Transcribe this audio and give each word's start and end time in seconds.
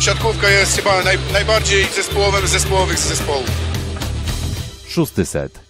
siatkówka 0.00 0.50
jest 0.50 0.76
chyba 0.76 1.02
naj, 1.02 1.18
najbardziej 1.32 1.84
zespołowym 1.84 2.46
z 2.46 2.50
zespołowych 2.50 2.98
zespołów. 2.98 3.50
Szósty 4.88 5.26
set. 5.26 5.60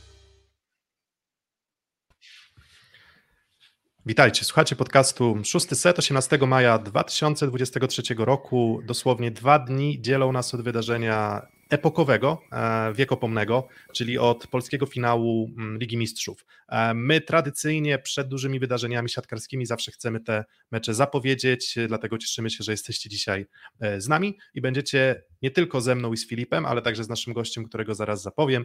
Witajcie, 4.07 4.45
słuchacie 4.45 4.77
podcastu 4.77 5.39
Szósty 5.45 5.77
Set 5.77 5.99
18 5.99 6.39
maja 6.39 6.79
2023 6.79 8.03
roku. 8.19 8.81
Dosłownie 8.85 9.31
dwa 9.31 9.59
dni 9.59 10.01
dzielą 10.01 10.33
nas 10.33 10.55
od 10.55 10.63
wydarzenia 10.63 11.47
epokowego, 11.69 12.43
e, 12.53 12.93
wiekopomnego, 12.95 13.69
czyli 13.95 14.19
od 14.19 14.47
polskiego 14.47 14.87
finału 14.87 15.51
mm, 15.59 15.79
Ligi 15.79 15.97
Mistrzów. 15.97 16.47
E, 16.69 16.95
my 16.95 17.21
tradycyjnie 17.21 17.99
przed 17.99 18.29
dużymi 18.29 18.59
wydarzeniami 18.59 19.09
siatkarskimi 19.09 19.67
zawsze 19.67 19.93
chcemy 19.93 20.21
te 20.21 20.45
mecze 20.71 20.95
zapowiedzieć, 20.95 21.75
dlatego 21.89 22.19
cieszymy 22.19 22.51
się, 22.51 22.65
że 22.65 22.73
jesteście 22.73 23.11
dzisiaj 23.11 23.47
e, 23.81 24.01
z 24.01 24.09
nami 24.09 24.39
i 24.55 24.61
będziecie 24.61 25.23
nie 25.43 25.51
tylko 25.51 25.81
ze 25.81 25.95
mną 25.95 26.13
i 26.13 26.17
z 26.17 26.29
Filipem, 26.29 26.67
ale 26.67 26.83
także 26.83 27.05
z 27.05 27.09
naszym 27.09 27.33
gościem, 27.33 27.65
którego 27.65 27.95
zaraz 27.95 28.23
zapowiem. 28.23 28.65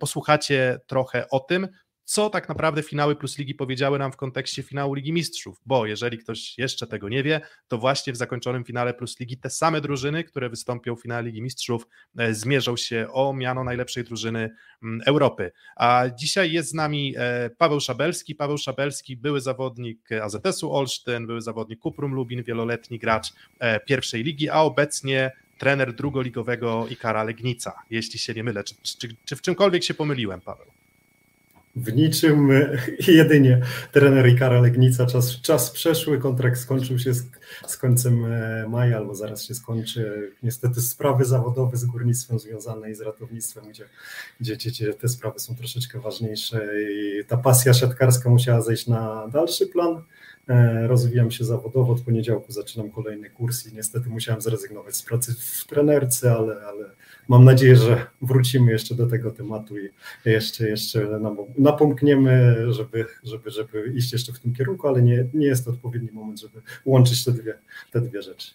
Posłuchacie 0.00 0.80
trochę 0.86 1.28
o 1.28 1.40
tym, 1.40 1.68
co 2.04 2.30
tak 2.30 2.48
naprawdę 2.48 2.82
finały 2.82 3.16
plus 3.16 3.38
ligi 3.38 3.54
powiedziały 3.54 3.98
nam 3.98 4.12
w 4.12 4.16
kontekście 4.16 4.62
finału 4.62 4.94
Ligi 4.94 5.12
Mistrzów, 5.12 5.60
bo 5.66 5.86
jeżeli 5.86 6.18
ktoś 6.18 6.58
jeszcze 6.58 6.86
tego 6.86 7.08
nie 7.08 7.22
wie, 7.22 7.40
to 7.68 7.78
właśnie 7.78 8.12
w 8.12 8.16
zakończonym 8.16 8.64
finale 8.64 8.94
plus 8.94 9.20
ligi 9.20 9.36
te 9.36 9.50
same 9.50 9.80
drużyny, 9.80 10.24
które 10.24 10.48
wystąpią 10.48 10.96
w 10.96 11.02
finale 11.02 11.22
Ligi 11.22 11.42
Mistrzów, 11.42 11.86
e, 12.18 12.34
zmierzą 12.34 12.76
się 12.76 13.06
o 13.12 13.32
miano 13.32 13.64
najlepszej 13.64 14.04
drużyny 14.04 14.50
mm, 14.82 15.00
Europy. 15.06 15.52
A 15.76 16.04
dzisiaj 16.18 16.52
jest 16.52 16.70
z 16.70 16.74
nami 16.74 17.14
e, 17.16 17.50
Paweł 17.50 17.80
Szabelski. 17.80 18.34
Paweł 18.34 18.58
Szabelski, 18.58 19.16
były 19.16 19.40
zawodnik 19.40 20.08
AZS-u 20.12 20.72
Olsztyn, 20.72 21.26
były 21.26 21.40
zawodnik 21.40 21.78
Kuprum 21.78 22.14
Lubin, 22.14 22.42
wieloletni 22.42 22.98
gracz 22.98 23.32
e, 23.58 23.80
pierwszej 23.80 24.24
ligi, 24.24 24.48
a 24.48 24.60
obecnie 24.60 25.30
trener 25.58 25.94
drugoligowego 25.94 26.86
Ikara 26.90 27.24
Legnica, 27.24 27.82
jeśli 27.90 28.18
się 28.18 28.34
nie 28.34 28.44
mylę. 28.44 28.64
Czy, 28.64 28.74
czy, 28.98 29.16
czy 29.24 29.36
w 29.36 29.42
czymkolwiek 29.42 29.84
się 29.84 29.94
pomyliłem, 29.94 30.40
Paweł? 30.40 30.81
W 31.76 31.92
niczym 31.92 32.50
jedynie 33.08 33.60
trener 33.92 34.28
Ikara 34.28 34.60
Legnica, 34.60 35.06
czas, 35.06 35.40
czas 35.40 35.70
przeszły, 35.70 36.18
kontrakt 36.18 36.58
skończył 36.58 36.98
się 36.98 37.14
z, 37.14 37.24
z, 37.66 37.76
końcem 37.76 38.24
e, 38.24 38.66
maja 38.68 38.96
albo 38.96 39.14
zaraz 39.14 39.44
się 39.44 39.54
skończy. 39.54 40.32
Niestety 40.42 40.80
sprawy 40.80 41.24
zawodowe 41.24 41.76
z 41.76 41.84
górnictwem 41.84 42.38
związane 42.38 42.90
i 42.90 42.94
z 42.94 43.00
ratownictwem, 43.00 43.64
gdzie, 43.68 43.84
gdzie, 44.40 44.56
gdzie 44.56 44.94
te 44.94 45.08
sprawy 45.08 45.38
są 45.38 45.54
troszeczkę 45.54 46.00
ważniejsze 46.00 46.82
i 46.82 47.24
ta 47.24 47.36
pasja 47.36 47.74
siatkarska 47.74 48.30
musiała 48.30 48.60
zejść 48.60 48.86
na 48.86 49.28
dalszy 49.28 49.66
plan. 49.66 50.02
E, 50.48 50.86
rozwijam 50.86 51.30
się 51.30 51.44
zawodowo, 51.44 51.92
od 51.92 52.00
poniedziałku 52.00 52.52
zaczynam 52.52 52.90
kolejny 52.90 53.30
kurs 53.30 53.66
i 53.66 53.74
niestety 53.74 54.08
musiałem 54.08 54.40
zrezygnować 54.40 54.96
z 54.96 55.02
pracy 55.02 55.34
w 55.34 55.64
trenerce, 55.66 56.32
ale, 56.32 56.66
ale 56.66 56.90
mam 57.28 57.44
nadzieję, 57.44 57.76
że 57.76 58.06
wrócimy 58.22 58.72
jeszcze 58.72 58.94
do 58.94 59.06
tego 59.06 59.30
tematu 59.30 59.78
i 59.78 59.88
jeszcze, 60.24 60.68
jeszcze 60.68 61.20
napomkniemy, 61.58 62.56
żeby, 62.72 63.06
żeby, 63.24 63.50
żeby 63.50 63.92
iść 63.94 64.12
jeszcze 64.12 64.32
w 64.32 64.38
tym 64.38 64.54
kierunku, 64.54 64.88
ale 64.88 65.02
nie, 65.02 65.24
nie 65.34 65.46
jest 65.46 65.64
to 65.64 65.70
odpowiedni 65.70 66.08
moment, 66.12 66.40
żeby 66.40 66.60
łączyć 66.84 67.24
te 67.24 67.32
dwie, 67.32 67.54
te 67.90 68.00
dwie 68.00 68.22
rzeczy. 68.22 68.50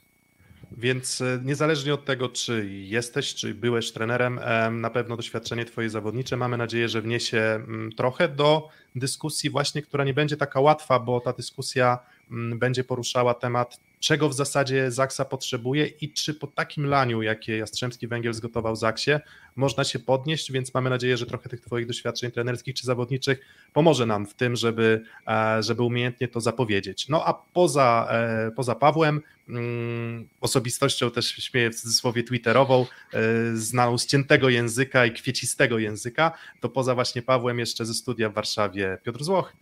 Więc 0.71 1.21
e, 1.21 1.39
niezależnie 1.43 1.93
od 1.93 2.05
tego, 2.05 2.29
czy 2.29 2.69
jesteś, 2.69 3.35
czy 3.35 3.53
byłeś 3.53 3.91
trenerem, 3.91 4.39
na 4.71 4.89
pewno 4.89 5.17
doświadczenie 5.17 5.65
Twoje 5.65 5.89
zawodnicze 5.89 6.37
mamy 6.37 6.57
nadzieję, 6.57 6.89
że 6.89 7.01
wniesie 7.01 7.39
mm, 7.39 7.91
trochę 7.91 8.29
do 8.29 8.69
dyskusji, 8.95 9.49
właśnie, 9.49 9.81
która 9.81 10.03
nie 10.03 10.13
będzie 10.13 10.37
taka 10.37 10.59
łatwa, 10.59 10.99
bo 10.99 11.19
ta 11.19 11.33
dyskusja 11.33 11.99
mm, 12.31 12.59
będzie 12.59 12.83
poruszała 12.83 13.33
temat 13.33 13.79
czego 13.99 14.29
w 14.29 14.33
zasadzie 14.33 14.91
Zaksa 14.91 15.25
potrzebuje 15.25 15.87
i 15.87 16.13
czy 16.13 16.33
po 16.33 16.47
takim 16.47 16.85
laniu, 16.85 17.21
jakie 17.21 17.57
Jastrzębski 17.57 18.07
Węgiel 18.07 18.33
zgotował 18.33 18.75
Zaksie, 18.75 19.11
można 19.55 19.83
się 19.83 19.99
podnieść, 19.99 20.51
więc 20.51 20.73
mamy 20.73 20.89
nadzieję, 20.89 21.17
że 21.17 21.25
trochę 21.25 21.49
tych 21.49 21.61
Twoich 21.61 21.87
doświadczeń 21.87 22.31
trenerskich 22.31 22.75
czy 22.75 22.85
zawodniczych 22.85 23.39
pomoże 23.73 24.05
nam 24.05 24.25
w 24.25 24.33
tym, 24.33 24.55
żeby, 24.55 25.03
e, 25.27 25.63
żeby 25.63 25.83
umiejętnie 25.83 26.27
to 26.27 26.41
zapowiedzieć. 26.41 27.09
No 27.09 27.25
a 27.25 27.33
poza, 27.33 28.07
e, 28.11 28.51
poza 28.51 28.75
Pawłem, 28.75 29.21
mm, 29.49 30.27
osobistością 30.41 31.11
też 31.11 31.27
śmieję 31.27 31.69
w 31.69 31.75
cudzysłowie 31.75 32.23
twitterową, 32.23 32.85
e, 33.13 33.19
znaną 33.55 33.97
z 33.97 34.05
ciętego 34.05 34.49
języka 34.49 35.05
i 35.05 35.11
kwiecistego 35.11 35.79
języka, 35.79 36.31
to 36.61 36.69
poza 36.69 36.95
właśnie 36.95 37.21
Pawłem 37.21 37.59
jeszcze 37.59 37.85
ze 37.85 37.93
studia 37.93 38.29
w 38.29 38.33
Warszawie 38.33 38.97
Piotr 39.03 39.23
Złoch. 39.23 39.53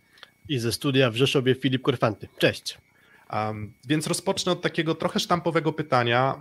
I 0.48 0.58
ze 0.58 0.72
studia 0.72 1.10
w 1.10 1.16
Rzeszowie 1.16 1.54
Filip 1.54 1.82
Korfanty. 1.82 2.28
Cześć. 2.38 2.78
Um, 3.32 3.72
więc 3.86 4.06
rozpocznę 4.06 4.52
od 4.52 4.62
takiego 4.62 4.94
trochę 4.94 5.20
sztampowego 5.20 5.72
pytania. 5.72 6.38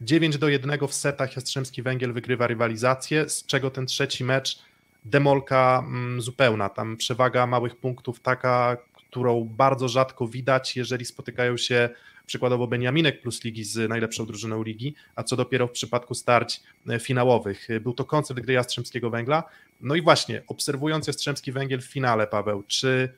9 0.00 0.34
mm, 0.34 0.40
do 0.40 0.48
1 0.48 0.88
w 0.88 0.94
setach 0.94 1.36
Jastrzębski 1.36 1.82
Węgiel 1.82 2.12
wygrywa 2.12 2.46
rywalizację, 2.46 3.28
z 3.28 3.46
czego 3.46 3.70
ten 3.70 3.86
trzeci 3.86 4.24
mecz 4.24 4.62
demolka 5.04 5.84
mm, 5.86 6.20
zupełna. 6.20 6.68
Tam 6.68 6.96
przewaga 6.96 7.46
małych 7.46 7.76
punktów 7.76 8.20
taka, 8.20 8.76
którą 9.10 9.44
bardzo 9.44 9.88
rzadko 9.88 10.28
widać, 10.28 10.76
jeżeli 10.76 11.04
spotykają 11.04 11.56
się 11.56 11.88
przykładowo 12.26 12.66
Beniaminek 12.66 13.22
plus 13.22 13.44
ligi 13.44 13.64
z 13.64 13.88
najlepszą 13.88 14.26
drużyną 14.26 14.62
ligi, 14.62 14.94
a 15.16 15.22
co 15.22 15.36
dopiero 15.36 15.66
w 15.66 15.70
przypadku 15.70 16.14
starć 16.14 16.60
e, 16.88 16.98
finałowych. 16.98 17.68
Był 17.80 17.92
to 17.92 18.04
koncert 18.04 18.40
gry 18.40 18.54
Jastrzębskiego 18.54 19.10
Węgla. 19.10 19.44
No 19.80 19.94
i 19.94 20.02
właśnie, 20.02 20.42
obserwując 20.46 21.06
Jastrzębski 21.06 21.52
Węgiel 21.52 21.80
w 21.80 21.84
finale, 21.84 22.26
Paweł, 22.26 22.62
czy 22.66 23.12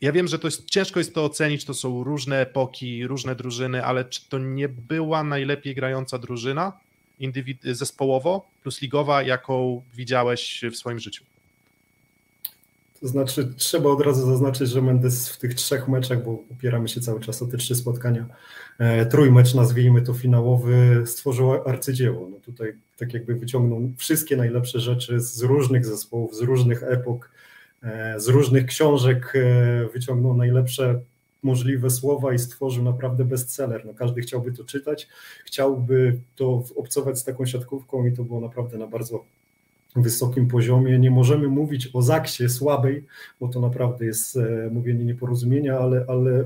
ja 0.00 0.12
wiem, 0.12 0.28
że 0.28 0.38
to 0.38 0.46
jest 0.46 0.64
ciężko 0.64 1.00
jest 1.00 1.14
to 1.14 1.24
ocenić, 1.24 1.64
to 1.64 1.74
są 1.74 2.04
różne 2.04 2.40
epoki, 2.40 3.06
różne 3.06 3.34
drużyny, 3.34 3.84
ale 3.84 4.04
czy 4.04 4.28
to 4.28 4.38
nie 4.38 4.68
była 4.68 5.24
najlepiej 5.24 5.74
grająca 5.74 6.18
drużyna 6.18 6.72
zespołowo 7.62 8.46
plus 8.62 8.82
ligowa, 8.82 9.22
jaką 9.22 9.82
widziałeś 9.94 10.64
w 10.72 10.76
swoim 10.76 10.98
życiu? 10.98 11.24
To 13.00 13.08
znaczy, 13.08 13.54
trzeba 13.56 13.90
od 13.90 14.00
razu 14.00 14.26
zaznaczyć, 14.26 14.68
że 14.68 14.82
Mendes 14.82 15.28
w 15.28 15.38
tych 15.38 15.54
trzech 15.54 15.88
meczach, 15.88 16.24
bo 16.24 16.30
upieramy 16.30 16.88
się 16.88 17.00
cały 17.00 17.20
czas 17.20 17.42
o 17.42 17.46
te 17.46 17.56
trzy 17.56 17.74
spotkania, 17.74 18.26
e, 18.78 19.06
trójmecz, 19.06 19.54
nazwijmy 19.54 20.02
to 20.02 20.14
finałowy, 20.14 21.02
stworzył 21.06 21.52
arcydzieło. 21.52 22.28
No 22.30 22.36
tutaj 22.36 22.72
tak 22.96 23.14
jakby 23.14 23.34
wyciągnął 23.34 23.90
wszystkie 23.96 24.36
najlepsze 24.36 24.80
rzeczy 24.80 25.20
z 25.20 25.42
różnych 25.42 25.86
zespołów, 25.86 26.36
z 26.36 26.40
różnych 26.40 26.82
epok, 26.82 27.30
z 28.16 28.28
różnych 28.28 28.66
książek 28.66 29.32
e, 29.34 29.88
wyciągnął 29.92 30.36
najlepsze 30.36 31.00
możliwe 31.42 31.90
słowa 31.90 32.34
i 32.34 32.38
stworzył 32.38 32.84
naprawdę 32.84 33.24
bestseller. 33.24 33.86
No, 33.86 33.94
każdy 33.94 34.20
chciałby 34.20 34.52
to 34.52 34.64
czytać, 34.64 35.08
chciałby 35.44 36.18
to 36.36 36.64
obcować 36.76 37.18
z 37.18 37.24
taką 37.24 37.46
siatkówką 37.46 38.06
i 38.06 38.12
to 38.12 38.24
było 38.24 38.40
naprawdę 38.40 38.78
na 38.78 38.86
bardzo 38.86 39.24
wysokim 39.96 40.48
poziomie. 40.48 40.98
Nie 40.98 41.10
możemy 41.10 41.48
mówić 41.48 41.90
o 41.92 42.02
Zaksie 42.02 42.48
słabej, 42.48 43.04
bo 43.40 43.48
to 43.48 43.60
naprawdę 43.60 44.06
jest 44.06 44.36
e, 44.36 44.70
mówienie 44.72 45.04
nieporozumienia, 45.04 45.78
ale, 45.78 46.04
ale 46.08 46.44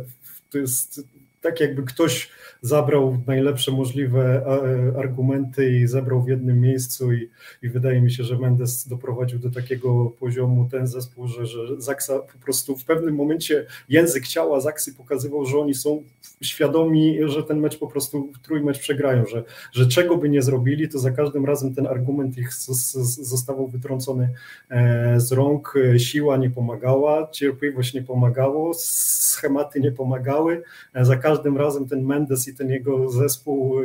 to 0.50 0.58
jest 0.58 1.00
tak 1.42 1.60
jakby 1.60 1.82
ktoś 1.82 2.30
zabrał 2.62 3.18
najlepsze 3.26 3.72
możliwe 3.72 4.46
e, 4.46 4.98
argumenty 4.98 5.70
i 5.70 5.86
zebrał 5.86 6.22
w 6.22 6.28
jednym 6.28 6.60
miejscu 6.60 7.12
i, 7.12 7.30
i 7.62 7.68
wydaje 7.68 8.00
mi 8.00 8.10
się, 8.10 8.24
że 8.24 8.38
Mendes 8.38 8.88
doprowadził 8.88 9.38
do 9.38 9.50
takiego 9.50 10.04
poziomu 10.04 10.68
ten 10.70 10.86
zespół, 10.86 11.28
że, 11.28 11.46
że 11.46 11.80
Zaksa 11.80 12.18
po 12.18 12.38
prostu 12.44 12.76
w 12.76 12.84
pewnym 12.84 13.14
momencie 13.14 13.66
język 13.88 14.26
ciała 14.26 14.60
Zaksy 14.60 14.94
pokazywał, 14.94 15.44
że 15.46 15.58
oni 15.58 15.74
są 15.74 16.02
świadomi, 16.42 17.18
że 17.24 17.42
ten 17.42 17.60
mecz 17.60 17.78
po 17.78 17.86
prostu 17.86 18.32
trójmecz 18.42 18.78
przegrają, 18.78 19.26
że, 19.26 19.44
że 19.72 19.86
czego 19.86 20.16
by 20.16 20.28
nie 20.28 20.42
zrobili, 20.42 20.88
to 20.88 20.98
za 20.98 21.10
każdym 21.10 21.44
razem 21.44 21.74
ten 21.74 21.86
argument 21.86 22.38
ich 22.38 22.54
zostawał 22.54 23.68
wytrącony 23.68 24.30
e, 24.70 25.20
z 25.20 25.32
rąk, 25.32 25.74
siła 25.96 26.36
nie 26.36 26.50
pomagała, 26.50 27.28
cierpliwość 27.30 27.94
nie 27.94 28.02
pomagało, 28.02 28.74
schematy 28.74 29.80
nie 29.80 29.92
pomagały, 29.92 30.62
e, 30.94 31.04
za 31.04 31.16
każdym 31.16 31.31
razem 31.56 31.88
ten 31.88 32.04
Mendes 32.04 32.48
i 32.48 32.54
ten 32.54 32.70
jego 32.70 33.10
zespół 33.10 33.80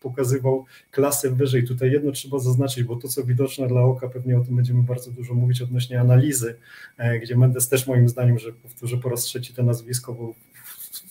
pokazywał 0.00 0.64
klasę 0.90 1.30
wyżej. 1.30 1.64
Tutaj 1.64 1.92
jedno 1.92 2.12
trzeba 2.12 2.38
zaznaczyć, 2.38 2.84
bo 2.84 2.96
to, 2.96 3.08
co 3.08 3.24
widoczne 3.24 3.68
dla 3.68 3.82
oka, 3.82 4.08
pewnie 4.08 4.38
o 4.38 4.40
tym 4.40 4.56
będziemy 4.56 4.82
bardzo 4.82 5.10
dużo 5.10 5.34
mówić 5.34 5.62
odnośnie 5.62 6.00
analizy, 6.00 6.56
e, 6.98 7.18
gdzie 7.18 7.36
Mendes 7.36 7.68
też 7.68 7.86
moim 7.86 8.08
zdaniem, 8.08 8.38
że 8.38 8.52
powtórzę 8.52 8.96
po 8.96 9.08
raz 9.08 9.22
trzeci 9.22 9.54
to 9.54 9.62
nazwisko, 9.62 10.14
bo 10.14 10.34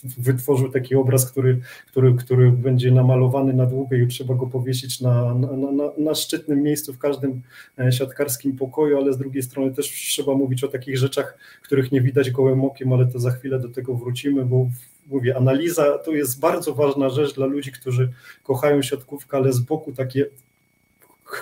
wytworzył 0.03 0.69
taki 0.69 0.95
obraz, 0.95 1.31
który, 1.31 1.59
który, 1.87 2.13
który 2.13 2.51
będzie 2.51 2.91
namalowany 2.91 3.53
na 3.53 3.65
długo 3.65 3.95
i 3.95 4.07
trzeba 4.07 4.35
go 4.35 4.47
powiesić 4.47 5.01
na, 5.01 5.33
na, 5.33 5.71
na, 5.71 5.91
na 5.97 6.15
szczytnym 6.15 6.63
miejscu 6.63 6.93
w 6.93 6.97
każdym 6.97 7.41
e, 7.79 7.91
siatkarskim 7.91 8.57
pokoju, 8.57 8.97
ale 8.97 9.13
z 9.13 9.17
drugiej 9.17 9.43
strony 9.43 9.73
też 9.73 9.85
trzeba 9.87 10.33
mówić 10.33 10.63
o 10.63 10.67
takich 10.67 10.97
rzeczach, 10.97 11.37
których 11.63 11.91
nie 11.91 12.01
widać 12.01 12.31
gołym 12.31 12.63
okiem, 12.63 12.93
ale 12.93 13.07
to 13.07 13.19
za 13.19 13.31
chwilę 13.31 13.59
do 13.59 13.69
tego 13.69 13.95
wrócimy, 13.95 14.45
bo 14.45 14.69
mówię, 15.09 15.37
analiza 15.37 15.97
to 15.97 16.11
jest 16.11 16.39
bardzo 16.39 16.73
ważna 16.73 17.09
rzecz 17.09 17.35
dla 17.35 17.45
ludzi, 17.45 17.71
którzy 17.71 18.11
kochają 18.43 18.81
siatkówkę, 18.81 19.37
ale 19.37 19.53
z 19.53 19.59
boku 19.59 19.91
takie 19.91 20.25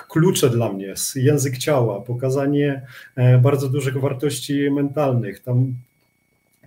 klucze 0.08 0.50
dla 0.50 0.72
mnie, 0.72 0.94
język 1.14 1.58
ciała, 1.58 2.00
pokazanie 2.00 2.86
e, 3.16 3.38
bardzo 3.38 3.68
dużych 3.68 4.00
wartości 4.00 4.70
mentalnych. 4.70 5.40
Tam 5.40 5.74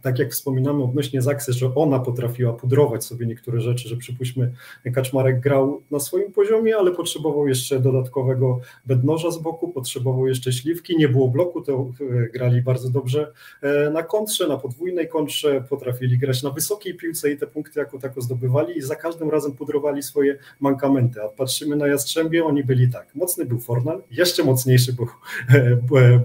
tak 0.02 0.20
jak 0.20 0.32
wspominamy 0.32 0.84
odnośnie 0.84 1.22
Zaksy, 1.22 1.54
że 1.54 1.76
ona 1.76 2.00
potrafiła 2.00 2.54
pudrować 2.54 3.04
sobie 3.04 3.26
niektóre 3.26 3.62
rzeczy, 3.62 3.90
że 3.90 3.98
przypuśćmy 3.98 4.52
Kaczmarek 4.94 5.40
grał 5.40 5.82
na 5.92 6.00
swoim 6.00 6.32
poziomie, 6.32 6.78
ale 6.78 6.92
potrzebował 6.92 7.48
jeszcze 7.48 7.80
dodatkowego 7.80 8.60
bednoża 8.86 9.32
z 9.32 9.38
boku, 9.38 9.68
potrzebował 9.68 10.28
jeszcze 10.28 10.54
śliwki, 10.54 10.98
nie 10.98 11.10
było 11.10 11.28
bloku, 11.28 11.62
to 11.62 11.92
e, 12.02 12.30
grali 12.30 12.62
bardzo 12.62 12.90
dobrze 12.90 13.32
e, 13.62 13.90
na 13.90 14.04
kontrze, 14.04 14.48
na 14.48 14.58
podwójnej 14.58 15.10
kontrze, 15.10 15.64
potrafili 15.70 16.18
grać 16.18 16.44
na 16.44 16.50
wysokiej 16.50 16.96
piłce 16.96 17.32
i 17.32 17.38
te 17.38 17.48
punkty 17.48 17.80
jako 17.80 18.00
tako 18.00 18.22
zdobywali 18.22 18.78
i 18.78 18.82
za 18.82 18.96
każdym 18.96 19.30
razem 19.30 19.52
pudrowali 19.52 20.04
swoje 20.04 20.38
mankamenty, 20.60 21.24
a 21.24 21.28
patrzymy 21.28 21.76
na 21.76 21.88
Jastrzębie, 21.88 22.46
oni 22.46 22.64
byli 22.64 22.90
tak, 22.90 23.16
mocny 23.16 23.46
był 23.46 23.60
Fornal, 23.60 24.04
jeszcze 24.12 24.44
mocniejszy 24.44 24.94
był 24.94 25.08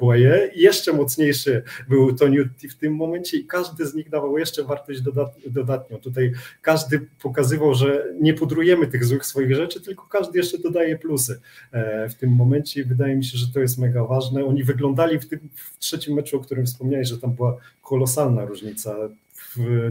Boye, 0.00 0.50
jeszcze 0.54 0.92
mocniejszy 0.92 1.62
był 1.88 2.14
Toniutti 2.14 2.68
w 2.68 2.78
tym 2.78 2.94
momencie 2.94 3.36
i 3.36 3.44
każdy 3.44 3.65
z 3.86 3.94
nich 3.94 4.10
dawał 4.10 4.38
jeszcze 4.38 4.64
wartość 4.64 5.00
dodatnią. 5.46 5.98
Tutaj 5.98 6.32
każdy 6.62 7.06
pokazywał, 7.22 7.74
że 7.74 8.04
nie 8.20 8.34
pudrujemy 8.34 8.86
tych 8.86 9.04
złych 9.04 9.26
swoich 9.26 9.54
rzeczy, 9.54 9.80
tylko 9.80 10.06
każdy 10.06 10.38
jeszcze 10.38 10.58
dodaje 10.58 10.98
plusy 10.98 11.40
e, 11.72 12.08
w 12.08 12.14
tym 12.14 12.30
momencie 12.30 12.84
wydaje 12.84 13.16
mi 13.16 13.24
się, 13.24 13.38
że 13.38 13.46
to 13.54 13.60
jest 13.60 13.78
mega 13.78 14.04
ważne. 14.04 14.44
Oni 14.44 14.64
wyglądali 14.64 15.18
w 15.18 15.28
tym 15.28 15.40
w 15.54 15.78
trzecim 15.78 16.14
meczu, 16.14 16.36
o 16.36 16.40
którym 16.40 16.66
wspomniałeś, 16.66 17.08
że 17.08 17.18
tam 17.18 17.32
była 17.32 17.56
kolosalna 17.82 18.44
różnica 18.44 18.96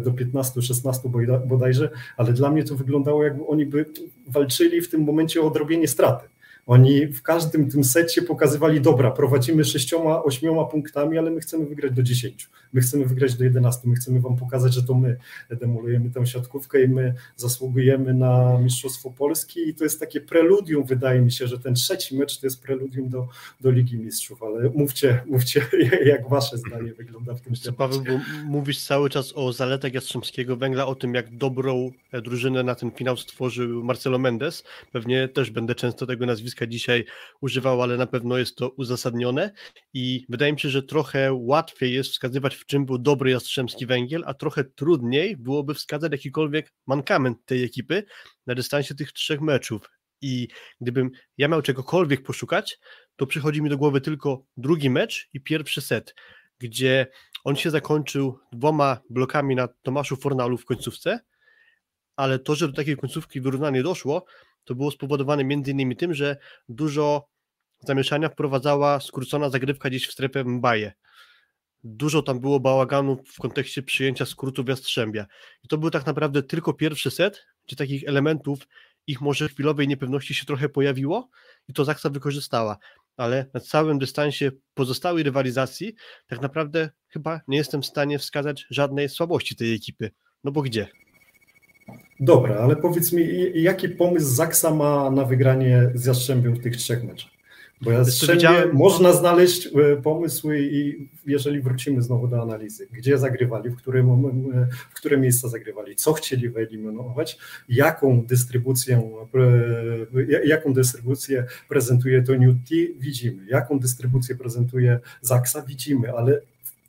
do 0.03 0.11
15-16 0.11 1.47
bodajże, 1.47 1.89
ale 2.17 2.33
dla 2.33 2.51
mnie 2.51 2.63
to 2.63 2.75
wyglądało 2.75 3.23
jakby 3.23 3.47
oni 3.47 3.65
by 3.65 3.85
walczyli 4.27 4.81
w 4.81 4.89
tym 4.89 5.01
momencie 5.01 5.41
o 5.41 5.47
odrobienie 5.47 5.87
straty. 5.87 6.27
Oni 6.65 7.07
w 7.07 7.21
każdym 7.21 7.71
tym 7.71 7.83
secie 7.83 8.21
pokazywali, 8.21 8.81
dobra, 8.81 9.11
prowadzimy 9.11 9.65
sześcioma, 9.65 10.23
ośmioma 10.23 10.65
punktami, 10.65 11.17
ale 11.17 11.31
my 11.31 11.39
chcemy 11.39 11.65
wygrać 11.65 11.91
do 11.91 12.03
dziesięciu, 12.03 12.49
my 12.73 12.81
chcemy 12.81 13.05
wygrać 13.05 13.35
do 13.35 13.43
jedenastu, 13.43 13.89
my 13.89 13.95
chcemy 13.95 14.21
wam 14.21 14.35
pokazać, 14.35 14.73
że 14.73 14.83
to 14.83 14.93
my 14.93 15.17
demolujemy 15.49 16.09
tę 16.09 16.25
siatkówkę 16.27 16.83
i 16.83 16.87
my 16.87 17.13
zasługujemy 17.35 18.13
na 18.13 18.59
Mistrzostwo 18.59 19.11
Polski. 19.11 19.69
I 19.69 19.75
to 19.75 19.83
jest 19.83 19.99
takie 19.99 20.21
preludium, 20.21 20.83
wydaje 20.83 21.21
mi 21.21 21.31
się, 21.31 21.47
że 21.47 21.59
ten 21.59 21.73
trzeci 21.73 22.17
mecz 22.17 22.39
to 22.39 22.47
jest 22.47 22.61
preludium 22.61 23.09
do, 23.09 23.27
do 23.61 23.71
Ligi 23.71 23.97
Mistrzów, 23.97 24.43
ale 24.43 24.69
mówcie, 24.69 25.21
mówcie 25.25 25.65
jak 26.05 26.29
wasze 26.29 26.57
zdanie 26.57 26.93
wygląda 26.93 27.33
w 27.33 27.41
tym 27.41 27.53
temacie. 27.53 27.73
Paweł, 27.73 28.01
bo 28.01 28.19
mówisz 28.45 28.79
cały 28.83 29.09
czas 29.09 29.33
o 29.35 29.53
zaletach 29.53 29.93
Jastrzębskiego 29.93 30.57
Węgla, 30.57 30.87
o 30.87 30.95
tym 30.95 31.13
jak 31.13 31.37
dobrą 31.37 31.91
drużynę 32.23 32.63
na 32.63 32.75
ten 32.75 32.91
finał 32.91 33.17
stworzył 33.17 33.83
Marcelo 33.83 34.19
Mendes, 34.19 34.63
pewnie 34.91 35.27
też 35.27 35.51
będę 35.51 35.75
często 35.75 36.05
tego 36.05 36.25
nazwiska 36.25 36.54
nazwiska 36.55 36.67
dzisiaj 36.67 37.05
używał, 37.41 37.81
ale 37.81 37.97
na 37.97 38.07
pewno 38.07 38.37
jest 38.37 38.55
to 38.55 38.69
uzasadnione 38.69 39.51
i 39.93 40.25
wydaje 40.29 40.53
mi 40.53 40.59
się, 40.59 40.69
że 40.69 40.83
trochę 40.83 41.33
łatwiej 41.33 41.93
jest 41.93 42.11
wskazywać, 42.11 42.55
w 42.55 42.65
czym 42.65 42.85
był 42.85 42.97
dobry 42.97 43.31
Jastrzębski 43.31 43.85
Węgiel, 43.85 44.23
a 44.25 44.33
trochę 44.33 44.63
trudniej 44.63 45.37
byłoby 45.37 45.73
wskazać 45.73 46.11
jakikolwiek 46.11 46.73
mankament 46.87 47.45
tej 47.45 47.63
ekipy 47.63 48.03
na 48.47 48.55
dystansie 48.55 48.95
tych 48.95 49.11
trzech 49.11 49.41
meczów. 49.41 49.89
I 50.21 50.47
gdybym 50.81 51.11
ja 51.37 51.47
miał 51.47 51.61
czegokolwiek 51.61 52.23
poszukać, 52.23 52.79
to 53.15 53.27
przychodzi 53.27 53.61
mi 53.61 53.69
do 53.69 53.77
głowy 53.77 54.01
tylko 54.01 54.45
drugi 54.57 54.89
mecz 54.89 55.29
i 55.33 55.41
pierwszy 55.41 55.81
set, 55.81 56.15
gdzie 56.59 57.07
on 57.43 57.55
się 57.55 57.69
zakończył 57.69 58.39
dwoma 58.51 59.01
blokami 59.09 59.55
na 59.55 59.67
Tomaszu 59.67 60.15
Fornalu 60.15 60.57
w 60.57 60.65
końcówce, 60.65 61.19
ale 62.15 62.39
to, 62.39 62.55
że 62.55 62.67
do 62.67 62.73
takiej 62.73 62.97
końcówki 62.97 63.41
wyrównanie 63.41 63.83
doszło, 63.83 64.25
to 64.65 64.75
było 64.75 64.91
spowodowane 64.91 65.41
innymi 65.41 65.95
tym, 65.95 66.13
że 66.13 66.37
dużo 66.69 67.27
zamieszania 67.79 68.29
wprowadzała 68.29 68.99
skrócona 68.99 69.49
zagrywka 69.49 69.89
gdzieś 69.89 70.07
w 70.07 70.11
strefę 70.11 70.43
Mbaje. 70.43 70.93
Dużo 71.83 72.21
tam 72.21 72.39
było 72.39 72.59
bałaganu 72.59 73.23
w 73.33 73.39
kontekście 73.39 73.83
przyjęcia 73.83 74.25
skrótów 74.25 74.69
Jastrzębia. 74.69 75.25
I 75.63 75.67
to 75.67 75.77
był 75.77 75.89
tak 75.89 76.05
naprawdę 76.05 76.43
tylko 76.43 76.73
pierwszy 76.73 77.11
set, 77.11 77.45
gdzie 77.67 77.75
takich 77.75 78.03
elementów 78.07 78.67
ich 79.07 79.21
może 79.21 79.49
chwilowej 79.49 79.87
niepewności 79.87 80.33
się 80.33 80.45
trochę 80.45 80.69
pojawiło 80.69 81.29
i 81.67 81.73
to 81.73 81.85
Zaksa 81.85 82.09
wykorzystała. 82.09 82.77
Ale 83.17 83.45
na 83.53 83.59
całym 83.59 83.99
dystansie 83.99 84.51
pozostałej 84.73 85.23
rywalizacji 85.23 85.95
tak 86.27 86.41
naprawdę 86.41 86.89
chyba 87.07 87.41
nie 87.47 87.57
jestem 87.57 87.81
w 87.81 87.85
stanie 87.85 88.19
wskazać 88.19 88.65
żadnej 88.69 89.09
słabości 89.09 89.55
tej 89.55 89.73
ekipy. 89.73 90.11
No 90.43 90.51
bo 90.51 90.61
gdzie? 90.61 90.87
Dobra, 92.19 92.55
ale 92.55 92.75
powiedz 92.75 93.13
mi, 93.13 93.27
jaki 93.53 93.89
pomysł 93.89 94.27
Zaksa 94.27 94.75
ma 94.75 95.11
na 95.11 95.25
wygranie 95.25 95.91
z 95.93 96.05
Jastrzębiem 96.05 96.53
w 96.53 96.63
tych 96.63 96.77
trzech 96.77 97.03
meczach? 97.03 97.31
Bo 97.81 97.91
Jastrzębie 97.91 98.49
można 98.73 99.13
znaleźć 99.13 99.67
e, 99.67 100.01
pomysły 100.01 100.59
i 100.61 101.09
jeżeli 101.25 101.61
wrócimy 101.61 102.01
znowu 102.01 102.27
do 102.27 102.41
analizy, 102.41 102.87
gdzie 102.91 103.17
zagrywali, 103.17 103.69
w, 103.69 103.75
którym, 103.75 104.09
e, 104.09 104.67
w 104.89 104.93
które 104.93 105.17
miejsca 105.17 105.49
zagrywali, 105.49 105.95
co 105.95 106.13
chcieli 106.13 106.49
wyeliminować, 106.49 107.37
jaką 107.69 108.21
dystrybucję, 108.25 109.01
e, 110.15 110.47
jaką 110.47 110.73
dystrybucję 110.73 111.45
prezentuje 111.69 112.23
to 112.23 112.35
Newty, 112.35 112.93
widzimy, 112.99 113.45
jaką 113.47 113.79
dystrybucję 113.79 114.35
prezentuje 114.35 114.99
Zaksa, 115.21 115.61
widzimy, 115.61 116.13
ale 116.13 116.41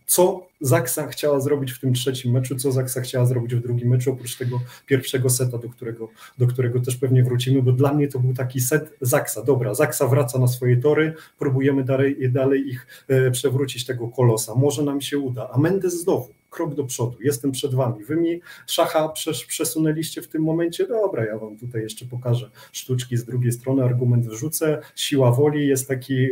co 0.06 0.46
Zaksa 0.60 1.06
chciała 1.06 1.40
zrobić 1.40 1.72
w 1.72 1.80
tym 1.80 1.94
trzecim 1.94 2.32
meczu, 2.32 2.56
co 2.56 2.72
Zaksa 2.72 3.00
chciała 3.00 3.26
zrobić 3.26 3.54
w 3.54 3.60
drugim 3.60 3.88
meczu, 3.88 4.12
oprócz 4.12 4.36
tego 4.36 4.60
pierwszego 4.86 5.30
seta, 5.30 5.58
do 5.58 5.68
którego, 5.68 6.08
do 6.38 6.46
którego 6.46 6.80
też 6.80 6.96
pewnie 6.96 7.22
wrócimy, 7.22 7.62
bo 7.62 7.72
dla 7.72 7.94
mnie 7.94 8.08
to 8.08 8.18
był 8.18 8.34
taki 8.34 8.60
set 8.60 8.96
Zaksa. 9.00 9.42
Dobra, 9.42 9.74
Zaksa 9.74 10.06
wraca 10.06 10.38
na 10.38 10.48
swoje 10.48 10.76
tory, 10.76 11.14
próbujemy 11.38 11.84
dalej, 11.84 12.32
dalej 12.32 12.68
ich 12.68 12.86
e, 13.08 13.30
przewrócić, 13.30 13.86
tego 13.86 14.08
kolosa. 14.08 14.54
Może 14.54 14.82
nam 14.82 15.00
się 15.00 15.18
uda. 15.18 15.50
A 15.52 15.58
Mendes 15.58 16.02
znowu 16.02 16.28
krok 16.56 16.74
do 16.74 16.84
przodu, 16.84 17.16
jestem 17.20 17.52
przed 17.52 17.74
wami. 17.74 18.04
Wy 18.04 18.16
mi 18.16 18.40
szacha 18.66 19.08
przesunęliście 19.48 20.22
w 20.22 20.28
tym 20.28 20.42
momencie, 20.42 20.86
dobra, 20.88 21.24
ja 21.24 21.38
wam 21.38 21.56
tutaj 21.56 21.82
jeszcze 21.82 22.06
pokażę 22.06 22.50
sztuczki 22.72 23.16
z 23.16 23.24
drugiej 23.24 23.52
strony, 23.52 23.84
argument 23.84 24.26
wrzucę, 24.26 24.78
siła 24.94 25.32
woli 25.32 25.68
jest 25.68 25.88
taki, 25.88 26.28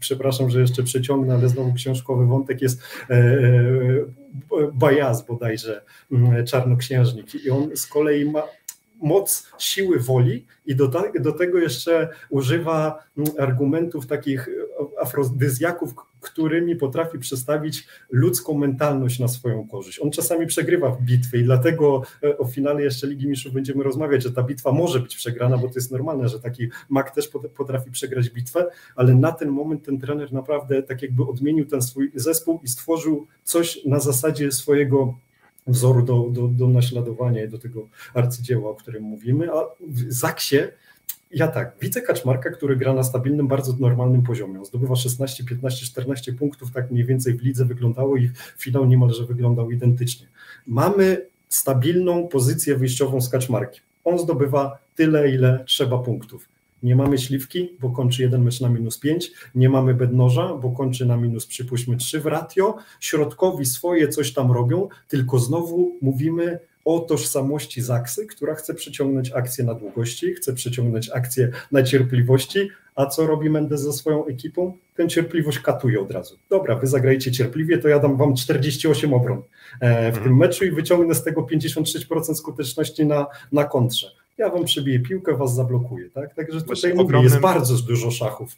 przepraszam, 0.00 0.50
że 0.50 0.60
jeszcze 0.60 0.82
przeciągnę, 0.82 1.34
ale 1.34 1.48
znowu 1.48 1.72
książkowy 1.72 2.26
wątek 2.26 2.62
jest 2.62 2.82
e, 3.10 3.14
e, 3.14 4.28
Bajaz 4.74 5.26
bodajże, 5.26 5.82
mm, 6.12 6.46
czarnoksiężnik. 6.46 7.44
I 7.44 7.50
on 7.50 7.76
z 7.76 7.86
kolei 7.86 8.30
ma 8.30 8.42
moc 9.02 9.46
siły 9.58 9.98
woli 9.98 10.46
i 10.66 10.76
do, 10.76 10.90
do 11.20 11.32
tego 11.32 11.58
jeszcze 11.58 12.08
używa 12.30 13.04
mm, 13.18 13.30
argumentów 13.38 14.06
takich 14.06 14.48
afrodyzjaków, 15.00 15.94
którymi 16.20 16.76
potrafi 16.76 17.18
przestawić 17.18 17.86
ludzką 18.10 18.58
mentalność 18.58 19.18
na 19.18 19.28
swoją 19.28 19.68
korzyść. 19.68 20.00
On 20.00 20.10
czasami 20.10 20.46
przegrywa 20.46 20.90
w 20.90 21.02
bitwy 21.02 21.38
i 21.38 21.44
dlatego 21.44 22.02
e, 22.22 22.38
o 22.38 22.44
finale 22.44 22.82
jeszcze 22.82 23.06
Ligi 23.06 23.28
Mistrzów 23.28 23.52
będziemy 23.52 23.84
rozmawiać, 23.84 24.22
że 24.22 24.32
ta 24.32 24.42
bitwa 24.42 24.72
może 24.72 25.00
być 25.00 25.16
przegrana, 25.16 25.58
bo 25.58 25.68
to 25.68 25.74
jest 25.74 25.92
normalne, 25.92 26.28
że 26.28 26.40
taki 26.40 26.68
mak 26.88 27.10
też 27.10 27.30
potrafi 27.56 27.90
przegrać 27.90 28.30
bitwę, 28.30 28.70
ale 28.96 29.14
na 29.14 29.32
ten 29.32 29.48
moment 29.48 29.84
ten 29.84 29.98
trener 29.98 30.32
naprawdę 30.32 30.82
tak 30.82 31.02
jakby 31.02 31.22
odmienił 31.22 31.66
ten 31.66 31.82
swój 31.82 32.10
zespół 32.14 32.60
i 32.64 32.68
stworzył 32.68 33.26
coś 33.44 33.84
na 33.84 34.00
zasadzie 34.00 34.52
swojego 34.52 35.14
wzoru 35.68 36.02
do, 36.02 36.28
do, 36.30 36.48
do 36.48 36.68
naśladowania 36.68 37.44
i 37.44 37.48
do 37.48 37.58
tego 37.58 37.88
arcydzieła, 38.14 38.70
o 38.70 38.74
którym 38.74 39.02
mówimy, 39.02 39.52
a 39.52 39.64
w 39.80 40.12
Zaksie 40.12 40.56
ja 41.30 41.48
tak, 41.48 41.76
widzę 41.80 42.02
Kaczmarka, 42.02 42.50
który 42.50 42.76
gra 42.76 42.94
na 42.94 43.02
stabilnym, 43.02 43.48
bardzo 43.48 43.76
normalnym 43.78 44.22
poziomie. 44.22 44.58
On 44.58 44.64
zdobywa 44.64 44.96
16, 44.96 45.44
15, 45.44 45.86
14 45.86 46.32
punktów, 46.32 46.70
tak 46.70 46.90
mniej 46.90 47.04
więcej 47.04 47.34
w 47.34 47.42
lidze 47.42 47.64
wyglądało 47.64 48.16
i 48.16 48.30
finał 48.58 48.86
niemalże 48.86 49.26
wyglądał 49.26 49.70
identycznie. 49.70 50.26
Mamy 50.66 51.26
stabilną 51.48 52.28
pozycję 52.28 52.76
wyjściową 52.76 53.20
z 53.20 53.28
Kaczmarkiem. 53.28 53.82
On 54.04 54.18
zdobywa 54.18 54.78
tyle, 54.96 55.30
ile 55.30 55.64
trzeba 55.66 55.98
punktów. 55.98 56.48
Nie 56.82 56.96
mamy 56.96 57.18
śliwki, 57.18 57.76
bo 57.80 57.90
kończy 57.90 58.22
jeden 58.22 58.42
mecz 58.42 58.60
na 58.60 58.68
minus 58.68 58.98
5. 58.98 59.32
Nie 59.54 59.68
mamy 59.68 59.94
bednoża, 59.94 60.54
bo 60.54 60.70
kończy 60.70 61.06
na 61.06 61.16
minus 61.16 61.46
przypuśćmy 61.46 61.96
3 61.96 62.20
w 62.20 62.26
ratio. 62.26 62.76
Środkowi 63.00 63.66
swoje 63.66 64.08
coś 64.08 64.32
tam 64.32 64.52
robią, 64.52 64.88
tylko 65.08 65.38
znowu 65.38 65.96
mówimy 66.02 66.58
o 66.84 67.00
tożsamości 67.00 67.82
Zaksy, 67.82 68.26
która 68.26 68.54
chce 68.54 68.74
przyciągnąć 68.74 69.32
akcję 69.32 69.64
na 69.64 69.74
długości, 69.74 70.34
chce 70.34 70.52
przyciągnąć 70.52 71.10
akcję 71.10 71.50
na 71.72 71.82
cierpliwości, 71.82 72.68
a 72.94 73.06
co 73.06 73.26
robi 73.26 73.50
Mendes 73.50 73.80
ze 73.80 73.92
swoją 73.92 74.26
ekipą? 74.26 74.76
Tę 74.94 75.08
cierpliwość 75.08 75.58
katuje 75.58 76.00
od 76.00 76.10
razu. 76.10 76.38
Dobra, 76.50 76.76
wy 76.76 76.86
zagrajcie 76.86 77.32
cierpliwie, 77.32 77.78
to 77.78 77.88
ja 77.88 77.98
dam 77.98 78.16
wam 78.16 78.34
48 78.34 79.14
obron 79.14 79.42
e, 79.80 80.12
w 80.12 80.14
tym 80.14 80.22
mhm. 80.22 80.36
meczu 80.36 80.64
i 80.64 80.70
wyciągnę 80.70 81.14
z 81.14 81.24
tego 81.24 81.42
56% 81.42 82.34
skuteczności 82.34 83.06
na, 83.06 83.26
na 83.52 83.64
kontrze. 83.64 84.06
Ja 84.38 84.50
wam 84.50 84.64
przybiję 84.64 85.00
piłkę, 85.00 85.36
was 85.36 85.54
zablokuję. 85.54 86.10
Tak? 86.10 86.34
Także 86.34 86.62
tutaj 86.62 86.90
mówię, 86.90 87.02
ogromnym... 87.02 87.30
jest 87.30 87.40
bardzo 87.42 87.82
dużo 87.82 88.10
szachów. 88.10 88.56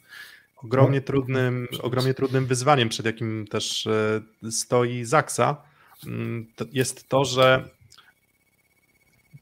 Ogromnie 0.63 0.99
no. 0.99 1.05
trudnym, 1.05 1.67
ogromnie 1.81 2.13
trudnym 2.13 2.45
wyzwaniem, 2.45 2.89
przed 2.89 3.05
jakim 3.05 3.47
też 3.47 3.87
e, 3.87 4.21
stoi 4.51 5.03
Zaksa, 5.03 5.57
mm, 6.07 6.47
jest 6.73 7.09
to, 7.09 7.25
że 7.25 7.69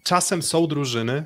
czasem 0.04 0.42
są 0.42 0.68
drużyny, 0.68 1.26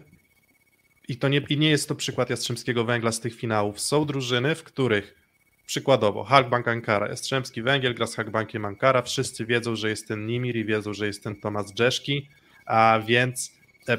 i 1.07 1.17
to 1.17 1.27
nie, 1.27 1.41
i 1.49 1.57
nie 1.57 1.69
jest 1.69 1.89
to 1.89 1.95
przykład 1.95 2.29
Jastrzębskiego 2.29 2.85
Węgla 2.85 3.11
z 3.11 3.19
tych 3.19 3.35
finałów, 3.35 3.79
są 3.79 4.05
drużyny, 4.05 4.55
w 4.55 4.63
których 4.63 5.23
Przykładowo, 5.65 6.23
Halkbank 6.23 6.67
Ankara, 6.67 7.07
Jastrzębski 7.07 7.61
Węgiel 7.61 7.95
gra 7.95 8.07
z 8.07 8.15
Halkbankiem 8.15 8.65
Ankara, 8.65 9.01
wszyscy 9.01 9.45
wiedzą, 9.45 9.75
że 9.75 9.89
jest 9.89 10.07
ten 10.07 10.27
Nimir 10.27 10.55
i 10.55 10.65
wiedzą, 10.65 10.93
że 10.93 11.07
jest 11.07 11.23
ten 11.23 11.35
Tomasz 11.35 11.73
Dżeszki, 11.73 12.27
a 12.65 12.99
więc 13.05 13.51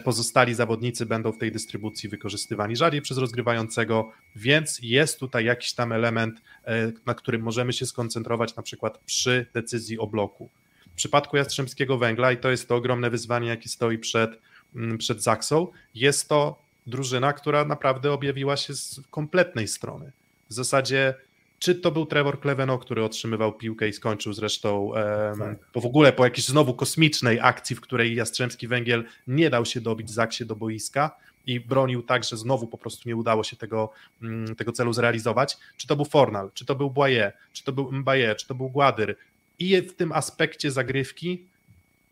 pozostali 0.05 0.55
zawodnicy 0.55 1.07
będą 1.07 1.33
w 1.33 1.39
tej 1.39 1.53
dystrybucji 1.53 2.09
wykorzystywani 2.09 2.77
rzadziej 2.77 3.03
przez 3.03 3.19
rozgrywającego, 3.19 4.13
więc 4.37 4.79
jest 4.83 5.19
tutaj 5.19 5.45
jakiś 5.45 5.73
tam 5.73 5.93
element, 5.93 6.41
e, 6.65 6.93
na 7.07 7.15
którym 7.15 7.43
możemy 7.43 7.73
się 7.73 7.87
skoncentrować 7.87 8.57
na 8.57 8.63
przykład 8.63 8.99
przy 8.99 9.47
decyzji 9.55 9.99
o 9.99 10.07
bloku. 10.07 10.51
W 10.93 10.97
przypadku 10.97 11.37
Jastrzębskiego 11.37 11.99
Węgla, 11.99 12.33
i 12.33 12.37
to 12.37 12.51
jest 12.51 12.69
to 12.69 12.77
ogromne 12.77 13.11
wyzwanie, 13.11 13.49
jakie 13.49 13.69
stoi 13.69 13.99
przed, 13.99 14.39
mm, 14.75 14.99
przed 14.99 15.23
Zaksą, 15.23 15.69
jest 15.95 16.29
to 16.29 16.63
drużyna, 16.87 17.33
która 17.33 17.65
naprawdę 17.65 18.13
objawiła 18.13 18.57
się 18.57 18.75
z 18.75 19.01
kompletnej 19.11 19.69
strony. 19.69 20.13
W 20.51 20.53
zasadzie 20.53 21.15
czy 21.59 21.75
to 21.75 21.91
był 21.91 22.07
Trevor 22.07 22.41
Kleveno, 22.41 22.79
który 22.79 23.05
otrzymywał 23.05 23.53
piłkę 23.53 23.89
i 23.89 23.93
skończył 23.93 24.33
zresztą 24.33 24.91
tak. 25.39 25.59
po 25.73 25.81
w 25.81 25.87
ogóle 25.87 26.13
po 26.13 26.25
jakiejś 26.25 26.47
znowu 26.47 26.75
kosmicznej 26.75 27.41
akcji, 27.41 27.77
w 27.77 27.81
której 27.81 28.15
Jastrzębski 28.15 28.69
Węgiel 28.69 29.05
nie 29.27 29.51
dał 29.51 29.65
się 29.65 29.81
dobić 29.81 30.11
Zaksie 30.11 30.47
do 30.47 30.57
boiska 30.57 31.17
i 31.47 31.61
bronił 31.61 32.03
tak, 32.03 32.25
że 32.25 32.37
znowu 32.37 32.67
po 32.67 32.79
prostu 32.79 33.09
nie 33.09 33.17
udało 33.17 33.45
się 33.45 33.57
tego, 33.57 33.93
mm, 34.23 34.57
tego 34.57 34.73
celu 34.73 34.93
zrealizować. 34.93 35.57
Czy 35.77 35.87
to 35.87 35.97
był 35.97 36.05
Fornal, 36.05 36.51
czy 36.55 36.65
to 36.65 36.75
był 36.75 36.91
Boye, 36.91 37.33
czy 37.53 37.65
to 37.65 37.73
był 37.73 37.93
Mbaye, 37.93 38.35
czy 38.35 38.47
to 38.47 38.55
był 38.55 38.69
Gładyr. 38.69 39.17
I 39.59 39.83
w 39.83 39.97
tym 39.97 40.13
aspekcie 40.13 40.71
zagrywki 40.71 41.47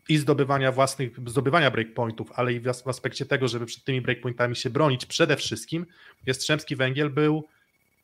i 0.09 0.17
zdobywania 0.17 0.71
własnych, 0.71 1.11
zdobywania 1.27 1.71
breakpointów, 1.71 2.31
ale 2.35 2.53
i 2.53 2.59
w 2.59 2.67
aspekcie 2.67 3.25
tego, 3.25 3.47
żeby 3.47 3.65
przed 3.65 3.83
tymi 3.83 4.01
breakpointami 4.01 4.55
się 4.55 4.69
bronić 4.69 5.05
przede 5.05 5.37
wszystkim, 5.37 5.85
Jastrzębski 6.25 6.75
Węgiel 6.75 7.09
był 7.09 7.47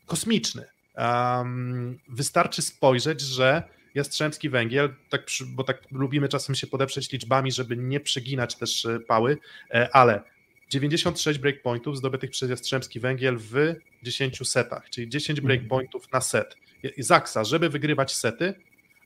kosmiczny. 0.05 0.65
Um, 0.97 1.99
wystarczy 2.07 2.61
spojrzeć, 2.61 3.21
że 3.21 3.63
Jastrzębski 3.95 4.49
Węgiel, 4.49 4.93
tak, 5.09 5.21
bo 5.47 5.63
tak 5.63 5.81
lubimy 5.91 6.29
czasem 6.29 6.55
się 6.55 6.67
podeprzeć 6.67 7.11
liczbami, 7.11 7.51
żeby 7.51 7.77
nie 7.77 7.99
przeginać 7.99 8.55
też 8.55 8.85
e, 8.85 8.99
pały, 8.99 9.37
e, 9.73 9.89
ale 9.95 10.21
96 10.69 11.39
breakpointów 11.39 11.97
zdobytych 11.97 12.29
przez 12.29 12.49
Jastrzębski 12.49 12.99
Węgiel 12.99 13.37
w 13.37 13.75
10 14.03 14.49
setach, 14.49 14.89
czyli 14.89 15.09
10 15.09 15.39
mhm. 15.39 15.47
breakpointów 15.47 16.11
na 16.11 16.21
set. 16.21 16.55
Zaksa, 16.97 17.43
żeby 17.43 17.69
wygrywać 17.69 18.15
sety, 18.15 18.53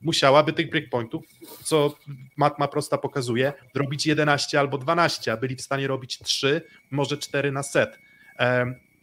musiałaby 0.02 0.52
tych 0.52 0.70
breakpointów, 0.70 1.24
co 1.62 1.98
matma 2.36 2.68
prosta 2.68 2.98
pokazuje, 2.98 3.52
robić 3.74 4.06
11 4.06 4.60
albo 4.60 4.78
12, 4.78 5.32
a 5.32 5.36
byli 5.36 5.56
w 5.56 5.62
stanie 5.62 5.86
robić 5.86 6.18
3, 6.18 6.62
może 6.90 7.18
4 7.18 7.52
na 7.52 7.62
set. 7.62 7.98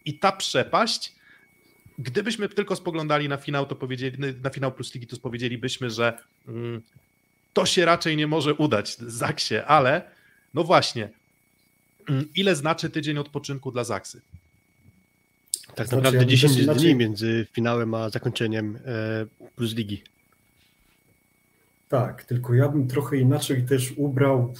I 0.05 0.19
ta 0.19 0.31
przepaść 0.31 1.15
Gdybyśmy 2.01 2.49
tylko 2.49 2.75
spoglądali 2.75 3.29
na 3.29 3.37
finał, 3.37 3.65
to 3.65 3.75
powiedzieli, 3.75 4.17
na 4.43 4.49
finał 4.49 4.71
plus 4.71 4.93
ligi, 4.93 5.07
to 5.07 5.17
powiedzielibyśmy, 5.17 5.89
że 5.89 6.17
mm, 6.47 6.81
to 7.53 7.65
się 7.65 7.85
raczej 7.85 8.17
nie 8.17 8.27
może 8.27 8.53
udać 8.53 8.97
Zaksie, 8.97 9.55
ale 9.55 10.01
no 10.53 10.63
właśnie, 10.63 11.09
mm, 12.09 12.27
ile 12.35 12.55
znaczy 12.55 12.89
tydzień 12.89 13.17
odpoczynku 13.17 13.71
dla 13.71 13.83
Zaksy? 13.83 14.21
Tak 15.75 15.87
znaczy, 15.87 16.03
naprawdę 16.03 16.25
10 16.25 16.65
dni 16.65 16.95
między 16.95 17.47
finałem 17.53 17.93
a 17.93 18.09
zakończeniem 18.09 18.79
e, 18.85 19.49
plus 19.55 19.75
ligi. 19.75 20.03
Tak, 21.91 22.23
tylko 22.23 22.53
ja 22.53 22.69
bym 22.69 22.87
trochę 22.87 23.17
inaczej 23.17 23.63
też 23.63 23.93
ubrał 23.97 24.53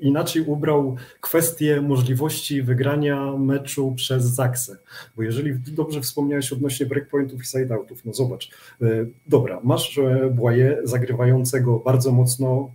inaczej 0.00 0.42
ubrał 0.42 0.96
kwestię 1.20 1.80
możliwości 1.80 2.62
wygrania 2.62 3.32
meczu 3.32 3.92
przez 3.96 4.24
Zaksę. 4.24 4.76
Bo 5.16 5.22
jeżeli 5.22 5.54
dobrze 5.54 6.00
wspomniałeś 6.00 6.52
odnośnie 6.52 6.86
breakpointów 6.86 7.42
i 7.42 7.46
sideoutów, 7.46 8.04
no 8.04 8.14
zobacz, 8.14 8.50
e, 8.82 8.86
dobra, 9.26 9.60
masz 9.64 9.98
e, 9.98 10.30
Błaje 10.34 10.78
zagrywającego 10.84 11.78
bardzo 11.78 12.12
mocno 12.12 12.70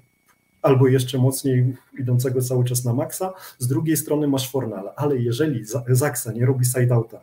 albo 0.62 0.88
jeszcze 0.88 1.18
mocniej 1.18 1.74
idącego 2.00 2.42
cały 2.42 2.66
czas 2.66 2.86
na 2.86 2.94
maksa, 2.94 3.34
z 3.58 3.68
drugiej 3.68 3.98
strony 3.98 4.28
masz 4.28 4.52
Fornala, 4.52 4.94
ale 4.96 5.18
jeżeli 5.18 5.66
Zaksa 5.88 6.32
nie 6.32 6.46
robi 6.46 6.66
sideouta 6.66 7.20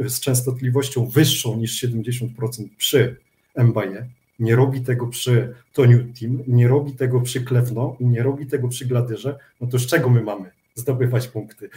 z 0.00 0.20
częstotliwością 0.20 1.06
wyższą 1.06 1.56
niż 1.56 1.84
70% 1.84 2.28
przy 2.76 3.16
Mbaye, 3.56 4.06
nie 4.38 4.56
robi 4.56 4.80
tego 4.80 5.06
przy 5.06 5.54
Toniu 5.72 5.98
Team, 6.20 6.42
nie 6.46 6.68
robi 6.68 6.92
tego 6.92 7.20
przy 7.20 7.40
Klewno 7.40 7.96
nie 8.00 8.22
robi 8.22 8.46
tego 8.46 8.68
przy 8.68 8.86
Gladyrze, 8.86 9.38
no 9.60 9.66
to 9.66 9.78
z 9.78 9.86
czego 9.86 10.10
my 10.10 10.22
mamy 10.22 10.50
zdobywać 10.74 11.28
punkty? 11.28 11.70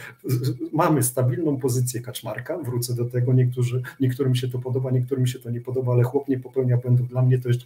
Mamy 0.72 1.02
stabilną 1.02 1.56
pozycję 1.56 2.00
Kaczmarka, 2.00 2.58
wrócę 2.58 2.94
do 2.94 3.04
tego, 3.04 3.32
niektórzy, 3.32 3.82
niektórym 4.00 4.34
się 4.34 4.48
to 4.48 4.58
podoba, 4.58 4.90
niektórym 4.90 5.26
się 5.26 5.38
to 5.38 5.50
nie 5.50 5.60
podoba, 5.60 5.92
ale 5.92 6.02
chłop 6.02 6.28
nie 6.28 6.38
popełnia 6.38 6.76
błędów. 6.76 7.08
Dla 7.08 7.22
mnie 7.22 7.38
to 7.38 7.48
jest, 7.48 7.60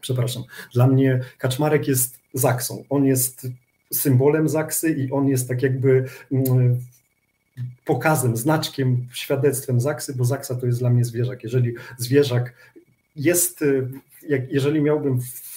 przepraszam, 0.00 0.42
dla 0.74 0.86
mnie 0.86 1.20
Kaczmarek 1.38 1.88
jest 1.88 2.18
Zaksą, 2.34 2.84
on 2.90 3.04
jest 3.04 3.48
symbolem 3.92 4.48
Zaksy 4.48 4.90
i 4.90 5.10
on 5.10 5.28
jest 5.28 5.48
tak 5.48 5.62
jakby 5.62 6.04
mm, 6.32 6.80
pokazem, 7.84 8.36
znaczkiem, 8.36 9.06
świadectwem 9.12 9.80
Zaksy, 9.80 10.14
bo 10.14 10.24
Zaksa 10.24 10.54
to 10.54 10.66
jest 10.66 10.78
dla 10.78 10.90
mnie 10.90 11.04
zwierzak. 11.04 11.42
Jeżeli 11.42 11.74
zwierzak 11.98 12.54
jest, 13.16 13.62
y, 13.62 13.88
jak, 14.28 14.52
jeżeli 14.52 14.80
miałbym 14.80 15.20
w, 15.20 15.56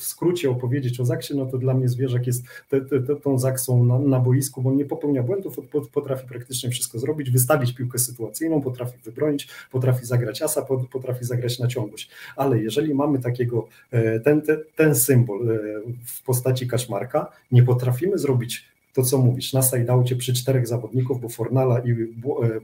skrócie 0.00 0.50
opowiedzieć 0.50 1.00
o 1.00 1.04
Zaksie, 1.04 1.36
no 1.36 1.46
to 1.46 1.58
dla 1.58 1.74
mnie 1.74 1.88
zwierzak 1.88 2.26
jest 2.26 2.44
te, 2.68 2.80
te, 2.80 3.16
tą 3.16 3.38
Zaksą 3.38 3.84
na, 3.84 3.98
na, 3.98 4.20
boisku, 4.20 4.62
bo 4.62 4.70
on 4.70 4.76
nie 4.76 4.84
popełnia 4.84 5.22
błędów, 5.22 5.56
potrafi 5.92 6.28
praktycznie 6.28 6.70
wszystko 6.70 6.98
zrobić, 6.98 7.30
wystawić 7.30 7.72
piłkę 7.72 7.98
sytuacyjną, 7.98 8.60
potrafi 8.60 8.98
wybronić, 9.04 9.48
potrafi 9.70 10.06
zagrać 10.06 10.42
asa, 10.42 10.66
potrafi 10.92 11.24
zagrać 11.24 11.58
na 11.58 11.68
ciągłość. 11.68 12.10
Ale 12.36 12.62
jeżeli 12.62 12.94
mamy 12.94 13.18
takiego, 13.18 13.68
e, 13.90 14.20
ten, 14.20 14.42
ten, 14.42 14.58
ten 14.76 14.94
symbol 14.94 15.50
e, 15.50 15.58
w 16.06 16.22
postaci 16.22 16.68
kaszmarka, 16.68 17.32
nie 17.52 17.62
potrafimy 17.62 18.18
zrobić 18.18 18.71
to, 18.94 19.02
co 19.02 19.18
mówisz, 19.18 19.52
na 19.52 19.62
sideoutie 19.62 20.16
przy 20.16 20.34
czterech 20.34 20.66
zawodników, 20.66 21.20
bo 21.20 21.28
Fornala 21.28 21.78
i 21.80 21.94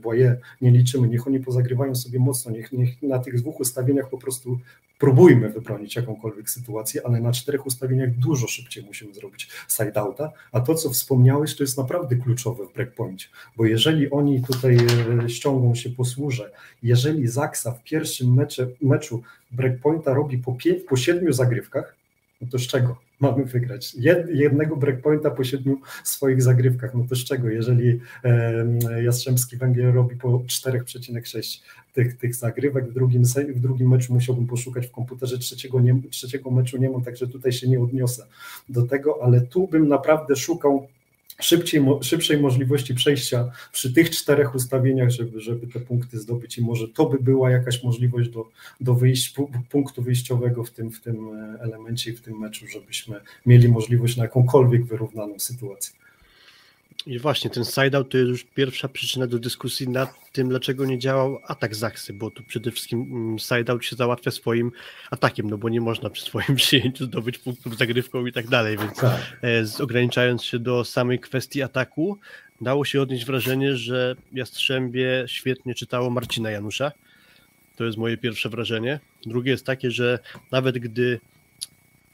Boye 0.03 0.37
nie 0.61 0.71
liczymy, 0.71 1.07
niech 1.07 1.27
oni 1.27 1.39
pozagrywają 1.39 1.95
sobie 1.95 2.19
mocno, 2.19 2.51
niech, 2.51 2.71
niech 2.71 3.01
na 3.01 3.19
tych 3.19 3.35
dwóch 3.41 3.59
ustawieniach 3.59 4.09
po 4.09 4.17
prostu 4.17 4.59
próbujmy 4.99 5.49
wybronić 5.49 5.95
jakąkolwiek 5.95 6.49
sytuację, 6.49 7.01
ale 7.05 7.19
na 7.19 7.31
czterech 7.31 7.65
ustawieniach 7.65 8.11
dużo 8.15 8.47
szybciej 8.47 8.83
musimy 8.83 9.13
zrobić 9.13 9.49
sideouta, 9.69 10.31
a 10.51 10.61
to, 10.61 10.75
co 10.75 10.89
wspomniałeś, 10.89 11.55
to 11.55 11.63
jest 11.63 11.77
naprawdę 11.77 12.15
kluczowe 12.15 12.65
w 12.65 12.73
breakpoincie, 12.73 13.27
bo 13.57 13.65
jeżeli 13.65 14.11
oni 14.11 14.41
tutaj 14.41 14.77
e, 15.25 15.29
ściągą 15.29 15.75
się 15.75 15.89
posłużę, 15.89 16.51
jeżeli 16.83 17.27
Zaksa 17.27 17.71
w 17.71 17.83
pierwszym 17.83 18.33
mecze, 18.33 18.67
meczu 18.81 19.21
breakpointa 19.51 20.13
robi 20.13 20.37
po, 20.37 20.57
po 20.89 20.97
siedmiu 20.97 21.33
zagrywkach, 21.33 21.95
no 22.41 22.47
to 22.51 22.59
z 22.59 22.67
czego? 22.67 23.08
Mamy 23.19 23.45
wygrać. 23.45 23.95
Jednego 24.33 24.75
breakpointa 24.75 25.31
po 25.31 25.43
siedmiu 25.43 25.81
swoich 26.03 26.41
zagrywkach. 26.41 26.93
No 26.95 27.05
to 27.09 27.15
z 27.15 27.23
czego, 27.23 27.49
jeżeli 27.49 27.99
Jastrzębski 29.03 29.57
Węgiel 29.57 29.93
robi 29.93 30.15
po 30.15 30.29
4,6 30.29 31.61
tych, 31.93 32.17
tych 32.17 32.35
zagrywek, 32.35 32.89
w 32.89 32.93
drugim, 32.93 33.23
w 33.55 33.59
drugim 33.59 33.89
meczu 33.89 34.13
musiałbym 34.13 34.47
poszukać 34.47 34.87
w 34.87 34.91
komputerze 34.91 35.37
trzeciego, 35.37 35.81
nie, 35.81 36.01
trzeciego 36.09 36.51
meczu 36.51 36.77
nie 36.77 36.89
mam, 36.89 37.03
także 37.03 37.27
tutaj 37.27 37.51
się 37.51 37.67
nie 37.67 37.79
odniosę 37.79 38.25
do 38.69 38.87
tego, 38.87 39.23
ale 39.23 39.41
tu 39.41 39.67
bym 39.67 39.87
naprawdę 39.87 40.35
szukał 40.35 40.87
szybciej, 41.39 41.85
szybszej 42.01 42.39
możliwości 42.39 42.95
przejścia 42.95 43.51
przy 43.71 43.93
tych 43.93 44.09
czterech 44.09 44.55
ustawieniach, 44.55 45.09
żeby, 45.09 45.41
żeby 45.41 45.67
te 45.67 45.79
punkty 45.79 46.19
zdobyć 46.19 46.57
i 46.57 46.61
może 46.61 46.87
to 46.87 47.05
by 47.05 47.19
była 47.19 47.49
jakaś 47.51 47.83
możliwość 47.83 48.29
do, 48.29 48.49
do 48.81 48.95
wyjść, 48.95 49.35
punktu 49.69 50.01
wyjściowego 50.01 50.63
w 50.63 50.71
tym, 50.71 50.91
w 50.91 51.01
tym 51.01 51.29
e, 51.33 51.61
elemencie 51.61 52.11
i 52.11 52.15
w 52.15 52.21
tym 52.21 52.39
meczu, 52.39 52.67
żebyśmy 52.67 53.21
mieli 53.45 53.69
możliwość 53.69 54.17
na 54.17 54.23
jakąkolwiek 54.23 54.85
wyrównaną 54.85 55.39
sytuację. 55.39 55.99
I 57.07 57.19
właśnie 57.19 57.49
ten 57.49 57.65
sideout 57.65 58.09
to 58.09 58.17
jest 58.17 58.29
już 58.29 58.43
pierwsza 58.43 58.87
przyczyna 58.87 59.27
do 59.27 59.39
dyskusji 59.39 59.89
nad 59.89 60.31
tym, 60.31 60.49
dlaczego 60.49 60.85
nie 60.85 60.99
działał 60.99 61.39
atak 61.47 61.75
Zaksy, 61.75 62.13
bo 62.13 62.31
tu 62.31 62.43
przede 62.43 62.71
wszystkim 62.71 63.01
mm, 63.01 63.39
sideout 63.39 63.85
się 63.85 63.95
załatwia 63.95 64.31
swoim 64.31 64.71
atakiem, 65.11 65.49
no 65.49 65.57
bo 65.57 65.69
nie 65.69 65.81
można 65.81 66.09
przy 66.09 66.25
swoim 66.25 66.55
przyjęciu 66.61 67.05
zdobyć 67.05 67.37
punktów 67.37 67.77
zagrywką 67.77 68.25
i 68.25 68.31
tak 68.31 68.47
dalej, 68.47 68.77
więc 68.77 68.95
tak. 68.95 69.39
E, 69.43 69.83
ograniczając 69.83 70.43
się 70.43 70.59
do 70.59 70.85
samej 70.85 71.19
kwestii 71.19 71.61
ataku, 71.61 72.17
dało 72.61 72.85
się 72.85 73.01
odnieść 73.01 73.25
wrażenie, 73.25 73.77
że 73.77 74.15
Jastrzębie 74.33 75.23
świetnie 75.27 75.75
czytało 75.75 76.09
Marcina 76.09 76.51
Janusza. 76.51 76.91
To 77.75 77.85
jest 77.85 77.97
moje 77.97 78.17
pierwsze 78.17 78.49
wrażenie. 78.49 78.99
Drugie 79.25 79.51
jest 79.51 79.65
takie, 79.65 79.91
że 79.91 80.19
nawet 80.51 80.77
gdy 80.77 81.19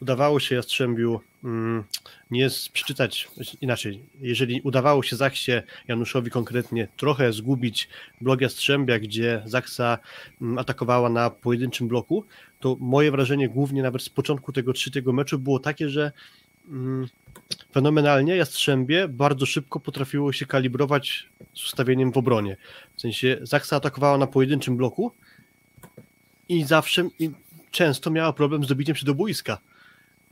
udawało 0.02 0.40
się 0.40 0.56
Jastrzębiu 0.56 1.20
mm, 1.44 1.84
nie 2.32 2.50
przeczytać 2.74 3.28
inaczej. 3.62 4.00
Jeżeli 4.22 4.62
udawało 4.62 5.04
się 5.04 5.16
Zaksie 5.16 5.52
Januszowi 5.88 6.32
konkretnie 6.32 6.88
trochę 6.98 7.34
zgubić 7.34 7.90
blok 8.22 8.42
Jastrzębia, 8.42 9.00
gdzie 9.00 9.42
Zaksa 9.46 9.98
mm, 10.42 10.58
atakowała 10.58 11.10
na 11.10 11.30
pojedynczym 11.30 11.88
bloku, 11.88 12.26
to 12.60 12.78
moje 12.80 13.12
wrażenie 13.12 13.50
głównie 13.50 13.84
nawet 13.84 14.02
z 14.04 14.10
początku 14.10 14.52
tego 14.52 14.74
trzeciego 14.74 15.14
meczu 15.14 15.40
było 15.40 15.60
takie, 15.60 15.90
że 15.90 16.12
mm, 16.70 17.08
fenomenalnie 17.72 18.36
Jastrzębie 18.36 19.08
bardzo 19.08 19.46
szybko 19.46 19.80
potrafiło 19.80 20.34
się 20.34 20.46
kalibrować 20.46 21.30
z 21.54 21.66
ustawieniem 21.66 22.12
w 22.12 22.18
obronie. 22.18 22.58
W 22.96 23.02
sensie 23.02 23.38
Zaksa 23.42 23.76
atakowała 23.76 24.18
na 24.18 24.28
pojedynczym 24.28 24.78
bloku 24.78 25.12
i 26.50 26.64
zawsze, 26.64 27.10
i 27.20 27.32
często 27.72 28.12
miała 28.12 28.34
problem 28.34 28.64
z 28.64 28.68
dobiciem 28.68 28.96
się 28.96 29.06
do 29.06 29.16
boiska. 29.16 29.58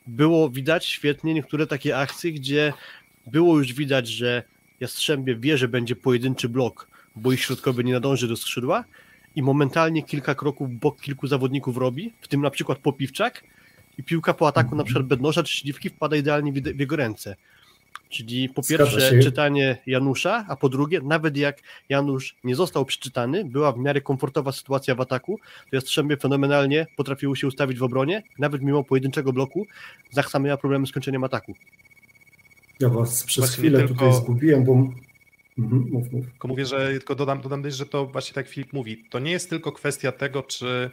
Było 0.07 0.49
widać 0.49 0.85
świetnie 0.85 1.33
niektóre 1.33 1.67
takie 1.67 1.97
akcje, 1.97 2.31
gdzie 2.31 2.73
było 3.27 3.57
już 3.57 3.73
widać, 3.73 4.07
że 4.07 4.43
Jastrzębie 4.79 5.35
wie, 5.35 5.57
że 5.57 5.67
będzie 5.67 5.95
pojedynczy 5.95 6.49
blok, 6.49 6.87
bo 7.15 7.31
ich 7.31 7.41
środkowy 7.41 7.83
nie 7.83 7.93
nadąży 7.93 8.27
do 8.27 8.35
skrzydła 8.35 8.83
i 9.35 9.41
momentalnie 9.41 10.03
kilka 10.03 10.35
kroków 10.35 10.79
bok 10.79 11.01
kilku 11.01 11.27
zawodników 11.27 11.77
robi, 11.77 12.13
w 12.21 12.27
tym 12.27 12.41
na 12.41 12.49
przykład 12.49 12.77
Popiwczak 12.77 13.43
i 13.97 14.03
piłka 14.03 14.33
po 14.33 14.47
ataku 14.47 14.75
na 14.75 14.83
przykład 14.83 15.05
Bednoża 15.05 15.43
czy 15.43 15.53
Śliwki 15.53 15.89
wpada 15.89 16.15
idealnie 16.15 16.51
w 16.51 16.79
jego 16.79 16.95
ręce. 16.95 17.35
Czyli 18.09 18.49
po 18.49 18.61
pierwsze 18.63 19.19
czytanie 19.19 19.77
Janusza, 19.85 20.45
a 20.47 20.55
po 20.55 20.69
drugie, 20.69 21.01
nawet 21.01 21.37
jak 21.37 21.61
Janusz 21.89 22.35
nie 22.43 22.55
został 22.55 22.85
przeczytany, 22.85 23.45
była 23.45 23.71
w 23.71 23.77
miarę 23.77 24.01
komfortowa 24.01 24.51
sytuacja 24.51 24.95
w 24.95 25.01
ataku, 25.01 25.39
to 25.69 25.75
Jastrzębie 25.75 26.17
fenomenalnie 26.17 26.87
potrafiło 26.97 27.35
się 27.35 27.47
ustawić 27.47 27.79
w 27.79 27.83
obronie, 27.83 28.23
nawet 28.39 28.61
mimo 28.61 28.83
pojedynczego 28.83 29.33
bloku, 29.33 29.65
Zachsa 30.11 30.39
miała 30.39 30.57
problemy 30.57 30.87
z 30.87 30.91
kończeniem 30.91 31.23
ataku. 31.23 31.53
Ja 32.79 32.89
was 32.89 33.23
przez 33.23 33.45
Właśnie 33.45 33.61
chwilę 33.61 33.79
tylko- 33.79 33.93
tutaj 33.93 34.13
zgubiłem, 34.13 34.63
bo... 34.63 34.73
Mhm, 35.59 35.89
mów, 35.91 36.11
mów. 36.11 36.25
Tylko 36.25 36.47
mówię, 36.47 36.65
że 36.65 36.87
tylko 36.91 37.15
dodam, 37.15 37.41
dodam 37.41 37.63
też, 37.63 37.75
że 37.75 37.85
to 37.85 38.05
właśnie 38.05 38.33
tak 38.33 38.47
Filip 38.47 38.73
mówi, 38.73 39.03
to 39.09 39.19
nie 39.19 39.31
jest 39.31 39.49
tylko 39.49 39.71
kwestia 39.71 40.11
tego, 40.11 40.43
czy 40.43 40.89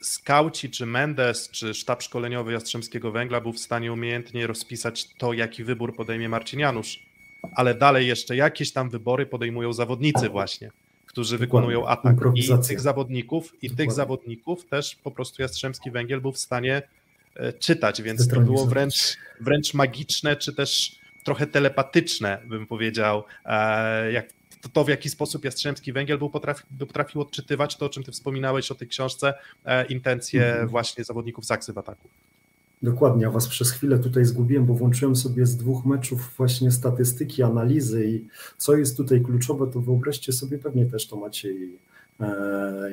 skauci, 0.00 0.70
czy 0.70 0.86
Mendes, 0.86 1.50
czy 1.50 1.74
sztab 1.74 2.02
szkoleniowy 2.02 2.52
Jastrzębskiego 2.52 3.12
Węgla 3.12 3.40
był 3.40 3.52
w 3.52 3.58
stanie 3.58 3.92
umiejętnie 3.92 4.46
rozpisać 4.46 5.08
to, 5.18 5.32
jaki 5.32 5.64
wybór 5.64 5.96
podejmie 5.96 6.28
Marcin 6.28 6.60
Janusz, 6.60 7.02
ale 7.54 7.74
dalej 7.74 8.06
jeszcze 8.06 8.36
jakieś 8.36 8.72
tam 8.72 8.90
wybory 8.90 9.26
podejmują 9.26 9.72
zawodnicy 9.72 10.28
właśnie, 10.28 10.70
którzy 11.06 11.38
Dokładnie. 11.38 11.46
wykonują 11.46 11.88
atak. 11.88 12.16
I 12.34 12.66
tych 12.68 12.80
zawodników, 12.80 13.54
i 13.54 13.68
tych 13.68 13.70
Dokładnie. 13.70 13.94
zawodników 13.94 14.66
też 14.66 14.96
po 14.96 15.10
prostu 15.10 15.42
Jastrzębski 15.42 15.90
Węgiel 15.90 16.20
był 16.20 16.32
w 16.32 16.38
stanie 16.38 16.82
e, 17.34 17.52
czytać, 17.52 18.02
więc 18.02 18.28
to 18.28 18.40
było 18.40 18.66
wręcz, 18.66 19.16
wręcz 19.40 19.74
magiczne, 19.74 20.36
czy 20.36 20.52
też 20.52 20.98
trochę 21.24 21.46
telepatyczne, 21.46 22.42
bym 22.46 22.66
powiedział, 22.66 23.24
e, 23.44 24.12
jak 24.12 24.35
to, 24.66 24.72
to 24.72 24.84
w 24.84 24.88
jaki 24.88 25.10
sposób 25.10 25.44
Jastrzębski 25.44 25.92
Węgiel 25.92 26.18
był 26.18 26.30
potrafi, 26.30 26.62
potrafił 26.78 27.20
odczytywać 27.20 27.76
to, 27.76 27.86
o 27.86 27.88
czym 27.88 28.02
ty 28.02 28.12
wspominałeś 28.12 28.70
o 28.70 28.74
tej 28.74 28.88
książce, 28.88 29.34
e, 29.64 29.86
intencje 29.86 30.46
Mhm. 30.46 30.68
właśnie 30.68 31.04
zawodników 31.04 31.46
Saksy 31.46 31.72
w 31.72 31.78
ataku. 31.78 32.08
Dokładnie, 32.82 33.22
ja 33.22 33.30
was 33.30 33.48
przez 33.48 33.70
chwilę 33.70 33.98
tutaj 33.98 34.24
zgubiłem, 34.24 34.66
bo 34.66 34.74
włączyłem 34.74 35.16
sobie 35.16 35.46
z 35.46 35.56
dwóch 35.56 35.84
meczów 35.84 36.34
właśnie 36.36 36.70
statystyki, 36.70 37.42
analizy 37.42 38.06
i 38.06 38.24
co 38.58 38.76
jest 38.76 38.96
tutaj 38.96 39.20
kluczowe, 39.20 39.66
to 39.72 39.80
wyobraźcie 39.80 40.32
sobie, 40.32 40.58
pewnie 40.58 40.86
też 40.86 41.08
to 41.08 41.16
macie 41.16 41.52
i 41.52 41.78
e, 42.20 42.26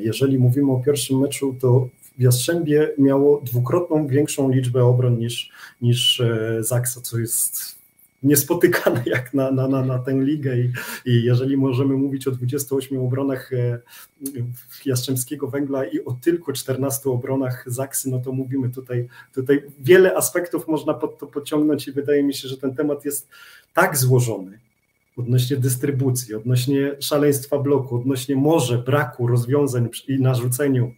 jeżeli 0.01 0.39
mówimy 0.39 0.71
o 0.71 0.79
pierwszym 0.79 1.19
meczu, 1.19 1.55
to 1.61 1.89
Jastrzębie 2.19 2.91
miało 2.97 3.41
dwukrotną 3.41 4.07
większą 4.07 4.51
liczbę 4.51 4.83
obron 4.85 5.17
niż, 5.17 5.49
niż 5.81 6.19
e, 6.19 6.57
Zaksa, 6.59 7.01
co 7.01 7.19
jest 7.19 7.82
niespotykane 8.23 9.03
jak 9.15 9.33
na, 9.33 9.51
na, 9.51 9.67
na, 9.67 9.85
na 9.85 9.99
tę 9.99 10.11
ligę. 10.11 10.57
I, 10.57 10.71
i 11.05 11.23
jeżeli 11.23 11.57
możemy 11.57 11.93
mówić 11.93 12.27
o 12.27 12.31
28 12.31 12.99
obronach 12.99 13.53
e, 13.53 13.79
Jastrzębskiego 14.85 15.47
Węgla 15.47 15.85
i 15.85 16.05
o 16.05 16.17
tylko 16.21 16.53
14 16.53 17.09
obronach 17.09 17.63
Zaksy, 17.67 18.09
no 18.09 18.19
to 18.19 18.31
mówimy 18.31 18.69
tutaj, 18.69 19.07
tutaj 19.33 19.63
wiele 19.79 20.15
aspektów 20.15 20.67
można 20.67 20.93
pod 20.93 21.19
to 21.19 21.27
pociągnąć 21.27 21.87
i 21.87 21.91
wydaje 21.91 22.23
mi 22.23 22.33
się, 22.33 22.47
że 22.47 22.57
ten 22.57 22.75
temat 22.75 23.05
jest 23.05 23.27
tak 23.73 23.97
złożony 23.97 24.59
odnośnie 25.17 25.57
dystrybucji, 25.57 26.35
odnośnie 26.35 26.95
szaleństwa 26.99 27.59
bloku, 27.59 27.95
odnośnie 27.95 28.35
może 28.35 28.77
braku 28.77 29.27
rozwiązań 29.27 29.89
i 30.07 30.19
narzuceniu 30.19 30.93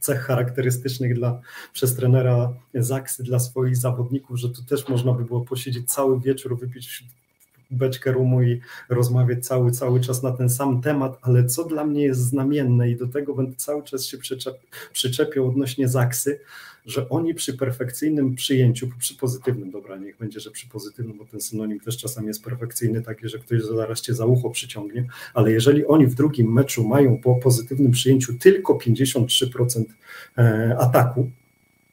cech 0.00 0.20
charakterystycznych 0.20 1.14
dla, 1.14 1.40
przez 1.72 1.96
trenera 1.96 2.52
Zaksy 2.74 3.22
dla 3.22 3.38
swoich 3.38 3.76
zawodników, 3.76 4.38
że 4.38 4.48
tu 4.48 4.62
też 4.62 4.88
można 4.88 5.12
by 5.12 5.24
było 5.24 5.40
posiedzieć 5.40 5.92
cały 5.92 6.20
wieczór, 6.20 6.58
wypić 6.58 7.04
beczkę 7.70 8.12
rumu 8.12 8.42
i 8.42 8.60
rozmawiać 8.88 9.46
cały, 9.46 9.70
cały 9.70 10.00
czas 10.00 10.22
na 10.22 10.32
ten 10.32 10.50
sam 10.50 10.82
temat, 10.82 11.18
ale 11.22 11.44
co 11.44 11.64
dla 11.64 11.84
mnie 11.84 12.02
jest 12.02 12.20
znamienne 12.20 12.90
i 12.90 12.96
do 12.96 13.06
tego 13.06 13.34
będę 13.34 13.56
cały 13.56 13.82
czas 13.82 14.06
się 14.06 14.18
przyczep, 14.18 14.58
przyczepiał 14.92 15.48
odnośnie 15.48 15.88
Zaksy, 15.88 16.40
że 16.86 17.08
oni 17.08 17.34
przy 17.34 17.56
perfekcyjnym 17.56 18.34
przyjęciu, 18.34 18.88
przy 18.98 19.14
pozytywnym, 19.14 19.70
dobra, 19.70 19.96
niech 19.96 20.16
będzie, 20.16 20.40
że 20.40 20.50
przy 20.50 20.68
pozytywnym, 20.68 21.18
bo 21.18 21.24
ten 21.24 21.40
synonim 21.40 21.80
też 21.80 21.96
czasami 21.96 22.26
jest 22.26 22.44
perfekcyjny, 22.44 23.02
taki, 23.02 23.28
że 23.28 23.38
ktoś 23.38 23.62
zaraz 23.62 24.00
cię 24.00 24.14
za 24.14 24.26
ucho 24.26 24.50
przyciągnie, 24.50 25.06
ale 25.34 25.52
jeżeli 25.52 25.86
oni 25.86 26.06
w 26.06 26.14
drugim 26.14 26.52
meczu 26.52 26.88
mają 26.88 27.18
po 27.18 27.34
pozytywnym 27.34 27.92
przyjęciu 27.92 28.34
tylko 28.38 28.74
53% 28.74 29.84
e, 30.38 30.76
ataku, 30.78 31.30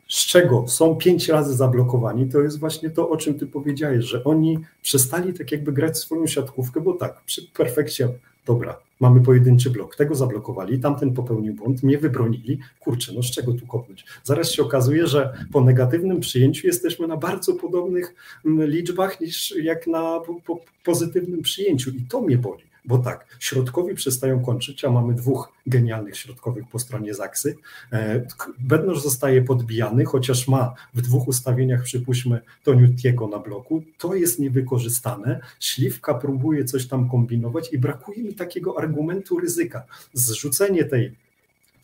z 0.08 0.26
czego 0.26 0.68
są 0.68 0.96
pięć 0.96 1.30
razy 1.30 1.56
zablokowani, 1.56 2.30
to 2.30 2.42
jest 2.42 2.60
właśnie 2.60 2.90
to, 2.90 3.10
o 3.10 3.18
czym 3.18 3.40
ty 3.40 3.48
powiedziałeś, 3.48 4.06
że 4.06 4.24
oni 4.24 4.60
przestali 4.82 5.34
tak 5.34 5.52
jakby 5.52 5.74
grać 5.74 5.98
swoją 5.98 6.28
siatkówkę, 6.28 6.82
bo 6.82 6.94
tak, 6.94 7.22
przy 7.26 7.48
perfekcie, 7.48 8.10
dobra, 8.46 8.87
mamy 9.00 9.22
pojedynczy 9.22 9.70
blok, 9.70 9.96
tego 9.96 10.16
zablokowali, 10.16 10.80
tamten 10.80 11.14
popełnił 11.14 11.54
błąd, 11.54 11.84
mnie 11.84 11.98
wybronili, 11.98 12.60
kurczę, 12.80 13.12
no 13.16 13.24
z 13.24 13.32
czego 13.32 13.54
tu 13.54 13.68
kopnąć? 13.68 14.06
Zaraz 14.24 14.52
się 14.52 14.64
okazuje, 14.64 15.08
że 15.08 15.34
po 15.52 15.62
negatywnym 15.62 16.20
przyjęciu 16.20 16.68
jesteśmy 16.68 17.08
na 17.08 17.18
bardzo 17.18 17.54
podobnych 17.54 18.16
mm, 18.46 18.70
liczbach 18.70 19.22
niż 19.22 19.56
jak 19.56 19.88
na 19.88 20.20
po, 20.20 20.36
po 20.46 20.60
pozytywnym 20.84 21.42
przyjęciu 21.42 21.90
i 21.90 22.02
to 22.10 22.22
mnie 22.22 22.38
boli. 22.38 22.67
Bo 22.88 22.98
tak, 22.98 23.26
środkowi 23.40 23.96
przestają 23.96 24.44
kończyć, 24.44 24.86
a 24.86 24.90
mamy 24.90 25.14
dwóch 25.14 25.54
genialnych 25.66 26.18
środkowych 26.18 26.68
po 26.72 26.80
stronie 26.80 27.14
Zaksy. 27.14 27.56
E, 27.92 28.26
Bednoż 28.60 29.02
zostaje 29.02 29.42
podbijany, 29.42 30.06
chociaż 30.06 30.48
ma 30.48 30.74
w 30.94 31.02
dwóch 31.02 31.28
ustawieniach, 31.28 31.84
przypuśćmy, 31.84 32.42
Toniutiego 32.64 33.28
na 33.28 33.40
bloku. 33.40 33.84
To 33.98 34.16
jest 34.16 34.40
niewykorzystane. 34.40 35.40
Śliwka 35.60 36.14
próbuje 36.14 36.66
coś 36.66 36.88
tam 36.88 37.10
kombinować 37.10 37.74
i 37.74 37.78
brakuje 37.78 38.24
mi 38.24 38.34
takiego 38.34 38.80
argumentu 38.80 39.40
ryzyka. 39.40 39.84
Zrzucenie 40.14 40.84
tej 40.84 41.16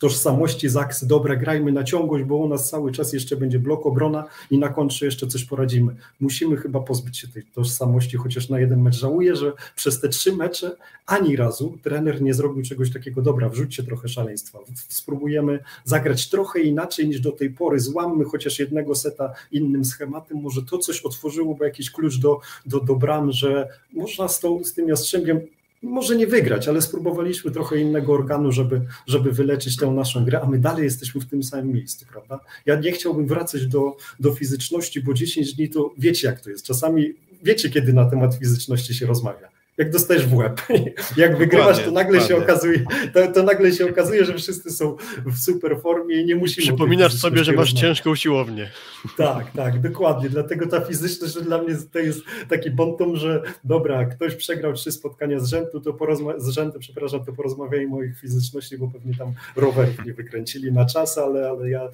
tożsamości 0.04 0.68
Zaksy, 0.68 1.06
dobra, 1.06 1.36
grajmy 1.36 1.72
na 1.72 1.84
ciągłość, 1.84 2.24
bo 2.24 2.36
u 2.36 2.48
nas 2.48 2.70
cały 2.70 2.92
czas 2.92 3.12
jeszcze 3.12 3.36
będzie 3.36 3.58
blok 3.58 3.86
obrona 3.86 4.24
i 4.50 4.58
na 4.58 4.68
kontrze 4.68 5.06
jeszcze 5.06 5.26
coś 5.26 5.44
poradzimy. 5.44 5.96
Musimy 6.20 6.56
chyba 6.56 6.80
pozbyć 6.80 7.18
się 7.18 7.28
tej 7.28 7.42
tożsamości, 7.42 8.16
chociaż 8.16 8.48
na 8.48 8.60
jeden 8.60 8.82
mecz. 8.82 8.94
Żałuję, 8.94 9.36
że 9.36 9.52
przez 9.76 10.00
te 10.00 10.08
trzy 10.08 10.36
mecze 10.36 10.76
ani 11.06 11.36
razu 11.36 11.78
trener 11.82 12.22
nie 12.22 12.34
zrobił 12.34 12.62
czegoś 12.62 12.92
takiego, 12.92 13.22
dobra, 13.22 13.48
wrzućcie 13.48 13.82
trochę 13.82 14.08
szaleństwa, 14.08 14.58
spróbujemy 14.88 15.58
zagrać 15.84 16.30
trochę 16.30 16.60
inaczej 16.60 17.08
niż 17.08 17.20
do 17.20 17.32
tej 17.32 17.50
pory, 17.50 17.80
złammy 17.80 18.24
chociaż 18.24 18.58
jednego 18.58 18.94
seta 18.94 19.32
innym 19.52 19.84
schematem, 19.84 20.40
może 20.40 20.62
to 20.62 20.78
coś 20.78 21.00
otworzyłoby 21.00 21.64
jakiś 21.64 21.90
klucz 21.90 22.18
do, 22.18 22.40
do, 22.66 22.80
do 22.80 22.96
bram, 22.96 23.32
że 23.32 23.68
można 23.92 24.28
z, 24.28 24.40
tą, 24.40 24.64
z 24.64 24.72
tym 24.72 24.88
Jastrzębiem 24.88 25.40
może 25.84 26.16
nie 26.16 26.26
wygrać, 26.26 26.68
ale 26.68 26.82
spróbowaliśmy 26.82 27.50
trochę 27.50 27.78
innego 27.78 28.12
organu, 28.12 28.52
żeby, 28.52 28.80
żeby 29.06 29.32
wyleczyć 29.32 29.76
tę 29.76 29.86
naszą 29.86 30.24
grę, 30.24 30.40
a 30.40 30.46
my 30.46 30.58
dalej 30.58 30.84
jesteśmy 30.84 31.20
w 31.20 31.26
tym 31.26 31.42
samym 31.42 31.72
miejscu, 31.72 32.06
prawda? 32.12 32.40
Ja 32.66 32.80
nie 32.80 32.92
chciałbym 32.92 33.26
wracać 33.26 33.66
do, 33.66 33.96
do 34.20 34.32
fizyczności, 34.32 35.02
bo 35.02 35.14
10 35.14 35.54
dni 35.54 35.68
to 35.68 35.94
wiecie 35.98 36.28
jak 36.28 36.40
to 36.40 36.50
jest. 36.50 36.66
Czasami 36.66 37.14
wiecie, 37.42 37.70
kiedy 37.70 37.92
na 37.92 38.10
temat 38.10 38.34
fizyczności 38.34 38.94
się 38.94 39.06
rozmawia. 39.06 39.53
Jak 39.78 39.90
dostajesz 39.90 40.26
w 40.26 40.34
łeb, 40.34 40.60
jak 41.16 41.38
wygrywasz, 41.38 41.84
to 41.84 41.90
nagle 41.90 42.20
się 42.20 42.36
okazuje, 42.36 42.84
to, 43.14 43.32
to, 43.32 43.42
nagle 43.42 43.72
się 43.72 43.90
okazuje, 43.90 44.24
że 44.24 44.34
wszyscy 44.34 44.70
są 44.70 44.96
w 45.26 45.38
super 45.38 45.80
formie 45.80 46.20
i 46.20 46.26
nie 46.26 46.36
musimy. 46.36 46.66
Przypominasz 46.66 47.14
sobie, 47.14 47.44
że 47.44 47.52
masz 47.52 47.72
ciężką 47.72 48.14
siłownię. 48.14 48.70
Tak, 49.16 49.50
tak, 49.52 49.80
dokładnie. 49.80 50.30
Dlatego 50.30 50.66
ta 50.66 50.80
fizyczność 50.80 51.34
dla 51.34 51.62
mnie 51.62 51.74
to 51.92 51.98
jest 51.98 52.20
taki 52.48 52.70
bonton, 52.70 53.16
że 53.16 53.42
dobra, 53.64 54.04
ktoś 54.04 54.34
przegrał 54.34 54.72
trzy 54.72 54.92
spotkania 54.92 55.40
z 55.40 55.48
rzędu, 55.48 55.80
to 55.80 55.92
porozma- 55.92 56.40
z 56.40 56.48
rzędu, 56.48 56.78
przepraszam, 56.78 57.24
to 57.24 57.32
porozmawiajmy 57.32 57.96
o 57.96 58.02
ich 58.02 58.18
fizyczności, 58.20 58.78
bo 58.78 58.88
pewnie 58.88 59.14
tam 59.14 59.32
rowerów 59.56 60.04
nie 60.06 60.12
wykręcili 60.12 60.72
na 60.72 60.84
czas, 60.84 61.18
ale, 61.18 61.48
ale 61.48 61.70
ja 61.70 61.88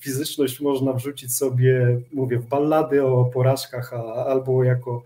fizyczność 0.00 0.60
można 0.60 0.92
wrzucić 0.92 1.36
sobie, 1.36 2.00
mówię, 2.12 2.38
w 2.38 2.46
ballady 2.46 3.04
o 3.04 3.24
porażkach, 3.24 3.92
a, 3.94 4.24
albo 4.24 4.64
jako 4.64 5.02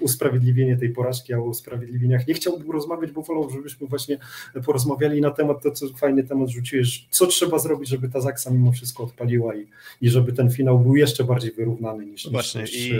usprawiedliwienie 0.00 0.76
tej 0.76 0.88
porażki, 0.88 1.34
o 1.40 1.44
usprawiedliwieniach. 1.44 2.26
Nie 2.26 2.34
chciałbym 2.34 2.70
rozmawiać, 2.70 3.12
bo 3.12 3.22
wolał, 3.22 3.50
żebyśmy 3.50 3.86
właśnie 3.86 4.18
porozmawiali 4.66 5.20
na 5.20 5.30
temat, 5.30 5.62
to 5.62 5.70
co 5.70 5.88
fajny 5.88 6.24
temat 6.24 6.48
rzuciłeś, 6.48 7.06
co 7.10 7.26
trzeba 7.26 7.58
zrobić, 7.58 7.88
żeby 7.88 8.08
ta 8.08 8.20
Zaksa 8.20 8.50
mimo 8.50 8.72
wszystko 8.72 9.04
odpaliła 9.04 9.54
i, 9.54 9.66
i 10.00 10.10
żeby 10.10 10.32
ten 10.32 10.50
finał 10.50 10.78
był 10.78 10.96
jeszcze 10.96 11.24
bardziej 11.24 11.52
wyrównany 11.52 12.06
niż, 12.06 12.24
no 12.24 12.30
właśnie, 12.30 12.60
niż 12.60 12.76
i, 12.76 12.92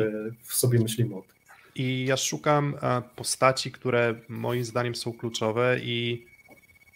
w 0.43 0.55
sobie 0.55 0.79
myślimy 0.79 1.15
o 1.15 1.23
tym. 1.23 1.33
I 1.75 2.05
ja 2.09 2.17
szukam 2.17 2.75
postaci, 3.17 3.73
które 3.73 4.15
moim 4.29 4.65
zdaniem 4.65 4.95
są 4.95 5.13
kluczowe 5.13 5.79
i 5.83 6.27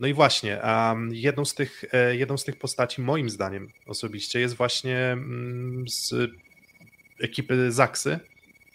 no 0.00 0.06
i 0.06 0.14
właśnie, 0.14 0.60
um, 0.64 1.14
jedną, 1.14 1.44
z 1.44 1.54
tych, 1.54 1.84
jedną 2.12 2.36
z 2.36 2.44
tych 2.44 2.58
postaci 2.58 3.00
moim 3.00 3.30
zdaniem 3.30 3.68
osobiście 3.86 4.40
jest 4.40 4.56
właśnie 4.56 5.16
z 5.88 6.30
ekipy 7.20 7.72
Zaksy, 7.72 8.18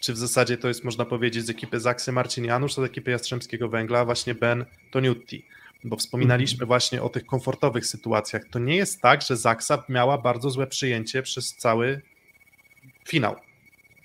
czy 0.00 0.12
w 0.12 0.16
zasadzie 0.16 0.58
to 0.58 0.68
jest, 0.68 0.84
można 0.84 1.04
powiedzieć, 1.04 1.44
z 1.44 1.50
ekipy 1.50 1.80
Zaksy 1.80 2.12
Marcin 2.12 2.44
Janusz, 2.44 2.74
z 2.74 2.78
ekipy 2.78 3.10
Jastrzębskiego 3.10 3.68
Węgla 3.68 4.04
właśnie 4.04 4.34
Ben 4.34 4.64
Toniutti. 4.90 5.44
Bo 5.84 5.96
wspominaliśmy 5.96 6.56
mhm. 6.56 6.66
właśnie 6.66 7.02
o 7.02 7.08
tych 7.08 7.26
komfortowych 7.26 7.86
sytuacjach. 7.86 8.42
To 8.50 8.58
nie 8.58 8.76
jest 8.76 9.00
tak, 9.00 9.22
że 9.22 9.36
Zaksa 9.36 9.84
miała 9.88 10.18
bardzo 10.18 10.50
złe 10.50 10.66
przyjęcie 10.66 11.22
przez 11.22 11.54
cały 11.56 12.00
finał 13.08 13.36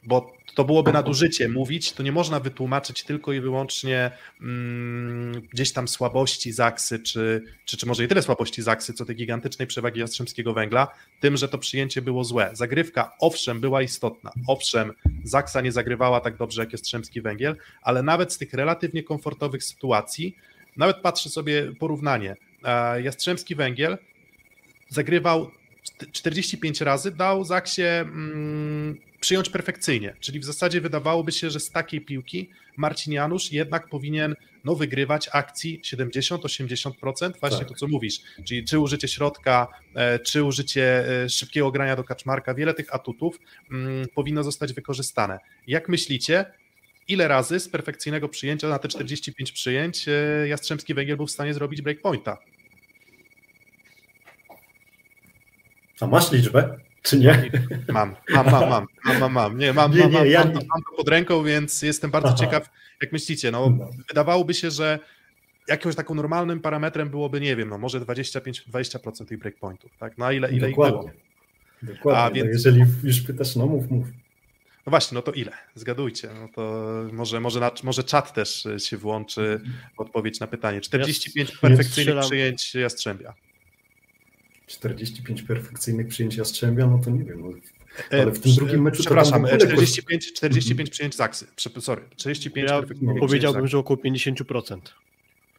bo 0.05 0.34
to 0.55 0.63
byłoby 0.63 0.91
nadużycie 0.93 1.49
mówić, 1.49 1.91
to 1.91 2.03
nie 2.03 2.11
można 2.11 2.39
wytłumaczyć 2.39 3.03
tylko 3.03 3.33
i 3.33 3.39
wyłącznie 3.39 4.11
mm, 4.41 5.41
gdzieś 5.53 5.73
tam 5.73 5.87
słabości 5.87 6.51
Zaksy, 6.51 6.99
czy, 6.99 7.41
czy, 7.65 7.77
czy 7.77 7.85
może 7.85 8.03
i 8.03 8.07
tyle 8.07 8.21
słabości 8.21 8.61
Zaksy, 8.61 8.93
co 8.93 9.05
tej 9.05 9.15
gigantycznej 9.15 9.67
przewagi 9.67 9.99
Jastrzębskiego 9.99 10.53
Węgla, 10.53 10.87
tym, 11.19 11.37
że 11.37 11.49
to 11.49 11.57
przyjęcie 11.57 12.01
było 12.01 12.23
złe. 12.23 12.49
Zagrywka 12.53 13.11
owszem 13.19 13.59
była 13.59 13.81
istotna, 13.81 14.31
owszem 14.47 14.93
Zaksa 15.23 15.61
nie 15.61 15.71
zagrywała 15.71 16.19
tak 16.19 16.37
dobrze 16.37 16.61
jak 16.61 16.71
Jastrzębski 16.71 17.21
Węgiel, 17.21 17.55
ale 17.81 18.03
nawet 18.03 18.33
z 18.33 18.37
tych 18.37 18.53
relatywnie 18.53 19.03
komfortowych 19.03 19.63
sytuacji, 19.63 20.35
nawet 20.77 20.97
patrzę 20.97 21.29
sobie 21.29 21.71
porównanie, 21.79 22.35
Jastrzębski 23.03 23.55
Węgiel 23.55 23.97
zagrywał 24.89 25.51
45 26.11 26.81
razy, 26.81 27.11
dał 27.11 27.43
Zaksie 27.43 27.81
mm, 27.81 28.97
przyjąć 29.25 29.49
perfekcyjnie. 29.49 30.15
Czyli 30.19 30.39
w 30.39 30.43
zasadzie 30.43 30.81
wydawałoby 30.81 31.31
się, 31.31 31.49
że 31.49 31.59
z 31.59 31.71
takiej 31.71 32.01
piłki 32.01 32.49
Marcin 32.77 33.13
Janusz 33.13 33.51
jednak 33.51 33.89
powinien 33.89 34.35
no, 34.63 34.75
wygrywać 34.75 35.29
akcji 35.31 35.81
70-80%, 35.83 37.39
właśnie 37.39 37.59
tak. 37.59 37.67
to 37.67 37.73
co 37.73 37.87
mówisz. 37.87 38.19
Czyli 38.43 38.65
czy 38.65 38.79
użycie 38.79 39.07
środka, 39.07 39.67
e, 39.95 40.19
czy 40.19 40.43
użycie 40.43 41.07
e, 41.23 41.29
szybkiego 41.29 41.71
grania 41.71 41.95
do 41.95 42.03
kaczmarka, 42.03 42.53
wiele 42.53 42.73
tych 42.73 42.95
atutów 42.95 43.39
mm, 43.71 44.07
powinno 44.15 44.43
zostać 44.43 44.73
wykorzystane. 44.73 45.39
Jak 45.67 45.89
myślicie, 45.89 46.45
ile 47.07 47.27
razy 47.27 47.59
z 47.59 47.69
perfekcyjnego 47.69 48.29
przyjęcia 48.29 48.69
na 48.69 48.79
te 48.79 48.87
45 48.87 49.51
przyjęć 49.51 50.05
e, 50.07 50.47
Jastrzębski 50.47 50.93
Węgiel 50.93 51.17
był 51.17 51.27
w 51.27 51.31
stanie 51.31 51.53
zrobić 51.53 51.81
breakpointa? 51.81 52.37
A 56.01 56.07
masz 56.07 56.31
liczbę? 56.31 56.85
Czy 57.05 57.19
nie? 57.19 57.49
Mam, 57.89 58.15
mam, 58.29 58.51
mam, 58.51 58.69
mam, 58.69 58.87
mam, 59.05 59.19
mam, 59.19 59.31
mam. 59.31 59.57
Nie, 59.57 59.73
mam, 59.73 59.91
nie, 59.91 59.99
mam, 59.99 60.11
nie, 60.11 60.17
mam, 60.17 60.27
ja 60.27 60.39
mam, 60.39 60.53
mam, 60.53 60.81
to 60.89 60.97
pod 60.97 61.09
ręką, 61.09 61.43
więc 61.43 61.81
jestem 61.81 62.11
bardzo 62.11 62.29
Aha. 62.29 62.37
ciekaw, 62.37 62.69
jak 63.01 63.11
myślicie. 63.11 63.51
No, 63.51 63.69
no, 63.69 63.89
wydawałoby 64.07 64.53
się, 64.53 64.71
że 64.71 64.99
jakimś 65.67 65.95
taką 65.95 66.15
normalnym 66.15 66.59
parametrem 66.59 67.09
byłoby, 67.09 67.41
nie 67.41 67.55
wiem, 67.55 67.69
no 67.69 67.77
może 67.77 67.99
25-20% 67.99 69.25
tych 69.25 69.39
breakpointów, 69.39 69.91
tak? 69.99 70.17
No 70.17 70.31
ile, 70.31 70.51
ile 70.51 70.69
Dokładnie. 70.69 70.97
ich 70.97 71.03
było? 71.81 71.95
Dokładnie, 71.95 72.41
A, 72.41 72.45
więc... 72.45 72.65
no 72.65 72.71
jeżeli 72.71 72.85
już 73.03 73.21
pytasz, 73.21 73.55
no 73.55 73.65
mów, 73.65 73.91
mów. 73.91 74.05
No 74.85 74.89
właśnie, 74.89 75.15
no 75.15 75.21
to 75.21 75.31
ile? 75.31 75.51
Zgadujcie. 75.75 76.29
No 76.41 76.47
to 76.55 76.83
może, 77.11 77.39
może, 77.39 77.59
na, 77.59 77.71
może 77.83 78.03
czat 78.03 78.33
też 78.33 78.67
się 78.77 78.97
włączy 78.97 79.61
w 79.95 79.99
odpowiedź 79.99 80.39
na 80.39 80.47
pytanie. 80.47 80.81
45 80.81 81.49
ja 81.51 81.57
perfekcyjnych 81.61 82.25
przyjęć 82.25 82.75
Jastrzębia. 82.75 83.33
45 84.67 85.41
perfekcyjnych 85.41 86.07
przyjęć 86.07 86.35
Jastrzębia, 86.35 86.87
no 86.87 86.99
to 86.99 87.09
nie 87.09 87.23
wiem, 87.23 87.41
no, 87.41 87.49
e, 88.17 88.21
ale 88.21 88.31
w 88.31 88.39
tym 88.39 88.51
drugim 88.53 88.81
meczu 88.81 89.01
Przepraszam, 89.01 89.45
45, 89.57 90.33
45 90.33 90.89
przyjęć 90.89 91.15
Zaksy, 91.15 91.47
sorry, 91.79 92.01
45 92.15 92.69
ja 92.69 92.81
Powiedziałbym, 93.19 93.67
że 93.67 93.77
około 93.77 93.97
50%, 93.97 94.79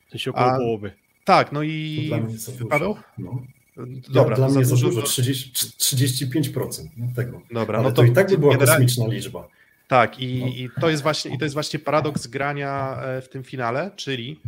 w 0.06 0.10
sensie 0.10 0.30
około 0.30 0.52
A, 0.52 0.56
połowy. 0.56 0.92
Tak, 1.24 1.52
no 1.52 1.62
i 1.62 2.10
Paweł? 2.70 2.96
No. 3.18 3.42
Dobra, 4.08 4.36
dla 4.36 4.48
mnie 4.48 4.64
za 4.64 4.76
dużo, 4.76 5.02
30, 5.02 5.52
35% 5.78 6.88
no, 6.96 7.06
tego. 7.16 7.42
Dobra, 7.50 7.78
Ale 7.78 7.88
no 7.88 7.94
to, 7.94 8.02
to 8.02 8.08
i 8.08 8.12
tak 8.12 8.30
by 8.30 8.38
była 8.38 8.56
kosmiczna 8.56 9.06
liczba. 9.06 9.48
Tak, 9.88 10.20
i, 10.20 10.40
no. 10.40 10.46
i, 10.46 10.70
to 10.80 10.90
jest 10.90 11.02
właśnie, 11.02 11.34
i 11.34 11.38
to 11.38 11.44
jest 11.44 11.54
właśnie 11.54 11.78
paradoks 11.78 12.26
grania 12.26 13.00
e, 13.02 13.22
w 13.22 13.28
tym 13.28 13.44
finale, 13.44 13.90
czyli 13.96 14.40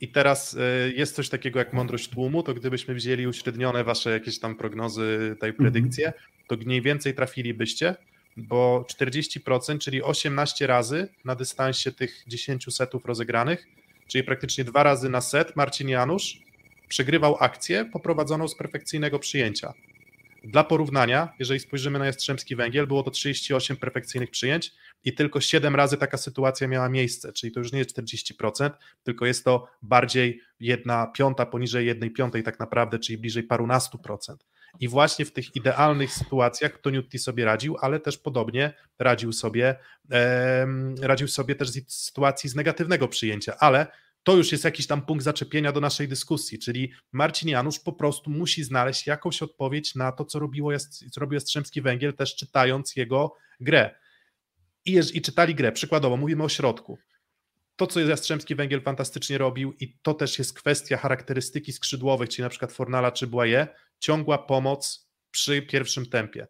i 0.00 0.08
teraz 0.08 0.56
e, 0.56 0.90
jest 0.92 1.14
coś 1.14 1.28
takiego 1.28 1.58
jak 1.58 1.72
mądrość 1.72 2.08
tłumu, 2.08 2.42
to 2.42 2.54
gdybyśmy 2.54 2.94
wzięli 2.94 3.26
uśrednione 3.26 3.84
wasze 3.84 4.10
jakieś 4.10 4.38
tam 4.38 4.56
prognozy, 4.56 5.36
tej 5.40 5.50
mhm. 5.50 5.56
predykcje, 5.56 6.12
to 6.46 6.56
mniej 6.56 6.82
więcej 6.82 7.14
trafilibyście, 7.14 7.94
bo 8.36 8.84
40%, 9.00 9.78
czyli 9.78 10.02
18 10.02 10.66
razy 10.66 11.08
na 11.24 11.34
dystansie 11.34 11.92
tych 11.92 12.24
10 12.26 12.74
setów 12.74 13.04
rozegranych, 13.04 13.66
czyli 14.08 14.24
praktycznie 14.24 14.64
dwa 14.64 14.82
razy 14.82 15.08
na 15.08 15.20
set, 15.20 15.56
Marcin 15.56 15.88
Janusz 15.88 16.38
przegrywał 16.88 17.36
akcję 17.40 17.84
poprowadzoną 17.84 18.48
z 18.48 18.54
perfekcyjnego 18.54 19.18
przyjęcia. 19.18 19.74
Dla 20.46 20.64
porównania, 20.64 21.28
jeżeli 21.38 21.60
spojrzymy 21.60 21.98
na 21.98 22.06
Jastrzębski 22.06 22.56
Węgiel, 22.56 22.86
było 22.86 23.02
to 23.02 23.10
38 23.10 23.76
perfekcyjnych 23.76 24.30
przyjęć 24.30 24.72
i 25.04 25.14
tylko 25.14 25.40
7 25.40 25.76
razy 25.76 25.96
taka 25.96 26.16
sytuacja 26.16 26.68
miała 26.68 26.88
miejsce, 26.88 27.32
czyli 27.32 27.52
to 27.52 27.60
już 27.60 27.72
nie 27.72 27.78
jest 27.78 27.98
40%, 27.98 28.70
tylko 29.02 29.26
jest 29.26 29.44
to 29.44 29.68
bardziej 29.82 30.40
jedna 30.60 31.06
piąta 31.06 31.46
poniżej 31.46 31.86
jednej 31.86 32.10
piątej 32.10 32.42
tak 32.42 32.60
naprawdę, 32.60 32.98
czyli 32.98 33.18
bliżej 33.18 33.42
parunastu 33.42 33.98
procent. 33.98 34.46
I 34.80 34.88
właśnie 34.88 35.24
w 35.24 35.32
tych 35.32 35.56
idealnych 35.56 36.12
sytuacjach 36.12 36.80
Toniutti 36.80 37.18
sobie 37.18 37.44
radził, 37.44 37.76
ale 37.80 38.00
też 38.00 38.18
podobnie 38.18 38.72
radził 38.98 39.32
sobie, 39.32 39.76
e, 40.12 40.66
radził 41.02 41.28
sobie 41.28 41.54
też 41.54 41.68
z 41.68 42.04
sytuacji 42.04 42.50
z 42.50 42.54
negatywnego 42.54 43.08
przyjęcia, 43.08 43.56
ale 43.58 43.86
to 44.26 44.36
już 44.36 44.52
jest 44.52 44.64
jakiś 44.64 44.86
tam 44.86 45.02
punkt 45.02 45.24
zaczepienia 45.24 45.72
do 45.72 45.80
naszej 45.80 46.08
dyskusji, 46.08 46.58
czyli 46.58 46.92
Marcin 47.12 47.48
Janusz 47.48 47.78
po 47.78 47.92
prostu 47.92 48.30
musi 48.30 48.64
znaleźć 48.64 49.06
jakąś 49.06 49.42
odpowiedź 49.42 49.94
na 49.94 50.12
to, 50.12 50.24
co, 50.24 50.38
robiło, 50.38 50.72
co 51.10 51.20
robił 51.20 51.34
Jastrzębski 51.34 51.82
Węgiel, 51.82 52.14
też 52.14 52.36
czytając 52.36 52.96
jego 52.96 53.34
grę. 53.60 53.94
I, 54.84 55.00
I 55.14 55.22
czytali 55.22 55.54
grę, 55.54 55.72
przykładowo 55.72 56.16
mówimy 56.16 56.44
o 56.44 56.48
środku. 56.48 56.98
To, 57.76 57.86
co 57.86 58.00
Jastrzębski 58.00 58.54
Węgiel 58.54 58.82
fantastycznie 58.82 59.38
robił 59.38 59.72
i 59.80 59.98
to 60.02 60.14
też 60.14 60.38
jest 60.38 60.54
kwestia 60.58 60.96
charakterystyki 60.96 61.72
skrzydłowych, 61.72 62.28
czyli 62.28 62.42
na 62.42 62.48
przykład 62.48 62.72
Fornala 62.72 63.12
czy 63.12 63.26
Błaje, 63.26 63.66
ciągła 63.98 64.38
pomoc 64.38 65.08
przy 65.30 65.62
pierwszym 65.62 66.06
tempie. 66.06 66.46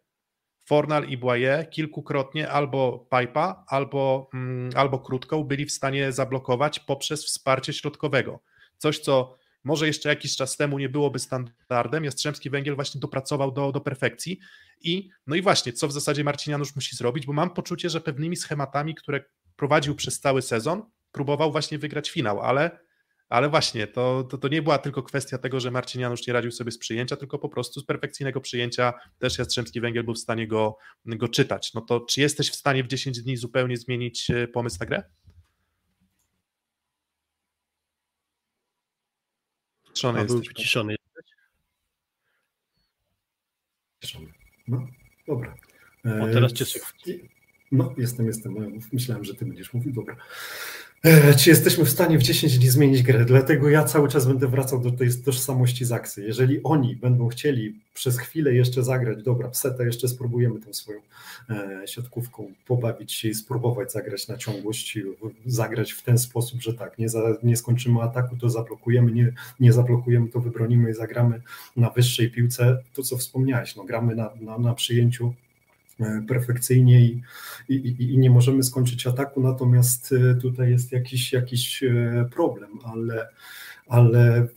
Fornal 0.67 1.09
i 1.09 1.17
Boye 1.17 1.67
kilkukrotnie 1.71 2.49
albo 2.49 3.07
pipa, 3.11 3.65
albo, 3.67 4.29
mm, 4.33 4.69
albo 4.75 4.99
krótką 4.99 5.43
byli 5.43 5.65
w 5.65 5.71
stanie 5.71 6.11
zablokować 6.11 6.79
poprzez 6.79 7.25
wsparcie 7.25 7.73
środkowego. 7.73 8.39
Coś, 8.77 8.99
co 8.99 9.37
może 9.63 9.87
jeszcze 9.87 10.09
jakiś 10.09 10.35
czas 10.35 10.57
temu 10.57 10.79
nie 10.79 10.89
byłoby 10.89 11.19
standardem, 11.19 12.03
Jastrzębski 12.03 12.49
Węgiel 12.49 12.75
właśnie 12.75 13.01
dopracował 13.01 13.51
do, 13.51 13.71
do 13.71 13.81
perfekcji 13.81 14.39
i 14.81 15.09
no 15.27 15.35
i 15.35 15.41
właśnie, 15.41 15.73
co 15.73 15.87
w 15.87 15.91
zasadzie 15.91 16.23
Marcin 16.23 16.51
Janusz 16.51 16.75
musi 16.75 16.95
zrobić, 16.95 17.25
bo 17.25 17.33
mam 17.33 17.49
poczucie, 17.49 17.89
że 17.89 18.01
pewnymi 18.01 18.35
schematami, 18.35 18.95
które 18.95 19.23
prowadził 19.55 19.95
przez 19.95 20.19
cały 20.19 20.41
sezon, 20.41 20.83
próbował 21.11 21.51
właśnie 21.51 21.77
wygrać 21.77 22.09
finał, 22.09 22.41
ale 22.41 22.79
ale 23.29 23.49
właśnie, 23.49 23.87
to, 23.87 24.23
to, 24.23 24.37
to, 24.37 24.47
nie 24.47 24.61
była 24.61 24.77
tylko 24.77 25.03
kwestia 25.03 25.37
tego, 25.37 25.59
że 25.59 25.71
Marcin 25.71 26.01
Janusz 26.01 26.27
nie 26.27 26.33
radził 26.33 26.51
sobie 26.51 26.71
z 26.71 26.77
przyjęcia, 26.77 27.15
tylko 27.15 27.39
po 27.39 27.49
prostu 27.49 27.79
z 27.79 27.85
perfekcyjnego 27.85 28.41
przyjęcia 28.41 28.93
też 29.19 29.37
Jastrzębski 29.37 29.81
Węgiel 29.81 30.03
był 30.03 30.13
w 30.13 30.19
stanie 30.19 30.47
go, 30.47 30.77
go 31.05 31.27
czytać. 31.27 31.73
No 31.73 31.81
to 31.81 31.99
czy 31.99 32.21
jesteś 32.21 32.49
w 32.49 32.55
stanie 32.55 32.83
w 32.83 32.87
10 32.87 33.21
dni 33.21 33.37
zupełnie 33.37 33.77
zmienić 33.77 34.29
e, 34.29 34.47
pomysł 34.47 34.77
na 34.79 34.85
grę? 34.85 35.03
Ciszony 39.93 40.19
jesteś. 40.19 40.47
Był 40.47 40.53
ciszony 40.53 40.95
No, 44.67 44.87
dobra. 45.27 45.55
O, 46.03 46.27
teraz 46.33 46.53
cię 46.53 46.65
słychać. 46.65 46.93
No, 47.71 47.93
jestem, 47.97 48.27
jestem. 48.27 48.79
Myślałem, 48.93 49.23
że 49.23 49.35
ty 49.35 49.45
będziesz 49.45 49.73
mówił. 49.73 49.93
Dobra. 49.93 50.15
E, 51.03 51.33
czy 51.33 51.49
jesteśmy 51.49 51.85
w 51.85 51.89
stanie 51.89 52.17
w 52.17 52.23
10 52.23 52.57
dni 52.57 52.69
zmienić 52.69 53.03
grę? 53.03 53.25
Dlatego 53.25 53.69
ja 53.69 53.83
cały 53.83 54.09
czas 54.09 54.25
będę 54.25 54.47
wracał 54.47 54.81
do 54.81 54.91
tej 54.91 55.09
tożsamości 55.25 55.85
Zaksy. 55.85 56.23
Jeżeli 56.23 56.63
oni 56.63 56.95
będą 56.95 57.27
chcieli 57.27 57.79
przez 57.93 58.19
chwilę 58.19 58.53
jeszcze 58.53 58.83
zagrać, 58.83 59.23
dobra, 59.23 59.49
pseta 59.49 59.83
jeszcze 59.83 60.07
spróbujemy 60.07 60.59
tą 60.59 60.73
swoją 60.73 60.99
e, 61.49 61.81
siatkówką 61.85 62.51
pobawić 62.67 63.13
się 63.13 63.29
i 63.29 63.33
spróbować 63.33 63.91
zagrać 63.91 64.27
na 64.27 64.37
ciągłość, 64.37 64.97
zagrać 65.45 65.91
w 65.91 66.03
ten 66.03 66.17
sposób, 66.17 66.61
że 66.61 66.73
tak, 66.73 66.97
nie, 66.97 67.09
za, 67.09 67.37
nie 67.43 67.57
skończymy 67.57 68.01
ataku, 68.01 68.37
to 68.37 68.49
zablokujemy, 68.49 69.11
nie, 69.11 69.33
nie 69.59 69.73
zablokujemy, 69.73 70.29
to 70.29 70.39
wybronimy 70.39 70.89
i 70.89 70.93
zagramy 70.93 71.41
na 71.75 71.89
wyższej 71.89 72.31
piłce. 72.31 72.83
To, 72.93 73.03
co 73.03 73.17
wspomniałeś, 73.17 73.75
no, 73.75 73.83
gramy 73.83 74.15
na, 74.15 74.29
na, 74.41 74.57
na 74.57 74.73
przyjęciu 74.73 75.33
perfekcyjnie 76.27 77.01
i, 77.01 77.21
i, 77.69 78.13
i, 78.13 78.17
nie 78.17 78.29
możemy 78.29 78.63
skończyć 78.63 79.07
ataku, 79.07 79.41
natomiast 79.41 80.13
e, 80.13 80.35
tutaj 80.35 80.69
jest 80.69 80.91
jakiś, 80.91 81.33
jakiś 81.33 81.83
e, 81.83 82.29
problem, 82.31 82.69
ale, 82.83 83.29
ale 83.87 84.47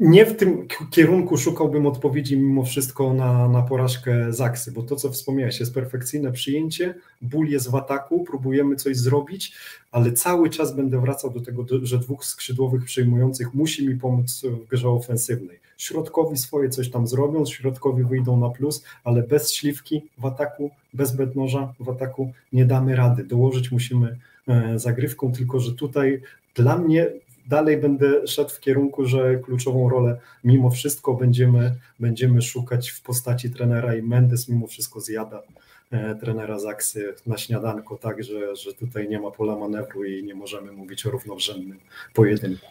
nie 0.00 0.26
w 0.26 0.36
tym 0.36 0.68
kierunku 0.90 1.36
szukałbym 1.36 1.86
odpowiedzi 1.86 2.36
mimo 2.36 2.64
wszystko 2.64 3.14
na, 3.14 3.48
na 3.48 3.62
porażkę 3.62 4.32
Zaksy, 4.32 4.72
bo 4.72 4.82
to, 4.82 4.96
co 4.96 5.10
wspomniałeś, 5.10 5.60
jest 5.60 5.74
perfekcyjne 5.74 6.32
przyjęcie, 6.32 6.94
ból 7.22 7.48
jest 7.48 7.70
w 7.70 7.74
ataku, 7.74 8.24
próbujemy 8.24 8.76
coś 8.76 8.96
zrobić, 8.96 9.54
ale 9.92 10.12
cały 10.12 10.50
czas 10.50 10.76
będę 10.76 11.00
wracał 11.00 11.30
do 11.30 11.40
tego, 11.40 11.66
że 11.82 11.98
dwóch 11.98 12.24
skrzydłowych 12.24 12.84
przyjmujących 12.84 13.54
musi 13.54 13.88
mi 13.88 13.96
pomóc 13.96 14.42
w 14.42 14.68
grze 14.68 14.88
ofensywnej. 14.88 15.58
Środkowi 15.78 16.36
swoje 16.36 16.68
coś 16.68 16.90
tam 16.90 17.06
zrobią, 17.06 17.46
środkowi 17.46 18.04
wyjdą 18.04 18.36
na 18.36 18.50
plus, 18.50 18.84
ale 19.04 19.22
bez 19.22 19.52
śliwki 19.52 20.02
w 20.18 20.26
ataku, 20.26 20.70
bez 20.94 21.16
bednoża 21.16 21.74
w 21.80 21.88
ataku 21.88 22.32
nie 22.52 22.64
damy 22.64 22.96
rady. 22.96 23.24
Dołożyć 23.24 23.72
musimy 23.72 24.18
e, 24.48 24.78
zagrywką, 24.78 25.32
tylko 25.32 25.60
że 25.60 25.74
tutaj 25.74 26.20
dla 26.54 26.78
mnie 26.78 27.06
dalej 27.46 27.76
będę 27.76 28.26
szedł 28.26 28.50
w 28.50 28.60
kierunku, 28.60 29.06
że 29.06 29.36
kluczową 29.36 29.88
rolę 29.88 30.18
mimo 30.44 30.70
wszystko 30.70 31.14
będziemy, 31.14 31.74
będziemy 32.00 32.42
szukać 32.42 32.90
w 32.90 33.02
postaci 33.02 33.50
trenera 33.50 33.96
i 33.96 34.02
Mendes 34.02 34.48
mimo 34.48 34.66
wszystko 34.66 35.00
zjada 35.00 35.42
e, 35.90 36.14
trenera 36.14 36.58
Zaksy 36.58 37.14
na 37.26 37.38
śniadanko, 37.38 37.96
tak, 37.96 38.24
że, 38.24 38.56
że 38.56 38.74
tutaj 38.74 39.08
nie 39.08 39.20
ma 39.20 39.30
pola 39.30 39.56
manewru 39.56 40.04
i 40.04 40.24
nie 40.24 40.34
możemy 40.34 40.72
mówić 40.72 41.06
o 41.06 41.10
równorzędnym 41.10 41.78
pojedynku. 42.14 42.66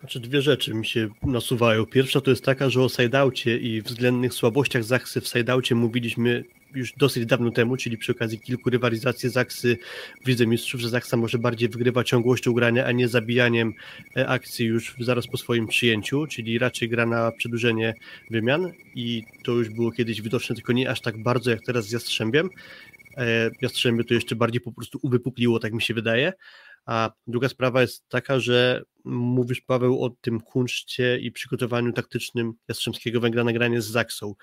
Znaczy 0.00 0.20
dwie 0.20 0.42
rzeczy 0.42 0.74
mi 0.74 0.86
się 0.86 1.08
nasuwają. 1.22 1.86
Pierwsza 1.86 2.20
to 2.20 2.30
jest 2.30 2.44
taka, 2.44 2.70
że 2.70 2.82
o 2.82 2.88
sideoutie 2.88 3.58
i 3.58 3.82
względnych 3.82 4.34
słabościach 4.34 4.84
Zaksy 4.84 5.20
w 5.20 5.28
sideoutie 5.28 5.74
mówiliśmy 5.74 6.44
już 6.74 6.92
dosyć 6.92 7.26
dawno 7.26 7.50
temu, 7.50 7.76
czyli 7.76 7.98
przy 7.98 8.12
okazji 8.12 8.40
kilku 8.40 8.70
rywalizacji 8.70 9.28
Zaksy 9.28 9.78
w 10.24 10.28
Lidze 10.28 10.46
Mistrzów, 10.46 10.80
że 10.80 10.88
Zaksa 10.88 11.16
może 11.16 11.38
bardziej 11.38 11.68
wygrywa 11.68 12.04
ciągłością 12.04 12.52
grania, 12.52 12.86
a 12.86 12.92
nie 12.92 13.08
zabijaniem 13.08 13.72
e, 14.16 14.28
akcji 14.28 14.66
już 14.66 14.96
zaraz 15.00 15.26
po 15.26 15.36
swoim 15.36 15.66
przyjęciu, 15.66 16.26
czyli 16.26 16.58
raczej 16.58 16.88
gra 16.88 17.06
na 17.06 17.32
przedłużenie 17.32 17.94
wymian 18.30 18.72
i 18.94 19.22
to 19.44 19.52
już 19.52 19.68
było 19.68 19.92
kiedyś 19.92 20.22
widoczne, 20.22 20.56
tylko 20.56 20.72
nie 20.72 20.90
aż 20.90 21.00
tak 21.00 21.22
bardzo 21.22 21.50
jak 21.50 21.60
teraz 21.66 21.86
z 21.86 21.92
Jastrzębiem. 21.92 22.48
E, 23.16 23.50
Jastrzębie 23.62 24.04
to 24.04 24.14
jeszcze 24.14 24.36
bardziej 24.36 24.60
po 24.60 24.72
prostu 24.72 24.98
uwypukliło, 25.02 25.58
tak 25.58 25.72
mi 25.72 25.82
się 25.82 25.94
wydaje. 25.94 26.32
A 26.86 27.10
druga 27.26 27.48
sprawa 27.48 27.80
jest 27.80 28.08
taka, 28.08 28.40
że 28.40 28.82
mówisz, 29.04 29.60
Paweł, 29.60 30.04
o 30.04 30.10
tym 30.10 30.40
kunszcie 30.40 31.18
i 31.18 31.32
przygotowaniu 31.32 31.92
taktycznym 31.92 32.52
Jastrzębskiego 32.68 33.20
Węgla 33.20 33.44
na 33.44 33.52
granie 33.52 33.82
z 33.82 33.86
Zaksą. 33.86 34.34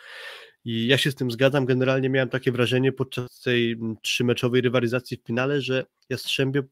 I 0.66 0.88
ja 0.88 0.98
się 0.98 1.12
z 1.12 1.16
tym 1.16 1.32
zgadzam. 1.32 1.66
Generalnie 1.66 2.10
miałem 2.10 2.30
takie 2.30 2.52
wrażenie 2.52 2.92
podczas 2.92 3.42
tej 3.42 3.80
trzymeczowej 4.02 4.62
rywalizacji 4.62 5.18
w 5.18 5.28
finale, 5.28 5.62
że 5.62 5.86
Jastrzębie 6.10 6.64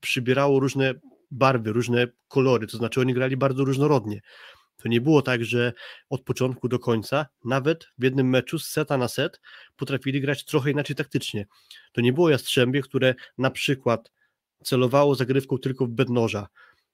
przybierało 0.00 0.60
różne 0.60 0.94
barwy, 1.30 1.72
różne 1.72 2.06
kolory, 2.28 2.66
to 2.66 2.76
znaczy 2.76 3.00
oni 3.00 3.14
grali 3.14 3.36
bardzo 3.36 3.64
różnorodnie. 3.64 4.20
To 4.76 4.88
nie 4.88 5.00
było 5.00 5.22
tak, 5.22 5.44
że 5.44 5.72
od 6.10 6.22
początku 6.22 6.68
do 6.68 6.78
końca, 6.78 7.26
nawet 7.44 7.86
w 7.98 8.04
jednym 8.04 8.28
meczu 8.28 8.58
z 8.58 8.68
seta 8.68 8.96
na 8.96 9.08
set, 9.08 9.40
potrafili 9.76 10.20
grać 10.20 10.44
trochę 10.44 10.70
inaczej 10.70 10.96
taktycznie. 10.96 11.46
To 11.92 12.00
nie 12.00 12.12
było 12.12 12.30
Jastrzębie, 12.30 12.82
które 12.82 13.14
na 13.38 13.50
przykład 13.50 14.12
celowało 14.64 15.14
zagrywką 15.14 15.58
tylko 15.58 15.86
w 15.86 15.90
bednoża, 15.90 16.48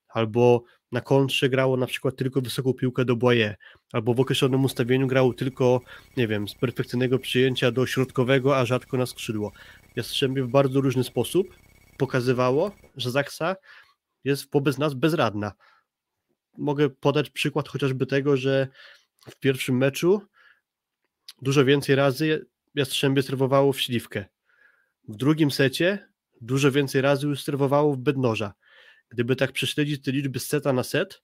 albo 0.08 0.64
na 0.92 1.00
kontrze 1.00 1.48
grało 1.48 1.76
na 1.76 1.86
przykład 1.86 2.16
tylko 2.16 2.40
wysoką 2.40 2.74
piłkę 2.74 3.04
do 3.04 3.16
Boye, 3.16 3.56
albo 3.92 4.14
w 4.14 4.20
określonym 4.20 4.64
ustawieniu 4.64 5.06
grało 5.06 5.34
tylko, 5.34 5.80
nie 6.16 6.28
wiem, 6.28 6.48
z 6.48 6.54
perfekcyjnego 6.54 7.18
przyjęcia 7.18 7.70
do 7.70 7.86
środkowego, 7.86 8.56
a 8.56 8.64
rzadko 8.64 8.96
na 8.96 9.06
skrzydło. 9.06 9.52
Jastrzębie 9.96 10.42
w 10.42 10.48
bardzo 10.48 10.80
różny 10.80 11.04
sposób 11.04 11.56
pokazywało, 11.98 12.70
że 12.96 13.10
Zaksa 13.10 13.56
jest 14.24 14.52
wobec 14.52 14.78
nas 14.78 14.94
bezradna. 14.94 15.52
Mogę 16.58 16.90
podać 16.90 17.30
przykład 17.30 17.68
chociażby 17.68 18.06
tego, 18.06 18.36
że 18.36 18.68
w 19.30 19.36
pierwszym 19.36 19.76
meczu 19.76 20.22
dużo 21.42 21.64
więcej 21.64 21.96
razy 21.96 22.46
Jastrzębie 22.74 23.22
serwowało 23.22 23.72
w 23.72 23.80
śliwkę. 23.80 24.24
W 25.08 25.16
drugim 25.16 25.50
secie 25.50 26.08
dużo 26.40 26.72
więcej 26.72 27.00
razy 27.00 27.26
już 27.26 27.42
serwowało 27.42 27.92
w 27.92 27.98
bednoża. 27.98 28.52
Gdyby 29.08 29.36
tak 29.36 29.52
prześledzić 29.52 30.02
te 30.02 30.12
liczby 30.12 30.40
z 30.40 30.46
seta 30.46 30.72
na 30.72 30.82
set, 30.82 31.22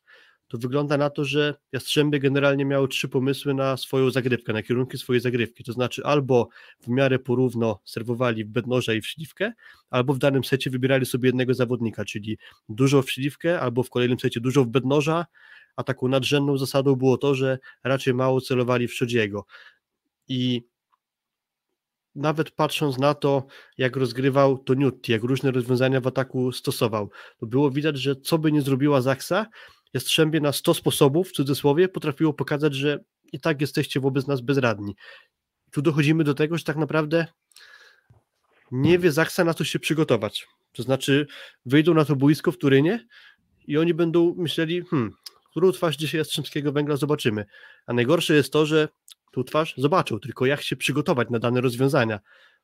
to 0.48 0.58
wygląda 0.58 0.96
na 0.96 1.10
to, 1.10 1.24
że 1.24 1.54
Jastrzębie 1.72 2.18
generalnie 2.18 2.64
miały 2.64 2.88
trzy 2.88 3.08
pomysły 3.08 3.54
na 3.54 3.76
swoją 3.76 4.10
zagrywkę, 4.10 4.52
na 4.52 4.62
kierunki 4.62 4.98
swojej 4.98 5.20
zagrywki. 5.20 5.64
To 5.64 5.72
znaczy 5.72 6.04
albo 6.04 6.48
w 6.80 6.88
miarę 6.88 7.18
porówno 7.18 7.80
serwowali 7.84 8.44
w 8.44 8.48
bednoża 8.48 8.94
i 8.94 9.00
w 9.00 9.06
śliwkę, 9.06 9.52
albo 9.90 10.14
w 10.14 10.18
danym 10.18 10.44
secie 10.44 10.70
wybierali 10.70 11.06
sobie 11.06 11.28
jednego 11.28 11.54
zawodnika, 11.54 12.04
czyli 12.04 12.38
dużo 12.68 13.02
w 13.02 13.10
śliwkę, 13.10 13.60
albo 13.60 13.82
w 13.82 13.90
kolejnym 13.90 14.20
secie 14.20 14.40
dużo 14.40 14.64
w 14.64 14.68
bednoża, 14.68 15.26
a 15.76 15.84
taką 15.84 16.08
nadrzędną 16.08 16.58
zasadą 16.58 16.96
było 16.96 17.18
to, 17.18 17.34
że 17.34 17.58
raczej 17.84 18.14
mało 18.14 18.40
celowali 18.40 18.88
w 18.88 18.94
Szodziego. 18.94 19.46
I 20.28 20.62
nawet 22.14 22.50
patrząc 22.50 22.98
na 22.98 23.14
to, 23.14 23.46
jak 23.78 23.96
rozgrywał 23.96 24.58
Toniutti, 24.58 25.12
jak 25.12 25.22
różne 25.22 25.50
rozwiązania 25.50 26.00
w 26.00 26.06
ataku 26.06 26.52
stosował, 26.52 27.10
to 27.38 27.46
było 27.46 27.70
widać, 27.70 27.98
że 27.98 28.16
co 28.16 28.38
by 28.38 28.52
nie 28.52 28.62
zrobiła 28.62 29.00
Zaksa, 29.00 29.46
Jastrzębie 29.94 30.40
na 30.40 30.52
100 30.52 30.74
sposobów, 30.74 31.28
w 31.28 31.32
cudzysłowie, 31.32 31.88
potrafiło 31.88 32.32
pokazać, 32.32 32.74
że 32.74 33.04
i 33.32 33.40
tak 33.40 33.60
jesteście 33.60 34.00
wobec 34.00 34.26
nas 34.26 34.40
bezradni. 34.40 34.96
Tu 35.70 35.82
dochodzimy 35.82 36.24
do 36.24 36.34
tego, 36.34 36.58
że 36.58 36.64
tak 36.64 36.76
naprawdę 36.76 37.26
nie 38.70 38.98
wie 38.98 39.12
Zaksa 39.12 39.44
na 39.44 39.54
co 39.54 39.64
się 39.64 39.78
przygotować. 39.78 40.46
To 40.72 40.82
znaczy 40.82 41.26
wyjdą 41.66 41.94
na 41.94 42.04
to 42.04 42.16
boisko 42.16 42.52
w 42.52 42.58
Turynie 42.58 43.06
i 43.66 43.78
oni 43.78 43.94
będą 43.94 44.34
myśleli, 44.38 44.82
hmm, 44.84 45.12
którą 45.50 45.72
twarz 45.72 45.96
dzisiaj 45.96 46.18
Jastrzębskiego 46.18 46.72
Węgla 46.72 46.96
zobaczymy. 46.96 47.44
A 47.86 47.92
najgorsze 47.92 48.34
jest 48.34 48.52
to, 48.52 48.66
że 48.66 48.88
tu 49.32 49.44
twarz 49.44 49.74
zobaczył, 49.76 50.20
tylko 50.20 50.46
jak 50.46 50.62
się 50.62 50.76
przygotować 50.76 51.30
na 51.30 51.38
dane 51.38 51.60
rozwiązania. 51.60 52.20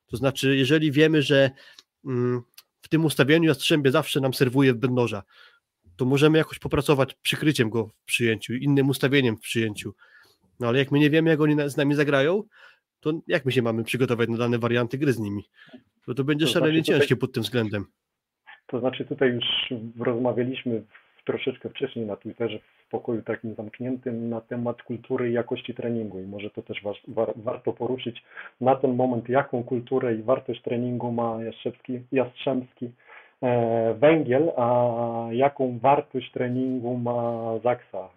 To 0.06 0.16
znaczy, 0.16 0.56
jeżeli 0.56 0.92
wiemy, 0.92 1.22
że 1.22 1.50
mm, 2.04 2.42
w 2.80 2.88
tym 2.88 3.04
ustawieniu 3.04 3.48
Jastrzębie 3.48 3.90
zawsze 3.90 4.20
nam 4.20 4.34
serwuje 4.34 4.74
w 4.74 4.76
bednoża, 4.76 5.22
to 5.96 6.04
możemy 6.04 6.38
jakoś 6.38 6.58
popracować 6.58 7.14
przykryciem 7.22 7.70
go 7.70 7.86
w 7.86 8.04
przyjęciu, 8.04 8.54
innym 8.54 8.88
ustawieniem 8.88 9.36
w 9.36 9.40
przyjęciu. 9.40 9.94
No 10.60 10.68
ale 10.68 10.78
jak 10.78 10.90
my 10.90 10.98
nie 10.98 11.10
wiemy, 11.10 11.30
jak 11.30 11.40
oni 11.40 11.70
z 11.70 11.76
nami 11.76 11.94
zagrają, 11.94 12.42
to 13.00 13.12
jak 13.26 13.44
my 13.44 13.52
się 13.52 13.62
mamy 13.62 13.84
przygotować 13.84 14.28
na 14.28 14.36
dane 14.36 14.58
warianty 14.58 14.98
gry 14.98 15.12
z 15.12 15.18
nimi? 15.18 15.44
To 16.06 16.14
to 16.14 16.24
będzie 16.24 16.46
to 16.46 16.52
szalenie 16.52 16.78
znaczy 16.78 16.92
ciężkie 16.92 17.16
pod 17.16 17.32
tym 17.32 17.42
względem. 17.42 17.84
To 18.66 18.80
znaczy 18.80 19.04
tutaj 19.04 19.28
już 19.30 19.44
rozmawialiśmy 19.98 20.84
troszeczkę 21.28 21.68
wcześniej 21.68 22.06
na 22.06 22.16
Twitterze 22.16 22.58
w 22.58 22.90
pokoju 22.90 23.22
takim 23.22 23.54
zamkniętym 23.54 24.28
na 24.28 24.40
temat 24.40 24.82
kultury 24.82 25.30
i 25.30 25.32
jakości 25.32 25.74
treningu 25.74 26.20
i 26.20 26.26
może 26.26 26.50
to 26.50 26.62
też 26.62 26.82
war, 27.08 27.32
warto 27.36 27.72
poruszyć 27.72 28.22
na 28.60 28.76
ten 28.76 28.94
moment, 28.94 29.28
jaką 29.28 29.64
kulturę 29.64 30.14
i 30.14 30.22
wartość 30.22 30.62
treningu 30.62 31.12
ma 31.12 31.42
Jastrzębski, 31.42 32.00
Jastrzębski 32.12 32.90
e, 33.42 33.94
Węgiel, 33.94 34.52
a 34.56 34.68
jaką 35.30 35.78
wartość 35.78 36.32
treningu 36.32 36.96
ma 36.96 37.50
Zaksa. 37.64 38.08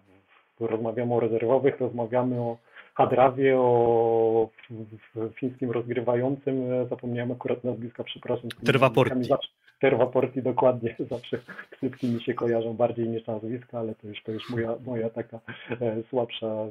Rozmawiamy 0.60 1.14
o 1.14 1.20
rezerwowych, 1.20 1.80
rozmawiamy 1.80 2.40
o 2.40 2.56
Hadrawie, 2.94 3.58
o 3.58 4.48
fińskim 5.34 5.70
rozgrywającym, 5.70 6.54
zapomniałem 6.90 7.32
akurat 7.32 7.64
nazwiska, 7.64 8.04
przepraszam. 8.04 8.48
Terwaporti. 8.66 9.28
Terwaporti 9.82 10.42
dokładnie, 10.42 10.94
zawsze 11.10 11.38
ksywki 11.70 12.06
mi 12.06 12.22
się 12.22 12.34
kojarzą 12.34 12.74
bardziej 12.74 13.08
niż 13.08 13.26
nazwiska, 13.26 13.78
ale 13.78 13.94
to 13.94 14.08
już, 14.08 14.22
to 14.22 14.32
już 14.32 14.50
moja, 14.50 14.74
moja 14.86 15.10
taka 15.10 15.40
e, 15.70 16.02
słabsza 16.10 16.66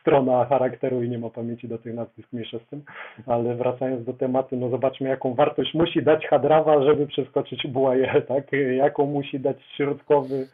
strona 0.00 0.44
charakteru 0.44 1.02
i 1.02 1.08
nie 1.08 1.18
ma 1.18 1.30
pamięci 1.30 1.68
do 1.68 1.78
tych 1.78 1.94
nazwisk 1.94 2.32
mniejsza 2.32 2.58
z 2.58 2.66
tym, 2.70 2.82
ale 3.26 3.54
wracając 3.54 4.04
do 4.04 4.12
tematu, 4.12 4.56
no 4.56 4.70
zobaczmy 4.70 5.08
jaką 5.08 5.34
wartość 5.34 5.74
musi 5.74 6.02
dać 6.02 6.26
Hadrawa, 6.26 6.82
żeby 6.82 7.06
przeskoczyć 7.06 7.66
Bułaje, 7.66 8.22
tak? 8.28 8.52
Jaką 8.76 9.06
musi 9.06 9.40
dać 9.40 9.56
środkowy 9.76 10.48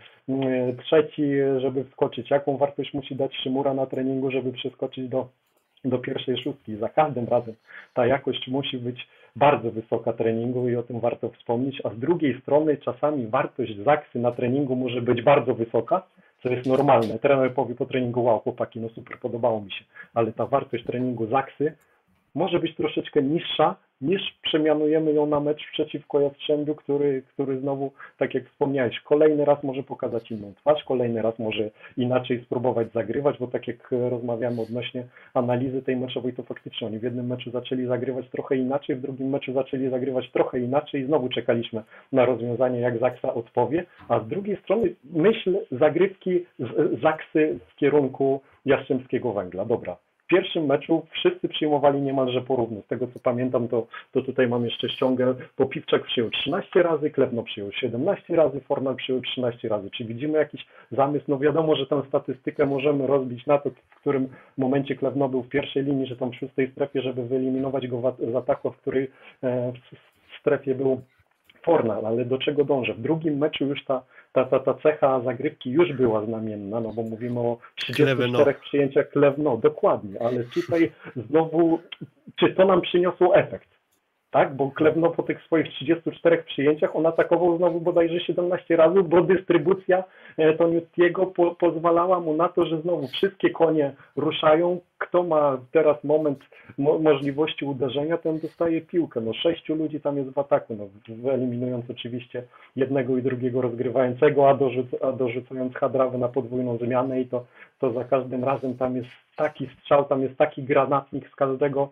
trzeci, 0.83 1.33
żeby 1.59 1.85
wskoczyć, 1.85 2.31
jaką 2.31 2.57
wartość 2.57 2.95
musi 2.95 3.17
dać 3.17 3.37
Szymura 3.37 3.75
na 3.75 3.87
treningu, 3.87 4.31
żeby 4.31 4.53
przeskoczyć 4.53 5.09
do, 5.09 5.29
do 5.85 5.99
pierwszej 5.99 6.37
szóstki. 6.37 6.77
Za 6.77 6.89
każdym 6.89 7.29
razem 7.29 7.55
ta 7.95 8.07
jakość 8.07 8.49
musi 8.49 8.79
być 8.79 9.07
bardzo 9.37 9.71
wysoka 9.71 10.13
treningu 10.13 10.69
i 10.69 10.77
o 10.77 10.83
tym 10.83 11.01
warto 11.01 11.31
wspomnieć, 11.31 11.81
a 11.85 11.91
z 11.91 11.99
drugiej 11.99 12.41
strony 12.41 12.77
czasami 12.77 13.27
wartość 13.27 13.77
zaksy 13.85 14.19
na 14.19 14.33
treningu 14.33 14.77
może 14.77 15.03
być 15.03 15.23
bardzo 15.23 15.55
wysoka, 15.55 16.03
co 16.43 16.49
jest 16.49 16.67
normalne. 16.67 17.19
Trener 17.19 17.55
powie 17.55 17.75
po 17.75 17.87
treningu, 17.87 18.25
wow 18.25 18.41
chłopaki, 18.41 18.81
no 18.81 18.89
super, 18.89 19.19
podobało 19.19 19.61
mi 19.61 19.73
się, 19.73 19.85
ale 20.15 20.33
ta 20.33 20.47
wartość 20.47 20.85
treningu 20.85 21.27
zaksy 21.27 21.73
może 22.35 22.61
być 22.61 22.77
troszeczkę 22.77 23.23
niższa, 23.23 23.77
niż 24.01 24.23
przemianujemy 24.43 25.13
ją 25.13 25.27
na 25.27 25.41
mecz 25.41 25.71
przeciwko 25.73 26.21
Jastrzębiu, 26.21 26.75
który, 26.75 27.23
który 27.23 27.61
znowu, 27.61 27.93
tak 28.19 28.35
jak 28.35 28.49
wspomniałeś, 28.49 29.01
kolejny 29.01 29.45
raz 29.45 29.63
może 29.63 29.83
pokazać 29.83 30.31
inną 30.31 30.55
twarz, 30.55 30.85
kolejny 30.85 31.23
raz 31.23 31.39
może 31.39 31.71
inaczej 31.97 32.45
spróbować 32.45 32.93
zagrywać, 32.93 33.39
bo 33.39 33.47
tak 33.47 33.69
jak 33.69 33.91
rozmawiamy 33.91 34.63
odnośnie 34.63 35.05
analizy 35.35 35.83
tej 35.83 35.97
meczowej, 35.97 36.33
to 36.33 36.43
faktycznie 36.43 36.87
oni 36.87 36.99
w 36.99 37.03
jednym 37.03 37.27
meczu 37.27 37.51
zaczęli 37.51 37.87
zagrywać 37.87 38.31
trochę 38.31 38.57
inaczej, 38.57 38.97
w 38.97 39.01
drugim 39.01 39.29
meczu 39.29 39.53
zaczęli 39.53 39.91
zagrywać 39.91 40.31
trochę 40.31 40.61
inaczej 40.61 41.01
i 41.01 41.07
znowu 41.07 41.29
czekaliśmy 41.29 41.83
na 42.13 42.25
rozwiązanie, 42.25 42.81
jak 42.81 42.99
Zaksa 42.99 43.35
odpowie, 43.35 43.85
a 44.09 44.21
z 44.21 44.29
drugiej 44.29 44.57
strony 44.57 44.95
myśl 45.13 45.59
zagrywki 45.71 46.47
z 46.59 47.01
Zaksy 47.01 47.59
w 47.67 47.77
kierunku 47.77 48.41
Jastrzębskiego 48.65 49.33
Węgla. 49.33 49.65
Dobra, 49.65 49.97
w 50.25 50.27
pierwszym 50.27 50.67
meczu 50.67 51.07
wszyscy 51.11 51.49
przyjmowali 51.49 52.01
niemalże 52.01 52.41
porówno. 52.41 52.83
Z 52.83 52.87
tego 52.87 53.07
co 53.07 53.21
pamiętam, 53.21 53.69
to, 53.69 53.87
to 54.13 54.23
tutaj 54.23 54.49
mam 54.49 54.65
jeszcze 54.65 54.89
ściągę. 54.89 55.35
Popiwczak 55.57 56.03
przyjął 56.05 56.31
13 56.31 56.83
razy, 56.83 57.11
Klewno 57.11 57.43
przyjął 57.43 57.73
17 57.73 58.37
razy, 58.37 58.61
Fornal 58.61 58.97
przyjął 58.97 59.21
13 59.21 59.69
razy. 59.69 59.91
Czy 59.91 60.05
widzimy 60.05 60.39
jakiś 60.39 60.67
zamysł? 60.91 61.25
No 61.29 61.39
wiadomo, 61.39 61.77
że 61.77 61.87
tę 61.87 62.03
statystykę 62.09 62.67
możemy 62.67 63.07
rozbić 63.07 63.47
na 63.47 63.59
to, 63.59 63.71
w 63.71 64.01
którym 64.01 64.29
momencie 64.59 64.97
Klewno 64.97 65.29
był 65.29 65.43
w 65.43 65.49
pierwszej 65.49 65.85
linii, 65.85 66.07
że 66.07 66.17
tam 66.17 66.31
w 66.31 66.37
szóstej 66.37 66.71
strefie, 66.71 67.03
żeby 67.03 67.23
wyeliminować 67.23 67.89
go 67.89 68.15
z 68.33 68.37
ataku, 68.37 68.71
w 68.71 68.77
której 68.77 69.11
w 69.43 70.41
strefie 70.41 70.75
był 70.75 71.01
Fornal, 71.65 72.07
ale 72.07 72.25
do 72.25 72.39
czego 72.39 72.65
dążę? 72.65 72.95
W 72.95 73.01
drugim 73.01 73.39
meczu 73.39 73.67
już 73.67 73.85
ta, 73.85 74.03
ta, 74.35 74.45
ta, 74.45 74.59
ta 74.61 74.75
cecha 74.75 75.21
zagrywki 75.21 75.71
już 75.71 75.93
była 75.93 76.27
znamienna, 76.27 76.81
no 76.81 76.93
bo 76.93 77.03
mówimy 77.03 77.41
o 77.41 77.59
34 77.77 78.17
Klewno. 78.17 78.45
przyjęciach 78.61 79.09
Klewno, 79.09 79.57
dokładnie, 79.57 80.23
ale 80.23 80.45
tutaj 80.45 80.93
znowu, 81.17 81.79
czy 82.37 82.55
to 82.55 82.65
nam 82.67 82.81
przyniosło 82.81 83.37
efekt? 83.37 83.74
Tak? 84.35 84.57
Bo 84.57 84.71
Klewno 84.71 85.11
po 85.11 85.23
tych 85.23 85.43
swoich 85.43 85.69
34 85.69 86.43
przyjęciach 86.43 86.97
on 86.97 87.07
atakował 87.07 87.59
znowu 87.59 87.81
bodajże 87.81 88.21
17 88.21 88.77
razy, 88.77 89.03
bo 89.03 89.21
dystrybucja 89.21 90.05
e, 90.37 90.55
Toniutiego 90.55 91.27
po, 91.27 91.55
pozwalała 91.55 92.21
mu 92.21 92.37
na 92.37 92.49
to, 92.49 92.67
że 92.67 92.81
znowu 92.81 93.09
wszystkie 93.09 93.51
konie 93.51 93.93
ruszają. 94.17 94.81
Kto 94.99 95.23
ma 95.23 95.59
teraz 95.73 96.05
moment 96.05 96.39
mo 96.79 96.99
możliwości 96.99 97.65
uderzenia, 97.65 98.19
ten 98.19 98.39
dostaje 98.39 98.81
piłkę. 98.81 99.21
No 99.21 99.33
sześciu 99.33 99.75
ludzi 99.75 100.01
tam 100.01 100.17
jest 100.17 100.31
w 100.31 100.39
ataku, 100.39 100.77
no, 100.79 100.85
wyeliminując 101.09 101.91
oczywiście 101.91 102.43
jednego 102.77 103.19
i 103.19 103.23
drugiego 103.23 103.61
rozgrywającego, 103.61 104.49
a, 104.49 104.55
dorzuc 104.55 104.87
a 105.03 105.13
dorzucając 105.13 105.75
hadrawę 105.75 106.19
na 106.19 106.29
podwójną 106.29 106.79
zmianę 106.79 107.21
i 107.21 107.27
to, 107.27 107.45
to 107.79 107.93
za 107.93 108.05
każdym 108.05 108.45
razem 108.45 108.77
tam 108.77 108.97
jest 108.97 109.11
taki 109.37 109.69
strzał, 109.79 110.05
tam 110.05 110.23
jest 110.23 110.37
taki 110.37 110.63
granatnik 110.63 111.29
z 111.29 111.35
każdego 111.35 111.89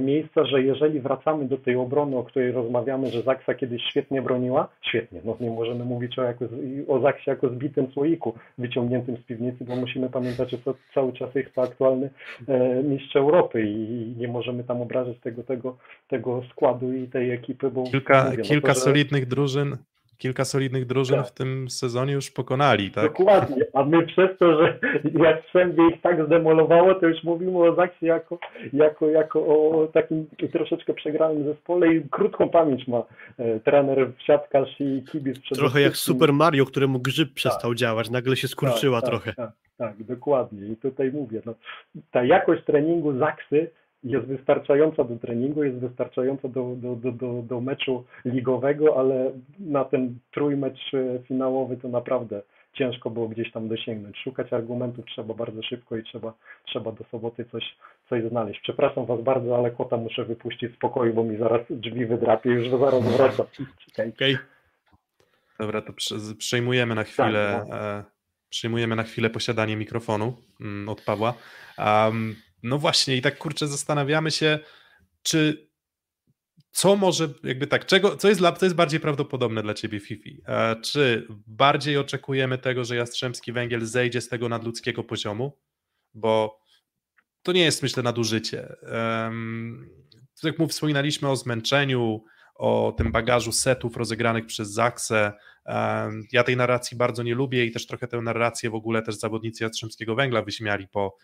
miejsca, 0.00 0.44
że 0.44 0.62
jeżeli 0.62 1.00
wracamy 1.00 1.44
do 1.44 1.56
tej 1.56 1.76
obrony, 1.76 2.16
o 2.16 2.24
której 2.24 2.52
rozmawiamy, 2.52 3.10
że 3.10 3.22
Zaksa 3.22 3.54
kiedyś 3.54 3.82
świetnie 3.90 4.22
broniła, 4.22 4.68
świetnie, 4.82 5.20
no 5.24 5.36
nie 5.40 5.50
możemy 5.50 5.84
mówić 5.84 6.18
o, 6.18 6.22
jako, 6.22 6.44
o 6.88 7.00
Zaksie 7.00 7.30
jako 7.30 7.48
zbitym 7.48 7.92
słoiku 7.92 8.34
wyciągniętym 8.58 9.16
z 9.16 9.20
piwnicy, 9.20 9.64
bo 9.64 9.76
musimy 9.76 10.10
pamiętać, 10.10 10.50
że 10.50 10.58
to 10.58 10.74
cały 10.94 11.12
czas 11.12 11.34
jest 11.34 11.54
to 11.54 11.62
aktualny 11.62 12.10
e, 12.48 12.82
mistrz 12.82 13.16
Europy 13.16 13.62
i 13.62 14.14
nie 14.18 14.28
możemy 14.28 14.64
tam 14.64 14.82
obrażać 14.82 15.16
tego, 15.20 15.42
tego, 15.42 15.76
tego 16.08 16.42
składu 16.50 16.92
i 16.92 17.08
tej 17.08 17.30
ekipy, 17.30 17.70
bo 17.70 17.84
kilka, 17.84 18.24
mówię, 18.24 18.36
no 18.38 18.44
kilka 18.44 18.68
to, 18.68 18.74
że... 18.74 18.80
solidnych 18.80 19.26
drużyn 19.26 19.76
kilka 20.18 20.44
solidnych 20.44 20.86
drużyn 20.86 21.16
tak. 21.16 21.26
w 21.26 21.32
tym 21.32 21.70
sezonie 21.70 22.12
już 22.12 22.30
pokonali, 22.30 22.90
tak? 22.90 23.04
Dokładnie, 23.04 23.66
a 23.74 23.84
my 23.84 24.06
przez 24.06 24.38
to, 24.38 24.62
że 24.62 24.78
jak 25.26 25.42
Sębie 25.52 25.88
ich 25.88 26.00
tak 26.00 26.26
zdemolowało, 26.26 26.94
to 26.94 27.06
już 27.06 27.24
mówimy 27.24 27.58
o 27.58 27.74
Zaksie 27.74 28.06
jako, 28.06 28.38
jako, 28.72 29.10
jako 29.10 29.40
o 29.40 29.88
takim 29.92 30.26
troszeczkę 30.52 30.94
przegranym 30.94 31.44
zespole 31.44 31.94
i 31.94 32.08
krótką 32.10 32.48
pamięć 32.48 32.88
ma 32.88 33.02
e, 33.38 33.60
trener, 33.60 34.12
siatkarz 34.18 34.80
i 34.80 35.02
kibic. 35.12 35.36
Trochę 35.54 35.80
jak 35.80 35.96
Super 35.96 36.32
Mario, 36.32 36.66
któremu 36.66 36.98
grzyb 36.98 37.34
przestał 37.34 37.70
tak. 37.70 37.78
działać, 37.78 38.10
nagle 38.10 38.36
się 38.36 38.48
skurczyła 38.48 39.00
tak, 39.00 39.10
trochę. 39.10 39.34
Tak, 39.34 39.50
tak, 39.78 40.04
dokładnie 40.04 40.66
i 40.66 40.76
tutaj 40.76 41.12
mówię, 41.12 41.42
no, 41.46 41.54
ta 42.10 42.24
jakość 42.24 42.64
treningu 42.64 43.18
Zaksy 43.18 43.70
jest 44.04 44.26
wystarczająca 44.26 45.04
do 45.04 45.16
treningu, 45.16 45.64
jest 45.64 45.78
wystarczająca 45.78 46.48
do, 46.48 46.74
do, 46.76 46.96
do, 46.96 47.12
do, 47.12 47.42
do 47.42 47.60
meczu 47.60 48.04
ligowego, 48.24 48.98
ale 48.98 49.32
na 49.60 49.84
ten 49.84 50.18
trójmecz 50.34 50.94
e, 50.94 51.18
finałowy 51.28 51.76
to 51.76 51.88
naprawdę 51.88 52.42
ciężko 52.72 53.10
było 53.10 53.28
gdzieś 53.28 53.52
tam 53.52 53.68
dosięgnąć. 53.68 54.18
Szukać 54.18 54.52
argumentów 54.52 55.04
trzeba 55.06 55.34
bardzo 55.34 55.62
szybko 55.62 55.96
i 55.96 56.02
trzeba, 56.02 56.34
trzeba 56.66 56.92
do 56.92 57.04
soboty 57.10 57.44
coś, 57.52 57.76
coś 58.08 58.24
znaleźć. 58.24 58.60
Przepraszam 58.60 59.06
Was 59.06 59.20
bardzo, 59.22 59.58
ale 59.58 59.70
kota 59.70 59.96
muszę 59.96 60.24
wypuścić 60.24 60.74
z 60.74 60.76
pokoju, 60.76 61.14
bo 61.14 61.24
mi 61.24 61.36
zaraz 61.38 61.60
drzwi 61.70 62.06
wydrapie, 62.06 62.50
już 62.50 62.70
zaraz 62.70 63.16
wracam. 63.16 63.46
Okej. 63.92 64.08
Okay. 64.08 64.38
Dobra, 65.60 65.82
to 65.82 65.92
przejmujemy 66.38 66.94
na 66.94 67.04
chwilę 67.04 67.60
tak, 67.60 67.68
no. 67.68 67.76
e, 67.76 68.04
przejmujemy 68.48 68.96
na 68.96 69.02
chwilę 69.02 69.30
posiadanie 69.30 69.76
mikrofonu 69.76 70.36
mm, 70.60 70.88
od 70.88 71.02
Pawła. 71.02 71.34
Um, 71.78 72.34
no 72.66 72.78
właśnie, 72.78 73.16
i 73.16 73.22
tak 73.22 73.38
kurczę, 73.38 73.68
zastanawiamy 73.68 74.30
się, 74.30 74.58
czy 75.22 75.68
co 76.70 76.96
może, 76.96 77.28
jakby 77.44 77.66
tak, 77.66 77.86
czego, 77.86 78.16
co 78.16 78.28
jest, 78.28 78.40
co 78.58 78.66
jest 78.66 78.76
bardziej 78.76 79.00
prawdopodobne 79.00 79.62
dla 79.62 79.74
ciebie, 79.74 80.00
Fifi? 80.00 80.42
E, 80.46 80.76
czy 80.80 81.26
bardziej 81.46 81.96
oczekujemy 81.96 82.58
tego, 82.58 82.84
że 82.84 82.96
Jastrzębski 82.96 83.52
Węgiel 83.52 83.86
zejdzie 83.86 84.20
z 84.20 84.28
tego 84.28 84.48
nadludzkiego 84.48 85.04
poziomu? 85.04 85.58
Bo 86.14 86.60
to 87.42 87.52
nie 87.52 87.64
jest, 87.64 87.82
myślę, 87.82 88.02
nadużycie. 88.02 88.76
Um, 89.24 89.90
jak 90.42 90.56
wspominaliśmy 90.68 91.28
o 91.28 91.36
zmęczeniu, 91.36 92.24
o 92.58 92.94
tym 92.96 93.12
bagażu 93.12 93.52
setów 93.52 93.96
rozegranych 93.96 94.46
przez 94.46 94.72
Zaksę. 94.72 95.32
Ja 96.32 96.44
tej 96.44 96.56
narracji 96.56 96.96
bardzo 96.96 97.22
nie 97.22 97.34
lubię 97.34 97.64
i 97.64 97.72
też 97.72 97.86
trochę 97.86 98.08
tę 98.08 98.20
narrację 98.20 98.70
w 98.70 98.74
ogóle 98.74 99.02
też 99.02 99.14
zawodnicy 99.14 99.64
Jastrzębskiego 99.64 100.14
Węgla 100.14 100.42
wyśmiali 100.42 100.88
po, 100.88 101.16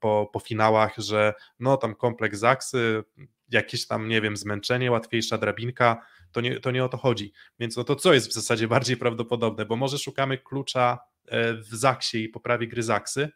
po, 0.00 0.30
po 0.32 0.40
finałach, 0.40 0.94
że 0.98 1.34
no 1.60 1.76
tam 1.76 1.94
kompleks 1.94 2.38
Zaksy, 2.38 3.02
jakieś 3.50 3.86
tam, 3.86 4.08
nie 4.08 4.20
wiem, 4.20 4.36
zmęczenie, 4.36 4.90
łatwiejsza 4.90 5.38
drabinka, 5.38 6.06
to 6.32 6.40
nie, 6.40 6.60
to 6.60 6.70
nie 6.70 6.84
o 6.84 6.88
to 6.88 6.96
chodzi. 6.96 7.32
Więc 7.58 7.76
no 7.76 7.84
to 7.84 7.96
co 7.96 8.14
jest 8.14 8.28
w 8.28 8.32
zasadzie 8.32 8.68
bardziej 8.68 8.96
prawdopodobne, 8.96 9.66
bo 9.66 9.76
może 9.76 9.98
szukamy 9.98 10.38
klucza 10.38 10.98
e, 11.26 11.54
w 11.54 11.68
Zaksie 11.68 12.24
i 12.24 12.28
poprawie 12.28 12.68
gry 12.68 12.82
Zaksy, 12.82 13.30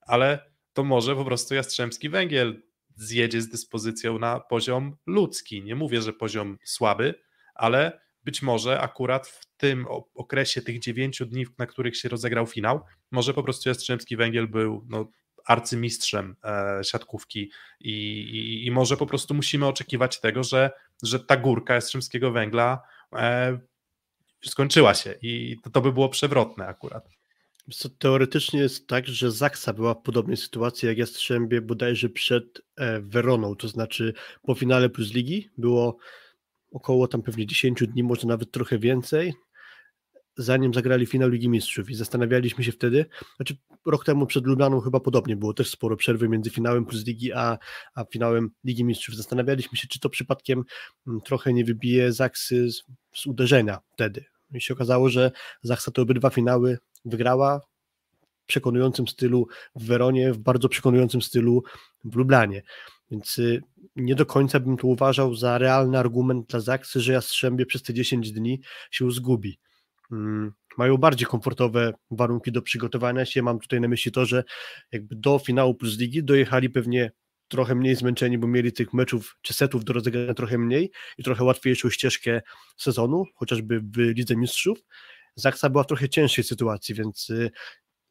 ale 0.00 0.50
to 0.72 0.84
może 0.84 1.16
po 1.16 1.24
prostu 1.24 1.54
Jastrzębski 1.54 2.08
Węgiel 2.08 2.62
zjedzie 2.96 3.42
z 3.42 3.48
dyspozycją 3.48 4.18
na 4.18 4.40
poziom 4.40 4.96
ludzki. 5.06 5.62
Nie 5.62 5.74
mówię, 5.74 6.02
że 6.02 6.12
poziom 6.12 6.58
słaby, 6.64 7.14
ale 7.54 8.00
być 8.24 8.42
może 8.42 8.80
akurat 8.80 9.28
w 9.28 9.46
tym 9.56 9.86
okresie 10.14 10.62
tych 10.62 10.78
dziewięciu 10.78 11.26
dni, 11.26 11.46
na 11.58 11.66
których 11.66 11.96
się 11.96 12.08
rozegrał 12.08 12.46
finał, 12.46 12.80
może 13.10 13.34
po 13.34 13.42
prostu 13.42 13.68
Jastrzębski 13.68 14.16
Węgiel 14.16 14.48
był 14.48 14.86
no, 14.88 15.12
arcymistrzem 15.46 16.36
e, 16.44 16.84
siatkówki 16.84 17.50
i, 17.80 17.92
i, 18.20 18.66
i, 18.66 18.70
może 18.70 18.96
po 18.96 19.06
prostu 19.06 19.34
musimy 19.34 19.66
oczekiwać 19.66 20.20
tego, 20.20 20.42
że, 20.42 20.70
że 21.02 21.20
ta 21.20 21.36
górka 21.36 21.74
Jastrzębskiego 21.74 22.32
Węgla 22.32 22.82
e, 23.12 23.58
skończyła 24.44 24.94
się 24.94 25.14
i 25.22 25.56
to, 25.62 25.70
to 25.70 25.80
by 25.80 25.92
było 25.92 26.08
przewrotne 26.08 26.66
akurat. 26.66 27.15
Teoretycznie 27.98 28.60
jest 28.60 28.86
tak, 28.86 29.06
że 29.06 29.30
Zaksa 29.30 29.72
była 29.72 29.94
w 29.94 30.02
podobnej 30.02 30.36
sytuacji 30.36 30.88
jak 30.88 30.98
Jastrzębie 30.98 31.60
bodajże 31.60 32.08
przed 32.08 32.62
e, 32.76 33.00
Weroną, 33.00 33.56
to 33.56 33.68
znaczy 33.68 34.12
po 34.42 34.54
finale 34.54 34.88
plus 34.88 35.12
ligi 35.12 35.50
było 35.58 35.96
około 36.70 37.08
tam 37.08 37.22
pewnie 37.22 37.46
10 37.46 37.86
dni, 37.86 38.02
może 38.02 38.26
nawet 38.26 38.50
trochę 38.50 38.78
więcej, 38.78 39.34
zanim 40.36 40.74
zagrali 40.74 41.06
finał 41.06 41.28
Ligi 41.28 41.48
Mistrzów 41.48 41.90
i 41.90 41.94
zastanawialiśmy 41.94 42.64
się 42.64 42.72
wtedy, 42.72 43.06
znaczy 43.36 43.56
rok 43.86 44.04
temu 44.04 44.26
przed 44.26 44.46
Lublaną 44.46 44.80
chyba 44.80 45.00
podobnie 45.00 45.36
było, 45.36 45.54
też 45.54 45.70
sporo 45.70 45.96
przerwy 45.96 46.28
między 46.28 46.50
finałem 46.50 46.86
plus 46.86 47.06
ligi 47.06 47.32
a, 47.32 47.58
a 47.94 48.04
finałem 48.04 48.50
Ligi 48.64 48.84
Mistrzów. 48.84 49.14
Zastanawialiśmy 49.14 49.78
się, 49.78 49.88
czy 49.88 50.00
to 50.00 50.08
przypadkiem 50.08 50.64
mm, 51.06 51.20
trochę 51.20 51.52
nie 51.52 51.64
wybije 51.64 52.12
Zaksy 52.12 52.70
z, 52.70 52.82
z 53.14 53.26
uderzenia 53.26 53.78
wtedy. 53.92 54.24
I 54.54 54.60
się 54.60 54.74
okazało, 54.74 55.08
że 55.08 55.30
Zaksa 55.62 55.90
te 55.90 56.02
obydwa 56.02 56.30
finały 56.30 56.78
wygrała 57.06 57.60
w 58.20 58.46
przekonującym 58.46 59.08
stylu 59.08 59.46
w 59.76 59.86
Weronie, 59.86 60.32
w 60.32 60.38
bardzo 60.38 60.68
przekonującym 60.68 61.22
stylu 61.22 61.62
w 62.04 62.16
Lublanie. 62.16 62.62
Więc 63.10 63.38
y, 63.38 63.62
nie 63.96 64.14
do 64.14 64.26
końca 64.26 64.60
bym 64.60 64.76
tu 64.76 64.90
uważał 64.90 65.34
za 65.34 65.58
realny 65.58 65.98
argument 65.98 66.46
dla 66.46 66.60
Zaksy, 66.60 67.00
że 67.00 67.12
Jastrzębie 67.12 67.66
przez 67.66 67.82
te 67.82 67.94
10 67.94 68.32
dni 68.32 68.60
się 68.90 69.10
zgubi. 69.10 69.58
Mm, 70.12 70.52
mają 70.78 70.96
bardziej 70.96 71.26
komfortowe 71.26 71.92
warunki 72.10 72.52
do 72.52 72.62
przygotowania 72.62 73.24
się. 73.24 73.42
Mam 73.42 73.58
tutaj 73.58 73.80
na 73.80 73.88
myśli 73.88 74.12
to, 74.12 74.26
że 74.26 74.44
jakby 74.92 75.16
do 75.16 75.38
finału 75.38 75.74
plus 75.74 75.98
ligi 75.98 76.24
dojechali 76.24 76.70
pewnie 76.70 77.12
trochę 77.48 77.74
mniej 77.74 77.94
zmęczeni, 77.94 78.38
bo 78.38 78.46
mieli 78.46 78.72
tych 78.72 78.92
meczów 78.92 79.36
czy 79.42 79.54
setów 79.54 79.84
do 79.84 79.92
rozegrania 79.92 80.34
trochę 80.34 80.58
mniej 80.58 80.90
i 81.18 81.22
trochę 81.22 81.44
łatwiejszą 81.44 81.90
ścieżkę 81.90 82.42
sezonu, 82.76 83.24
chociażby 83.34 83.80
w 83.80 83.98
Lidze 83.98 84.36
Mistrzów. 84.36 84.78
Zaksa 85.36 85.70
była 85.70 85.84
w 85.84 85.86
trochę 85.86 86.08
cięższej 86.08 86.44
sytuacji, 86.44 86.94
więc 86.94 87.30
y, 87.30 87.50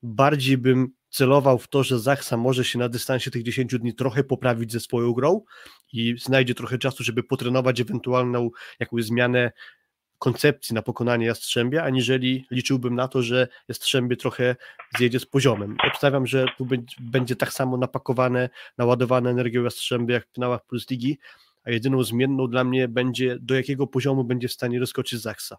bardziej 0.04 0.58
bym 0.58 0.88
celował 1.10 1.58
w 1.58 1.68
to, 1.68 1.84
że 1.84 2.00
Zachsa 2.00 2.38
może 2.38 2.66
się 2.66 2.80
na 2.80 2.90
dystansie 2.90 3.32
tych 3.32 3.44
10 3.44 3.80
dni 3.80 3.96
trochę 3.96 4.24
poprawić 4.24 4.72
ze 4.72 4.80
swoją 4.80 5.14
grą 5.14 5.42
i 5.94 6.16
znajdzie 6.20 6.56
trochę 6.56 6.78
czasu, 6.78 7.04
żeby 7.04 7.24
potrenować 7.24 7.82
ewentualną 7.82 8.50
jakąś 8.80 9.04
zmianę 9.04 9.52
koncepcji 10.20 10.76
na 10.76 10.82
pokonanie 10.82 11.26
Jastrzębia, 11.26 11.84
aniżeli 11.84 12.46
liczyłbym 12.52 12.96
na 12.96 13.08
to, 13.08 13.22
że 13.22 13.48
Jastrzębie 13.68 14.18
trochę 14.18 14.56
zjedzie 14.98 15.20
z 15.20 15.26
poziomem. 15.26 15.78
Obstawiam, 15.88 16.28
że 16.28 16.46
tu 16.58 16.68
będzie 17.00 17.36
tak 17.36 17.54
samo 17.54 17.78
napakowane, 17.78 18.50
naładowane 18.78 19.30
energią 19.30 19.64
Jastrzębia 19.64 20.16
jak 20.16 20.28
w 20.28 20.34
finałach 20.34 20.66
Plus 20.66 20.90
Ligi, 20.90 21.18
a 21.64 21.72
jedyną 21.72 22.04
zmienną 22.04 22.48
dla 22.48 22.64
mnie 22.64 22.88
będzie, 22.88 23.38
do 23.40 23.56
jakiego 23.56 23.88
poziomu 23.88 24.24
będzie 24.24 24.48
w 24.48 24.54
stanie 24.54 24.80
rozkoczyć 24.80 25.22
Zaksa. 25.22 25.58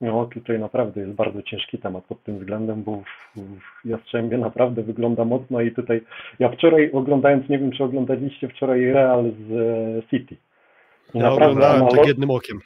No 0.00 0.26
tutaj 0.26 0.58
naprawdę 0.58 1.00
jest 1.00 1.12
bardzo 1.12 1.42
ciężki 1.42 1.78
temat 1.78 2.04
pod 2.04 2.22
tym 2.22 2.38
względem, 2.38 2.82
bo 2.82 3.02
w 3.36 3.88
Jastrzębie 3.88 4.38
naprawdę 4.38 4.82
wygląda 4.82 5.24
mocno 5.24 5.60
i 5.60 5.72
tutaj 5.72 6.00
ja 6.38 6.48
wczoraj 6.48 6.90
oglądając, 6.92 7.48
nie 7.48 7.58
wiem 7.58 7.72
czy 7.72 7.84
oglądaliście 7.84 8.48
wczoraj 8.48 8.84
Real 8.84 9.24
z 9.48 9.52
e, 9.52 10.08
City. 10.10 10.36
I 11.14 11.18
ja 11.18 11.32
oglądałem 11.32 11.76
analog... 11.76 11.96
tak 11.96 12.06
jednym 12.06 12.30
okiem. 12.30 12.60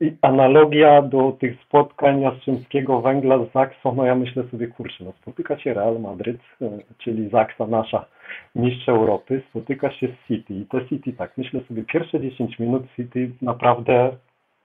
I 0.00 0.16
analogia 0.22 1.02
do 1.02 1.36
tych 1.40 1.62
spotkań 1.62 2.20
Jastrzębskiego 2.20 3.00
Węgla 3.00 3.38
z 3.38 3.52
Zaksą, 3.52 3.94
no 3.94 4.04
ja 4.04 4.14
myślę 4.14 4.44
sobie, 4.50 4.66
kurczę, 4.66 5.04
no 5.04 5.12
spotyka 5.22 5.58
się 5.58 5.74
Real 5.74 6.00
Madryt, 6.00 6.40
e, 6.62 6.78
czyli 6.98 7.28
Zaksa 7.28 7.66
nasza 7.66 8.06
mistrz 8.54 8.88
Europy, 8.88 9.42
spotyka 9.50 9.90
się 9.90 10.08
z 10.08 10.28
City 10.28 10.54
i 10.54 10.66
te 10.66 10.88
City 10.88 11.12
tak, 11.12 11.38
myślę 11.38 11.60
sobie, 11.68 11.84
pierwsze 11.84 12.20
10 12.20 12.58
minut 12.58 12.82
City 12.96 13.30
naprawdę 13.42 14.16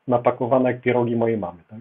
napakowane 0.07 0.71
jak 0.71 0.81
pierogi 0.81 1.15
mojej 1.15 1.37
mamy, 1.37 1.59
tak? 1.69 1.79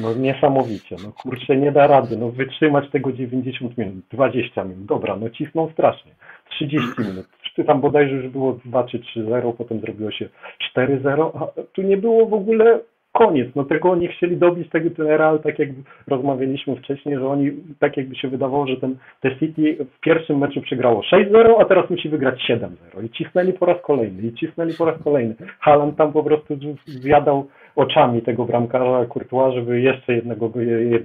No 0.00 0.14
niesamowicie, 0.14 0.96
no 1.04 1.12
kurczę, 1.12 1.56
nie 1.56 1.72
da 1.72 1.86
rady, 1.86 2.16
no 2.16 2.30
wytrzymać 2.30 2.90
tego 2.90 3.12
90 3.12 3.78
minut, 3.78 4.04
20 4.10 4.64
minut, 4.64 4.84
dobra, 4.84 5.16
no 5.16 5.30
cisną 5.30 5.70
strasznie, 5.72 6.12
30 6.50 6.88
minut, 7.08 7.26
czy 7.54 7.64
tam 7.64 7.80
bodajże 7.80 8.14
już 8.14 8.28
było 8.28 8.58
2 8.64 8.84
czy 8.84 8.98
3-0, 8.98 9.52
potem 9.58 9.80
zrobiło 9.80 10.10
się 10.10 10.28
4-0, 10.76 11.30
a 11.34 11.62
tu 11.72 11.82
nie 11.82 11.96
było 11.96 12.26
w 12.26 12.34
ogóle 12.34 12.80
koniec. 13.12 13.48
No 13.54 13.64
tego 13.64 13.90
oni 13.90 14.08
chcieli 14.08 14.36
dobić 14.36 14.70
tego 14.70 14.90
ten 14.90 15.06
Real, 15.06 15.40
tak 15.40 15.58
jak 15.58 15.68
rozmawialiśmy 16.08 16.76
wcześniej, 16.76 17.16
że 17.16 17.28
oni 17.28 17.50
tak 17.78 17.96
jakby 17.96 18.16
się 18.16 18.28
wydawało, 18.28 18.66
że 18.66 18.76
ten 18.76 18.96
te 19.20 19.36
City 19.38 19.86
w 19.96 20.00
pierwszym 20.00 20.38
meczu 20.38 20.60
przegrało 20.60 21.02
6-0, 21.12 21.54
a 21.60 21.64
teraz 21.64 21.90
musi 21.90 22.08
wygrać 22.08 22.50
7-0 22.50 23.04
i 23.04 23.10
cisnęli 23.10 23.52
po 23.52 23.66
raz 23.66 23.82
kolejny 23.82 24.22
i 24.22 24.34
cisnęli 24.34 24.74
po 24.78 24.84
raz 24.84 25.02
kolejny. 25.02 25.34
Haaland 25.60 25.96
tam 25.96 26.12
po 26.12 26.22
prostu 26.22 26.58
zjadał 26.86 27.48
oczami 27.76 28.22
tego 28.22 28.44
bramkarza 28.44 29.06
Courtois, 29.06 29.54
żeby 29.54 29.80
jeszcze 29.80 30.14
jednego, 30.14 30.52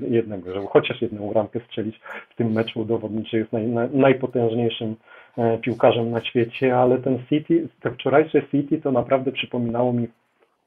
jednego, 0.10 0.54
żeby 0.54 0.68
chociaż 0.68 1.02
jedną 1.02 1.30
bramkę 1.30 1.60
strzelić 1.60 2.00
w 2.30 2.36
tym 2.36 2.52
meczu, 2.52 2.80
udowodnić, 2.80 3.30
że 3.30 3.38
jest 3.38 3.54
naj, 3.54 3.68
najpotężniejszym 3.94 4.96
e, 5.38 5.58
piłkarzem 5.58 6.12
na 6.12 6.22
świecie, 6.22 6.78
ale 6.78 6.98
ten 6.98 7.20
City, 7.30 7.68
te 7.82 7.92
wczorajsze 7.92 8.42
City 8.52 8.82
to 8.82 8.92
naprawdę 8.92 9.32
przypominało 9.32 9.94
mi 9.94 10.08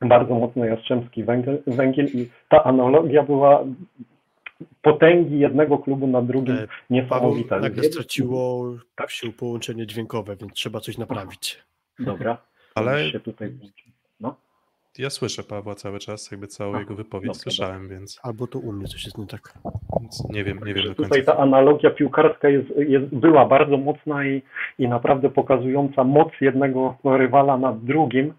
bardzo 0.01 0.34
mocno 0.34 0.64
Jastrzębski 0.64 1.24
węgiel, 1.24 1.62
węgiel 1.66 2.07
i 2.07 2.28
ta 2.48 2.64
analogia 2.64 3.22
była 3.22 3.64
potęgi 4.82 5.38
jednego 5.38 5.78
klubu 5.78 6.07
na 6.07 6.22
drugim 6.22 6.55
e, 6.55 6.66
niesamowita. 6.90 7.48
Paweł 7.48 7.62
nagle 7.62 7.84
straciło 7.84 8.74
tak? 8.96 9.11
się 9.11 9.32
połączenie 9.32 9.86
dźwiękowe, 9.86 10.36
więc 10.36 10.53
trzeba 10.53 10.80
coś 10.80 10.98
naprawić. 10.98 11.62
Dobra. 11.98 12.36
Ale 12.74 13.11
się 13.11 13.20
tutaj. 13.20 13.53
Ja 14.99 15.11
słyszę 15.11 15.43
Pawła 15.43 15.74
cały 15.74 15.99
czas, 15.99 16.30
jakby 16.30 16.47
całą 16.47 16.74
A, 16.74 16.78
jego 16.78 16.95
wypowiedź 16.95 17.26
dobra, 17.26 17.41
słyszałem, 17.41 17.82
dobra. 17.82 17.97
więc... 17.97 18.20
Albo 18.22 18.47
to 18.47 18.59
u 18.59 18.72
mnie 18.72 18.86
coś 18.86 19.05
jest 19.05 19.18
nie 19.18 19.26
tak. 19.26 19.55
Więc 20.01 20.30
nie 20.30 20.45
wiem, 20.45 20.59
nie 20.66 20.74
wiem 20.74 20.84
do 20.84 20.95
końca. 20.95 21.03
Tutaj 21.03 21.24
ta 21.24 21.36
analogia 21.36 21.91
piłkarska 21.91 22.49
jest, 22.49 22.68
jest, 22.76 23.05
była 23.07 23.47
bardzo 23.47 23.76
mocna 23.76 24.26
i, 24.26 24.43
i 24.78 24.88
naprawdę 24.88 25.30
pokazująca 25.30 26.05
moc 26.05 26.28
jednego 26.41 26.97
rywala 27.05 27.57
nad 27.59 27.84
drugim, 27.84 28.34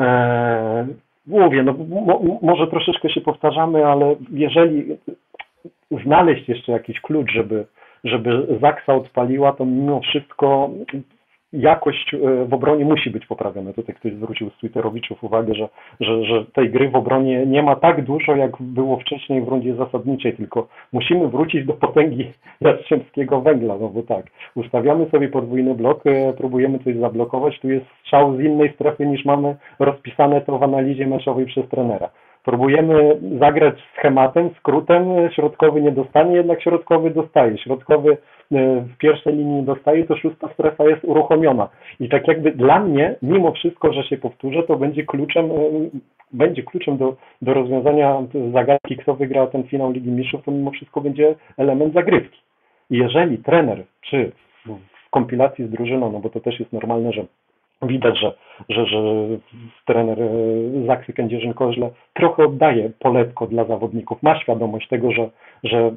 E, 0.00 0.86
mówię, 1.26 1.62
no, 1.62 1.72
mo, 1.72 2.38
może 2.42 2.66
troszeczkę 2.66 3.10
się 3.10 3.20
powtarzamy, 3.20 3.86
ale 3.86 4.16
jeżeli 4.32 4.98
znaleźć 6.04 6.48
jeszcze 6.48 6.72
jakiś 6.72 7.00
klucz, 7.00 7.32
żeby, 7.32 7.66
żeby 8.04 8.58
Zaksa 8.60 8.94
odpaliła, 8.94 9.52
to 9.52 9.64
mimo 9.64 10.00
wszystko 10.00 10.70
jakość 11.52 12.14
e, 12.14 12.44
w 12.44 12.54
obronie 12.54 12.84
musi 12.84 13.10
być 13.10 13.26
poprawiona. 13.26 13.72
Tutaj 13.72 13.94
ktoś 13.94 14.12
zwrócił 14.12 14.50
z 14.50 14.56
Twitterowiczów 14.56 15.24
uwagę, 15.24 15.54
że, 15.54 15.68
że, 16.00 16.24
że 16.24 16.44
tej 16.44 16.70
gry 16.70 16.88
w 16.88 16.96
obronie 16.96 17.46
nie 17.46 17.62
ma 17.62 17.76
tak 17.76 18.04
dużo, 18.04 18.36
jak 18.36 18.50
było 18.60 18.96
wcześniej 18.96 19.42
w 19.42 19.48
rundzie 19.48 19.74
zasadniczej, 19.74 20.32
tylko 20.32 20.68
musimy 20.92 21.28
wrócić 21.28 21.66
do 21.66 21.72
potęgi 21.72 22.32
jastrzębskiego 22.60 23.40
węgla, 23.40 23.78
no 23.80 23.88
bo 23.88 24.02
tak, 24.02 24.26
ustawiamy 24.54 25.10
sobie 25.10 25.28
podwójny 25.28 25.74
blok, 25.74 26.02
próbujemy 26.36 26.78
coś 26.78 26.96
zablokować, 26.96 27.60
tu 27.60 27.70
jest 27.70 27.86
strzał 28.00 28.36
z 28.36 28.40
innej 28.40 28.72
strefy 28.74 29.06
niż 29.06 29.24
mamy 29.24 29.56
rozpisane 29.78 30.40
to 30.40 30.58
w 30.58 30.62
analizie 30.62 31.06
meczowej 31.06 31.46
przez 31.46 31.68
trenera. 31.68 32.08
Próbujemy 32.44 33.20
zagrać 33.40 33.74
schematem, 33.98 34.50
skrótem, 34.58 35.04
środkowy 35.30 35.82
nie 35.82 35.92
dostanie, 35.92 36.36
jednak 36.36 36.62
środkowy 36.62 37.10
dostaje. 37.10 37.58
Środkowy 37.58 38.16
w 38.60 38.96
pierwszej 38.98 39.36
linii 39.36 39.62
dostaje, 39.62 40.04
to 40.04 40.16
szósta 40.16 40.48
strefa 40.54 40.84
jest 40.84 41.04
uruchomiona. 41.04 41.68
I 42.00 42.08
tak 42.08 42.28
jakby 42.28 42.52
dla 42.52 42.80
mnie, 42.80 43.14
mimo 43.22 43.52
wszystko, 43.52 43.92
że 43.92 44.02
się 44.02 44.16
powtórzę, 44.16 44.62
to 44.62 44.76
będzie 44.76 45.04
kluczem, 45.04 45.50
e, 45.50 45.50
będzie 46.32 46.62
kluczem 46.62 46.96
do, 46.96 47.16
do 47.42 47.54
rozwiązania 47.54 48.22
zagadki, 48.52 48.96
kto 48.96 49.14
wygra 49.14 49.46
ten 49.46 49.62
finał 49.62 49.92
Ligi 49.92 50.10
Mistrzów, 50.10 50.44
to 50.44 50.50
mimo 50.50 50.70
wszystko 50.70 51.00
będzie 51.00 51.34
element 51.58 51.94
zagrywki. 51.94 52.38
Jeżeli 52.90 53.38
trener, 53.38 53.84
czy 54.00 54.32
w 54.66 55.10
kompilacji 55.10 55.66
z 55.66 55.70
drużyną, 55.70 56.12
no 56.12 56.18
bo 56.18 56.30
to 56.30 56.40
też 56.40 56.60
jest 56.60 56.72
normalne, 56.72 57.12
że 57.12 57.24
widać, 57.82 58.18
że, 58.20 58.32
że, 58.68 58.86
że 58.86 59.02
trener 59.86 60.22
e, 60.22 60.26
Zaksy 60.86 61.12
Kędzierzyn-Koźle 61.12 61.90
trochę 62.14 62.44
oddaje 62.44 62.90
poletko 62.98 63.46
dla 63.46 63.64
zawodników, 63.64 64.22
ma 64.22 64.40
świadomość 64.40 64.88
tego, 64.88 65.12
że, 65.12 65.30
że 65.64 65.92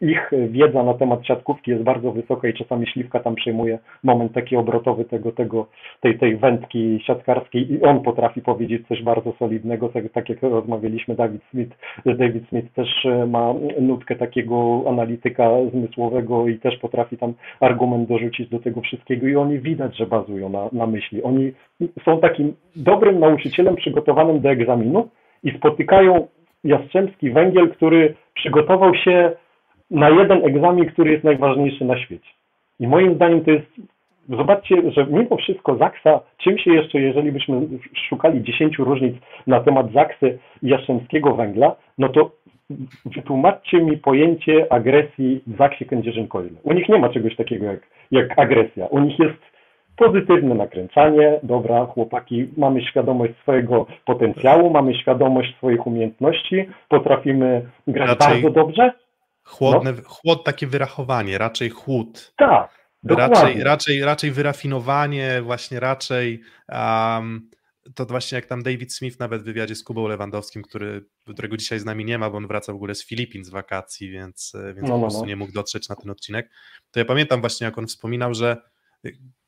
ich 0.00 0.30
wiedza 0.48 0.82
na 0.82 0.94
temat 0.94 1.26
siatkówki 1.26 1.70
jest 1.70 1.82
bardzo 1.82 2.12
wysoka 2.12 2.48
i 2.48 2.54
czasami 2.54 2.86
śliwka 2.86 3.20
tam 3.20 3.34
przejmuje 3.34 3.78
moment 4.02 4.32
taki 4.32 4.56
obrotowy 4.56 5.04
tego, 5.04 5.32
tego, 5.32 5.66
tej, 6.00 6.18
tej 6.18 6.36
wędki 6.36 7.00
siatkarskiej 7.06 7.72
i 7.72 7.82
on 7.82 8.00
potrafi 8.00 8.42
powiedzieć 8.42 8.88
coś 8.88 9.02
bardzo 9.02 9.32
solidnego, 9.38 9.88
tak, 9.88 10.12
tak 10.12 10.28
jak 10.28 10.42
rozmawialiśmy, 10.42 11.14
David 11.14 11.42
Smith, 11.50 11.76
David 12.06 12.48
Smith 12.48 12.72
też 12.72 13.06
e, 13.06 13.26
ma 13.26 13.54
nutkę 13.80 14.16
takiego 14.16 14.84
analityka 14.88 15.50
zmysłowego 15.72 16.48
i 16.48 16.58
też 16.58 16.76
potrafi 16.76 17.16
tam 17.16 17.34
argument 17.60 18.08
dorzucić 18.08 18.48
do 18.48 18.58
tego 18.58 18.80
wszystkiego 18.80 19.26
i 19.26 19.36
oni 19.36 19.58
widać, 19.58 19.96
że 19.96 20.06
bazują 20.06 20.48
na, 20.48 20.68
na 20.72 20.86
myśli. 20.86 21.22
Oni 21.22 21.52
są 22.04 22.20
takim 22.20 22.54
dobrym 22.76 23.20
nauczycielem 23.20 23.76
przygotowanym 23.76 24.40
do 24.40 24.50
egzaminu 24.50 25.08
i 25.44 25.50
spotykają 25.50 26.26
Jastrzębski 26.64 27.30
Węgiel, 27.30 27.70
który 27.70 28.14
przygotował 28.34 28.94
się 28.94 29.32
na 29.90 30.10
jeden 30.10 30.44
egzamin, 30.44 30.86
który 30.86 31.12
jest 31.12 31.24
najważniejszy 31.24 31.84
na 31.84 31.98
świecie. 31.98 32.30
I 32.80 32.86
moim 32.88 33.14
zdaniem 33.14 33.44
to 33.44 33.50
jest, 33.50 33.66
zobaczcie, 34.28 34.90
że 34.90 35.06
mimo 35.06 35.36
wszystko 35.36 35.76
Zaksa, 35.76 36.20
czym 36.38 36.58
się 36.58 36.74
jeszcze, 36.74 37.00
jeżeli 37.00 37.32
byśmy 37.32 37.60
szukali 38.08 38.42
dziesięciu 38.42 38.84
różnic 38.84 39.16
na 39.46 39.60
temat 39.60 39.92
Zaksy 39.92 40.38
i 40.62 40.68
Jastrzębskiego 40.68 41.34
Węgla, 41.34 41.76
no 41.98 42.08
to 42.08 42.30
wytłumaczcie 43.04 43.78
mi 43.78 43.96
pojęcie 43.96 44.72
agresji 44.72 45.40
w 45.46 45.56
Zaksie 45.56 45.86
Kędzierzyn-Koźle. 45.86 46.56
U 46.62 46.72
nich 46.72 46.88
nie 46.88 46.98
ma 46.98 47.08
czegoś 47.08 47.36
takiego 47.36 47.66
jak, 47.66 47.80
jak 48.10 48.38
agresja. 48.38 48.86
U 48.86 48.98
nich 48.98 49.18
jest 49.18 49.50
pozytywne 49.96 50.54
nakręcanie, 50.54 51.40
dobra, 51.42 51.86
chłopaki, 51.86 52.48
mamy 52.56 52.82
świadomość 52.82 53.32
swojego 53.42 53.86
potencjału, 54.04 54.70
mamy 54.70 54.94
świadomość 54.94 55.56
swoich 55.56 55.86
umiejętności, 55.86 56.68
potrafimy 56.88 57.62
grać 57.86 58.08
Raczej... 58.08 58.28
bardzo 58.28 58.50
dobrze, 58.50 58.92
Chłodne, 59.50 59.92
no. 59.92 60.02
chłod, 60.04 60.44
takie 60.44 60.66
wyrachowanie, 60.66 61.38
raczej 61.38 61.70
chłód. 61.70 62.32
Tak. 62.36 62.80
Raczej, 63.04 63.62
raczej, 63.62 64.04
raczej 64.04 64.30
wyrafinowanie, 64.30 65.42
właśnie 65.42 65.80
raczej 65.80 66.42
um, 66.68 67.50
to 67.94 68.06
właśnie 68.06 68.36
jak 68.36 68.46
tam 68.46 68.62
David 68.62 68.94
Smith 68.94 69.18
nawet 69.18 69.42
w 69.42 69.44
wywiadzie 69.44 69.74
z 69.74 69.84
Kubą 69.84 70.08
Lewandowskim, 70.08 70.62
który, 70.62 71.04
którego 71.28 71.56
dzisiaj 71.56 71.78
z 71.78 71.84
nami 71.84 72.04
nie 72.04 72.18
ma, 72.18 72.30
bo 72.30 72.36
on 72.36 72.46
wraca 72.46 72.72
w 72.72 72.76
ogóle 72.76 72.94
z 72.94 73.06
Filipin 73.06 73.44
z 73.44 73.48
wakacji, 73.48 74.10
więc, 74.10 74.52
więc 74.74 74.88
no, 74.88 74.88
po 74.88 74.94
no, 74.94 75.00
prostu 75.00 75.20
no. 75.20 75.26
nie 75.26 75.36
mógł 75.36 75.52
dotrzeć 75.52 75.88
na 75.88 75.96
ten 75.96 76.10
odcinek. 76.10 76.50
To 76.90 77.00
ja 77.00 77.04
pamiętam 77.04 77.40
właśnie, 77.40 77.64
jak 77.64 77.78
on 77.78 77.86
wspominał, 77.86 78.34
że 78.34 78.62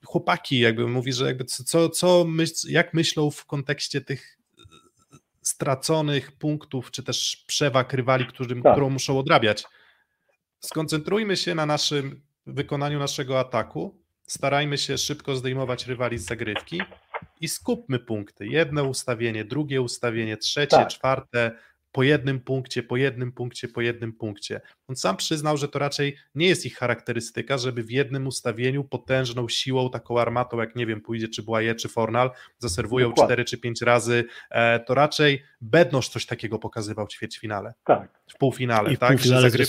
chłopaki 0.04 0.58
jakby 0.58 0.88
mówi, 0.88 1.12
że 1.12 1.26
jakby 1.26 1.44
co, 1.44 1.88
co 1.88 2.24
myśl, 2.24 2.54
jak 2.68 2.94
myślą 2.94 3.30
w 3.30 3.46
kontekście 3.46 4.00
tych 4.00 4.38
straconych 5.42 6.32
punktów, 6.32 6.90
czy 6.90 7.02
też 7.02 7.44
przewag 7.46 7.92
rywali, 7.92 8.26
którym, 8.26 8.62
tak. 8.62 8.72
którą 8.72 8.90
muszą 8.90 9.18
odrabiać 9.18 9.64
skoncentrujmy 10.64 11.36
się 11.36 11.54
na 11.54 11.66
naszym 11.66 12.20
wykonaniu 12.46 12.98
naszego 12.98 13.40
ataku, 13.40 14.02
starajmy 14.26 14.78
się 14.78 14.98
szybko 14.98 15.36
zdejmować 15.36 15.86
rywali 15.86 16.18
z 16.18 16.24
zagrywki 16.24 16.82
i 17.40 17.48
skupmy 17.48 17.98
punkty. 17.98 18.46
Jedno 18.46 18.84
ustawienie, 18.84 19.44
drugie 19.44 19.80
ustawienie, 19.80 20.36
trzecie, 20.36 20.76
tak. 20.76 20.88
czwarte. 20.88 21.50
po 21.92 22.02
jednym 22.02 22.40
punkcie, 22.40 22.82
po 22.82 22.96
jednym 22.96 23.32
punkcie, 23.32 23.68
po 23.68 23.80
jednym 23.80 24.12
punkcie. 24.12 24.60
On 24.88 24.96
sam 24.96 25.16
przyznał, 25.16 25.56
że 25.56 25.68
to 25.68 25.78
raczej 25.78 26.16
nie 26.34 26.46
jest 26.46 26.66
ich 26.66 26.76
charakterystyka, 26.76 27.58
żeby 27.58 27.82
w 27.82 27.90
jednym 27.90 28.26
ustawieniu 28.26 28.84
potężną 28.84 29.48
siłą, 29.48 29.90
taką 29.90 30.20
armatą, 30.20 30.60
jak 30.60 30.76
nie 30.76 30.86
wiem, 30.86 31.00
pójdzie 31.00 31.28
czy 31.28 31.42
Błaje, 31.42 31.74
czy 31.74 31.88
Fornal, 31.88 32.30
zaserwują 32.58 33.08
Dokładnie. 33.08 33.28
cztery 33.28 33.44
czy 33.44 33.58
pięć 33.58 33.82
razy, 33.82 34.24
e, 34.50 34.80
to 34.80 34.94
raczej 34.94 35.42
Bednosz 35.60 36.08
coś 36.08 36.26
takiego 36.26 36.58
pokazywał 36.58 37.06
w 37.06 37.08
ćwierćfinale. 37.08 37.74
Tak. 37.84 38.20
W 38.34 38.38
półfinale, 38.38 38.92
I 38.92 38.96
w 38.96 38.98
tak? 38.98 39.12
półfinale 39.12 39.42
że 39.42 39.50
zagryw... 39.50 39.68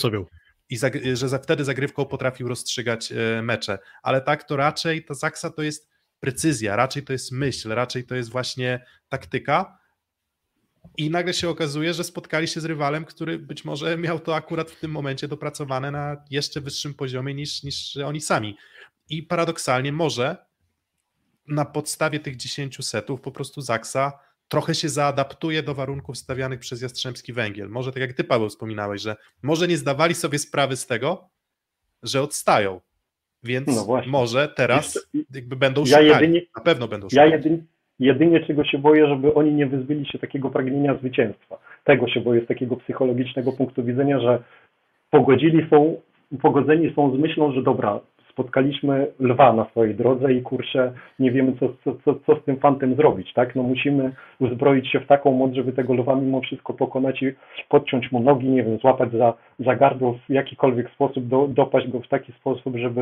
I 0.70 0.80
że 1.14 1.40
wtedy 1.40 1.64
zagrywką 1.64 2.06
potrafił 2.06 2.48
rozstrzygać 2.48 3.12
e, 3.12 3.42
mecze. 3.42 3.80
Ale 4.04 4.22
tak 4.22 4.44
to 4.44 4.56
raczej 4.56 5.06
ta 5.06 5.14
Zaksa 5.14 5.50
to 5.50 5.62
jest 5.62 5.90
precyzja, 6.20 6.76
raczej 6.76 7.04
to 7.04 7.14
jest 7.14 7.32
myśl, 7.32 7.70
raczej 7.70 8.06
to 8.06 8.16
jest 8.16 8.30
właśnie 8.30 8.86
taktyka, 9.10 9.78
i 10.98 11.10
nagle 11.10 11.34
się 11.34 11.50
okazuje, 11.50 11.94
że 11.94 12.04
spotkali 12.04 12.48
się 12.48 12.62
z 12.62 12.66
rywalem, 12.66 13.06
który 13.06 13.40
być 13.40 13.66
może 13.66 13.98
miał 13.98 14.20
to 14.20 14.36
akurat 14.36 14.72
w 14.72 14.80
tym 14.80 14.92
momencie 14.92 15.28
dopracowane 15.28 15.92
na 15.92 16.18
jeszcze 16.30 16.62
wyższym 16.62 16.94
poziomie 16.94 17.34
niż, 17.34 17.64
niż 17.64 17.98
oni 17.98 18.22
sami. 18.22 18.58
I 19.10 19.24
paradoksalnie 19.24 19.92
może 19.92 20.46
na 21.48 21.66
podstawie 21.66 22.20
tych 22.20 22.36
10 22.36 22.86
setów 22.86 23.22
po 23.22 23.32
prostu 23.32 23.62
Zaksa 23.62 24.12
trochę 24.48 24.76
się 24.76 24.90
zaadaptuje 24.90 25.64
do 25.64 25.74
warunków 25.74 26.18
stawianych 26.18 26.60
przez 26.60 26.82
Jastrzębski 26.82 27.34
Węgiel. 27.34 27.70
Może 27.70 27.92
tak 27.92 28.02
jak 28.02 28.14
ty 28.14 28.24
Paweł 28.24 28.50
wspominałeś, 28.50 29.02
że 29.02 29.16
może 29.44 29.68
nie 29.68 29.78
zdawali 29.78 30.16
sobie 30.16 30.40
sprawy 30.40 30.76
z 30.76 30.88
tego, 30.88 31.30
że 32.04 32.22
odstają. 32.22 32.82
Więc 33.44 33.68
no 33.68 34.02
może 34.08 34.48
teraz 34.48 35.10
jakby 35.34 35.56
będą 35.56 35.86
szukali. 35.86 36.08
Ja 36.08 36.14
jedynie, 36.14 36.42
na 36.56 36.62
pewno 36.62 36.88
będą 36.88 37.10
szukali. 37.10 37.32
Ja 37.32 37.38
jedynie, 37.38 37.64
Jedynie 38.00 38.40
czego 38.40 38.64
się 38.64 38.78
boję, 38.78 39.08
żeby 39.08 39.34
oni 39.34 39.54
nie 39.54 39.66
wyzbyli 39.66 40.06
się 40.06 40.20
takiego 40.20 40.50
pragnienia 40.50 40.96
zwycięstwa. 40.96 41.58
Tego 41.84 42.08
się 42.08 42.22
boję 42.22 42.42
z 42.42 42.48
takiego 42.48 42.76
psychologicznego 42.76 43.52
punktu 43.52 43.84
widzenia, 43.84 44.20
że 44.20 44.44
pogodzili 45.10 45.70
są, 45.70 46.02
pogodzeni 46.42 46.94
są 46.96 47.18
z 47.18 47.20
myślą, 47.20 47.52
że 47.54 47.64
dobra, 47.64 48.00
spotkaliśmy 48.34 49.08
lwa 49.20 49.54
na 49.54 49.66
swojej 49.66 49.96
drodze 49.96 50.34
i 50.34 50.42
kurczę, 50.42 50.92
nie 51.20 51.32
wiemy 51.32 51.54
co, 51.60 51.70
co, 51.84 51.96
co, 52.06 52.20
co 52.26 52.42
z 52.42 52.44
tym 52.44 52.58
fantem 52.58 52.96
zrobić, 52.96 53.34
tak? 53.34 53.56
No 53.56 53.64
musimy 53.64 54.12
uzbroić 54.40 54.92
się 54.92 55.00
w 55.00 55.08
taką 55.08 55.32
moc, 55.32 55.54
żeby 55.54 55.74
tego 55.74 55.94
lwa 55.94 56.16
mimo 56.16 56.42
wszystko 56.42 56.74
pokonać 56.74 57.22
i 57.22 57.34
podciąć 57.70 58.12
mu 58.12 58.20
nogi, 58.20 58.50
nie 58.50 58.64
wiem, 58.64 58.78
złapać 58.78 59.12
za, 59.12 59.34
za 59.60 59.76
gardło 59.76 60.14
w 60.14 60.34
jakikolwiek 60.34 60.90
sposób, 60.90 61.28
do, 61.28 61.48
dopaść 61.48 61.88
go 61.88 62.00
w 62.00 62.08
taki 62.08 62.32
sposób, 62.32 62.76
żeby 62.78 63.02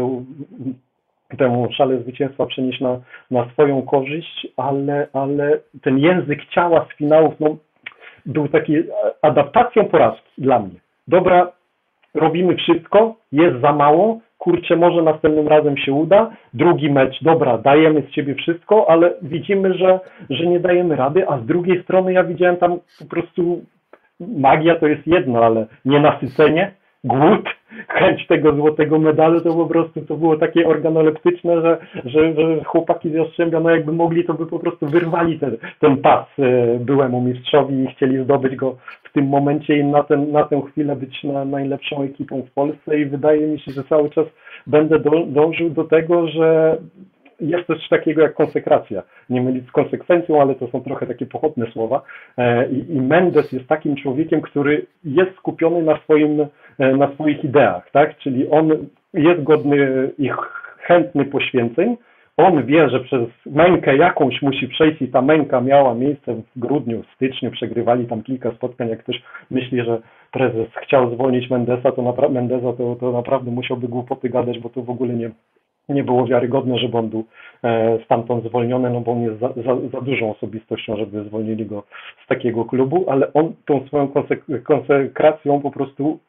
tę 1.38 1.67
szalę 1.71 1.99
zwycięstwa 1.99 2.45
przenieść 2.45 2.82
na, 2.82 3.01
na 3.32 3.49
swoją 3.49 3.82
korzyść, 3.82 4.47
ale, 4.57 5.07
ale 5.13 5.59
ten 5.82 5.97
język 5.97 6.45
ciała 6.45 6.86
z 6.93 6.97
finałów 6.97 7.34
no, 7.39 7.57
był 8.25 8.47
taki 8.47 8.73
adaptacją 9.21 9.86
porażki 9.86 10.29
dla 10.38 10.59
mnie. 10.59 10.79
Dobra, 11.07 11.51
robimy 12.13 12.55
wszystko, 12.55 13.15
jest 13.32 13.61
za 13.61 13.73
mało, 13.73 14.19
kurczę, 14.41 14.75
może 14.75 15.01
następnym 15.01 15.47
razem 15.47 15.77
się 15.77 15.93
uda, 15.93 16.31
drugi 16.53 16.91
mecz, 16.91 17.23
dobra, 17.23 17.57
dajemy 17.57 18.01
z 18.01 18.11
siebie 18.13 18.35
wszystko, 18.35 18.89
ale 18.89 19.13
widzimy, 19.21 19.73
że, 19.73 19.99
że 20.29 20.45
nie 20.45 20.59
dajemy 20.59 20.95
rady, 20.95 21.29
a 21.29 21.39
z 21.39 21.45
drugiej 21.45 21.83
strony 21.83 22.13
ja 22.13 22.23
widziałem 22.23 22.57
tam 22.57 22.79
po 22.99 23.05
prostu 23.09 23.61
magia 24.19 24.75
to 24.75 24.87
jest 24.87 25.07
jedno, 25.07 25.45
ale 25.45 25.65
nienasycenie, 25.85 26.71
głód, 27.03 27.49
chęć 27.87 28.27
tego 28.27 28.55
złotego 28.55 28.99
medalu, 28.99 29.41
to 29.41 29.53
po 29.53 29.65
prostu 29.65 30.01
to 30.01 30.17
było 30.17 30.37
takie 30.37 30.67
organoleptyczne, 30.67 31.61
że, 31.61 31.77
że, 32.05 32.33
że 32.33 32.63
chłopaki 32.63 33.09
z 33.09 33.13
Jastrzębia, 33.13 33.59
no 33.59 33.69
jakby 33.69 33.91
mogli, 33.91 34.25
to 34.25 34.33
by 34.33 34.45
po 34.45 34.59
prostu 34.59 34.87
wyrwali 34.87 35.39
ten, 35.39 35.57
ten 35.79 35.97
pas 35.97 36.25
e, 36.39 36.79
byłemu 36.79 37.21
mistrzowi 37.21 37.83
i 37.83 37.87
chcieli 37.87 38.23
zdobyć 38.23 38.55
go 38.55 38.77
w 39.03 39.13
tym 39.13 39.27
momencie 39.27 39.77
i 39.77 39.83
na, 39.83 40.03
ten, 40.03 40.31
na 40.31 40.43
tę 40.43 40.61
chwilę 40.71 40.95
być 40.95 41.23
na, 41.23 41.45
najlepszą 41.45 42.03
ekipą 42.03 42.41
w 42.41 42.51
Polsce. 42.51 42.99
I 42.99 43.05
wydaje 43.05 43.47
mi 43.47 43.59
się, 43.59 43.71
że 43.71 43.83
cały 43.83 44.09
czas 44.09 44.25
będę 44.67 44.99
do, 44.99 45.11
dążył 45.25 45.69
do 45.69 45.83
tego, 45.83 46.27
że 46.27 46.77
jest 47.41 47.67
coś 47.67 47.89
takiego 47.89 48.21
jak 48.21 48.33
konsekracja. 48.33 49.03
Nie 49.29 49.41
mylić 49.41 49.67
z 49.67 49.71
konsekwencją, 49.71 50.41
ale 50.41 50.55
to 50.55 50.67
są 50.67 50.81
trochę 50.81 51.07
takie 51.07 51.25
pochodne 51.25 51.71
słowa. 51.71 52.01
E, 52.37 52.69
I, 52.69 52.95
I 52.95 53.01
Mendes 53.01 53.51
jest 53.51 53.67
takim 53.67 53.95
człowiekiem, 53.95 54.41
który 54.41 54.85
jest 55.03 55.35
skupiony 55.37 55.83
na, 55.83 55.97
swoim, 55.97 56.45
e, 56.79 56.95
na 56.97 57.13
swoich 57.13 57.43
ideach, 57.43 57.91
tak? 57.91 58.17
Czyli 58.17 58.49
on 58.49 58.69
jest 59.13 59.43
godny 59.43 60.09
ich 60.17 60.35
chętny 60.77 61.25
poświęceń, 61.25 61.97
on 62.37 62.65
wie, 62.65 62.89
że 62.89 62.99
przez 62.99 63.21
mękę 63.45 63.97
jakąś 63.97 64.41
musi 64.41 64.67
przejść 64.67 65.01
i 65.01 65.07
ta 65.07 65.21
męka 65.21 65.61
miała 65.61 65.95
miejsce 65.95 66.35
w 66.35 66.59
grudniu, 66.59 67.03
w 67.03 67.15
styczniu, 67.15 67.51
przegrywali 67.51 68.05
tam 68.05 68.23
kilka 68.23 68.51
spotkań, 68.51 68.89
jak 68.89 68.99
ktoś 68.99 69.21
myśli, 69.51 69.83
że 69.83 70.01
prezes 70.31 70.67
chciał 70.83 71.13
zwolnić 71.15 71.49
Mendesa, 71.49 71.91
to, 71.91 72.01
napra- 72.01 72.31
Mendesa, 72.31 72.73
to, 72.73 72.95
to 72.99 73.11
naprawdę 73.11 73.51
musiałby 73.51 73.87
głupoty 73.87 74.29
gadać, 74.29 74.59
bo 74.59 74.69
to 74.69 74.81
w 74.81 74.89
ogóle 74.89 75.13
nie, 75.13 75.31
nie 75.89 76.03
było 76.03 76.27
wiarygodne, 76.27 76.77
żeby 76.77 76.97
on 76.97 77.09
był 77.09 77.25
e, 77.63 77.99
stamtąd 78.05 78.43
zwolniony, 78.45 78.89
no 78.89 79.01
bo 79.01 79.11
on 79.11 79.21
jest 79.21 79.39
za, 79.39 79.47
za, 79.47 79.89
za 79.93 80.01
dużą 80.01 80.32
osobistością, 80.32 80.97
żeby 80.97 81.23
zwolnili 81.23 81.65
go 81.65 81.84
z 82.25 82.27
takiego 82.27 82.65
klubu, 82.65 83.05
ale 83.07 83.34
on 83.34 83.53
tą 83.65 83.88
swoją 83.88 84.07
konsek- 84.07 84.63
konsekracją 84.63 85.61
po 85.61 85.71
prostu 85.71 86.19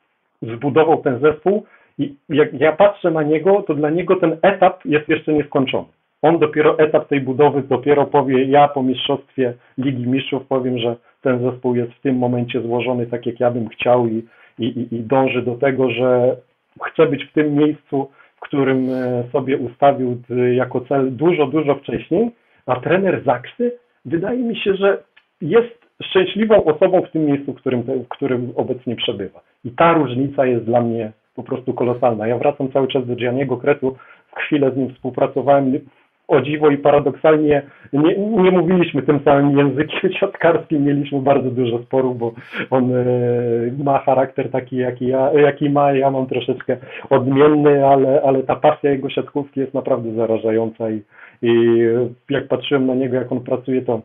zbudował 0.43 1.03
ten 1.03 1.21
zespół 1.21 1.65
i 1.99 2.15
jak 2.29 2.61
ja 2.61 2.73
patrzę 2.73 3.11
na 3.11 3.23
niego, 3.23 3.63
to 3.67 3.75
dla 3.75 3.91
niego 3.91 4.17
ten 4.17 4.37
etap 4.43 4.85
jest 4.85 5.09
jeszcze 5.09 5.33
nieskończony. 5.33 5.89
On 6.23 6.39
dopiero 6.39 6.79
etap 6.79 7.09
tej 7.09 7.21
budowy 7.21 7.63
dopiero 7.63 8.07
powie, 8.07 8.45
ja 8.45 8.69
po 8.69 8.83
mistrzostwie 8.83 9.55
Ligi 9.79 10.07
Mistrzów 10.07 10.47
powiem, 10.47 10.79
że 10.79 10.97
ten 11.23 11.51
zespół 11.51 11.75
jest 11.75 11.93
w 11.93 12.01
tym 12.01 12.17
momencie 12.17 12.63
złożony 12.63 13.07
tak, 13.07 13.27
jak 13.27 13.41
ja 13.41 13.51
bym 13.51 13.69
chciał 13.69 14.07
i, 14.07 14.27
i, 14.59 14.87
i 14.91 15.01
dąży 15.01 15.43
do 15.43 15.55
tego, 15.55 15.91
że 15.91 16.37
chce 16.83 17.07
być 17.07 17.25
w 17.25 17.33
tym 17.33 17.55
miejscu, 17.55 18.09
którym 18.43 18.91
e, 18.91 19.25
sobie 19.33 19.59
ustawił 19.59 20.23
jako 20.53 20.81
cel 20.81 21.17
dużo, 21.17 21.47
dużo 21.47 21.75
wcześniej, 21.75 22.31
a 22.67 22.81
trener 22.81 23.23
Zaksy 23.25 23.73
wydaje 24.05 24.39
mi 24.39 24.57
się, 24.57 24.75
że 24.75 25.03
jest 25.41 25.83
szczęśliwą 26.03 26.65
osobą 26.65 27.03
w 27.03 27.11
tym 27.11 27.27
miejscu, 27.27 27.53
w 27.53 27.57
którym, 27.57 27.83
w 27.83 28.09
którym 28.09 28.53
obecnie 28.57 28.97
przebywa. 28.97 29.41
I 29.65 29.71
ta 29.71 29.93
różnica 29.93 30.47
jest 30.47 30.65
dla 30.65 30.81
mnie 30.81 31.13
po 31.35 31.43
prostu 31.43 31.75
kolosalna. 31.75 32.27
Ja 32.27 32.39
wracam 32.39 32.73
cały 32.73 32.89
czas 32.89 33.07
do 33.07 33.17
Gianniego 33.17 33.57
Kretu, 33.57 33.97
w 34.33 34.37
chwilę 34.37 34.71
z 34.71 34.77
nim 34.77 34.95
współpracowałem 34.95 35.73
o 36.33 36.41
dziwo 36.41 36.71
i 36.71 36.79
paradoksalnie 36.79 37.63
nie, 37.93 38.19
nie 38.19 38.51
mówiliśmy 38.51 39.03
tym 39.03 39.21
samym 39.25 39.59
językiem 39.59 40.13
siatkarskim, 40.21 40.85
mieliśmy 40.85 41.21
bardzo 41.21 41.51
dużo 41.51 41.79
sporów, 41.79 42.19
bo 42.19 42.33
on 42.71 42.95
e, 42.95 43.05
ma 43.85 43.99
charakter 43.99 44.51
taki, 44.51 44.77
jaki, 44.77 45.07
ja, 45.07 45.33
jaki 45.33 45.71
ma, 45.71 45.93
ja 45.93 46.11
mam 46.11 46.27
troszeczkę 46.27 46.77
odmienny, 47.11 47.87
ale, 47.87 48.23
ale 48.23 48.43
ta 48.43 48.57
pasja 48.57 48.91
jego 48.91 49.11
siatkówki 49.11 49.61
jest 49.61 49.75
naprawdę 49.75 50.15
zarażająca 50.15 50.91
i, 50.91 51.03
i 51.43 51.79
jak 52.31 52.49
patrzyłem 52.49 52.87
na 52.87 52.95
niego, 52.95 53.17
jak 53.17 53.33
on 53.33 53.41
pracuje, 53.41 53.83
to, 53.83 54.03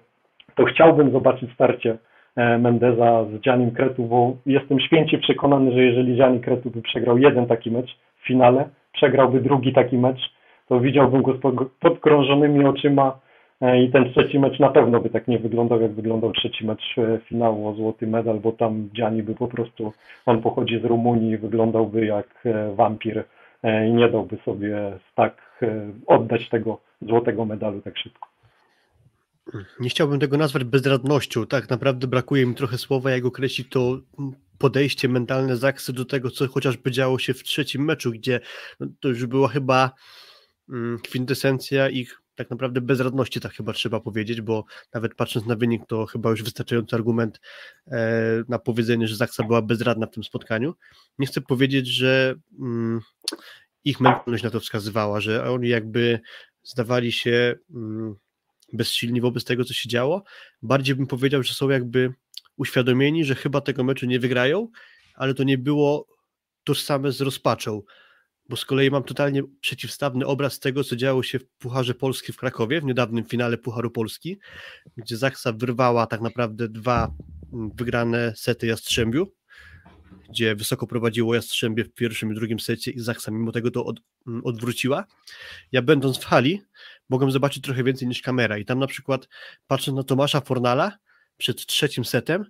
to 0.55 0.65
chciałbym 0.65 1.11
zobaczyć 1.11 1.53
starcie 1.53 1.97
e, 2.35 2.57
Mendeza 2.57 3.25
z 3.25 3.41
Giannim 3.41 3.71
Kretu, 3.71 4.03
bo 4.03 4.33
jestem 4.45 4.79
święcie 4.79 5.17
przekonany, 5.17 5.71
że 5.71 5.83
jeżeli 5.83 6.15
Gianni 6.15 6.39
Kretu 6.39 6.69
by 6.69 6.81
przegrał 6.81 7.17
jeden 7.17 7.45
taki 7.45 7.71
mecz 7.71 7.97
w 8.21 8.27
finale, 8.27 8.69
przegrałby 8.93 9.41
drugi 9.41 9.73
taki 9.73 9.97
mecz, 9.97 10.36
to 10.67 10.79
widziałbym 10.79 11.21
go 11.21 11.33
z 11.37 11.39
podkrążonymi 11.79 12.65
oczyma 12.65 13.19
e, 13.61 13.83
i 13.83 13.91
ten 13.91 14.11
trzeci 14.11 14.39
mecz 14.39 14.59
na 14.59 14.69
pewno 14.69 14.99
by 14.99 15.09
tak 15.09 15.27
nie 15.27 15.39
wyglądał, 15.39 15.81
jak 15.81 15.91
wyglądał 15.91 16.31
trzeci 16.31 16.65
mecz 16.65 16.97
e, 16.97 17.19
finału 17.29 17.67
o 17.67 17.73
złoty 17.73 18.07
medal, 18.07 18.39
bo 18.39 18.51
tam 18.51 18.89
Gianni 18.93 19.23
by 19.23 19.35
po 19.35 19.47
prostu, 19.47 19.93
on 20.25 20.41
pochodzi 20.41 20.79
z 20.79 20.85
Rumunii 20.85 21.37
wyglądałby 21.37 22.05
jak 22.05 22.27
e, 22.45 22.75
wampir 22.75 23.23
i 23.87 23.93
nie 23.93 24.09
dałby 24.09 24.37
sobie 24.45 24.77
tak 25.15 25.65
oddać 26.07 26.49
tego 26.49 26.77
złotego 27.01 27.45
medalu 27.45 27.81
tak 27.81 27.97
szybko. 27.97 28.27
Nie 29.79 29.89
chciałbym 29.89 30.19
tego 30.19 30.37
nazwać 30.37 30.63
bezradnością. 30.63 31.45
Tak 31.45 31.69
naprawdę 31.69 32.07
brakuje 32.07 32.45
mi 32.45 32.55
trochę 32.55 32.77
słowa, 32.77 33.11
jak 33.11 33.25
określić 33.25 33.69
to 33.69 33.97
podejście 34.57 35.09
mentalne 35.09 35.55
Zaksy 35.55 35.93
do 35.93 36.05
tego, 36.05 36.29
co 36.29 36.47
chociażby 36.47 36.91
działo 36.91 37.19
się 37.19 37.33
w 37.33 37.43
trzecim 37.43 37.85
meczu, 37.85 38.11
gdzie 38.11 38.39
no, 38.79 38.87
to 38.99 39.09
już 39.09 39.25
była 39.25 39.47
chyba 39.47 39.91
kwintesencja 41.03 41.89
ich 41.89 42.21
tak 42.35 42.49
naprawdę 42.49 42.81
bezradności, 42.81 43.39
tak 43.39 43.53
chyba 43.53 43.73
trzeba 43.73 43.99
powiedzieć, 43.99 44.41
bo 44.41 44.65
nawet 44.93 45.15
patrząc 45.15 45.45
na 45.45 45.55
wynik, 45.55 45.81
to 45.87 46.05
chyba 46.05 46.29
już 46.29 46.43
wystarczający 46.43 46.95
argument 46.95 47.41
e, 47.87 48.43
na 48.47 48.59
powiedzenie, 48.59 49.07
że 49.07 49.15
Zaksa 49.15 49.43
była 49.43 49.61
bezradna 49.61 50.07
w 50.07 50.11
tym 50.11 50.23
spotkaniu. 50.23 50.75
Nie 51.19 51.27
chcę 51.27 51.41
powiedzieć, 51.41 51.87
że 51.87 52.35
mm, 52.59 53.01
ich 53.83 53.99
mentalność 53.99 54.43
na 54.43 54.49
to 54.49 54.59
wskazywała, 54.59 55.21
że 55.21 55.51
oni 55.51 55.69
jakby 55.69 56.19
zdawali 56.63 57.11
się 57.11 57.55
mm, 57.75 58.15
bezsilni 58.73 59.21
wobec 59.21 59.43
tego, 59.43 59.63
co 59.63 59.73
się 59.73 59.89
działo. 59.89 60.23
Bardziej 60.61 60.95
bym 60.95 61.07
powiedział, 61.07 61.43
że 61.43 61.53
są 61.53 61.69
jakby 61.69 62.13
uświadomieni, 62.57 63.25
że 63.25 63.35
chyba 63.35 63.61
tego 63.61 63.83
meczu 63.83 64.05
nie 64.05 64.19
wygrają, 64.19 64.67
ale 65.15 65.33
to 65.33 65.43
nie 65.43 65.57
było 65.57 66.07
tożsame 66.63 67.11
z 67.11 67.21
rozpaczą 67.21 67.81
bo 68.49 68.55
z 68.55 68.65
kolei 68.65 68.91
mam 68.91 69.03
totalnie 69.03 69.43
przeciwstawny 69.61 70.25
obraz 70.25 70.59
tego, 70.59 70.83
co 70.83 70.95
działo 70.95 71.23
się 71.23 71.39
w 71.39 71.47
Pucharze 71.47 71.93
Polski 71.93 72.33
w 72.33 72.37
Krakowie, 72.37 72.81
w 72.81 72.83
niedawnym 72.83 73.25
finale 73.25 73.57
Pucharu 73.57 73.91
Polski, 73.91 74.37
gdzie 74.97 75.17
Zaksa 75.17 75.53
wyrwała 75.53 76.07
tak 76.07 76.21
naprawdę 76.21 76.69
dwa 76.69 77.11
wygrane 77.51 78.33
sety 78.35 78.67
Jastrzębiu, 78.67 79.31
gdzie 80.29 80.55
wysoko 80.55 80.87
prowadziło 80.87 81.35
Jastrzębie 81.35 81.83
w 81.83 81.93
pierwszym 81.93 82.31
i 82.31 82.35
drugim 82.35 82.59
secie 82.59 82.91
i 82.91 82.99
Zaksa 82.99 83.31
mimo 83.31 83.51
tego 83.51 83.71
to 83.71 83.85
od, 83.85 83.99
odwróciła. 84.43 85.05
Ja 85.71 85.81
będąc 85.81 86.17
w 86.17 86.25
hali 86.25 86.61
mogłem 87.09 87.31
zobaczyć 87.31 87.63
trochę 87.63 87.83
więcej 87.83 88.07
niż 88.07 88.21
kamera 88.21 88.57
i 88.57 88.65
tam 88.65 88.79
na 88.79 88.87
przykład 88.87 89.27
patrząc 89.67 89.95
na 89.95 90.03
Tomasza 90.03 90.41
Fornala 90.41 90.97
przed 91.37 91.65
trzecim 91.65 92.05
setem, 92.05 92.45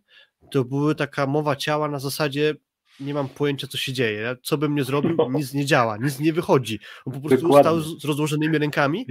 to 0.52 0.66
była 0.66 0.95
taka 0.95 1.28
mowa 1.28 1.56
ciała 1.56 1.88
na 1.88 2.00
zasadzie 2.00 2.56
nie 3.00 3.14
mam 3.14 3.30
pojęcia, 3.30 3.68
co 3.68 3.78
się 3.78 3.93
dzieje. 3.93 4.36
Co 4.41 4.58
bym 4.58 4.76
nie 4.76 4.84
zrobił, 4.84 5.16
no. 5.18 5.30
nic 5.34 5.54
nie 5.54 5.66
działa, 5.66 5.98
nic 5.98 6.20
nie 6.20 6.34
wychodzi. 6.34 6.80
On 7.06 7.14
po 7.14 7.20
prostu 7.20 7.48
Dokładnie. 7.48 7.64
stał 7.64 7.80
z, 7.80 8.02
z 8.02 8.06
rozłożonymi 8.06 8.58
rękami 8.58 9.06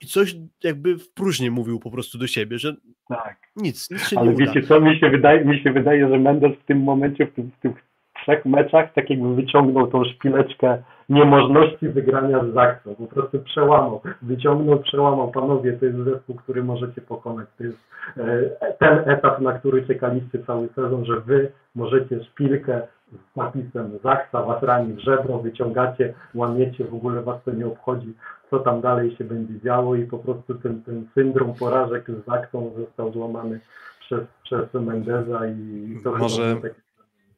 i 0.00 0.06
coś 0.06 0.36
jakby 0.64 0.98
w 0.98 1.12
próżni 1.12 1.50
mówił 1.50 1.78
po 1.80 1.90
prostu 1.90 2.18
do 2.18 2.26
siebie, 2.26 2.58
że 2.58 2.76
tak. 3.08 3.36
nic, 3.56 3.90
nic 3.90 4.08
się 4.08 4.18
Ale 4.18 4.30
nie 4.30 4.36
wiecie 4.36 4.62
co, 4.62 4.80
mi 4.80 4.98
się, 4.98 5.10
wydaje, 5.10 5.44
mi 5.44 5.62
się 5.62 5.72
wydaje, 5.72 6.08
że 6.08 6.18
Mendes 6.18 6.52
w 6.62 6.64
tym 6.64 6.82
momencie, 6.82 7.26
w, 7.26 7.34
tym, 7.34 7.50
w 7.50 7.60
tych 7.60 7.72
trzech 8.22 8.44
meczach 8.44 8.92
tak 8.92 9.10
jakby 9.10 9.34
wyciągnął 9.34 9.86
tą 9.86 10.04
szpileczkę 10.04 10.82
niemożności 11.08 11.88
wygrania 11.88 12.44
z 12.44 12.54
Zaksą. 12.54 12.94
Po 12.94 13.06
prostu 13.06 13.38
przełamał, 13.38 14.00
wyciągnął, 14.22 14.78
przełamał. 14.78 15.30
Panowie, 15.30 15.72
to 15.72 15.84
jest 15.84 15.98
zespół, 15.98 16.36
który 16.36 16.64
możecie 16.64 17.00
pokonać. 17.00 17.48
To 17.58 17.64
jest 17.64 17.78
e, 18.16 18.72
ten 18.78 19.10
etap, 19.10 19.40
na 19.40 19.52
który 19.52 19.86
czekaliście 19.86 20.38
cały 20.46 20.68
sezon, 20.68 21.04
że 21.04 21.20
wy 21.20 21.52
możecie 21.74 22.24
szpilkę 22.24 22.82
z 23.12 23.36
napisem 23.36 23.98
Zaksa 24.04 24.42
was 24.42 24.62
rani 24.62 24.92
w 24.92 24.98
żebro, 24.98 25.38
wyciągacie, 25.38 26.14
łamiecie, 26.34 26.84
w 26.84 26.94
ogóle 26.94 27.22
was 27.22 27.44
to 27.44 27.50
nie 27.50 27.66
obchodzi, 27.66 28.14
co 28.50 28.58
tam 28.58 28.80
dalej 28.80 29.16
się 29.16 29.24
będzie 29.24 29.60
działo 29.60 29.94
i 29.94 30.04
po 30.04 30.18
prostu 30.18 30.54
ten, 30.54 30.82
ten 30.82 31.06
syndrom 31.14 31.54
porażek 31.54 32.06
z 32.10 32.26
Zaksą 32.26 32.72
został 32.78 33.12
złamany 33.12 33.60
przez, 34.00 34.20
przez 34.42 34.74
Mendeza 34.74 35.46
i 35.46 35.96
to 36.04 36.12
może, 36.12 36.56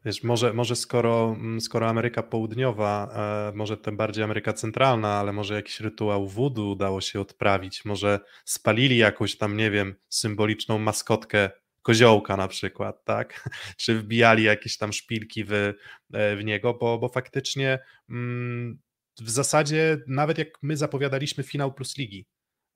Wiesz, 0.04 0.22
może, 0.22 0.52
może 0.52 0.76
skoro, 0.76 1.36
mm, 1.38 1.60
skoro 1.60 1.88
Ameryka 1.88 2.22
Południowa, 2.22 3.08
e, 3.52 3.56
może 3.56 3.76
tym 3.76 3.96
bardziej 3.96 4.24
Ameryka 4.24 4.52
Centralna, 4.52 5.14
ale 5.14 5.32
może 5.32 5.54
jakiś 5.54 5.80
rytuał 5.80 6.28
wudu 6.28 6.70
udało 6.70 7.00
się 7.00 7.20
odprawić, 7.20 7.84
może 7.84 8.20
spalili 8.44 8.96
jakąś 8.96 9.36
tam, 9.36 9.56
nie 9.56 9.70
wiem, 9.70 9.94
symboliczną 10.08 10.78
maskotkę 10.78 11.50
koziołka 11.82 12.36
na 12.36 12.48
przykład, 12.48 13.04
tak? 13.04 13.48
Czy 13.80 13.98
wbijali 13.98 14.42
jakieś 14.44 14.76
tam 14.78 14.92
szpilki 14.92 15.44
w, 15.44 15.52
e, 15.52 16.36
w 16.36 16.44
niego, 16.44 16.74
bo, 16.74 16.98
bo 16.98 17.08
faktycznie 17.08 17.78
mm, 18.10 18.78
w 19.20 19.30
zasadzie 19.30 19.98
nawet 20.06 20.38
jak 20.38 20.48
my 20.62 20.76
zapowiadaliśmy 20.76 21.44
finał 21.44 21.74
plus 21.74 21.96
ligi, 21.96 22.26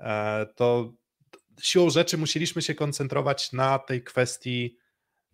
e, 0.00 0.46
to 0.56 0.94
siłą 1.60 1.90
rzeczy 1.90 2.18
musieliśmy 2.18 2.62
się 2.62 2.74
koncentrować 2.74 3.52
na 3.52 3.78
tej 3.78 4.04
kwestii 4.04 4.76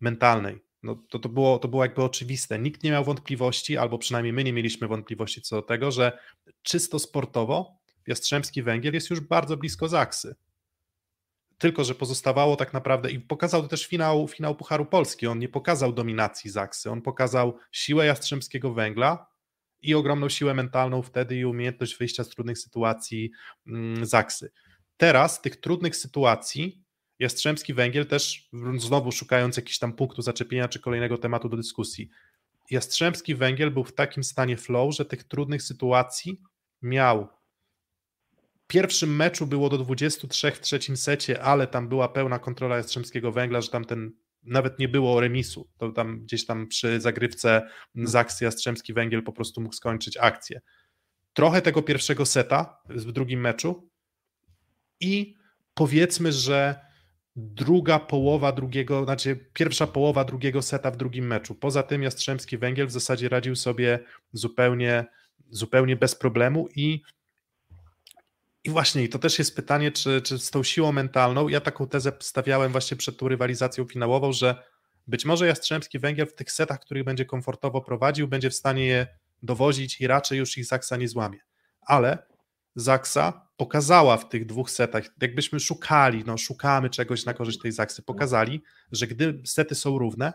mentalnej, 0.01 0.64
no 0.85 0.97
to, 1.09 1.19
to, 1.19 1.29
było, 1.29 1.59
to 1.59 1.69
było 1.69 1.85
jakby 1.85 2.03
oczywiste. 2.03 2.59
Nikt 2.59 2.83
nie 2.83 2.91
miał 2.91 3.05
wątpliwości, 3.05 3.77
albo 3.77 3.99
przynajmniej 3.99 4.33
my 4.33 4.45
nie 4.45 4.53
mieliśmy 4.53 4.89
wątpliwości 4.89 5.43
co 5.43 5.57
do 5.57 5.63
tego, 5.63 5.91
że 5.91 6.19
czysto 6.63 6.99
sportowo 6.99 7.79
Jastrzębski 8.07 8.63
Węgiel 8.63 8.95
jest 8.95 9.11
już 9.11 9.21
bardzo 9.21 9.57
blisko 9.57 9.89
Zaksy. 9.89 10.35
Tylko, 11.59 11.85
że 11.85 11.95
pozostawało 11.95 12.57
tak 12.57 12.73
naprawdę 12.73 13.11
i 13.11 13.21
pokazał 13.21 13.63
to 13.63 13.69
też 13.69 13.87
finał, 13.87 14.29
finał 14.29 14.55
Pucharu 14.55 14.87
Polski. 14.87 15.27
On 15.27 15.39
nie 15.39 15.49
pokazał 15.49 15.93
dominacji 15.93 16.51
Zaksy, 16.51 16.91
on 16.91 17.03
pokazał 17.03 17.59
siłę 17.73 18.07
Jastrzębskiego 18.07 18.75
Węgla 18.75 19.27
i 19.83 19.95
ogromną 19.95 20.29
siłę 20.29 20.55
mentalną 20.55 21.03
wtedy 21.03 21.37
i 21.37 21.45
umiejętność 21.45 21.97
wyjścia 21.97 22.25
z 22.25 22.29
trudnych 22.29 22.59
sytuacji 22.59 23.31
mm, 23.67 24.07
Zaksy. 24.07 24.53
Teraz 24.97 25.43
tych 25.43 25.57
trudnych 25.57 25.97
sytuacji 25.97 26.84
Jastrzębski 27.19 27.75
Węgiel 27.75 28.07
też 28.07 28.51
znowu 28.79 29.13
szukając 29.13 29.57
jakichś 29.57 29.79
tam 29.79 29.93
punktu 29.93 30.23
zaczepienia 30.23 30.69
czy 30.69 30.81
kolejnego 30.81 31.19
tematu 31.19 31.49
do 31.49 31.57
dyskusji. 31.57 32.11
Jastrzębski 32.71 33.35
Węgiel 33.35 33.71
był 33.71 33.85
w 33.85 33.95
takim 33.95 34.25
stanie 34.25 34.57
flow, 34.57 34.95
że 34.95 35.05
tych 35.05 35.25
trudnych 35.25 35.63
sytuacji 35.63 36.41
miał. 36.83 37.29
W 38.65 38.67
pierwszym 38.67 39.17
meczu 39.17 39.47
było 39.47 39.69
do 39.69 39.79
23 39.79 40.51
w 40.51 40.61
trzecim 40.61 40.97
secie, 40.97 41.43
ale 41.43 41.67
tam 41.67 41.89
była 41.89 42.09
pełna 42.09 42.39
kontrola 42.39 42.77
Jastrzębskiego 42.77 43.33
Węgla, 43.33 43.61
że 43.61 43.69
tam 43.69 43.85
ten 43.85 44.13
nawet 44.43 44.79
nie 44.79 44.89
było 44.89 45.21
remisu. 45.21 45.69
To 45.79 45.93
tam 45.93 46.21
gdzieś 46.21 46.47
tam 46.47 46.67
przy 46.67 47.01
zagrywce 47.01 47.69
z 47.95 48.15
akcji 48.15 48.45
Jastrzębski 48.45 48.93
Węgiel 48.93 49.23
po 49.23 49.33
prostu 49.33 49.61
mógł 49.61 49.75
skończyć 49.75 50.17
akcję. 50.17 50.61
Trochę 51.33 51.63
tego 51.63 51.83
pierwszego 51.83 52.27
seta 52.27 52.79
w 52.89 53.13
drugim 53.13 53.41
meczu 53.41 53.91
i 55.01 55.35
powiedzmy, 55.75 56.33
że 56.33 56.84
druga 57.37 57.99
połowa 57.99 58.53
drugiego, 58.53 59.05
znaczy 59.05 59.49
pierwsza 59.53 59.87
połowa 59.87 60.25
drugiego 60.25 60.63
seta 60.63 60.91
w 60.91 60.97
drugim 60.97 61.27
meczu. 61.27 61.55
Poza 61.55 61.83
tym 61.83 62.03
Jastrzębski 62.03 62.59
Węgiel 62.59 62.87
w 62.87 62.93
zasadzie 62.93 63.29
radził 63.29 63.57
sobie 63.57 63.99
zupełnie, 64.33 65.05
zupełnie 65.51 65.97
bez 65.97 66.15
problemu 66.15 66.69
i 66.77 67.03
i 68.65 68.71
właśnie, 68.71 69.05
i 69.05 69.09
to 69.09 69.19
też 69.19 69.39
jest 69.39 69.57
pytanie, 69.57 69.93
czy, 69.93 70.23
czy 70.23 70.39
z 70.39 70.51
tą 70.51 70.63
siłą 70.63 70.93
mentalną, 70.93 71.49
ja 71.49 71.61
taką 71.61 71.89
tezę 71.89 72.13
stawiałem 72.21 72.73
właśnie 72.73 72.97
przed 72.97 73.19
tą 73.19 73.29
rywalizacją 73.29 73.85
finałową, 73.85 74.33
że 74.33 74.63
być 75.07 75.25
może 75.25 75.47
Jastrzębski 75.47 75.99
Węgiel 75.99 76.27
w 76.27 76.35
tych 76.35 76.53
setach, 76.53 76.81
których 76.81 77.05
będzie 77.05 77.25
komfortowo 77.25 77.81
prowadził, 77.81 78.29
będzie 78.29 78.51
w 78.51 78.55
stanie 78.55 78.87
je 78.87 79.07
dowozić 79.43 80.01
i 80.01 80.07
raczej 80.07 80.39
już 80.39 80.59
ich 80.59 80.65
Zaksa 80.65 80.97
nie 80.97 81.09
złamie. 81.09 81.39
Ale 81.81 82.27
Zaksa 82.75 83.44
pokazała 83.57 84.17
w 84.17 84.29
tych 84.29 84.47
dwóch 84.47 84.71
setach, 84.71 85.05
jakbyśmy 85.23 85.61
szukali, 85.61 86.25
no 86.27 86.39
szukamy 86.39 86.91
czegoś 86.91 87.25
na 87.25 87.35
korzyść 87.35 87.59
tej 87.59 87.73
Zaksy, 87.73 88.03
pokazali, 88.03 88.63
że 88.93 89.07
gdy 89.07 89.43
sety 89.45 89.75
są 89.75 89.99
równe, 89.99 90.33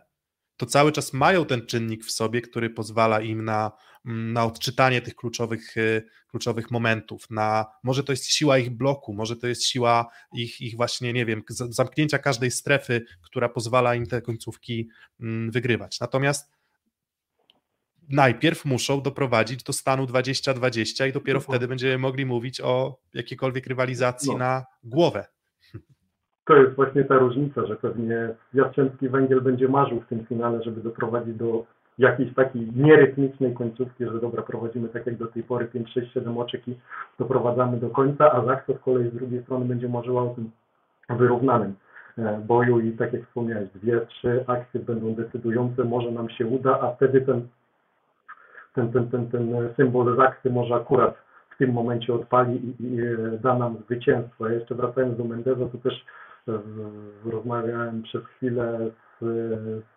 to 0.58 0.66
cały 0.66 0.92
czas 0.92 1.14
mają 1.14 1.46
ten 1.46 1.66
czynnik 1.66 2.06
w 2.06 2.12
sobie, 2.12 2.42
który 2.42 2.70
pozwala 2.70 3.22
im 3.22 3.46
na, 3.46 3.72
mm, 4.06 4.34
na 4.34 4.46
odczytanie 4.46 5.02
tych 5.02 5.16
kluczowych, 5.16 5.78
y, 5.78 6.04
kluczowych 6.28 6.72
momentów, 6.72 7.30
na 7.30 7.66
może 7.84 8.04
to 8.04 8.14
jest 8.14 8.26
siła 8.26 8.58
ich 8.58 8.70
bloku, 8.70 9.14
może 9.14 9.36
to 9.36 9.48
jest 9.48 9.66
siła 9.66 10.10
ich, 10.34 10.62
ich 10.62 10.76
właśnie, 10.76 11.14
nie 11.14 11.26
wiem, 11.26 11.44
zamknięcia 11.50 12.18
każdej 12.18 12.52
strefy, 12.52 13.06
która 13.22 13.50
pozwala 13.50 13.96
im 13.96 14.06
te 14.06 14.22
końcówki 14.22 14.90
mm, 15.20 15.52
wygrywać. 15.52 16.00
Natomiast 16.00 16.59
najpierw 18.10 18.66
muszą 18.66 19.02
doprowadzić 19.02 19.64
do 19.64 19.74
stanu 19.74 20.06
20-20 20.06 21.10
i 21.10 21.14
dopiero 21.14 21.40
wtedy 21.40 21.68
będziemy 21.68 21.98
mogli 21.98 22.26
mówić 22.26 22.62
o 22.62 22.98
jakiejkolwiek 23.14 23.68
rywalizacji 23.68 24.32
no. 24.32 24.38
na 24.38 24.66
głowę. 24.84 25.26
To 26.46 26.56
jest 26.56 26.76
właśnie 26.76 27.04
ta 27.04 27.18
różnica, 27.18 27.66
że 27.66 27.76
pewnie 27.76 28.30
Jastrzębski 28.54 29.10
Węgiel 29.10 29.42
będzie 29.42 29.68
marzył 29.68 30.00
w 30.00 30.08
tym 30.08 30.26
finale, 30.26 30.64
żeby 30.64 30.82
doprowadzić 30.82 31.36
do 31.36 31.66
jakiejś 31.98 32.34
takiej 32.34 32.68
nierytmicznej 32.76 33.54
końcówki, 33.54 34.06
że 34.06 34.22
dobra, 34.22 34.44
prowadzimy 34.44 34.90
tak 34.90 35.06
jak 35.06 35.18
do 35.18 35.28
tej 35.28 35.44
pory 35.44 35.66
5, 35.66 35.94
6, 35.94 36.14
7 36.14 36.38
oczek 36.38 36.68
i 36.68 36.76
doprowadzamy 37.20 37.78
do 37.78 37.90
końca, 37.90 38.32
a 38.32 38.46
Zaksa 38.46 38.74
z 38.74 38.80
kolei 38.80 39.10
z 39.10 39.14
drugiej 39.14 39.44
strony 39.44 39.66
będzie 39.66 39.90
marzyła 39.90 40.24
o 40.24 40.36
tym 40.36 40.52
wyrównanym 41.10 41.74
e, 42.18 42.42
boju 42.48 42.80
i 42.80 42.92
tak 42.92 43.14
jak 43.14 43.26
wspomniałeś, 43.26 43.70
dwie, 43.76 44.06
trzy 44.06 44.44
akcje 44.48 44.80
będą 44.80 45.16
decydujące, 45.16 45.84
może 45.84 46.12
nam 46.12 46.30
się 46.30 46.46
uda, 46.46 46.80
a 46.82 46.92
wtedy 46.92 47.22
ten 47.22 47.48
ten, 48.80 48.92
ten, 48.92 49.10
ten, 49.10 49.28
ten 49.28 49.70
symbol 49.78 50.18
Zaksy 50.18 50.50
może 50.50 50.76
akurat 50.76 51.16
w 51.50 51.58
tym 51.58 51.74
momencie 51.74 52.14
odpali 52.14 52.56
i, 52.56 52.84
i 52.84 52.98
da 53.42 53.56
nam 53.56 53.78
zwycięstwo. 53.86 54.48
Ja 54.48 54.54
jeszcze 54.54 54.76
wracając 54.76 55.18
do 55.18 55.24
Mendeza, 55.24 55.66
to 55.66 55.78
też 55.78 56.06
e, 56.48 56.52
rozmawiałem 57.32 58.04
przez 58.04 58.26
chwilę 58.26 58.80
z, 59.22 59.26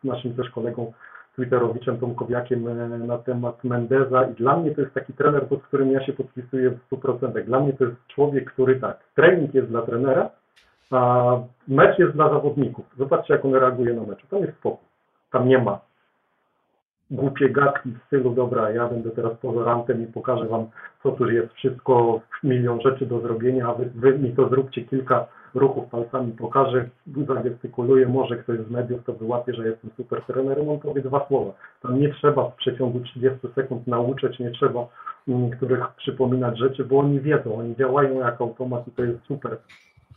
z 0.03 0.05
naszym 0.05 0.35
też 0.35 0.51
kolegą 0.51 0.93
Twitterowiczem 1.37 1.99
Tomkowiakiem 1.99 2.68
e, 2.68 2.89
na 2.99 3.18
temat 3.18 3.64
Mendeza 3.64 4.24
i 4.24 4.35
dla 4.35 4.57
mnie 4.57 4.70
to 4.74 4.80
jest 4.80 4.95
taki 4.95 5.12
trener, 5.12 5.47
pod 5.47 5.62
którym 5.62 5.93
ja 5.93 6.07
się 6.07 6.12
podpisuję 6.12 6.70
w 6.70 6.91
100%. 6.91 7.45
Dla 7.45 7.61
mnie 7.61 7.72
to 7.72 7.85
jest 7.85 7.97
człowiek, 8.07 8.53
który 8.53 8.80
tak, 8.80 8.99
trening 9.14 9.55
jest 9.55 9.68
dla 9.68 9.83
trenera, 9.83 10.30
a 10.91 11.33
mecz 11.68 11.99
jest 11.99 12.12
dla 12.12 12.28
zawodników. 12.30 12.85
Zobaczcie, 12.99 13.35
jak 13.35 13.45
on 13.45 13.55
reaguje 13.55 13.95
na 13.95 14.03
mecz. 14.03 14.26
Tam 14.26 14.41
jest 14.41 14.59
spokój. 14.59 14.89
Tam 15.30 15.49
nie 15.49 15.59
ma 15.59 15.91
głupie 17.12 17.48
gadki 17.50 17.90
w 17.90 18.06
stylu, 18.06 18.34
dobra, 18.34 18.70
ja 18.70 18.88
będę 18.88 19.10
teraz 19.10 19.32
pozorantem 19.38 20.02
i 20.02 20.06
pokażę 20.06 20.46
Wam, 20.46 20.66
co 21.02 21.10
tu 21.10 21.30
jest 21.30 21.52
wszystko, 21.52 22.20
milion 22.42 22.80
rzeczy 22.80 23.06
do 23.06 23.20
zrobienia, 23.20 23.68
a 23.68 23.74
wy, 23.74 23.90
wy 23.94 24.18
mi 24.18 24.32
to 24.32 24.48
zróbcie 24.48 24.82
kilka 24.82 25.26
ruchów 25.54 25.90
palcami, 25.90 26.32
pokażę, 26.32 26.88
zagestykuluję, 27.28 28.08
może 28.08 28.36
ktoś 28.36 28.58
z 28.58 28.70
mediów 28.70 29.04
to 29.04 29.12
wyłapie, 29.12 29.54
że 29.54 29.68
jestem 29.68 29.90
super 29.96 30.22
trenerem, 30.22 30.68
on 30.68 30.78
powie 30.78 31.02
dwa 31.02 31.26
słowa. 31.28 31.52
Tam 31.82 32.00
nie 32.00 32.14
trzeba 32.14 32.50
w 32.50 32.56
przeciągu 32.56 33.00
30 33.00 33.38
sekund 33.54 33.86
nauczyć, 33.86 34.38
nie 34.38 34.50
trzeba 34.50 34.86
niektórych 35.26 35.88
przypominać 35.96 36.58
rzeczy, 36.58 36.84
bo 36.84 36.98
oni 36.98 37.20
wiedzą, 37.20 37.58
oni 37.58 37.76
działają 37.76 38.20
jak 38.20 38.40
automat 38.40 38.88
i 38.88 38.90
to 38.90 39.04
jest 39.04 39.24
super 39.28 39.58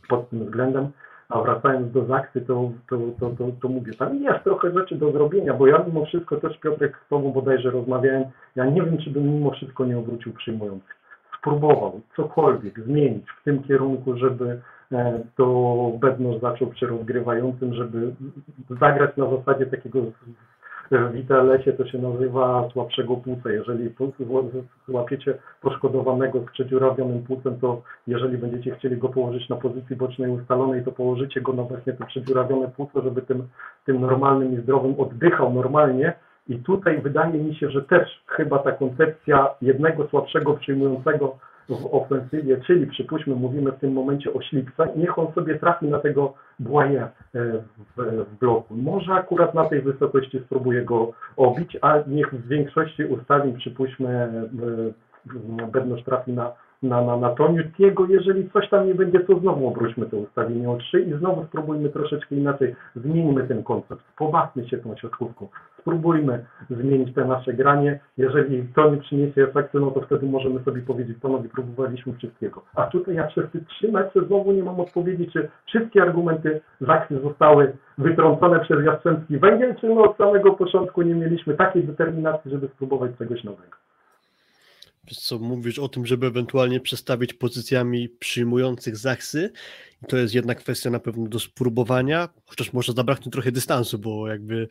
pod 0.08 0.30
tym 0.30 0.44
względem. 0.44 0.90
A 1.28 1.40
wracając 1.40 1.92
do 1.92 2.04
Zaksy, 2.04 2.40
to, 2.40 2.70
to, 2.90 2.98
to, 3.20 3.30
to, 3.30 3.44
to 3.62 3.68
mówię, 3.68 3.92
tam 3.94 4.22
jest 4.22 4.44
trochę 4.44 4.72
rzeczy 4.72 4.96
do 4.96 5.12
zrobienia, 5.12 5.54
bo 5.54 5.66
ja 5.66 5.84
mimo 5.86 6.04
wszystko 6.04 6.36
też 6.36 6.58
Piotrek 6.58 7.00
z 7.06 7.08
Tobą 7.08 7.32
bodajże 7.32 7.70
rozmawiałem, 7.70 8.24
ja 8.56 8.66
nie 8.66 8.82
wiem, 8.82 8.98
czy 8.98 9.10
bym 9.10 9.34
mimo 9.34 9.50
wszystko 9.50 9.84
nie 9.84 9.98
obrócił 9.98 10.32
przyjmujących. 10.32 10.96
spróbował 11.38 12.00
cokolwiek 12.16 12.80
zmienić 12.80 13.26
w 13.40 13.44
tym 13.44 13.62
kierunku, 13.62 14.16
żeby 14.16 14.60
e, 14.92 15.20
to 15.36 15.92
Bednosz 16.00 16.40
zaczął 16.40 16.68
przy 16.68 16.86
rozgrywającym, 16.86 17.74
żeby 17.74 18.12
zagrać 18.80 19.16
na 19.16 19.30
zasadzie 19.30 19.66
takiego 19.66 19.98
w 20.90 21.16
ITLS-ie 21.16 21.72
to 21.72 21.86
się 21.86 21.98
nazywa 21.98 22.68
słabszego 22.72 23.16
płuca. 23.16 23.50
Jeżeli 23.50 23.90
złapiecie 24.88 25.34
poszkodowanego 25.62 26.40
z 26.40 26.50
przedziurawionym 26.50 27.22
płucem, 27.22 27.60
to 27.60 27.82
jeżeli 28.06 28.38
będziecie 28.38 28.74
chcieli 28.76 28.96
go 28.96 29.08
położyć 29.08 29.48
na 29.48 29.56
pozycji 29.56 29.96
bocznej 29.96 30.30
ustalonej, 30.30 30.84
to 30.84 30.92
położycie 30.92 31.40
go 31.40 31.52
na 31.52 31.62
właśnie 31.62 31.92
to 31.92 32.06
przedziurawione 32.06 32.68
płuco, 32.68 33.02
żeby 33.02 33.22
tym, 33.22 33.48
tym 33.86 34.00
normalnym 34.00 34.58
i 34.58 34.62
zdrowym 34.62 34.94
oddychał 34.98 35.54
normalnie. 35.54 36.12
I 36.48 36.58
tutaj 36.58 37.00
wydaje 37.00 37.38
mi 37.38 37.54
się, 37.54 37.70
że 37.70 37.82
też 37.82 38.22
chyba 38.26 38.58
ta 38.58 38.72
koncepcja 38.72 39.48
jednego 39.62 40.08
słabszego 40.08 40.54
przyjmującego 40.54 41.38
w 41.68 41.94
ofensywie, 41.94 42.60
czyli 42.66 42.86
przypuśćmy, 42.86 43.34
mówimy 43.34 43.72
w 43.72 43.78
tym 43.78 43.92
momencie 43.92 44.32
o 44.32 44.42
Ślipce, 44.42 44.88
niech 44.96 45.18
on 45.18 45.32
sobie 45.32 45.58
trafi 45.58 45.86
na 45.86 45.98
tego 45.98 46.34
Błaje 46.58 47.02
e, 47.02 47.10
w, 47.96 48.26
w 48.30 48.38
bloku. 48.38 48.74
Może 48.76 49.12
akurat 49.12 49.54
na 49.54 49.64
tej 49.64 49.82
wysokości 49.82 50.40
spróbuje 50.46 50.82
go 50.82 51.12
obić, 51.36 51.78
a 51.82 51.94
niech 52.06 52.34
w 52.34 52.48
większości 52.48 53.04
ustawień, 53.04 53.56
przypuśćmy, 53.56 54.08
e, 54.08 55.06
Bednosz 55.72 56.02
trafi 56.02 56.32
na 56.32 56.52
na, 56.82 57.02
na, 57.02 57.16
na 57.16 57.28
Toniutiego. 57.28 58.06
Jeżeli 58.06 58.50
coś 58.50 58.68
tam 58.68 58.86
nie 58.86 58.94
będzie, 58.94 59.20
to 59.20 59.38
znowu 59.38 59.68
obróćmy 59.68 60.06
to 60.06 60.16
ustawienie 60.16 60.70
o 60.70 60.76
3 60.76 61.00
i 61.00 61.18
znowu 61.18 61.44
spróbujmy 61.44 61.88
troszeczkę 61.88 62.34
inaczej. 62.34 62.74
Zmieńmy 62.96 63.48
ten 63.48 63.62
koncept, 63.62 64.02
pobawmy 64.18 64.68
się 64.68 64.78
tą 64.78 64.96
siatkówką. 64.96 65.48
Spróbujmy 65.80 66.44
zmienić 66.70 67.14
te 67.14 67.24
nasze 67.24 67.52
granie. 67.52 68.00
Jeżeli 68.16 68.68
to 68.74 68.90
nie 68.90 68.96
przyniesie 68.96 69.42
efektu, 69.42 69.80
no 69.80 69.90
to 69.90 70.00
wtedy 70.00 70.26
możemy 70.26 70.60
sobie 70.60 70.82
powiedzieć, 70.82 71.18
panowie, 71.22 71.48
próbowaliśmy 71.48 72.12
wszystkiego. 72.12 72.62
A 72.74 72.82
tutaj 72.82 73.14
ja 73.14 73.26
przez 73.26 73.50
te 73.50 73.58
trzy 73.60 73.92
mecze 73.92 74.20
znowu 74.26 74.52
nie 74.52 74.62
mam 74.62 74.80
odpowiedzi, 74.80 75.30
czy 75.32 75.48
wszystkie 75.66 76.02
argumenty 76.02 76.60
Zaksy 76.80 77.20
zostały 77.20 77.72
wytrącone 77.98 78.60
przez 78.60 78.84
Jastrzębski 78.84 79.38
Węgiel, 79.38 79.74
czy 79.76 79.88
my 79.88 80.00
od 80.00 80.16
samego 80.16 80.52
początku 80.52 81.02
nie 81.02 81.14
mieliśmy 81.14 81.54
takiej 81.54 81.84
determinacji, 81.84 82.50
żeby 82.50 82.68
spróbować 82.68 83.10
czegoś 83.18 83.44
nowego 83.44 83.85
co 85.10 85.38
mówisz 85.38 85.78
o 85.78 85.88
tym, 85.88 86.06
żeby 86.06 86.26
ewentualnie 86.26 86.80
przestawić 86.80 87.34
pozycjami 87.34 88.08
przyjmujących 88.08 88.96
Zachsy. 88.96 89.52
To 90.08 90.16
jest 90.16 90.34
jedna 90.34 90.54
kwestia 90.54 90.90
na 90.90 91.00
pewno 91.00 91.28
do 91.28 91.40
spróbowania, 91.40 92.28
chociaż 92.46 92.72
może 92.72 92.92
zabraknąć 92.92 93.32
trochę 93.32 93.52
dystansu, 93.52 93.98
bo 93.98 94.28
jakby 94.28 94.68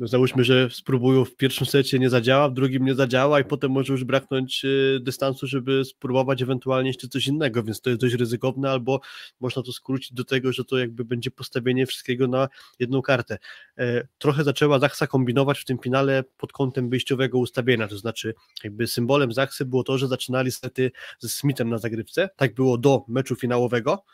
załóżmy, 0.00 0.44
że 0.44 0.70
spróbują 0.70 1.24
w 1.24 1.36
pierwszym 1.36 1.66
secie 1.66 1.98
nie 1.98 2.10
zadziała, 2.10 2.48
w 2.48 2.54
drugim 2.54 2.84
nie 2.84 2.94
zadziała 2.94 3.40
i 3.40 3.44
potem 3.44 3.70
może 3.70 3.92
już 3.92 4.04
braknąć 4.04 4.64
e, 4.64 4.68
dystansu, 5.00 5.46
żeby 5.46 5.84
spróbować 5.84 6.42
ewentualnie 6.42 6.90
jeszcze 6.90 7.08
coś 7.08 7.26
innego, 7.26 7.62
więc 7.62 7.80
to 7.80 7.90
jest 7.90 8.00
dość 8.00 8.14
ryzykowne, 8.14 8.70
albo 8.70 9.00
można 9.40 9.62
to 9.62 9.72
skrócić 9.72 10.12
do 10.12 10.24
tego, 10.24 10.52
że 10.52 10.64
to 10.64 10.78
jakby 10.78 11.04
będzie 11.04 11.30
postawienie 11.30 11.86
wszystkiego 11.86 12.28
na 12.28 12.48
jedną 12.78 13.02
kartę. 13.02 13.38
E, 13.78 14.06
trochę 14.18 14.44
zaczęła 14.44 14.78
Zachsa 14.78 15.06
kombinować 15.06 15.58
w 15.58 15.64
tym 15.64 15.78
finale 15.78 16.24
pod 16.36 16.52
kątem 16.52 16.90
wyjściowego 16.90 17.38
ustawienia, 17.38 17.88
to 17.88 17.98
znaczy 17.98 18.34
jakby 18.64 18.86
symbolem 18.86 19.32
Zachsy 19.32 19.64
było 19.64 19.84
to, 19.84 19.98
że 19.98 20.08
zaczynali 20.08 20.52
sety 20.52 20.90
ze 21.18 21.28
Smithem 21.28 21.68
na 21.68 21.78
zagrywce, 21.78 22.28
tak 22.36 22.54
było 22.54 22.78
do 22.78 23.04
meczu 23.08 23.36
finałowego, 23.36 24.04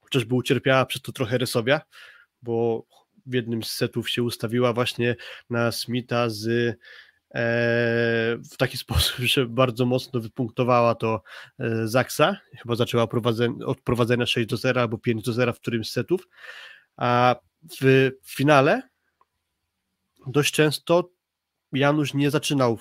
chociażby 0.00 0.34
ucierpiała 0.34 0.86
przez 0.86 1.02
to 1.02 1.12
trochę 1.12 1.38
Resowia, 1.38 1.80
bo 2.42 2.86
w 3.26 3.34
jednym 3.34 3.62
z 3.62 3.70
setów 3.70 4.10
się 4.10 4.22
ustawiła 4.22 4.72
właśnie 4.72 5.16
na 5.50 5.72
Smitha 5.72 6.28
z 6.28 6.46
e, 6.48 6.76
w 8.52 8.56
taki 8.58 8.76
sposób, 8.84 9.16
że 9.16 9.46
bardzo 9.46 9.86
mocno 9.86 10.20
wypunktowała 10.20 10.94
to 10.94 11.22
e, 11.58 11.88
Zaksa. 11.88 12.36
Chyba 12.62 12.74
zaczęła 12.74 13.08
od 13.66 13.80
prowadzenia 13.80 14.26
6 14.26 14.48
do 14.48 14.56
0 14.56 14.80
albo 14.80 14.98
5 14.98 15.22
do 15.24 15.32
0 15.32 15.52
w 15.52 15.60
którymś 15.60 15.88
z 15.88 15.92
setów. 15.92 16.28
A 16.96 17.36
w 17.80 18.10
finale 18.26 18.82
dość 20.26 20.54
często 20.54 21.10
Janusz 21.72 22.14
nie 22.14 22.30
zaczynał 22.30 22.78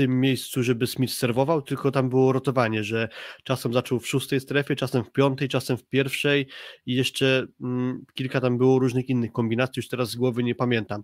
tym 0.00 0.20
miejscu, 0.20 0.62
żeby 0.62 0.86
Smith 0.86 1.14
serwował, 1.14 1.62
tylko 1.62 1.90
tam 1.90 2.08
było 2.08 2.32
rotowanie, 2.32 2.84
że 2.84 3.08
czasem 3.44 3.72
zaczął 3.72 4.00
w 4.00 4.08
szóstej 4.08 4.40
strefie, 4.40 4.76
czasem 4.76 5.04
w 5.04 5.12
piątej, 5.12 5.48
czasem 5.48 5.76
w 5.76 5.84
pierwszej 5.84 6.46
i 6.86 6.94
jeszcze 6.94 7.46
mm, 7.60 8.04
kilka 8.14 8.40
tam 8.40 8.58
było 8.58 8.78
różnych 8.78 9.08
innych 9.08 9.32
kombinacji, 9.32 9.80
już 9.80 9.88
teraz 9.88 10.10
z 10.10 10.16
głowy 10.16 10.42
nie 10.42 10.54
pamiętam. 10.54 11.02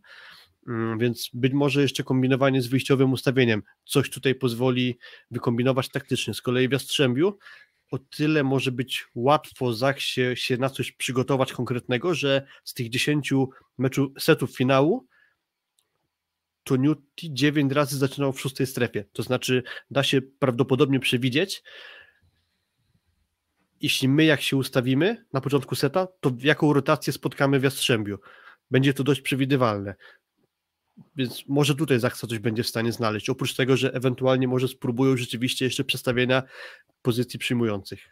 Mm, 0.68 0.99
więc 0.99 1.30
być 1.34 1.53
może 1.53 1.82
jeszcze 1.82 2.05
kombinowanie 2.05 2.62
z 2.62 2.66
wyjściowym 2.66 3.12
ustawieniem 3.12 3.62
coś 3.84 4.11
tutaj 4.11 4.34
pozwoli 4.34 4.99
wykombinować 5.30 5.88
taktycznie. 5.88 6.34
Z 6.34 6.42
kolei 6.42 6.68
w 6.68 6.72
Jastrzębiu 6.72 7.38
o 7.90 7.99
tyle 7.99 8.44
może 8.44 8.72
być 8.72 9.07
łatwo 9.14 9.72
się, 9.97 10.36
się 10.36 10.57
na 10.57 10.70
coś 10.70 10.92
przygotować 10.92 11.53
konkretnego, 11.53 12.14
że 12.14 12.47
z 12.64 12.74
tych 12.74 12.88
10 12.88 13.32
meczu, 13.78 14.12
setów 14.18 14.57
finału 14.57 15.07
to 16.67 16.77
Newty 16.77 17.03
9 17.17 17.73
razy 17.73 17.99
zaczynał 17.99 18.33
w 18.33 18.41
szóstej 18.41 18.67
strefie. 18.67 19.05
To 19.12 19.23
znaczy, 19.23 19.62
da 19.91 20.03
się 20.03 20.23
prawdopodobnie 20.23 21.01
przewidzieć, 21.01 21.62
jeśli 23.81 24.09
my 24.09 24.25
jak 24.25 24.43
się 24.43 24.57
ustawimy 24.57 25.25
na 25.33 25.41
początku 25.41 25.75
seta, 25.75 26.09
to 26.21 26.33
jaką 26.39 26.73
rotację 26.73 27.12
spotkamy 27.12 27.61
w 27.61 27.62
Jastrzębiu. 27.62 28.19
Będzie 28.71 28.95
to 28.95 29.05
dość 29.05 29.21
przewidywalne. 29.21 29.95
Więc 31.17 31.49
może 31.49 31.75
tutaj 31.75 32.01
Zaksa 32.01 32.27
coś 32.27 32.39
będzie 32.39 32.62
w 32.62 32.69
stanie 32.69 32.93
znaleźć. 32.93 33.31
Oprócz 33.31 33.55
tego, 33.55 33.77
że 33.77 33.95
ewentualnie 33.95 34.49
może 34.49 34.69
spróbują 34.69 35.17
rzeczywiście 35.17 35.64
jeszcze 35.64 35.85
przestawienia 35.85 36.43
pozycji 37.03 37.39
przyjmujących. 37.39 38.09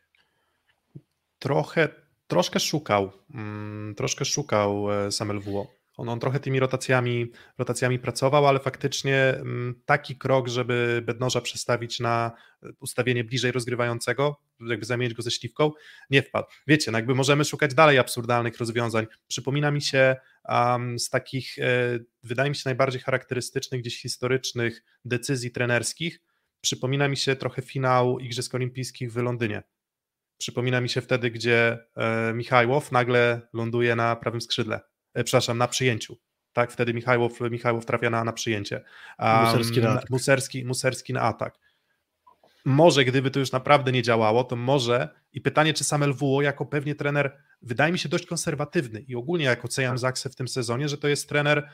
Trochę, 1.38 1.88
troszkę 2.26 2.60
szukał, 2.60 3.12
mm, 3.34 3.94
troszkę 3.94 4.24
szukał 4.24 4.92
e, 4.92 5.12
Samuel 5.12 5.40
WO 5.40 5.83
on, 5.96 6.08
on 6.08 6.20
trochę 6.20 6.40
tymi 6.40 6.60
rotacjami, 6.60 7.32
rotacjami 7.58 7.98
pracował, 7.98 8.46
ale 8.46 8.60
faktycznie 8.60 9.16
mm, 9.16 9.82
taki 9.84 10.16
krok, 10.16 10.48
żeby 10.48 11.02
Bednoża 11.06 11.40
przestawić 11.40 12.00
na 12.00 12.32
ustawienie 12.80 13.24
bliżej 13.24 13.52
rozgrywającego, 13.52 14.40
jakby 14.60 14.86
zamienić 14.86 15.14
go 15.14 15.22
ze 15.22 15.30
śliwką, 15.30 15.70
nie 16.10 16.22
wpadł. 16.22 16.46
Wiecie, 16.66 16.90
no 16.90 16.98
jakby 16.98 17.14
możemy 17.14 17.44
szukać 17.44 17.74
dalej 17.74 17.98
absurdalnych 17.98 18.58
rozwiązań. 18.58 19.06
Przypomina 19.26 19.70
mi 19.70 19.82
się 19.82 20.16
um, 20.48 20.98
z 20.98 21.10
takich, 21.10 21.58
e, 21.58 21.98
wydaje 22.22 22.50
mi 22.50 22.56
się, 22.56 22.62
najbardziej 22.64 23.00
charakterystycznych, 23.00 23.80
gdzieś 23.80 24.00
historycznych 24.00 24.82
decyzji 25.04 25.50
trenerskich, 25.50 26.20
przypomina 26.60 27.08
mi 27.08 27.16
się 27.16 27.36
trochę 27.36 27.62
finał 27.62 28.18
Igrzysk 28.18 28.54
Olimpijskich 28.54 29.12
w 29.12 29.16
Londynie. 29.16 29.62
Przypomina 30.38 30.80
mi 30.80 30.88
się 30.88 31.00
wtedy, 31.00 31.30
gdzie 31.30 31.78
e, 31.96 32.32
Michajłow 32.34 32.92
nagle 32.92 33.40
ląduje 33.52 33.96
na 33.96 34.16
prawym 34.16 34.40
skrzydle 34.40 34.80
E, 34.80 34.93
przepraszam, 35.14 35.58
na 35.58 35.68
przyjęciu. 35.68 36.16
Tak, 36.52 36.72
wtedy 36.72 36.94
Michajłow, 36.94 37.40
Michajłow 37.40 37.86
trafia 37.86 38.10
na, 38.10 38.24
na 38.24 38.32
przyjęcie. 38.32 38.84
Um, 39.18 39.44
Muserski, 39.44 39.80
na 39.80 39.90
atak. 39.90 40.10
Muserski, 40.10 40.64
Muserski 40.64 41.12
na 41.12 41.20
atak. 41.20 41.58
Może 42.64 43.04
gdyby 43.04 43.30
to 43.30 43.40
już 43.40 43.52
naprawdę 43.52 43.92
nie 43.92 44.02
działało, 44.02 44.44
to 44.44 44.56
może 44.56 45.08
i 45.32 45.40
pytanie, 45.40 45.74
czy 45.74 45.84
sam 45.84 46.04
LWO 46.04 46.42
jako 46.42 46.66
pewnie 46.66 46.94
trener, 46.94 47.36
wydaje 47.62 47.92
mi 47.92 47.98
się 47.98 48.08
dość 48.08 48.26
konserwatywny 48.26 49.00
i 49.00 49.14
ogólnie 49.14 49.44
jak 49.44 49.64
oceniam 49.64 49.98
Zaksę 49.98 50.30
w 50.30 50.36
tym 50.36 50.48
sezonie, 50.48 50.88
że 50.88 50.98
to 50.98 51.08
jest 51.08 51.28
trener 51.28 51.68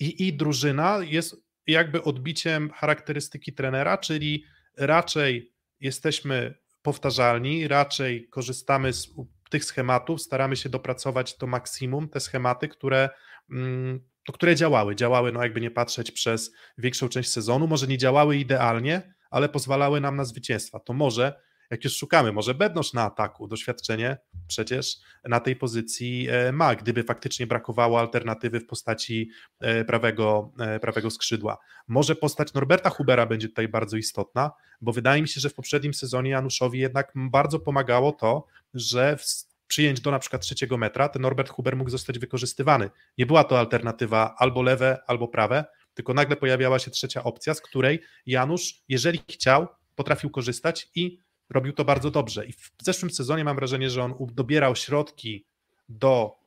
i, 0.00 0.28
i 0.28 0.36
drużyna 0.36 0.98
jest 1.02 1.36
jakby 1.66 2.02
odbiciem 2.02 2.70
charakterystyki 2.70 3.52
trenera, 3.52 3.98
czyli 3.98 4.44
raczej 4.76 5.52
jesteśmy 5.80 6.54
powtarzalni, 6.82 7.68
raczej 7.68 8.28
korzystamy 8.28 8.92
z 8.92 9.08
tych 9.54 9.64
schematów 9.64 10.22
staramy 10.22 10.56
się 10.56 10.68
dopracować 10.68 11.36
to 11.36 11.46
maksimum, 11.46 12.08
te 12.08 12.20
schematy, 12.20 12.68
które, 12.68 13.08
mm, 13.50 14.00
to, 14.26 14.32
które 14.32 14.56
działały. 14.56 14.96
Działały, 14.96 15.32
no 15.32 15.42
jakby 15.42 15.60
nie 15.60 15.70
patrzeć 15.70 16.10
przez 16.10 16.52
większą 16.78 17.08
część 17.08 17.30
sezonu, 17.30 17.66
może 17.66 17.86
nie 17.86 17.98
działały 17.98 18.36
idealnie, 18.36 19.14
ale 19.30 19.48
pozwalały 19.48 20.00
nam 20.00 20.16
na 20.16 20.24
zwycięstwa. 20.24 20.80
To 20.80 20.92
może 20.92 21.40
jak 21.70 21.84
już 21.84 21.96
szukamy, 21.96 22.32
może 22.32 22.54
Bednosz 22.54 22.92
na 22.92 23.02
ataku, 23.02 23.48
doświadczenie 23.48 24.16
przecież 24.46 24.96
na 25.24 25.40
tej 25.40 25.56
pozycji 25.56 26.28
e, 26.30 26.52
ma, 26.52 26.74
gdyby 26.74 27.02
faktycznie 27.02 27.46
brakowało 27.46 28.00
alternatywy 28.00 28.60
w 28.60 28.66
postaci 28.66 29.30
e, 29.60 29.84
prawego, 29.84 30.52
e, 30.58 30.80
prawego 30.80 31.10
skrzydła. 31.10 31.58
Może 31.88 32.16
postać 32.16 32.54
Norberta 32.54 32.90
Hubera 32.90 33.26
będzie 33.26 33.48
tutaj 33.48 33.68
bardzo 33.68 33.96
istotna, 33.96 34.50
bo 34.80 34.92
wydaje 34.92 35.22
mi 35.22 35.28
się, 35.28 35.40
że 35.40 35.50
w 35.50 35.54
poprzednim 35.54 35.94
sezonie 35.94 36.30
Januszowi 36.30 36.78
jednak 36.78 37.12
bardzo 37.14 37.60
pomagało 37.60 38.12
to, 38.12 38.46
że 38.74 39.16
w 39.16 39.24
przyjęć 39.66 40.00
do 40.00 40.10
na 40.10 40.18
przykład 40.18 40.42
trzeciego 40.42 40.76
metra 40.76 41.08
ten 41.08 41.22
Norbert 41.22 41.48
Huber 41.48 41.76
mógł 41.76 41.90
zostać 41.90 42.18
wykorzystywany. 42.18 42.90
Nie 43.18 43.26
była 43.26 43.44
to 43.44 43.58
alternatywa 43.58 44.34
albo 44.38 44.62
lewe, 44.62 44.98
albo 45.06 45.28
prawe, 45.28 45.64
tylko 45.94 46.14
nagle 46.14 46.36
pojawiała 46.36 46.78
się 46.78 46.90
trzecia 46.90 47.24
opcja, 47.24 47.54
z 47.54 47.60
której 47.60 48.00
Janusz, 48.26 48.82
jeżeli 48.88 49.22
chciał, 49.30 49.66
potrafił 49.94 50.30
korzystać 50.30 50.88
i 50.94 51.18
robił 51.50 51.72
to 51.72 51.84
bardzo 51.84 52.10
dobrze. 52.10 52.46
I 52.46 52.52
w 52.52 52.70
zeszłym 52.82 53.10
sezonie 53.10 53.44
mam 53.44 53.56
wrażenie, 53.56 53.90
że 53.90 54.02
on 54.02 54.14
dobierał 54.32 54.76
środki 54.76 55.46
do 55.88 56.44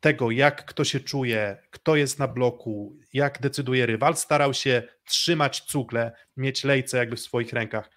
tego, 0.00 0.30
jak 0.30 0.66
kto 0.66 0.84
się 0.84 1.00
czuje, 1.00 1.56
kto 1.70 1.96
jest 1.96 2.18
na 2.18 2.28
bloku, 2.28 2.96
jak 3.12 3.40
decyduje 3.40 3.86
rywal, 3.86 4.16
starał 4.16 4.54
się 4.54 4.82
trzymać 5.04 5.60
cugle, 5.60 6.12
mieć 6.36 6.64
lejce 6.64 6.98
jakby 6.98 7.16
w 7.16 7.20
swoich 7.20 7.52
rękach. 7.52 7.90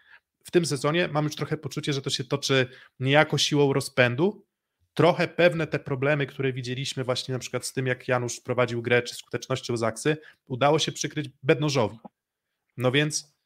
w 0.43 0.51
tym 0.51 0.65
sezonie 0.65 1.07
mam 1.07 1.25
już 1.25 1.35
trochę 1.35 1.57
poczucie, 1.57 1.93
że 1.93 2.01
to 2.01 2.09
się 2.09 2.23
toczy 2.23 2.67
niejako 2.99 3.37
siłą 3.37 3.73
rozpędu. 3.73 4.45
Trochę 4.93 5.27
pewne 5.27 5.67
te 5.67 5.79
problemy, 5.79 6.25
które 6.27 6.53
widzieliśmy 6.53 7.03
właśnie 7.03 7.33
na 7.33 7.39
przykład 7.39 7.65
z 7.65 7.73
tym, 7.73 7.87
jak 7.87 8.07
Janusz 8.07 8.39
prowadził 8.39 8.81
grę, 8.81 9.01
czy 9.01 9.15
skutecznością 9.15 9.77
Zaksy, 9.77 10.17
udało 10.45 10.79
się 10.79 10.91
przykryć 10.91 11.29
Bednożowi. 11.43 11.97
No 12.77 12.91
więc 12.91 13.38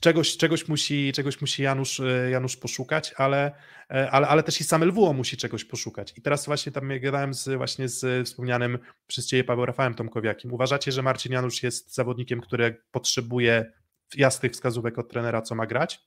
czegoś, 0.00 0.36
czegoś, 0.36 0.68
musi, 0.68 1.12
czegoś 1.12 1.40
musi 1.40 1.62
Janusz, 1.62 2.00
e, 2.00 2.30
Janusz 2.30 2.56
poszukać, 2.56 3.14
ale, 3.16 3.52
e, 3.90 4.10
ale, 4.10 4.28
ale 4.28 4.42
też 4.42 4.60
i 4.60 4.64
sam 4.64 4.84
LWO 4.84 5.12
musi 5.12 5.36
czegoś 5.36 5.64
poszukać. 5.64 6.18
I 6.18 6.22
teraz 6.22 6.46
właśnie 6.46 6.72
tam 6.72 6.90
gadałem 7.00 7.34
z, 7.34 7.48
właśnie 7.56 7.88
z 7.88 8.26
wspomnianym 8.26 8.78
przez 9.06 9.26
Ciebie 9.26 9.44
Paweł 9.44 9.66
Rafałem 9.66 9.94
Tomkowiakim. 9.94 10.52
Uważacie, 10.52 10.92
że 10.92 11.02
Marcin 11.02 11.32
Janusz 11.32 11.62
jest 11.62 11.94
zawodnikiem, 11.94 12.40
który 12.40 12.76
potrzebuje 12.92 13.72
jasnych 14.16 14.52
wskazówek 14.52 14.98
od 14.98 15.08
trenera, 15.08 15.42
co 15.42 15.54
ma 15.54 15.66
grać? 15.66 16.00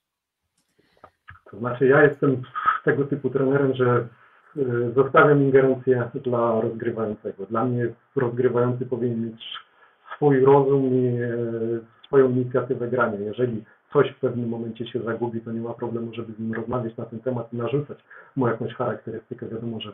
To 1.51 1.57
znaczy 1.57 1.87
ja 1.87 2.03
jestem 2.03 2.41
tego 2.85 3.03
typu 3.03 3.29
trenerem, 3.29 3.73
że 3.75 4.07
e, 4.57 4.91
zostawiam 4.95 5.41
ingerencję 5.41 6.09
dla 6.13 6.61
rozgrywającego. 6.61 7.45
Dla 7.45 7.65
mnie 7.65 7.87
rozgrywający 8.15 8.85
powinien 8.85 9.25
mieć 9.25 9.43
swój 10.15 10.45
rozum 10.45 10.93
i 10.93 11.17
swoją 12.13 12.29
inicjatywę 12.29 12.87
grania. 12.87 13.19
Jeżeli 13.19 13.63
coś 13.93 14.11
w 14.11 14.19
pewnym 14.19 14.49
momencie 14.49 14.87
się 14.87 14.99
zagubi, 15.01 15.41
to 15.41 15.51
nie 15.51 15.61
ma 15.61 15.73
problemu, 15.73 16.13
żeby 16.13 16.33
z 16.33 16.39
nim 16.39 16.53
rozmawiać 16.53 16.97
na 16.97 17.05
ten 17.05 17.19
temat 17.19 17.53
i 17.53 17.57
narzucać 17.57 17.97
mu 18.35 18.47
jakąś 18.47 18.73
charakterystykę. 18.73 19.47
Wiadomo, 19.47 19.79
że 19.79 19.91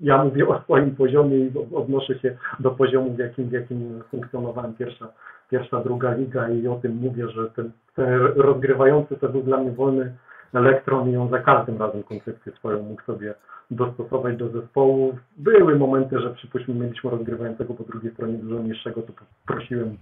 ja 0.00 0.24
mówię 0.24 0.48
o 0.48 0.60
swoim 0.62 0.90
poziomie 0.96 1.36
i 1.36 1.52
odnoszę 1.74 2.18
się 2.18 2.36
do 2.60 2.70
poziomu, 2.70 3.14
w 3.14 3.18
jakim, 3.18 3.48
w 3.48 3.52
jakim 3.52 4.02
funkcjonowałem 4.10 4.74
pierwsza, 4.74 5.08
pierwsza, 5.50 5.80
druga 5.80 6.14
liga 6.14 6.48
i 6.48 6.68
o 6.68 6.74
tym 6.74 6.96
mówię, 6.96 7.28
że 7.28 7.50
ten, 7.50 7.70
ten 7.94 8.20
rozgrywający 8.20 9.16
to 9.16 9.28
był 9.28 9.42
dla 9.42 9.56
mnie 9.56 9.70
wolny 9.70 10.12
elektron 10.54 11.10
i 11.10 11.16
on 11.16 11.30
za 11.30 11.38
każdym 11.38 11.78
razem 11.78 12.02
koncepcję 12.02 12.52
swoją 12.52 12.82
mógł 12.82 13.02
sobie 13.02 13.34
dostosować 13.70 14.36
do 14.36 14.48
zespołu. 14.48 15.18
Były 15.36 15.78
momenty, 15.78 16.20
że 16.20 16.30
przypuśćmy 16.30 16.74
mieliśmy 16.74 17.10
rozgrywającego 17.10 17.74
po 17.74 17.84
drugiej 17.84 18.12
stronie 18.12 18.34
dużo 18.34 18.62
niższego, 18.62 19.02
to 19.02 19.12
prosiłem 19.46 19.96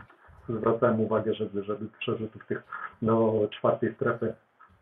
zwracałem 0.48 1.00
uwagę, 1.00 1.34
żeby, 1.34 1.64
żeby 1.64 1.86
przerzutów 1.98 2.46
tych 2.46 2.62
do 3.02 3.48
czwartej 3.50 3.94
strefy 3.94 4.34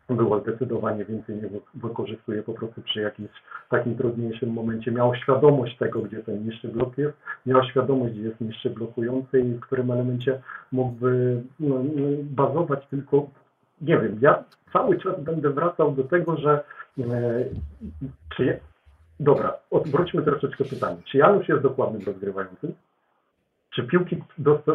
było 0.08 0.40
zdecydowanie 0.40 1.04
więcej, 1.04 1.36
nie 1.36 1.48
wykorzystuje 1.74 2.42
po 2.42 2.52
prostu 2.52 2.82
przy 2.82 3.00
jakimś 3.00 3.30
takim 3.70 3.96
trudniejszym 3.96 4.50
momencie. 4.50 4.92
Miał 4.92 5.14
świadomość 5.14 5.78
tego, 5.78 6.00
gdzie 6.02 6.22
ten 6.22 6.44
niższy 6.44 6.68
blok 6.68 6.98
jest, 6.98 7.16
miał 7.46 7.64
świadomość, 7.64 8.14
gdzie 8.14 8.22
jest 8.22 8.40
niższy 8.40 8.70
blokujący 8.70 9.40
i 9.40 9.54
w 9.54 9.60
którym 9.60 9.90
elemencie 9.90 10.42
mógłby 10.72 11.42
no, 11.60 11.74
no 11.74 12.06
bazować 12.22 12.86
tylko, 12.86 13.26
nie 13.80 13.98
wiem, 13.98 14.18
ja 14.20 14.44
cały 14.72 14.98
czas 14.98 15.20
będę 15.20 15.50
wracał 15.50 15.92
do 15.92 16.04
tego, 16.04 16.36
że 16.36 16.64
e, 16.98 17.44
czy, 18.36 18.60
dobra, 19.20 19.54
odwróćmy 19.70 20.22
troszeczkę 20.22 20.64
pytanie, 20.64 20.96
czy 21.04 21.18
Janusz 21.18 21.48
jest 21.48 21.62
dokładnym 21.62 22.02
rozgrywającym? 22.06 22.74
Czy 23.74 23.82
piłki 23.82 24.22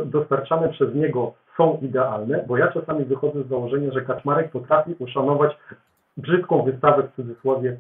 dostarczane 0.06 0.70
przez 0.70 0.96
niego 0.96 1.34
są 1.58 1.78
idealne, 1.82 2.44
bo 2.48 2.58
ja 2.58 2.68
czasami 2.72 3.06
wychodzę 3.06 3.44
z 3.44 3.48
założenia, 3.48 3.92
że 3.92 4.02
Kaczmarek 4.02 4.52
potrafi 4.52 4.96
uszanować 5.00 5.58
brzydką 6.18 6.64
wystawę 6.64 7.04
w 7.04 7.16
cudzysłowie 7.16 7.78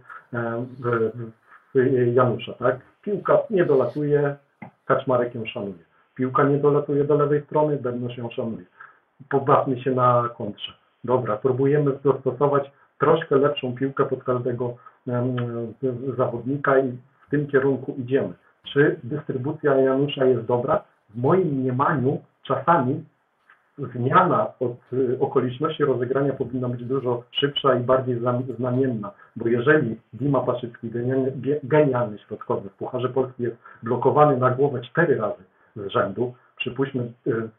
w, 0.79 1.11
w 1.75 2.13
Janusza, 2.13 2.53
tak? 2.53 2.79
Piłka 3.01 3.37
nie 3.49 3.65
dolatuje, 3.65 4.35
Kaczmarek 4.85 5.35
ją 5.35 5.45
szanuje. 5.45 5.89
Piłka 6.15 6.43
nie 6.43 6.57
dolatuje 6.57 7.03
do 7.03 7.15
lewej 7.15 7.41
strony, 7.41 7.77
Bednosz 7.77 8.17
ją 8.17 8.29
szanuje. 8.29 8.65
Pobawmy 9.29 9.81
się 9.81 9.91
na 9.91 10.29
kontrze. 10.37 10.73
Dobra, 11.03 11.37
próbujemy 11.37 11.91
dostosować 12.03 12.71
troszkę 12.99 13.35
lepszą 13.35 13.75
piłkę 13.75 14.05
pod 14.05 14.23
każdego 14.23 14.75
zawodnika 16.17 16.79
i 16.79 16.91
w 17.27 17.29
tym 17.29 17.47
kierunku 17.47 17.95
idziemy. 17.97 18.33
Czy 18.63 18.99
dystrybucja 19.03 19.75
Janusza 19.75 20.25
jest 20.25 20.45
dobra? 20.45 20.83
W 21.09 21.21
moim 21.21 21.47
mniemaniu 21.47 22.21
czasami 22.43 23.03
zmiana 23.77 24.47
od 24.59 24.93
y, 24.93 25.19
okoliczności 25.19 25.85
rozegrania 25.85 26.33
powinna 26.33 26.69
być 26.69 26.83
dużo 26.83 27.23
szybsza 27.31 27.75
i 27.75 27.79
bardziej 27.79 28.19
znamienna, 28.57 29.11
bo 29.35 29.47
jeżeli 29.47 29.95
Dima 30.13 30.39
Paszycki, 30.39 30.89
genialny, 30.89 31.31
genialny 31.63 32.17
środkowy 32.19 32.69
w 32.69 32.73
Pucharze 32.73 33.09
Polski 33.09 33.43
jest 33.43 33.55
blokowany 33.83 34.37
na 34.37 34.49
głowę 34.49 34.81
cztery 34.81 35.17
razy 35.17 35.43
z 35.75 35.87
rzędu, 35.91 36.33
przypuśćmy 36.57 37.11
y, 37.27 37.49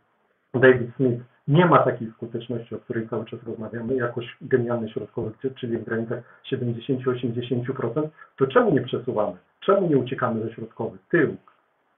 David 0.54 0.96
Smith 0.96 1.22
nie 1.48 1.66
ma 1.66 1.78
takiej 1.78 2.10
skuteczności, 2.10 2.74
o 2.74 2.78
której 2.78 3.08
cały 3.08 3.24
czas 3.24 3.40
rozmawiamy, 3.42 3.94
jakoś 3.94 4.36
genialny 4.40 4.88
środkowy, 4.88 5.32
czyli 5.54 5.78
w 5.78 5.84
granicach 5.84 6.22
70-80%, 6.52 8.08
to 8.36 8.46
czemu 8.46 8.70
nie 8.70 8.80
przesuwamy? 8.80 9.36
Czemu 9.60 9.88
nie 9.88 9.98
uciekamy 9.98 10.42
ze 10.42 10.52
środkowych? 10.52 11.00
Tył, 11.10 11.36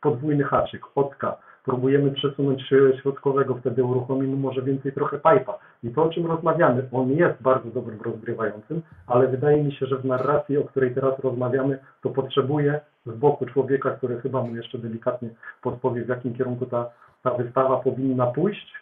podwójny 0.03 0.45
haczyk, 0.45 0.83
odka, 0.95 1.37
próbujemy 1.65 2.11
przesunąć 2.11 2.63
środkowego, 3.03 3.55
wtedy 3.55 3.85
uruchomimy 3.85 4.37
może 4.37 4.63
więcej 4.63 4.93
trochę 4.93 5.17
pipa. 5.17 5.59
I 5.83 5.91
to, 5.91 6.03
o 6.03 6.09
czym 6.09 6.27
rozmawiamy, 6.27 6.89
on 6.93 7.11
jest 7.11 7.43
bardzo 7.43 7.71
dobrym 7.71 8.01
rozgrywającym, 8.01 8.83
ale 9.07 9.29
wydaje 9.29 9.65
mi 9.65 9.73
się, 9.73 9.87
że 9.87 9.97
w 9.97 10.05
narracji, 10.05 10.59
o 10.59 10.65
której 10.65 10.95
teraz 10.95 11.19
rozmawiamy, 11.19 11.79
to 12.03 12.11
potrzebuje 12.11 12.81
z 13.07 13.15
boku 13.15 13.47
człowieka, 13.47 13.91
który 13.91 14.21
chyba 14.21 14.43
mu 14.43 14.57
jeszcze 14.57 14.79
delikatnie 14.79 15.29
podpowie, 15.63 16.05
w 16.05 16.09
jakim 16.09 16.35
kierunku 16.35 16.67
ta, 16.67 16.91
ta 17.23 17.31
wystawa 17.31 17.77
powinna 17.77 18.27
pójść. 18.27 18.73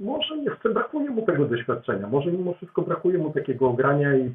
Może 0.00 0.36
jeszcze 0.36 0.70
brakuje 0.70 1.10
mu 1.10 1.22
tego 1.22 1.44
doświadczenia, 1.44 2.06
może 2.06 2.32
mimo 2.32 2.52
wszystko 2.52 2.82
brakuje 2.82 3.18
mu 3.18 3.30
takiego 3.32 3.68
ogrania 3.68 4.16
i 4.16 4.32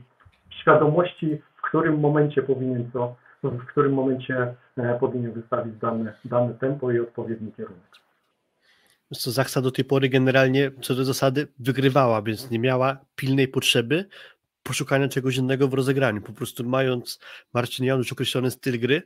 świadomości, 0.49 1.41
w 1.55 1.61
którym 1.61 1.99
momencie 1.99 2.43
powinien 2.43 2.91
to 2.91 3.15
w 3.51 3.65
którym 3.65 3.93
momencie 3.93 4.55
e, 4.77 4.99
powinien 4.99 5.31
wystawić 5.31 5.75
dane, 5.75 6.13
dane 6.25 6.53
tempo 6.53 6.91
i 6.91 6.99
odpowiedni 6.99 7.51
kierunek. 7.51 7.93
Co 9.13 9.31
Zaksa 9.31 9.61
do 9.61 9.71
tej 9.71 9.85
pory 9.85 10.09
generalnie 10.09 10.71
co 10.81 10.95
do 10.95 11.05
zasady 11.05 11.47
wygrywała, 11.59 12.21
więc 12.21 12.51
nie 12.51 12.59
miała 12.59 12.97
pilnej 13.15 13.47
potrzeby 13.47 14.05
poszukania 14.63 15.07
czegoś 15.07 15.37
innego 15.37 15.67
w 15.67 15.73
rozegraniu. 15.73 16.21
Po 16.21 16.33
prostu 16.33 16.63
mając 16.63 17.19
Marcin 17.53 17.85
Janusz 17.85 18.11
określony 18.11 18.51
styl 18.51 18.79
gry, 18.79 19.01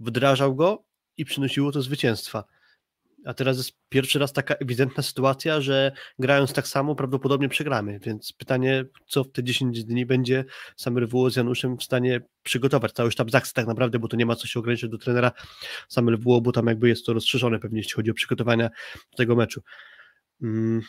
wdrażał 0.00 0.54
go 0.54 0.82
i 1.16 1.24
przynosiło 1.24 1.72
to 1.72 1.82
zwycięstwa. 1.82 2.44
A 3.24 3.34
teraz 3.34 3.56
jest 3.56 3.72
pierwszy 3.88 4.18
raz 4.18 4.32
taka 4.32 4.54
ewidentna 4.54 5.02
sytuacja, 5.02 5.60
że 5.60 5.92
grając 6.18 6.52
tak 6.52 6.68
samo 6.68 6.94
prawdopodobnie 6.94 7.48
przegramy, 7.48 7.98
więc 7.98 8.32
pytanie, 8.32 8.84
co 9.06 9.24
w 9.24 9.32
te 9.32 9.44
10 9.44 9.84
dni 9.84 10.06
będzie 10.06 10.44
sam 10.76 10.98
RWO 10.98 11.30
z 11.30 11.36
Januszem 11.36 11.76
w 11.76 11.82
stanie 11.82 12.20
przygotować, 12.42 12.92
cały 12.92 13.10
sztab 13.10 13.30
Zaksy 13.30 13.54
tak 13.54 13.66
naprawdę, 13.66 13.98
bo 13.98 14.08
to 14.08 14.16
nie 14.16 14.26
ma 14.26 14.36
co 14.36 14.46
się 14.46 14.60
ograniczyć 14.60 14.90
do 14.90 14.98
trenera 14.98 15.32
sam 15.88 16.08
RWO, 16.08 16.40
bo 16.40 16.52
tam 16.52 16.66
jakby 16.66 16.88
jest 16.88 17.06
to 17.06 17.12
rozszerzone 17.12 17.58
pewnie, 17.58 17.78
jeśli 17.78 17.92
chodzi 17.92 18.10
o 18.10 18.14
przygotowania 18.14 18.70
tego 19.16 19.36
meczu. 19.36 19.62
Mm. 20.42 20.82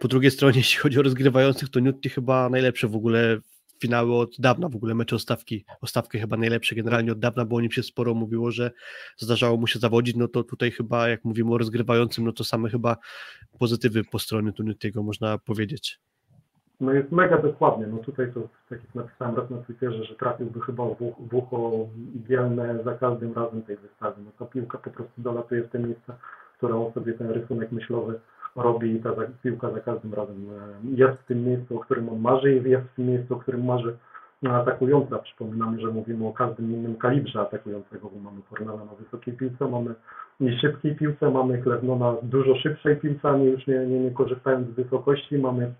Po 0.00 0.08
drugiej 0.08 0.30
stronie, 0.30 0.58
jeśli 0.64 0.78
chodzi 0.78 0.98
o 0.98 1.02
rozgrywających, 1.02 1.68
to 1.68 1.80
Newty 1.80 2.08
chyba 2.08 2.48
najlepsze 2.48 2.88
w 2.88 2.96
ogóle 2.96 3.38
finały 3.84 4.14
od 4.14 4.30
dawna, 4.38 4.68
w 4.68 4.76
ogóle 4.76 4.94
mecze 4.94 5.16
o 5.16 5.18
stawki, 5.18 5.64
o 5.80 5.86
stawkę 5.86 6.18
chyba 6.18 6.36
najlepsze 6.36 6.74
generalnie 6.74 7.12
od 7.12 7.18
dawna, 7.18 7.44
bo 7.44 7.56
o 7.56 7.60
nim 7.60 7.70
się 7.70 7.82
sporo 7.82 8.14
mówiło, 8.14 8.50
że 8.50 8.70
zdarzało 9.16 9.56
mu 9.56 9.66
się 9.66 9.78
zawodzić, 9.78 10.16
no 10.16 10.28
to 10.28 10.44
tutaj 10.44 10.70
chyba 10.70 11.08
jak 11.08 11.24
mówimy 11.24 11.52
o 11.54 11.58
rozgrywającym, 11.58 12.24
no 12.24 12.32
to 12.32 12.44
same 12.44 12.70
chyba 12.70 12.96
pozytywy 13.58 14.04
po 14.04 14.18
stronie 14.18 14.52
Tunitiego 14.52 15.02
można 15.02 15.38
powiedzieć. 15.38 16.00
No 16.80 16.92
jest 16.92 17.12
mega 17.12 17.42
dokładnie, 17.42 17.86
no 17.86 17.98
tutaj 17.98 18.32
to 18.34 18.40
tak 18.68 18.80
jak 18.80 18.94
napisałem 18.94 19.36
raz 19.36 19.50
na 19.50 19.58
Twitterze, 19.58 20.04
że 20.04 20.14
trafiłby 20.14 20.60
chyba 20.60 20.84
w 21.30 21.34
ucho 21.34 21.88
igielne 22.14 22.84
za 22.84 22.94
każdym 22.94 23.32
razem 23.32 23.62
tej 23.62 23.76
wystawy, 23.76 24.22
no 24.24 24.30
ta 24.38 24.44
piłka 24.44 24.78
po 24.78 24.90
prostu 24.90 25.22
dolatuje 25.22 25.62
w 25.62 25.70
te 25.70 25.78
miejsca, 25.78 26.18
które 26.56 26.76
on 26.76 26.92
sobie 26.92 27.12
ten 27.12 27.30
rysunek 27.30 27.72
myślowy 27.72 28.20
robi 28.56 28.92
i 28.92 29.00
ta 29.00 29.10
piłka 29.42 29.70
za 29.70 29.80
każdym 29.80 30.14
razem 30.14 30.36
e, 30.36 30.96
jest 30.96 31.22
w 31.22 31.26
tym 31.26 31.44
miejscu, 31.44 31.76
o 31.76 31.80
którym 31.80 32.08
on 32.08 32.20
marzy 32.20 32.54
i 32.54 32.70
jest 32.70 32.86
w 32.86 32.94
tym 32.94 33.06
miejscu, 33.06 33.34
o 33.34 33.38
którym 33.38 33.64
marzy 33.64 33.96
atakująca. 34.50 35.18
Przypominamy, 35.18 35.80
że 35.80 35.86
mówimy 35.86 36.26
o 36.26 36.32
każdym 36.32 36.72
innym 36.72 36.96
kalibrze 36.96 37.40
atakującego, 37.40 38.10
bo 38.14 38.20
mamy 38.30 38.42
Fornala 38.42 38.84
na 38.84 38.94
wysokiej 38.94 39.34
piłce, 39.34 39.68
mamy 39.68 39.94
szybkiej 40.60 40.96
piłce, 40.96 41.30
mamy 41.30 41.62
Chlewno 41.62 41.96
na 41.96 42.14
dużo 42.22 42.56
szybszej 42.56 42.96
piłce, 42.96 43.38
nie 43.38 43.44
już 43.44 43.66
nie, 43.66 43.86
nie, 43.86 44.00
nie 44.00 44.10
korzystając 44.10 44.68
z 44.68 44.74
wysokości, 44.74 45.38
mamy 45.38 45.74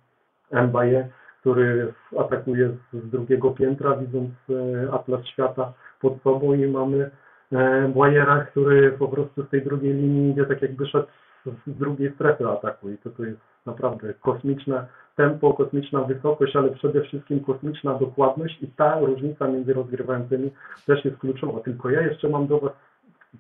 Mbaye, 0.53 1.09
który 1.41 1.93
atakuje 2.19 2.69
z, 2.69 3.05
z 3.05 3.11
drugiego 3.11 3.51
piętra, 3.51 3.97
widząc 3.97 4.31
e, 4.51 4.93
atlas 4.93 5.27
świata 5.27 5.73
pod 6.01 6.23
sobą 6.23 6.55
i 6.55 6.67
mamy 6.67 7.11
e, 7.53 7.89
Błajera, 7.89 8.45
który 8.45 8.93
po 8.93 9.09
prostu 9.09 9.43
z 9.43 9.49
tej 9.49 9.63
drugiej 9.63 9.95
linii 9.95 10.31
idzie 10.31 10.45
tak 10.45 10.63
jakby 10.63 10.87
szedł 10.87 11.07
z 11.47 11.79
drugiej 11.79 12.13
strefy 12.15 12.49
ataku 12.49 12.91
i 12.91 12.99
to, 12.99 13.11
to 13.11 13.25
jest 13.25 13.41
naprawdę 13.67 14.15
kosmiczne 14.15 14.87
tempo, 15.17 15.55
kosmiczna 15.55 16.03
wysokość, 16.03 16.57
ale 16.57 16.71
przede 16.71 17.03
wszystkim 17.03 17.41
kosmiczna 17.41 17.95
dokładność 17.95 18.63
i 18.63 18.69
ta 18.69 19.01
różnica 19.01 19.49
między 19.49 19.73
rozgrywającymi 19.73 20.51
też 20.87 21.05
jest 21.05 21.19
kluczowa. 21.19 21.61
Tylko 21.61 21.91
ja 21.91 22.03
jeszcze 22.03 22.29
mam 22.29 22.47
do 22.47 22.61
Was 22.61 22.73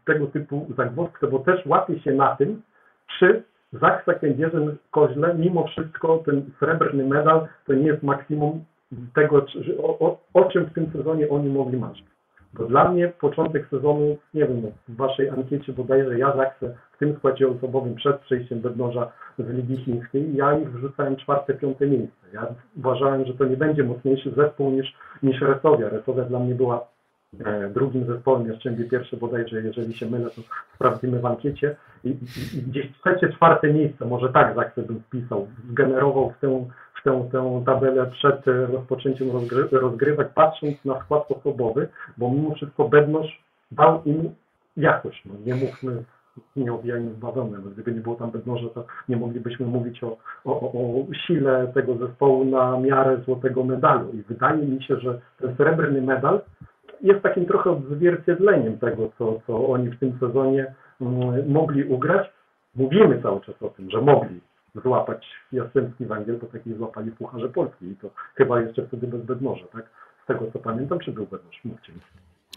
tego 0.05 0.26
typu 0.26 0.66
zagwozdkę, 0.76 1.26
bo 1.26 1.38
też 1.38 1.66
łapię 1.66 2.00
się 2.00 2.12
na 2.12 2.36
tym, 2.36 2.62
czy 3.18 3.42
Zaksa 3.72 4.14
Kędzierzyn 4.14 4.76
Koźle, 4.90 5.34
mimo 5.34 5.66
wszystko 5.66 6.22
ten 6.26 6.50
srebrny 6.59 7.05
medal 7.05 7.48
to 7.66 7.72
nie 7.72 7.86
jest 7.86 8.02
maksimum 8.02 8.64
tego, 9.14 9.46
o, 9.82 9.98
o, 9.98 10.20
o 10.34 10.44
czym 10.44 10.64
w 10.64 10.72
tym 10.72 10.90
sezonie 10.92 11.28
oni 11.28 11.48
mogli 11.48 11.78
marzyć. 11.78 12.13
Bo 12.59 12.64
dla 12.64 12.88
mnie 12.88 13.12
początek 13.20 13.68
sezonu, 13.70 14.16
nie 14.34 14.46
wiem, 14.46 14.62
w 14.88 14.96
waszej 14.96 15.30
ankiecie 15.30 15.72
bodajże 15.72 16.18
ja 16.18 16.36
Zaksę 16.36 16.74
w 16.92 16.98
tym 16.98 17.16
składzie 17.16 17.48
osobowym 17.48 17.94
przed 17.94 18.20
przejściem 18.20 18.61
Bednoża 18.61 19.12
z 19.38 19.48
Ligi 19.48 19.76
Chińskiej, 19.76 20.36
ja 20.36 20.59
ich 20.59 20.72
wrzucałem 20.72 21.16
czwarte, 21.16 21.55
piąte 21.55 21.86
miejsce. 21.86 22.26
Ja 22.32 22.46
uważałem, 22.76 23.24
że 23.26 23.34
to 23.34 23.44
nie 23.44 23.57
będzie 23.57 23.84
mocniejszy 23.84 24.30
zespół 24.36 24.70
niż, 24.70 24.94
niż 25.22 25.40
Resowia. 25.40 25.88
Resowia 25.88 26.24
dla 26.24 26.38
mnie 26.38 26.55
była 26.55 26.93
drugim 27.74 28.07
zespołem, 28.07 28.49
Jastrzębie 28.49 28.85
pierwsze 28.85 29.16
bodajże, 29.16 29.62
jeżeli 29.62 29.95
się 29.95 30.07
mylę, 30.07 30.30
to 30.30 30.43
sprawdzimy 30.74 31.20
w 31.20 31.26
ankiecie. 31.26 31.76
I, 32.05 32.09
i, 32.09 32.59
i 32.59 32.62
gdzieś 32.62 32.93
trzecie, 33.01 33.32
czwarte 33.32 33.72
miejsce, 33.72 34.05
może 34.05 34.28
tak 34.28 34.55
Zaksę 34.55 34.82
bym 34.82 35.01
wpisał, 35.01 35.47
zgenerował 35.70 36.30
w 36.30 36.41
tę, 36.41 36.66
w 36.95 37.03
tę, 37.05 37.28
tę 37.32 37.62
tabelę 37.66 38.07
przed 38.07 38.47
rozpoczęciem 38.47 39.30
rozgry, 39.30 39.68
rozgrywek, 39.72 40.28
patrząc 40.35 40.85
na 40.85 41.01
skład 41.01 41.30
osobowy, 41.30 41.89
bo 42.18 42.30
mimo 42.30 42.55
wszystko 42.55 42.89
Bednosz 42.89 43.43
dał 43.72 44.03
im 44.05 44.30
jakość. 44.76 45.22
No, 45.24 45.35
nie 45.47 45.55
mówmy 45.55 46.05
nie 46.57 46.72
owijajmy 46.72 47.11
w. 47.11 47.59
No, 47.64 47.70
gdyby 47.70 47.93
nie 47.93 48.01
było 48.01 48.16
tam 48.16 48.30
Bednoża, 48.30 48.68
to 48.68 48.85
nie 49.09 49.16
moglibyśmy 49.16 49.66
mówić 49.66 50.05
o, 50.05 50.16
o, 50.45 50.72
o 50.72 51.07
sile 51.26 51.72
tego 51.74 51.97
zespołu 51.97 52.45
na 52.45 52.80
miarę 52.80 53.20
złotego 53.24 53.64
medalu. 53.64 54.11
I 54.12 54.22
wydaje 54.22 54.62
mi 54.62 54.82
się, 54.82 55.01
że 55.01 55.20
ten 55.39 55.57
srebrny 55.57 56.03
medal 56.03 56.41
jest 57.05 57.22
takim 57.22 57.46
trochę 57.46 57.70
odzwierciedleniem 57.70 58.78
tego, 58.78 59.11
co, 59.18 59.40
co 59.46 59.68
oni 59.68 59.90
w 59.90 59.98
tym 59.98 60.18
sezonie 60.20 60.74
mm, 61.00 61.52
mogli 61.52 61.84
ugrać. 61.84 62.30
Mówimy 62.74 63.22
cały 63.22 63.40
czas 63.40 63.62
o 63.62 63.68
tym, 63.68 63.90
że 63.90 64.00
mogli 64.00 64.40
złapać 64.74 65.26
Jastrzębski 65.52 66.07
Węgiel, 66.07 66.38
bo 66.38 66.46
taki 66.46 66.74
złapali 66.74 67.11
Pucharze 67.11 67.48
Polski 67.48 67.86
i 67.86 67.96
to 67.96 68.11
chyba 68.34 68.61
jeszcze 68.61 68.86
wtedy 68.86 69.07
bez 69.07 69.22
Bednoża, 69.22 69.66
tak? 69.72 69.90
Z 70.24 70.26
tego 70.26 70.50
co 70.52 70.59
pamiętam, 70.59 70.98
czy 70.98 71.12
był 71.12 71.26
Bednoż? 71.26 71.61
Mówcie 71.64 71.92
mi. 71.92 72.00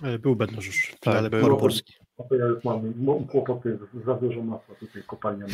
E, 0.03 0.19
był 0.19 0.35
Bednoż 0.35 0.65
już 0.65 0.75
w 0.75 1.03
finale 1.03 1.29
Tak, 1.29 1.39
tak, 1.41 1.49
był. 1.49 1.57
Polski. 1.57 1.93
No 2.19 2.25
to 2.29 2.35
ja 2.35 2.45
już 2.45 2.63
mam 2.63 2.93
kłopoty, 3.31 3.77
za 4.05 4.13
dużo 4.13 4.41
masła 4.41 4.75
tutaj 4.79 5.03
kopalnia 5.07 5.45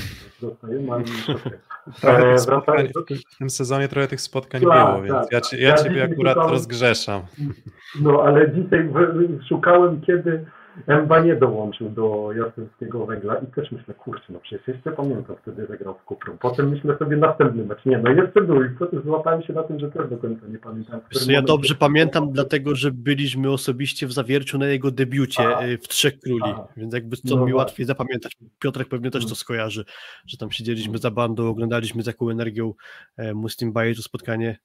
dostaję, 0.41 0.91
ale 0.91 1.03
niestety. 1.03 1.59
Trochę 2.01 2.17
E, 2.27 2.31
tych 2.31 2.39
spotkań, 2.41 2.87
w 3.33 3.37
tym 3.37 3.49
sezonie 3.49 3.87
trochę 3.87 4.07
tych 4.07 4.21
spotkań 4.21 4.61
Tak, 4.61 4.87
było, 4.87 5.01
więc 5.01 5.13
tak, 5.15 5.31
ja, 5.31 5.41
tak. 5.41 5.49
ci, 5.49 5.61
ja 5.61 5.69
Ja 5.69 5.75
ciebie 5.75 6.03
akurat 6.03 6.33
szukałem- 6.35 6.51
rozgrzeszam. 6.51 7.21
No 8.01 8.21
ale 8.23 8.51
dzisiaj 8.51 8.83
w- 8.89 9.43
szukałem, 9.49 10.01
kiedy 10.01 10.45
Mba 11.03 11.19
nie 11.19 11.35
dołączył 11.35 11.89
do 11.89 12.29
Jastrzębskiego 12.37 13.05
Węgla 13.05 13.35
i 13.35 13.45
też 13.47 13.71
myślę, 13.71 13.93
kurczę, 13.93 14.25
no 14.29 14.39
przecież 14.39 14.67
jeszcze 14.67 14.91
pamiętam 14.91 15.35
wtedy, 15.41 15.67
że 15.69 15.77
grał 15.77 15.93
w 15.93 16.03
Kuprą. 16.03 16.37
Potem 16.37 16.69
myślę 16.69 16.97
sobie 16.97 17.17
następny 17.17 17.65
mecz. 17.65 17.85
Nie, 17.85 17.97
no 17.97 18.09
jeszcze 18.11 18.41
był 18.41 18.63
i 18.63 18.67
co- 18.79 19.01
złapałem 19.05 19.43
się 19.43 19.53
na 19.53 19.63
tym, 19.63 19.79
że 19.79 19.91
też 19.91 20.09
do 20.09 20.17
końca 20.17 20.47
nie 20.47 20.57
pamiętam. 20.57 20.99
Wiesz 21.13 21.27
Ja 21.27 21.41
dobrze 21.41 21.75
pamiętam, 21.75 22.31
dlatego 22.31 22.75
że 22.75 22.91
byliśmy 22.91 23.51
osobiście 23.51 24.07
w 24.07 24.13
zawierciu 24.13 24.57
na 24.57 24.67
jego 24.67 24.91
debiucie 24.91 25.43
A. 25.57 25.59
e, 25.59 25.77
w 25.77 25.87
Trzech 25.87 26.19
Króli, 26.19 26.43
A. 26.45 26.67
więc 26.77 26.93
jakby 26.93 27.17
co 27.17 27.21
No 27.25 27.35
mi 27.35 27.39
właśnie. 27.39 27.55
łatwiej 27.55 27.85
zapamiętać. 27.85 28.37
Piotrek 28.59 28.87
pewnie 28.87 29.11
też 29.11 29.25
to 29.25 29.35
skojarzy, 29.35 29.85
że 30.27 30.37
tam 30.37 30.51
siedzieliśmy 30.51 30.97
za 30.97 31.11
bandą, 31.11 31.49
oglądaliśmy 31.49 32.03
z 32.03 32.07
jaką 32.07 32.29
energią 32.29 32.73
e, 33.17 33.33
Muslim 33.33 33.73
Baye 33.73 33.95
to 33.95 34.01
spotkanie 34.01 34.57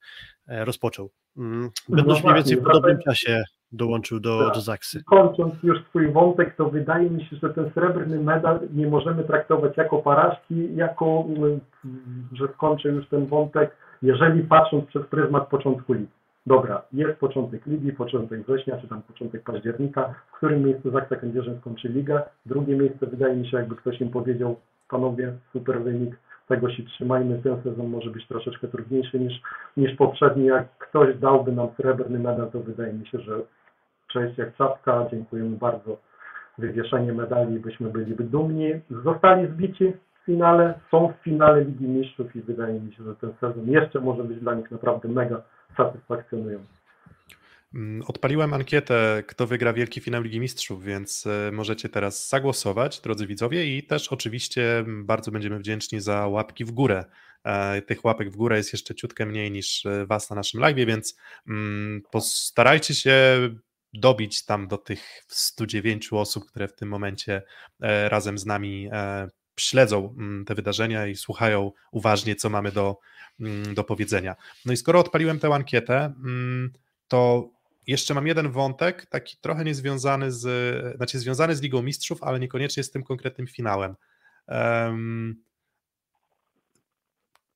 e, 0.48 0.64
rozpoczął. 0.64 1.10
Mm. 1.36 1.70
Będą 1.88 2.20
mniej 2.20 2.34
więcej 2.34 2.56
w 2.56 2.62
podobnym 2.62 2.98
czasie 3.04 3.42
dołączył 3.72 4.20
do, 4.20 4.44
Tak. 4.44 4.54
do 4.54 4.60
Zaksy. 4.60 5.04
kończąc 5.04 5.54
już 5.62 5.84
swój 5.84 6.12
wątek, 6.12 6.56
to 6.56 6.70
wydaje 6.70 7.10
mi 7.10 7.24
się, 7.24 7.36
że 7.36 7.50
ten 7.54 7.70
srebrny 7.70 8.20
medal 8.20 8.60
nie 8.74 8.86
możemy 8.86 9.24
traktować 9.24 9.76
jako 9.76 9.98
porażki, 9.98 10.76
jako, 10.76 11.24
że 12.32 12.48
skończę 12.54 12.88
już 12.88 13.08
ten 13.08 13.26
wątek, 13.26 13.76
jeżeli 14.02 14.42
patrząc 14.42 14.84
przez 14.86 15.06
pryzmat 15.06 15.48
początku 15.48 15.92
ligi. 15.92 16.08
Dobra, 16.46 16.82
jest 16.92 17.18
początek 17.20 17.66
ligi, 17.66 17.92
początek 17.92 18.42
września, 18.46 18.78
czy 18.80 18.88
tam 18.88 19.02
początek 19.02 19.42
października, 19.42 20.14
w 20.32 20.36
którym 20.36 20.64
miejscu 20.64 20.90
Zaksa 20.90 21.16
Kędzierzyn 21.16 21.58
skończy 21.60 21.88
ligę. 21.88 22.22
Drugie 22.46 22.76
miejsce, 22.76 23.06
wydaje 23.06 23.36
mi 23.36 23.48
się, 23.48 23.56
jakby 23.56 23.76
ktoś 23.76 24.00
im 24.00 24.10
powiedział, 24.10 24.56
panowie, 24.88 25.32
super 25.52 25.82
wynik, 25.82 26.16
tego 26.48 26.70
się 26.70 26.82
trzymajmy, 26.82 27.38
ten 27.42 27.62
sezon 27.62 27.88
może 27.88 28.10
być 28.10 28.26
troszeczkę 28.26 28.68
trudniejszy 28.68 29.20
niż, 29.20 29.40
niż 29.76 29.96
poprzedni. 29.96 30.46
Jak 30.46 30.78
ktoś 30.78 31.16
dałby 31.16 31.52
nam 31.52 31.68
srebrny 31.76 32.18
medal, 32.18 32.50
to 32.50 32.60
wydaje 32.60 32.92
mi 32.92 33.06
się, 33.06 33.18
że 33.18 33.40
cześć 34.08 34.38
jak 34.38 34.56
czapka, 34.56 35.06
dziękujemy 35.10 35.56
bardzo. 35.56 35.96
Wywieszenie 36.58 37.12
medali, 37.12 37.58
byśmy 37.58 37.90
byli 37.90 38.14
dumni. 38.14 38.70
Zostali 39.04 39.46
zbici 39.46 39.92
w 40.22 40.24
finale, 40.26 40.74
są 40.90 41.08
w 41.08 41.22
finale 41.22 41.64
Ligi 41.64 41.88
Mistrzów 41.88 42.36
i 42.36 42.40
wydaje 42.40 42.80
mi 42.80 42.92
się, 42.92 43.04
że 43.04 43.16
ten 43.16 43.32
sezon 43.40 43.70
jeszcze 43.70 44.00
może 44.00 44.24
być 44.24 44.40
dla 44.40 44.54
nich 44.54 44.70
naprawdę 44.70 45.08
mega 45.08 45.42
satysfakcjonujący. 45.76 46.77
Mm, 47.74 48.02
Odpaliłem 48.06 48.54
ankietę, 48.54 49.22
kto 49.26 49.46
wygra 49.46 49.72
Wielki 49.72 50.00
Finał 50.00 50.22
Ligi 50.22 50.40
Mistrzów, 50.40 50.84
więc 50.84 51.26
e, 51.26 51.52
możecie 51.52 51.88
teraz 51.88 52.28
zagłosować, 52.28 53.00
drodzy 53.00 53.26
widzowie, 53.26 53.76
i 53.76 53.82
też 53.82 54.08
oczywiście 54.08 54.78
mm, 54.78 55.06
bardzo 55.06 55.30
będziemy 55.30 55.58
wdzięczni 55.58 56.00
za 56.00 56.26
łapki 56.26 56.64
w 56.64 56.70
górę. 56.70 57.04
E, 57.44 57.82
Tych 57.82 58.04
łapek 58.04 58.30
w 58.30 58.36
górę 58.36 58.56
jest 58.56 58.72
jeszcze 58.72 58.94
ciutkę 58.94 59.26
mniej 59.26 59.50
niż 59.50 59.86
e, 59.86 60.06
Was 60.06 60.30
na 60.30 60.36
naszym 60.36 60.60
live, 60.60 60.76
więc 60.76 61.16
mm, 61.48 62.02
postarajcie 62.10 62.94
się 62.94 63.38
dobić 63.92 64.44
tam 64.44 64.68
do 64.68 64.78
tych 64.78 65.24
109 65.28 66.12
osób, 66.12 66.46
które 66.46 66.68
w 66.68 66.74
tym 66.74 66.88
momencie 66.88 67.42
razem 68.08 68.38
z 68.38 68.46
nami 68.46 68.90
śledzą 69.58 70.16
te 70.46 70.54
wydarzenia 70.54 71.06
i 71.06 71.16
słuchają 71.16 71.72
uważnie, 71.92 72.36
co 72.36 72.50
mamy 72.50 72.72
do, 72.72 72.98
do 73.74 73.84
powiedzenia. 73.84 74.36
No 74.64 74.72
i 74.72 74.76
skoro 74.76 75.00
odpaliłem 75.00 75.38
tę 75.38 75.54
ankietę, 75.54 76.14
to 77.08 77.50
jeszcze 77.88 78.14
mam 78.14 78.26
jeden 78.26 78.50
wątek, 78.50 79.06
taki 79.06 79.36
trochę 79.36 79.64
niezwiązany 79.64 80.32
z, 80.32 80.96
znaczy 80.96 81.18
związany 81.18 81.56
z 81.56 81.62
Ligą 81.62 81.82
Mistrzów, 81.82 82.22
ale 82.22 82.40
niekoniecznie 82.40 82.82
z 82.82 82.90
tym 82.90 83.04
konkretnym 83.04 83.46
finałem. 83.46 83.94
Um, 84.48 85.42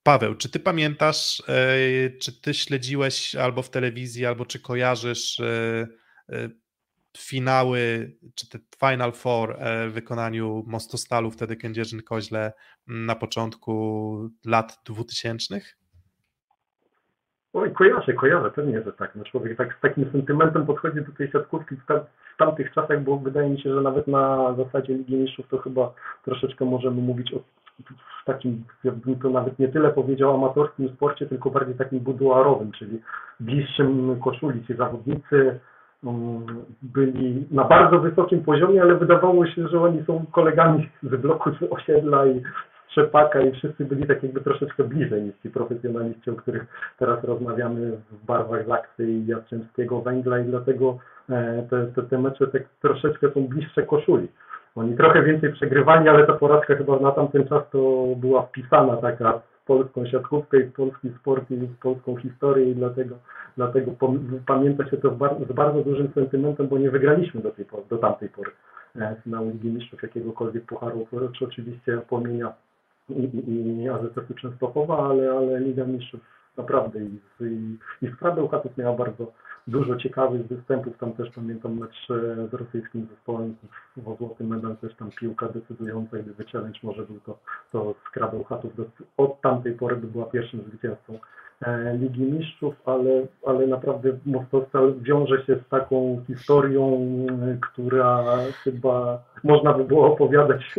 Paweł, 0.02 0.34
czy 0.34 0.48
ty 0.48 0.60
pamiętasz, 0.60 1.42
e, 1.48 2.10
czy 2.18 2.40
ty 2.40 2.54
śledziłeś 2.54 3.34
albo 3.34 3.62
w 3.62 3.70
telewizji, 3.70 4.26
albo 4.26 4.46
czy 4.46 4.60
kojarzysz 4.60 5.40
e, 5.40 5.86
e, 6.28 6.48
finały, 7.18 8.12
czy 8.34 8.48
te 8.48 8.58
Final 8.80 9.12
Four 9.12 9.58
w 9.88 9.92
wykonaniu 9.92 10.64
Mostostalu, 10.66 11.30
wtedy 11.30 11.56
Kędzierzyn-Koźle 11.56 12.52
na 12.86 13.16
początku 13.16 14.30
lat 14.44 14.78
2000? 14.84 15.60
Oj, 17.54 17.72
kojarzę, 17.72 18.12
kojarzę, 18.12 18.50
pewnie, 18.50 18.82
że 18.82 18.92
tak. 18.92 19.14
No 19.16 19.24
człowiek 19.24 19.56
tak 19.56 19.76
z 19.78 19.80
takim 19.80 20.10
sentymentem 20.12 20.66
podchodzi 20.66 21.00
do 21.00 21.12
tej 21.12 21.30
siatkówki 21.30 21.76
w, 21.76 21.86
ta, 21.86 22.00
w 22.34 22.36
tamtych 22.38 22.72
czasach, 22.72 23.02
bo 23.02 23.16
wydaje 23.16 23.50
mi 23.50 23.60
się, 23.60 23.74
że 23.74 23.80
nawet 23.80 24.06
na 24.06 24.54
zasadzie 24.54 24.94
Ligi 24.94 25.16
Mistrzów 25.16 25.48
to 25.48 25.58
chyba 25.58 25.92
troszeczkę 26.24 26.64
możemy 26.64 27.02
mówić 27.02 27.34
o 27.34 27.38
w 28.22 28.24
takim, 28.24 28.64
jakbym 28.84 29.18
to 29.18 29.30
nawet 29.30 29.58
nie 29.58 29.68
tyle 29.68 29.90
powiedział 29.90 30.34
amatorskim 30.34 30.88
sporcie, 30.88 31.26
tylko 31.26 31.50
bardziej 31.50 31.74
takim 31.74 32.00
buduarowym, 32.00 32.72
czyli 32.72 33.00
bliższym 33.40 34.20
koszuli. 34.20 34.66
Ci 34.66 34.74
zawodnicy 34.74 35.60
um, 36.04 36.46
byli 36.82 37.46
na 37.50 37.64
bardzo 37.64 37.98
wysokim 37.98 38.44
poziomie, 38.44 38.82
ale 38.82 38.94
wydawało 38.94 39.46
się, 39.46 39.68
że 39.68 39.80
oni 39.80 40.04
są 40.04 40.24
kolegami 40.32 40.90
z 41.02 41.20
bloku 41.20 41.50
z 41.50 41.62
osiedla 41.70 42.26
i 42.26 42.42
Szczepaka 42.92 43.40
i 43.40 43.52
wszyscy 43.52 43.84
byli 43.84 44.06
tak 44.06 44.22
jakby 44.22 44.40
troszeczkę 44.40 44.84
bliżej 44.84 45.22
niż 45.22 45.34
ci 45.42 45.50
profesjonaliści, 45.50 46.30
o 46.30 46.34
których 46.34 46.66
teraz 46.98 47.24
rozmawiamy 47.24 47.92
w 48.10 48.26
barwach 48.26 48.66
Zaksy 48.66 49.10
i 49.10 49.26
Jastrzębskiego 49.26 50.00
Węgla 50.00 50.38
i 50.38 50.44
dlatego 50.44 50.98
e, 51.30 51.66
te, 51.70 51.86
te, 51.86 52.02
te 52.02 52.18
mecze 52.18 52.46
tak 52.46 52.62
troszeczkę 52.80 53.30
są 53.30 53.46
bliższe 53.46 53.82
koszuli. 53.82 54.28
Oni 54.74 54.96
trochę 54.96 55.22
więcej 55.22 55.52
przegrywali, 55.52 56.08
ale 56.08 56.26
ta 56.26 56.32
porażka 56.32 56.74
chyba 56.76 56.98
na 56.98 57.12
tamten 57.12 57.48
czas 57.48 57.62
to 57.72 58.06
była 58.16 58.42
wpisana 58.42 58.96
taka 58.96 59.32
w 59.32 59.64
polską 59.66 60.06
siatkówkę 60.06 60.60
i 60.60 60.64
w 60.64 60.72
polski 60.72 61.10
sport 61.20 61.50
i 61.50 61.56
w 61.56 61.78
polską 61.78 62.16
historię 62.16 62.70
i 62.70 62.74
dlatego, 62.74 63.16
dlatego 63.56 63.92
pamięta 64.46 64.90
się 64.90 64.96
to 64.96 65.14
z, 65.14 65.18
bar 65.18 65.36
z 65.50 65.52
bardzo 65.52 65.82
dużym 65.82 66.12
sentymentem, 66.14 66.68
bo 66.68 66.78
nie 66.78 66.90
wygraliśmy 66.90 67.40
do, 67.40 67.50
tej 67.50 67.66
do 67.90 67.98
tamtej 67.98 68.28
pory 68.28 68.50
e, 68.96 69.16
finału 69.24 69.50
Ligi 69.50 69.68
Mistrzów 69.68 70.02
jakiegokolwiek 70.02 70.64
pucharu, 70.64 71.06
czy 71.38 71.44
oczywiście 71.44 71.98
płomienia 72.08 72.52
i, 73.08 73.22
i, 73.22 73.82
i 73.82 73.88
AZS-u 73.88 74.34
Częstochowa, 74.34 75.08
ale, 75.08 75.32
ale 75.32 75.60
Liga 75.60 75.84
Mistrzów 75.84 76.20
naprawdę 76.56 77.00
i, 77.00 77.18
i, 77.40 77.78
i 78.02 78.08
z 78.08 78.16
Krabełchatów 78.16 78.76
miała 78.76 78.96
bardzo 78.96 79.32
dużo 79.66 79.96
ciekawych 79.96 80.46
występów, 80.46 80.98
tam 80.98 81.12
też 81.12 81.30
pamiętam 81.30 81.78
mecz 81.78 82.08
z 82.50 82.54
rosyjskim 82.54 83.06
zespołem. 83.10 83.56
W 83.96 84.16
złoty 84.18 84.44
medal, 84.44 84.76
też 84.76 84.94
tam 84.94 85.10
piłka 85.10 85.48
decydująca, 85.48 86.18
gdyby 86.18 86.44
challenge 86.44 86.78
może 86.82 87.02
był 87.02 87.20
to, 87.20 87.38
to 87.72 87.94
z 88.08 88.10
Krabełchatów 88.10 88.72
od 89.16 89.40
tamtej 89.40 89.72
pory 89.72 89.96
by 89.96 90.06
była 90.06 90.24
pierwszym 90.24 90.60
zwycięzcą 90.60 91.18
e, 91.60 91.96
Ligi 91.96 92.22
Mistrzów, 92.22 92.74
ale, 92.84 93.26
ale 93.46 93.66
naprawdę 93.66 94.18
Mostostal 94.26 94.94
wiąże 95.00 95.44
się 95.46 95.56
z 95.66 95.68
taką 95.68 96.24
historią, 96.26 97.00
która 97.60 98.24
chyba 98.64 99.22
można 99.44 99.72
by 99.72 99.84
było 99.84 100.12
opowiadać 100.12 100.74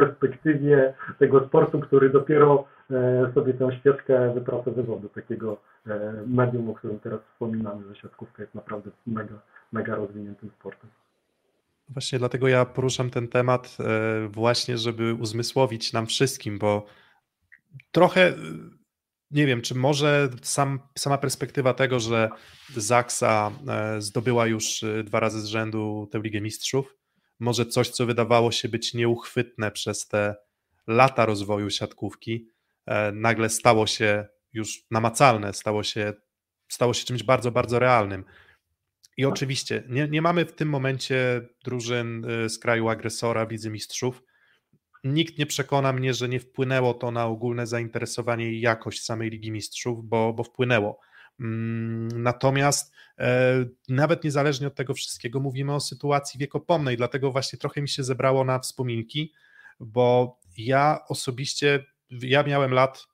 perspektywie 0.00 0.94
tego 1.18 1.46
sportu, 1.46 1.80
który 1.80 2.10
dopiero 2.10 2.64
e, 2.90 3.32
sobie 3.34 3.54
tę 3.54 3.76
ścieżkę 3.80 4.34
wypracowywał 4.34 5.00
do 5.00 5.08
takiego 5.08 5.60
e, 5.86 6.12
medium, 6.26 6.70
o 6.70 6.74
którym 6.74 7.00
teraz 7.00 7.20
wspominamy, 7.32 7.88
że 7.88 8.00
siatkówka 8.00 8.42
jest 8.42 8.54
naprawdę 8.54 8.90
mega, 9.06 9.34
mega 9.72 9.94
rozwiniętym 9.94 10.50
sportem. 10.58 10.90
Właśnie 11.88 12.18
dlatego 12.18 12.48
ja 12.48 12.64
poruszam 12.64 13.10
ten 13.10 13.28
temat 13.28 13.76
e, 13.80 14.28
właśnie, 14.28 14.78
żeby 14.78 15.14
uzmysłowić 15.14 15.92
nam 15.92 16.06
wszystkim, 16.06 16.58
bo 16.58 16.86
trochę 17.92 18.32
nie 19.30 19.46
wiem, 19.46 19.62
czy 19.62 19.74
może 19.74 20.28
sam, 20.42 20.78
sama 20.98 21.18
perspektywa 21.18 21.74
tego, 21.74 22.00
że 22.00 22.28
Zaksa 22.76 23.50
zdobyła 23.98 24.46
już 24.46 24.84
dwa 25.04 25.20
razy 25.20 25.40
z 25.40 25.44
rzędu 25.44 26.08
tę 26.12 26.18
Ligę 26.18 26.40
Mistrzów, 26.40 26.96
może 27.38 27.66
coś, 27.66 27.88
co 27.88 28.06
wydawało 28.06 28.52
się 28.52 28.68
być 28.68 28.94
nieuchwytne 28.94 29.70
przez 29.70 30.08
te 30.08 30.36
lata 30.86 31.26
rozwoju 31.26 31.70
siatkówki, 31.70 32.48
e, 32.86 33.12
nagle 33.12 33.48
stało 33.48 33.86
się 33.86 34.26
już 34.52 34.86
namacalne, 34.90 35.52
stało 35.52 35.82
się, 35.82 36.12
stało 36.68 36.94
się 36.94 37.04
czymś 37.04 37.22
bardzo, 37.22 37.50
bardzo 37.50 37.78
realnym. 37.78 38.24
I 39.16 39.22
tak. 39.22 39.32
oczywiście 39.32 39.82
nie, 39.88 40.08
nie 40.08 40.22
mamy 40.22 40.44
w 40.44 40.52
tym 40.52 40.68
momencie 40.68 41.48
drużyn 41.64 42.24
e, 42.24 42.48
z 42.48 42.58
kraju 42.58 42.88
agresora, 42.88 43.46
widzy 43.46 43.70
mistrzów. 43.70 44.22
Nikt 45.04 45.38
nie 45.38 45.46
przekona 45.46 45.92
mnie, 45.92 46.14
że 46.14 46.28
nie 46.28 46.40
wpłynęło 46.40 46.94
to 46.94 47.10
na 47.10 47.26
ogólne 47.26 47.66
zainteresowanie 47.66 48.52
i 48.52 48.60
jakość 48.60 49.04
samej 49.04 49.30
Ligi 49.30 49.50
Mistrzów, 49.50 50.04
bo, 50.04 50.32
bo 50.32 50.44
wpłynęło. 50.44 51.00
Mm, 51.40 52.22
natomiast 52.22 52.92
e, 53.18 53.64
nawet 53.88 54.24
niezależnie 54.24 54.66
od 54.66 54.74
tego 54.74 54.94
wszystkiego 54.94 55.40
mówimy 55.40 55.74
o 55.74 55.80
sytuacji 55.80 56.40
wiekopomnej, 56.40 56.96
dlatego 56.96 57.32
właśnie 57.32 57.58
trochę 57.58 57.82
mi 57.82 57.88
się 57.88 58.04
zebrało 58.04 58.44
na 58.44 58.58
wspominki, 58.58 59.32
bo 59.80 60.38
ja 60.58 61.00
osobiście, 61.08 61.84
ja 62.10 62.42
miałem 62.42 62.72
lat 62.72 63.06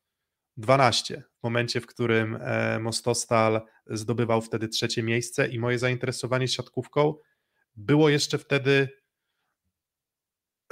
12 0.56 1.22
w 1.40 1.42
momencie, 1.42 1.80
w 1.80 1.86
którym 1.86 2.38
e, 2.40 2.78
Mostostal 2.78 3.62
zdobywał 3.86 4.42
wtedy 4.42 4.68
trzecie 4.68 5.02
miejsce 5.02 5.48
i 5.48 5.58
moje 5.58 5.78
zainteresowanie 5.78 6.48
siatkówką 6.48 7.14
było 7.76 8.08
jeszcze 8.08 8.38
wtedy 8.38 8.88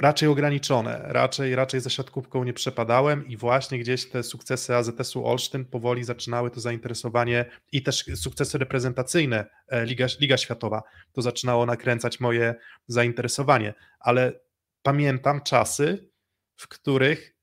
raczej 0.01 0.29
ograniczone, 0.29 1.01
raczej, 1.03 1.55
raczej 1.55 1.81
za 1.81 1.89
siatkówką 1.89 2.43
nie 2.43 2.53
przepadałem 2.53 3.27
i 3.27 3.37
właśnie 3.37 3.79
gdzieś 3.79 4.09
te 4.09 4.23
sukcesy 4.23 4.75
AZS-u 4.75 5.25
Olsztyn 5.25 5.65
powoli 5.65 6.03
zaczynały 6.03 6.51
to 6.51 6.59
zainteresowanie 6.59 7.45
i 7.71 7.83
też 7.83 8.05
sukcesy 8.15 8.57
reprezentacyjne 8.57 9.45
e, 9.67 9.85
Liga, 9.85 10.07
Liga 10.19 10.37
Światowa, 10.37 10.83
to 11.13 11.21
zaczynało 11.21 11.65
nakręcać 11.65 12.19
moje 12.19 12.55
zainteresowanie, 12.87 13.73
ale 13.99 14.39
pamiętam 14.83 15.41
czasy, 15.41 16.09
w 16.55 16.67
których 16.67 17.35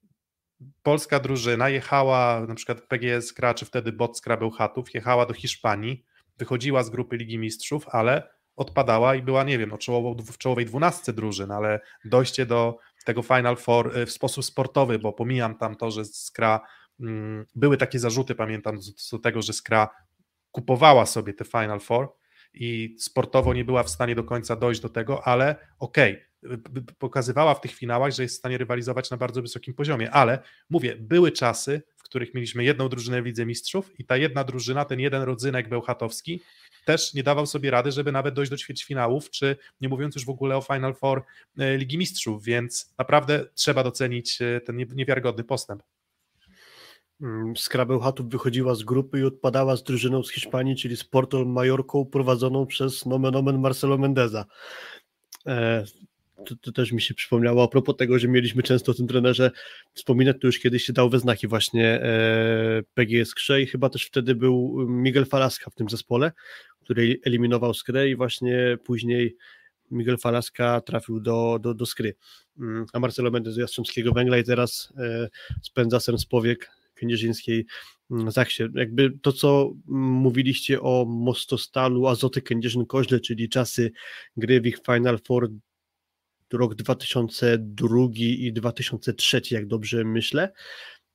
polska 0.83 1.21
drużyna 1.21 1.69
jechała, 1.69 2.47
na 2.49 2.55
przykład 2.55 2.81
PGS 2.81 3.33
Kra, 3.33 3.55
czy 3.55 3.67
wtedy 3.67 3.93
Bockra 3.93 4.37
Bełchatów, 4.37 4.95
jechała 4.95 5.27
do 5.27 5.35
Hiszpanii, 5.35 6.05
wychodziła 6.39 6.83
z 6.83 6.91
grupy 6.91 7.17
Ligi 7.17 7.39
Mistrzów, 7.39 7.89
ale 7.89 8.38
odpadała 8.59 9.15
i 9.15 9.23
była, 9.23 9.45
nie 9.45 9.59
wiem, 9.59 9.71
no, 9.71 9.79
czołową, 9.79 10.15
w 10.15 10.39
czołowej 10.39 10.67
dwunastce 10.67 11.13
drużyn, 11.13 11.51
ale 11.51 11.81
dojście 12.05 12.47
do 12.47 12.79
tego 13.05 13.23
Final 13.23 13.57
Four 13.57 13.97
y, 13.97 14.07
w 14.07 14.11
sposób 14.11 14.45
sportowy, 14.45 14.99
bo 14.99 15.13
pomijam 15.13 15.59
tam 15.59 15.77
to, 15.77 15.91
że 15.91 16.05
Skra, 16.05 16.61
mm, 17.01 17.47
były 17.55 17.77
takie 17.77 17.99
zarzuty, 17.99 18.35
pamiętam, 18.35 18.79
do 19.13 19.19
tego, 19.19 19.43
że 19.43 19.53
Skra 19.53 19.89
kupowała 20.51 21.07
sobie 21.07 21.35
te 21.35 21.45
Final 21.45 21.81
Four 21.81 22.13
i 22.55 22.97
sportowo 22.99 23.55
nie 23.55 23.65
była 23.65 23.83
w 23.83 23.91
stanie 23.91 24.15
do 24.15 24.25
końca 24.25 24.57
dojść 24.57 24.81
do 24.81 24.89
tego, 24.89 25.27
ale 25.27 25.57
okej, 25.79 26.13
okay, 26.13 26.29
pokazywała 26.99 27.55
w 27.55 27.61
tych 27.61 27.75
finałach, 27.75 28.13
że 28.13 28.23
jest 28.23 28.35
w 28.35 28.39
stanie 28.39 28.59
rywalizować 28.59 29.11
na 29.11 29.17
bardzo 29.17 29.43
wysokim 29.43 29.75
poziomie, 29.75 30.11
ale 30.11 30.39
mówię, 30.71 30.97
były 30.97 31.33
czasy, 31.33 31.83
w 31.97 32.03
których 32.03 32.35
mieliśmy 32.35 32.65
jedną 32.65 32.89
drużynę 32.89 33.23
w 33.23 33.27
Lidze 33.27 33.47
Mistrzów 33.47 34.01
i 34.01 34.05
ta 34.05 34.17
jedna 34.17 34.45
drużyna, 34.45 34.85
ten 34.85 35.01
jeden 35.01 35.23
rodzynek 35.23 35.69
bełchatowski 35.69 36.43
też 36.89 37.15
nie 37.15 37.23
dawał 37.23 37.47
sobie 37.47 37.71
rady, 37.71 37.93
żeby 37.93 38.13
nawet 38.13 38.35
dojść 38.35 38.51
do 38.51 38.57
ćwierćfinałów, 38.57 39.31
czy 39.31 39.57
nie 39.81 39.89
mówiąc 39.89 40.15
już 40.15 40.25
w 40.25 40.31
ogóle 40.31 40.57
o 40.57 40.61
Final 40.61 40.95
Four 40.95 41.23
e, 41.59 41.77
Ligi 41.77 41.99
Mistrzów, 41.99 42.45
więc 42.45 42.95
naprawdę 42.99 43.45
trzeba 43.55 43.85
docenić 43.85 44.43
e, 44.43 44.61
ten 44.61 44.77
niewiarygodny 44.77 45.45
postęp. 45.45 45.83
Mm, 47.21 47.57
Skra 47.57 47.85
Bełchatów 47.85 48.29
wychodziła 48.29 48.75
z 48.75 48.83
grupy 48.83 49.21
i 49.21 49.25
odpadała 49.25 49.77
z 49.77 49.83
drużyną 49.83 50.23
z 50.23 50.31
Hiszpanii, 50.31 50.77
czyli 50.77 50.97
z 50.97 51.05
Porto 51.05 51.45
Majorką 51.45 52.05
prowadzoną 52.05 52.67
przez 52.67 53.07
nomen 53.07 53.37
omen 53.37 53.59
Marcelo 53.59 53.99
Mendeza. 53.99 54.45
To, 56.47 56.57
to, 56.57 56.73
też 56.73 56.93
mi 56.93 57.01
się 57.01 57.15
przypomniało 57.15 57.65
a 57.65 57.69
propos 57.69 57.97
tego, 57.97 58.19
że 58.19 58.29
mieliśmy 58.29 58.63
często 58.63 58.93
o 58.93 58.95
tym 58.95 59.07
trenerze 59.07 59.51
wspominać, 59.95 60.37
to 60.41 60.47
już 60.47 60.59
kiedyś 60.59 60.85
się 60.85 60.93
dał 60.93 61.11
we 61.11 61.19
znaki 61.19 61.47
właśnie 61.47 62.03
e, 62.03 62.83
PGS 62.95 63.35
Krze 63.35 63.63
i 63.63 63.67
chyba 63.67 63.89
też 63.89 64.07
wtedy 64.07 64.35
był 64.35 64.87
Miguel 64.89 65.27
Falaska 65.27 65.71
w 65.71 65.75
tym 65.75 65.89
zespole, 65.89 66.33
który 66.81 67.21
eliminował 67.25 67.75
Skrę 67.75 68.09
i 68.09 68.17
właśnie 68.17 68.79
później 68.85 69.37
Miguel 69.91 70.19
Falaska 70.19 70.81
trafił 70.81 71.21
do, 71.21 71.59
do, 71.63 71.75
do 71.75 71.87
Skry, 71.87 72.15
mm, 72.59 72.87
a 72.93 72.99
Marcelo 72.99 73.31
Mendes 73.31 73.55
do 73.55 73.61
Jastrzębskiego 73.61 74.13
Węgla 74.13 74.39
i 74.39 74.45
teraz 74.45 74.93
e, 74.99 75.29
spędza 75.63 76.01
sen 76.01 76.19
z 76.19 76.27
powiek 76.27 76.71
kędzierzyńskiej 76.95 77.67
mm, 78.11 78.31
Zachsie. 78.31 78.63
Jakby 78.75 79.13
to, 79.23 79.33
co 79.33 79.73
mówiliście 79.87 80.81
o 80.81 81.05
Mostostalu, 81.09 82.07
Azoty 82.07 82.41
Kędzierzyn-Koźle, 82.41 83.21
czyli 83.21 83.49
czasy 83.49 83.91
gry 84.37 84.61
w 84.61 84.67
ich 84.67 84.79
Final 84.87 85.19
Four 85.27 85.51
rok 86.53 86.75
2002 86.75 87.99
i 88.19 88.53
2003, 88.53 89.41
jak 89.51 89.67
dobrze 89.67 90.05
myślę. 90.05 90.53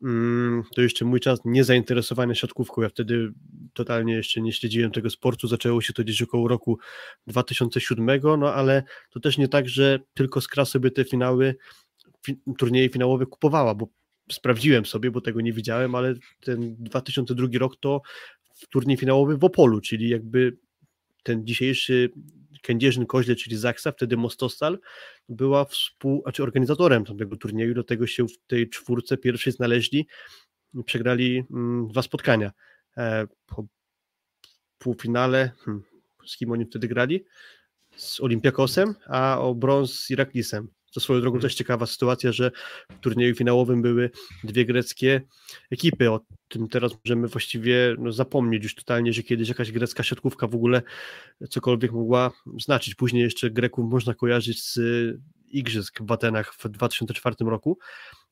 Mm, 0.04 0.64
to 0.76 0.82
jeszcze 0.82 1.06
mój 1.06 1.20
czas 1.20 1.40
niezainteresowania 1.46 2.36
siatkówką. 2.36 2.82
Ja 2.82 2.90
wtedy 2.90 3.34
totalnie 3.74 4.14
jeszcze 4.14 4.42
nie 4.42 4.54
śledziłem 4.54 4.92
tego 4.92 5.10
sportu. 5.10 5.48
Zaczęło 5.48 5.82
się 5.82 5.94
to 5.94 6.04
gdzieś 6.04 6.22
około 6.22 6.48
roku 6.48 6.80
2007, 7.28 8.22
no 8.40 8.54
ale 8.54 8.84
to 9.10 9.20
też 9.20 9.38
nie 9.38 9.48
tak, 9.48 9.70
że 9.70 10.00
tylko 10.14 10.42
Skra 10.42 10.66
sobie 10.66 10.92
te 10.92 11.06
finały, 11.06 11.56
fi, 12.26 12.40
turnieje 12.58 12.90
finałowe 12.90 13.26
kupowała, 13.26 13.76
bo 13.76 13.88
sprawdziłem 14.32 14.86
sobie, 14.86 15.12
bo 15.12 15.22
tego 15.22 15.42
nie 15.42 15.54
widziałem, 15.54 15.96
ale 15.96 16.14
ten 16.40 16.76
2002 16.80 17.48
rok 17.60 17.76
to 17.80 18.02
turniej 18.70 18.98
finałowy 18.98 19.38
w 19.38 19.44
Opolu, 19.44 19.82
czyli 19.82 20.10
jakby 20.10 20.58
ten 21.24 21.48
dzisiejszy 21.48 22.10
Kędzierzyn-Koźle, 22.64 23.36
czyli 23.36 23.58
Zaksa, 23.58 23.92
wtedy 23.92 24.18
Mostostal, 24.18 24.80
była 25.30 25.66
współ, 25.66 26.22
znaczy 26.22 26.44
organizatorem 26.44 27.06
tego 27.06 27.38
turnieju, 27.38 27.74
do 27.74 27.84
tego 27.84 28.08
się 28.08 28.28
w 28.28 28.38
tej 28.48 28.70
czwórce 28.70 29.18
pierwszej 29.18 29.54
znaleźli, 29.54 30.08
przegrali 30.86 31.44
mm, 31.52 31.88
dwa 31.88 32.02
spotkania. 32.02 32.52
E, 32.98 33.28
po 33.46 33.66
półfinale, 34.78 35.52
hmm, 35.66 35.84
z 36.26 36.38
kim 36.38 36.52
oni 36.52 36.66
wtedy 36.66 36.88
grali? 36.88 37.26
Z 37.96 38.22
Olimpiakosem, 38.22 38.96
a 39.08 39.40
o 39.40 39.56
brąz 39.56 40.00
z 40.00 40.10
Iraklisem. 40.12 40.68
To 40.94 41.00
swoją 41.00 41.22
drogą 41.22 41.40
też 41.40 41.56
ciekawa 41.56 41.86
sytuacja, 41.86 42.32
że 42.32 42.52
w 42.90 43.00
turnieju 43.00 43.36
finałowym 43.36 43.82
były 43.82 44.10
dwie 44.44 44.66
greckie 44.66 45.22
ekipy. 45.72 46.12
O 46.12 46.20
tym 46.48 46.68
teraz 46.68 46.92
możemy 47.06 47.28
właściwie 47.28 47.96
no, 48.00 48.12
zapomnieć 48.12 48.64
już 48.64 48.76
totalnie, 48.76 49.14
że 49.14 49.24
kiedyś 49.24 49.50
jakaś 49.50 49.72
grecka 49.72 50.04
siatkówka 50.04 50.48
w 50.48 50.56
ogóle 50.56 50.82
cokolwiek 51.50 51.92
mogła 51.92 52.32
znaczyć. 52.60 52.96
Później 52.96 53.24
jeszcze 53.24 53.52
Greków 53.52 53.92
można 53.92 54.14
kojarzyć 54.14 54.64
z 54.64 54.80
igrzysk 55.48 56.00
w 56.02 56.12
Atenach 56.12 56.54
w 56.54 56.70
2004 56.70 57.36
roku, 57.40 57.78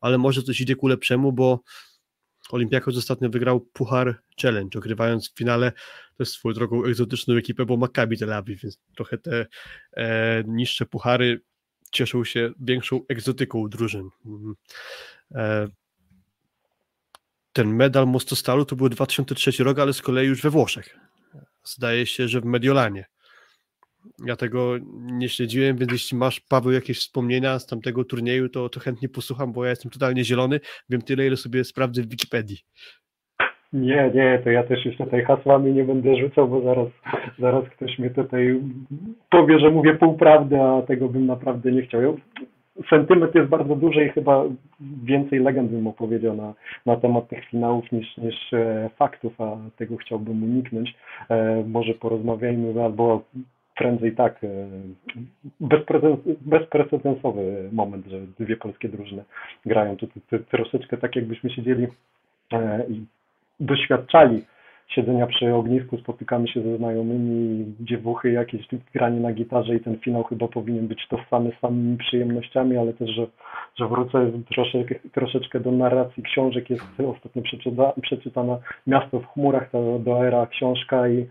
ale 0.01 0.18
może 0.18 0.43
coś 0.43 0.62
idzie 0.62 0.76
ku 0.76 0.88
lepszemu, 0.88 1.34
bo 1.34 1.64
Olimpiakos 2.51 2.97
ostatnio 2.97 3.30
wygrał 3.30 3.62
Puchar 3.62 4.22
Challenge, 4.41 4.80
ogrywając 4.80 5.32
w 5.32 5.38
finale 5.38 5.72
też 6.18 6.30
swoją 6.30 6.53
drogą 6.53 6.86
egzotyczną 6.86 7.36
ekipę, 7.36 7.66
bo 7.66 7.78
Maccabi 7.78 8.18
Tel 8.18 8.34
Aviv, 8.34 8.62
więc 8.64 8.80
trochę 8.95 9.18
te 9.18 9.45
e, 9.93 10.43
niższe 10.47 10.86
puchary 10.86 11.41
cieszył 11.92 12.26
się 12.26 12.52
większą 12.60 13.02
egzotyką 13.10 13.70
drużyn. 13.70 14.10
Mhm. 14.26 14.56
E, 15.36 15.68
ten 17.54 17.76
medal 17.76 18.08
Mostostalu 18.08 18.66
to 18.66 18.76
był 18.76 18.89
2003 18.89 19.64
rok, 19.64 19.80
ale 19.80 19.94
z 19.94 20.02
kolei 20.02 20.28
już 20.28 20.42
we 20.42 20.50
Włoszech. 20.50 20.98
Zdaje 21.64 22.06
się, 22.06 22.28
że 22.28 22.42
w 22.42 22.46
Mediolanie. 22.46 23.06
Ja 24.26 24.36
tego 24.36 24.78
nie 24.94 25.30
śledziłem, 25.30 25.78
więc 25.78 25.92
jeśli 25.92 26.18
masz, 26.18 26.39
Paweł, 26.39 26.72
jakieś 26.72 27.00
wspomnienia 27.00 27.60
z 27.60 27.66
tamtego 27.66 28.04
turnieju, 28.04 28.50
to, 28.50 28.70
to 28.70 28.80
chętnie 28.80 29.10
posłucham, 29.10 29.54
bo 29.54 29.64
ja 29.64 29.70
jestem 29.70 29.92
totalnie 29.92 30.26
zielony. 30.26 30.60
Wiem 30.89 31.02
tyle, 31.02 31.28
ile 31.28 31.38
sobie 31.38 31.64
sprawdzę 31.64 32.02
w 32.02 32.10
Wikipedii. 32.10 32.60
Nie, 33.73 34.11
nie, 34.15 34.39
to 34.43 34.49
ja 34.49 34.64
też 34.64 34.85
już 34.85 34.98
tutaj 34.98 35.23
hasłami 35.23 35.73
nie 35.73 35.84
będę 35.84 36.15
rzucał, 36.15 36.48
bo 36.48 36.61
zaraz, 36.61 36.88
zaraz 37.39 37.69
ktoś 37.69 37.99
mnie 37.99 38.10
tutaj 38.10 38.61
powie, 39.30 39.60
że 39.60 39.69
mówię 39.69 39.95
półprawdy, 39.95 40.61
a 40.61 40.81
tego 40.81 41.10
bym 41.10 41.26
naprawdę 41.26 41.72
nie 41.72 41.81
chciał. 41.81 42.18
Sentyment 42.89 43.35
jest 43.35 43.49
bardzo 43.49 43.76
duży 43.76 44.06
i 44.06 44.10
chyba 44.10 44.43
więcej 45.03 45.39
legend 45.39 45.72
bym 45.72 45.88
opowiedział 45.88 46.35
na, 46.35 46.53
na 46.85 46.95
temat 46.95 47.27
tych 47.27 47.45
finałów 47.45 47.91
niż, 47.91 48.18
niż 48.18 48.53
e, 48.53 48.89
faktów, 48.98 49.41
a 49.41 49.57
tego 49.77 49.98
chciałbym 49.98 50.43
uniknąć. 50.43 50.95
E, 51.30 51.64
może 51.68 51.93
porozmawiajmy 51.93 52.84
albo 52.84 53.22
prędzej 53.76 54.15
tak 54.15 54.41
bezprecedensowy 56.41 57.69
moment, 57.72 58.06
że 58.06 58.19
dwie 58.39 58.57
polskie 58.57 58.89
drużyny 58.89 59.23
grają. 59.65 59.98
Tu 59.98 60.07
troszeczkę 60.52 60.98
tak 60.98 61.15
jakbyśmy 61.15 61.49
siedzieli 61.49 61.88
i 62.89 63.06
doświadczali 63.62 64.42
siedzenia 64.96 65.28
przy 65.28 65.54
ognisku, 65.54 65.98
spotykamy 65.98 66.48
się 66.48 66.62
ze 66.62 66.78
znajomymi, 66.78 67.66
dziewuchy, 67.80 68.32
jakieś 68.32 68.68
granie 68.94 69.20
na 69.20 69.34
gitarze 69.34 69.76
i 69.76 69.80
ten 69.80 69.98
finał 70.00 70.24
chyba 70.24 70.48
powinien 70.48 70.88
być 70.88 71.08
tożsamy 71.08 71.52
z 71.58 71.62
samymi 71.62 71.98
przyjemnościami, 71.98 72.78
ale 72.78 72.94
też, 72.94 73.10
że, 73.10 73.28
że 73.76 73.88
wrócę 73.88 74.32
troszeczkę, 74.54 74.96
troszeczkę 75.14 75.60
do 75.60 75.72
narracji 75.72 76.24
książek. 76.24 76.70
Jest 76.70 76.84
ostatnio 77.00 77.42
przeczyta, 77.42 77.94
przeczytana 78.02 78.58
Miasto 78.88 79.20
w 79.20 79.26
chmurach, 79.26 79.70
to 79.70 80.00
do 80.00 80.28
era 80.28 80.48
książka 80.48 81.10
i 81.10 81.28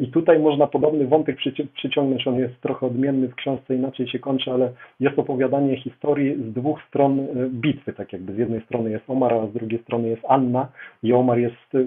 i 0.00 0.08
tutaj 0.08 0.38
można 0.38 0.66
podobny 0.66 1.06
wątek 1.06 1.36
przyciągnąć, 1.74 2.26
on 2.26 2.38
jest 2.38 2.60
trochę 2.60 2.86
odmienny 2.86 3.28
w 3.28 3.34
książce, 3.34 3.74
inaczej 3.74 4.08
się 4.08 4.18
kończy, 4.18 4.50
ale 4.50 4.72
jest 5.00 5.18
opowiadanie 5.18 5.76
historii 5.76 6.34
z 6.34 6.52
dwóch 6.52 6.82
stron 6.88 7.20
e, 7.20 7.26
bitwy, 7.48 7.92
tak 7.92 8.12
jakby. 8.12 8.34
Z 8.34 8.38
jednej 8.38 8.60
strony 8.60 8.90
jest 8.90 9.10
Omar, 9.10 9.34
a 9.34 9.46
z 9.46 9.52
drugiej 9.52 9.82
strony 9.82 10.08
jest 10.08 10.22
Anna. 10.28 10.68
I 11.02 11.12
Omar 11.12 11.38
jest 11.38 11.74
e, 11.74 11.78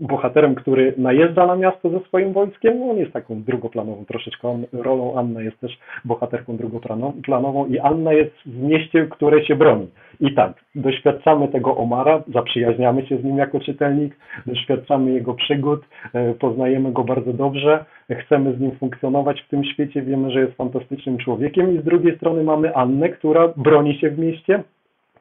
bohaterem, 0.00 0.54
który 0.54 0.94
najeżdża 0.98 1.46
na 1.46 1.56
miasto 1.56 1.90
ze 1.90 2.00
swoim 2.00 2.32
wojskiem, 2.32 2.82
on 2.82 2.96
jest 2.96 3.12
taką 3.12 3.42
drugoplanową 3.42 4.04
troszeczkę 4.04 4.62
rolą, 4.72 5.18
Anna 5.18 5.42
jest 5.42 5.60
też 5.60 5.78
bohaterką 6.04 6.56
drugoplanową 6.56 7.66
i 7.66 7.78
Anna 7.78 8.12
jest 8.12 8.32
w 8.46 8.62
mieście, 8.62 9.06
które 9.10 9.44
się 9.44 9.56
broni. 9.56 9.86
I 10.20 10.34
tak, 10.34 10.52
doświadczamy 10.74 11.48
tego 11.48 11.76
Omara, 11.76 12.22
zaprzyjaźniamy 12.34 13.06
się 13.06 13.18
z 13.18 13.24
nim 13.24 13.36
jako 13.36 13.60
czytelnik, 13.60 14.16
doświadczamy 14.46 15.12
jego 15.12 15.34
przygód, 15.34 15.80
e, 16.12 16.34
poznajemy 16.34 16.92
go 16.92 17.04
bardzo 17.04 17.32
dobrze, 17.32 17.84
chcemy 18.10 18.56
z 18.56 18.60
nim 18.60 18.70
funkcjonować 18.70 19.40
w 19.40 19.48
tym 19.48 19.64
świecie, 19.64 20.02
wiemy, 20.02 20.30
że 20.30 20.40
jest 20.40 20.56
fantastycznym 20.56 21.18
człowiekiem 21.18 21.74
i 21.74 21.80
z 21.80 21.84
drugiej 21.84 22.16
strony 22.16 22.44
mamy 22.44 22.74
Annę, 22.74 23.08
która 23.08 23.48
broni 23.56 23.98
się 23.98 24.10
w 24.10 24.18
mieście, 24.18 24.62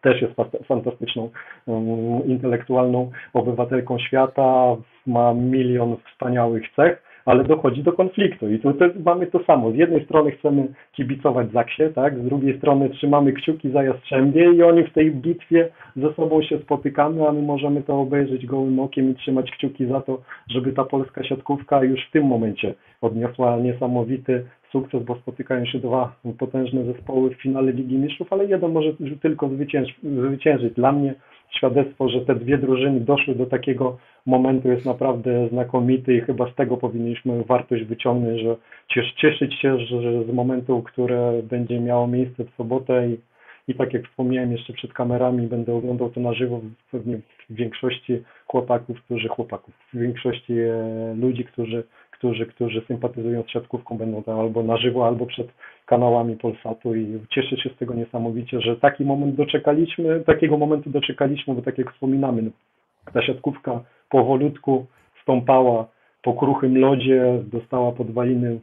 też 0.05 0.21
jest 0.21 0.33
fantastyczną 0.67 1.29
um, 1.65 2.27
intelektualną 2.27 3.11
obywatelką 3.33 3.99
świata, 3.99 4.75
ma 5.07 5.33
milion 5.33 5.95
wspaniałych 6.11 6.63
cech, 6.75 7.03
ale 7.25 7.43
dochodzi 7.43 7.83
do 7.83 7.93
konfliktu. 7.93 8.51
I 8.51 8.59
tu 8.59 8.73
mamy 9.05 9.27
to 9.27 9.43
samo. 9.43 9.71
Z 9.71 9.75
jednej 9.75 10.05
strony 10.05 10.31
chcemy 10.31 10.67
kibicować 10.91 11.51
Zaksie, 11.51 11.83
tak? 11.95 12.19
z 12.19 12.25
drugiej 12.25 12.57
strony 12.57 12.89
trzymamy 12.89 13.33
kciuki 13.33 13.71
za 13.71 13.83
Jastrzębie 13.83 14.53
i 14.53 14.63
oni 14.63 14.83
w 14.83 14.93
tej 14.93 15.11
bitwie 15.11 15.69
ze 15.95 16.13
sobą 16.13 16.41
się 16.41 16.59
spotykamy, 16.59 17.27
a 17.27 17.31
my 17.31 17.41
możemy 17.41 17.83
to 17.83 17.99
obejrzeć 17.99 18.45
gołym 18.45 18.79
okiem 18.79 19.11
i 19.11 19.15
trzymać 19.15 19.51
kciuki 19.51 19.85
za 19.85 20.01
to, 20.01 20.21
żeby 20.49 20.73
ta 20.73 20.83
polska 20.83 21.23
siatkówka 21.23 21.83
już 21.83 22.07
w 22.07 22.11
tym 22.11 22.23
momencie 22.25 22.73
odniosła 23.01 23.57
niesamowity 23.57 24.45
sukces, 24.75 25.03
bo 25.03 25.15
spotykają 25.15 25.65
się 25.65 25.79
dwa 25.79 26.15
potężne 26.39 26.85
zespoły 26.85 27.29
w 27.29 27.41
finale 27.41 27.71
Ligi 27.71 27.97
Mistrzów, 27.97 28.33
ale 28.33 28.45
jeden 28.45 28.71
może 28.71 28.93
tylko 29.21 29.49
zwyciężyć. 30.05 30.73
Dla 30.73 30.91
mnie 30.91 31.13
świadectwo, 31.49 32.09
że 32.09 32.21
te 32.21 32.35
dwie 32.35 32.57
drużyny 32.57 32.99
doszły 32.99 33.35
do 33.35 33.45
takiego 33.45 33.97
momentu 34.25 34.67
jest 34.67 34.85
naprawdę 34.85 35.47
znakomity 35.51 36.15
i 36.15 36.21
chyba 36.21 36.51
z 36.51 36.55
tego 36.55 36.77
powinniśmy 36.77 37.43
wartość 37.43 37.83
wyciągnąć, 37.83 38.41
że 38.41 38.55
cieszyć 39.21 39.53
się 39.61 39.79
że 39.79 40.23
z 40.23 40.33
momentu, 40.33 40.81
które 40.81 41.41
będzie 41.43 41.79
miało 41.79 42.07
miejsce 42.07 42.43
w 42.43 42.55
sobotę 42.57 43.09
i, 43.09 43.17
i 43.67 43.75
tak 43.75 43.93
jak 43.93 44.07
wspomniałem 44.07 44.51
jeszcze 44.51 44.73
przed 44.73 44.93
kamerami, 44.93 45.47
będę 45.47 45.73
oglądał 45.73 46.09
to 46.09 46.19
na 46.19 46.33
żywo 46.33 46.61
pewnie 46.91 47.17
w 47.49 47.55
większości 47.55 48.23
chłopaków, 48.47 49.01
którzy 49.01 49.27
chłopaków, 49.27 49.73
w 49.93 49.99
większości 49.99 50.53
e, 50.59 51.15
ludzi, 51.15 51.45
którzy 51.45 51.83
którzy, 52.17 52.45
którzy 52.45 52.81
sympatyzują 52.87 53.43
z 53.43 53.49
siatkówką, 53.49 53.97
będą 53.97 54.23
tam 54.23 54.39
albo 54.39 54.63
na 54.63 54.77
żywo, 54.77 55.07
albo 55.07 55.25
przed 55.25 55.47
kanałami 55.85 56.35
Polsatu 56.35 56.95
i 56.95 57.19
cieszę 57.29 57.57
się 57.57 57.69
z 57.69 57.77
tego 57.77 57.93
niesamowicie, 57.93 58.61
że 58.61 58.75
taki 58.75 59.05
moment 59.05 59.35
doczekaliśmy, 59.35 60.19
takiego 60.19 60.57
momentu 60.57 60.89
doczekaliśmy, 60.89 61.55
bo 61.55 61.61
tak 61.61 61.77
jak 61.77 61.93
wspominamy, 61.93 62.51
ta 63.13 63.21
siatkówka 63.21 63.83
powolutku 64.09 64.85
stąpała 65.21 65.87
po 66.23 66.33
kruchym 66.33 66.77
lodzie, 66.77 67.43
dostała 67.51 67.91
podwaliny 67.91 68.59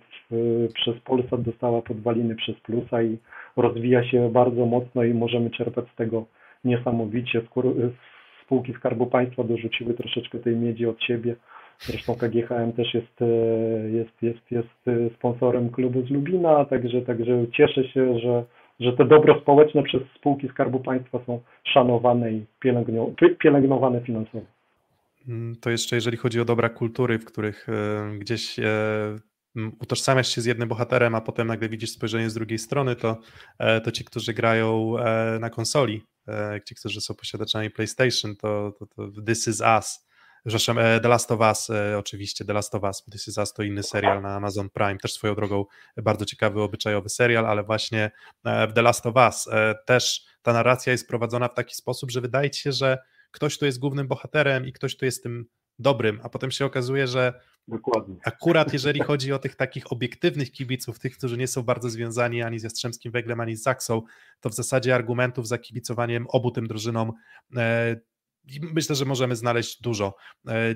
przez 0.74 1.00
Polsat, 1.04 1.42
dostała 1.42 1.82
podwaliny 1.82 2.34
przez 2.34 2.60
Plusa 2.60 3.02
i 3.02 3.18
rozwija 3.56 4.04
się 4.04 4.30
bardzo 4.30 4.66
mocno 4.66 5.04
i 5.04 5.14
możemy 5.14 5.50
czerpać 5.50 5.84
z 5.92 5.96
tego 5.96 6.24
niesamowicie. 6.64 7.40
Spółki 8.44 8.72
Skarbu 8.72 9.06
Państwa 9.06 9.44
dorzuciły 9.44 9.94
troszeczkę 9.94 10.38
tej 10.38 10.56
miedzi 10.56 10.86
od 10.86 11.02
siebie 11.02 11.36
Zresztą 11.80 12.14
KGHM 12.14 12.72
też 12.72 12.94
jest, 12.94 13.22
e, 13.22 13.26
jest, 13.90 14.22
jest, 14.22 14.50
jest 14.50 14.88
e, 14.88 15.14
sponsorem 15.18 15.70
klubu 15.70 16.06
z 16.06 16.10
Lubina, 16.10 16.64
także, 16.64 17.02
także 17.02 17.46
cieszę 17.56 17.88
się, 17.88 18.18
że, 18.18 18.44
że 18.80 18.92
te 18.92 19.04
dobro 19.04 19.40
społeczne 19.40 19.82
przez 19.82 20.02
spółki 20.16 20.48
Skarbu 20.48 20.80
Państwa 20.80 21.20
są 21.26 21.40
szanowane 21.64 22.32
i 22.32 22.44
pielęgnowane 23.38 24.00
finansowo. 24.00 24.46
Mm, 25.28 25.56
to 25.56 25.70
jeszcze 25.70 25.96
jeżeli 25.96 26.16
chodzi 26.16 26.40
o 26.40 26.44
dobra 26.44 26.68
kultury, 26.68 27.18
w 27.18 27.24
których 27.24 27.68
e, 27.68 28.18
gdzieś 28.18 28.56
utożsamiasz 29.80 30.28
się 30.28 30.40
z 30.40 30.44
jednym 30.44 30.68
bohaterem, 30.68 31.14
a 31.14 31.20
potem 31.20 31.46
nagle 31.46 31.68
widzisz 31.68 31.90
spojrzenie 31.90 32.30
z 32.30 32.34
drugiej 32.34 32.58
strony, 32.58 32.96
to, 32.96 33.16
to 33.84 33.90
ci, 33.90 34.04
którzy 34.04 34.32
grają 34.32 34.94
na 35.40 35.50
konsoli, 35.50 36.02
ci, 36.64 36.74
którzy 36.74 37.00
są 37.00 37.14
posiadaczami 37.14 37.70
PlayStation, 37.70 38.36
to, 38.36 38.72
to, 38.78 38.86
to 38.86 39.22
This 39.26 39.48
Is 39.48 39.60
Us 39.60 40.06
Przepraszam, 40.46 40.78
e, 40.78 41.00
The 41.00 41.08
Last 41.08 41.30
of 41.30 41.40
Us, 41.40 41.70
e, 41.70 41.98
oczywiście, 41.98 42.44
The 42.44 42.52
Last 42.52 42.74
of 42.74 42.82
Us, 42.82 43.02
This 43.12 43.28
is 43.28 43.38
Us 43.38 43.52
to 43.52 43.62
inny 43.62 43.82
serial 43.82 44.22
na 44.22 44.36
Amazon 44.36 44.70
Prime, 44.70 44.98
też 44.98 45.12
swoją 45.12 45.34
drogą 45.34 45.64
bardzo 45.96 46.24
ciekawy, 46.24 46.62
obyczajowy 46.62 47.08
serial, 47.08 47.46
ale 47.46 47.62
właśnie 47.62 48.10
e, 48.44 48.66
w 48.66 48.72
The 48.72 48.82
Last 48.82 49.06
of 49.06 49.14
Us 49.16 49.48
też 49.86 50.24
ta 50.42 50.52
narracja 50.52 50.92
jest 50.92 51.08
prowadzona 51.08 51.48
w 51.48 51.54
taki 51.54 51.74
sposób, 51.74 52.10
że 52.10 52.20
wydaje 52.20 52.50
ci 52.50 52.62
się, 52.62 52.72
że 52.72 52.98
ktoś 53.30 53.58
tu 53.58 53.64
jest 53.64 53.78
głównym 53.78 54.08
bohaterem 54.08 54.66
i 54.66 54.72
ktoś 54.72 54.96
tu 54.96 55.04
jest 55.04 55.22
tym 55.22 55.46
dobrym, 55.78 56.20
a 56.22 56.28
potem 56.28 56.50
się 56.50 56.64
okazuje, 56.64 57.06
że 57.06 57.40
Dokładnie. 57.68 58.16
akurat 58.24 58.72
jeżeli 58.78 59.00
chodzi 59.00 59.32
o 59.32 59.38
tych 59.38 59.56
takich 59.56 59.92
obiektywnych 59.92 60.52
kibiców, 60.52 60.98
tych, 60.98 61.18
którzy 61.18 61.38
nie 61.38 61.46
są 61.46 61.62
bardzo 61.62 61.90
związani 61.90 62.42
ani 62.42 62.58
z 62.58 62.62
Jastrzębskim 62.62 63.12
Węglem, 63.12 63.40
ani 63.40 63.56
z 63.56 63.62
Zaksą, 63.62 64.02
to 64.40 64.50
w 64.50 64.54
zasadzie 64.54 64.94
argumentów 64.94 65.48
za 65.48 65.58
kibicowaniem 65.58 66.26
obu 66.28 66.50
tym 66.50 66.66
drużynom 66.66 67.12
Myślę, 68.60 68.96
że 68.96 69.04
możemy 69.04 69.36
znaleźć 69.36 69.82
dużo. 69.82 70.14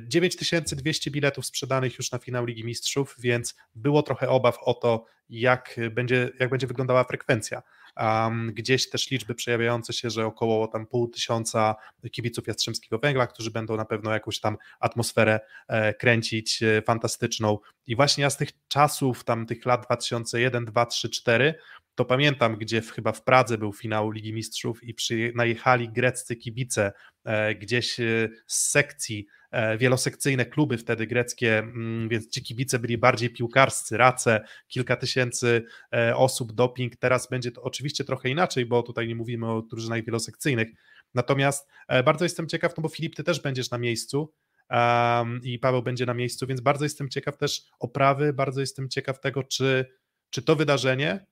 9200 0.00 1.10
e, 1.10 1.12
biletów 1.12 1.46
sprzedanych 1.46 1.98
już 1.98 2.12
na 2.12 2.18
finał 2.18 2.44
Ligi 2.44 2.64
Mistrzów, 2.64 3.14
więc 3.18 3.56
było 3.74 4.02
trochę 4.02 4.28
obaw 4.28 4.58
o 4.62 4.74
to, 4.74 5.04
jak 5.28 5.80
będzie, 5.90 6.30
jak 6.40 6.50
będzie 6.50 6.66
wyglądała 6.66 7.04
frekwencja. 7.04 7.62
Um, 7.96 8.52
gdzieś 8.54 8.90
też 8.90 9.10
liczby 9.10 9.34
przejawiające 9.34 9.92
się, 9.92 10.10
że 10.10 10.26
około 10.26 10.68
tam 10.68 10.86
pół 10.86 11.08
tysiąca 11.08 11.74
kibiców 12.12 12.46
Jastrzębskiego 12.46 12.98
Węgla, 12.98 13.26
którzy 13.26 13.50
będą 13.50 13.76
na 13.76 13.84
pewno 13.84 14.12
jakąś 14.12 14.40
tam 14.40 14.56
atmosferę 14.80 15.40
e, 15.68 15.94
kręcić 15.94 16.62
e, 16.62 16.82
fantastyczną. 16.82 17.58
I 17.86 17.96
właśnie 17.96 18.22
ja 18.22 18.30
z 18.30 18.36
tych 18.36 18.48
czasów, 18.68 19.24
tam 19.24 19.46
tych 19.46 19.66
lat 19.66 19.86
2001, 19.86 20.64
2, 20.64 20.86
3, 20.86 21.10
4, 21.10 21.54
to 21.96 22.04
pamiętam, 22.04 22.56
gdzie 22.56 22.82
w, 22.82 22.90
chyba 22.90 23.12
w 23.12 23.24
Pradze 23.24 23.58
był 23.58 23.72
finał 23.72 24.10
Ligi 24.10 24.32
Mistrzów 24.32 24.84
i 24.84 24.94
przy, 24.94 25.32
najechali 25.34 25.88
greccy 25.88 26.36
kibice 26.36 26.92
e, 27.24 27.54
gdzieś 27.54 28.00
e, 28.00 28.28
z 28.46 28.70
sekcji, 28.70 29.26
e, 29.50 29.78
wielosekcyjne 29.78 30.46
kluby 30.46 30.78
wtedy 30.78 31.06
greckie, 31.06 31.58
mm, 31.58 32.08
więc 32.08 32.28
ci 32.28 32.42
kibice 32.42 32.78
byli 32.78 32.98
bardziej 32.98 33.30
piłkarscy, 33.30 33.96
race, 33.96 34.44
kilka 34.68 34.96
tysięcy 34.96 35.64
e, 35.94 36.16
osób, 36.16 36.52
doping, 36.52 36.96
teraz 36.96 37.28
będzie 37.28 37.52
to 37.52 37.62
oczywiście 37.62 38.04
trochę 38.04 38.28
inaczej, 38.28 38.66
bo 38.66 38.82
tutaj 38.82 39.08
nie 39.08 39.16
mówimy 39.16 39.50
o 39.50 39.62
drużynach 39.62 40.04
wielosekcyjnych, 40.04 40.68
natomiast 41.14 41.68
e, 41.88 42.02
bardzo 42.02 42.24
jestem 42.24 42.48
ciekaw, 42.48 42.76
no 42.76 42.82
bo 42.82 42.88
Filip, 42.88 43.14
ty 43.14 43.24
też 43.24 43.40
będziesz 43.40 43.70
na 43.70 43.78
miejscu, 43.78 44.32
um, 44.70 45.40
i 45.42 45.58
Paweł 45.58 45.82
będzie 45.82 46.06
na 46.06 46.14
miejscu, 46.14 46.46
więc 46.46 46.60
bardzo 46.60 46.84
jestem 46.84 47.08
ciekaw 47.08 47.36
też 47.36 47.62
oprawy, 47.78 48.32
bardzo 48.32 48.60
jestem 48.60 48.88
ciekaw 48.88 49.20
tego, 49.20 49.42
czy, 49.42 49.86
czy 50.30 50.42
to 50.42 50.56
wydarzenie 50.56 51.26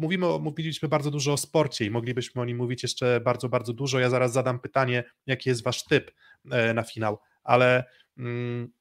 mówimy, 0.00 0.26
mówiliśmy 0.38 0.88
bardzo 0.88 1.10
dużo 1.10 1.32
o 1.32 1.36
sporcie 1.36 1.84
i 1.84 1.90
moglibyśmy 1.90 2.42
o 2.42 2.44
nim 2.44 2.56
mówić 2.56 2.82
jeszcze 2.82 3.20
bardzo, 3.20 3.48
bardzo 3.48 3.72
dużo. 3.72 3.98
Ja 3.98 4.10
zaraz 4.10 4.32
zadam 4.32 4.60
pytanie, 4.60 5.04
jaki 5.26 5.48
jest 5.48 5.64
wasz 5.64 5.84
typ 5.84 6.10
e, 6.50 6.74
na 6.74 6.82
finał, 6.82 7.18
ale 7.44 7.84
mm, 8.18 8.72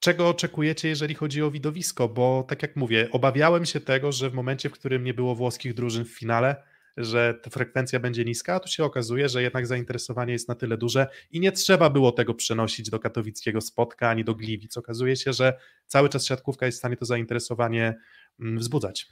czego 0.00 0.28
oczekujecie, 0.28 0.88
jeżeli 0.88 1.14
chodzi 1.14 1.42
o 1.42 1.50
widowisko? 1.50 2.08
Bo 2.08 2.44
tak 2.48 2.62
jak 2.62 2.76
mówię, 2.76 3.08
obawiałem 3.12 3.66
się 3.66 3.80
tego, 3.80 4.12
że 4.12 4.30
w 4.30 4.34
momencie, 4.34 4.68
w 4.68 4.72
którym 4.72 5.04
nie 5.04 5.14
było 5.14 5.34
włoskich 5.34 5.74
drużyn 5.74 6.04
w 6.04 6.18
finale, 6.18 6.56
że 6.96 7.34
ta 7.42 7.50
frekwencja 7.50 8.00
będzie 8.00 8.24
niska, 8.24 8.54
a 8.54 8.60
tu 8.60 8.68
się 8.68 8.84
okazuje, 8.84 9.28
że 9.28 9.42
jednak 9.42 9.66
zainteresowanie 9.66 10.32
jest 10.32 10.48
na 10.48 10.54
tyle 10.54 10.76
duże 10.76 11.06
i 11.30 11.40
nie 11.40 11.52
trzeba 11.52 11.90
było 11.90 12.12
tego 12.12 12.34
przenosić 12.34 12.90
do 12.90 12.98
katowickiego 12.98 13.60
spotka 13.60 14.10
ani 14.10 14.24
do 14.24 14.34
Gliwic. 14.34 14.76
Okazuje 14.76 15.16
się, 15.16 15.32
że 15.32 15.58
cały 15.86 16.08
czas 16.08 16.26
siatkówka 16.26 16.66
jest 16.66 16.78
w 16.78 16.80
stanie 16.80 16.96
to 16.96 17.04
zainteresowanie 17.04 17.94
wzbudzać. 18.38 19.06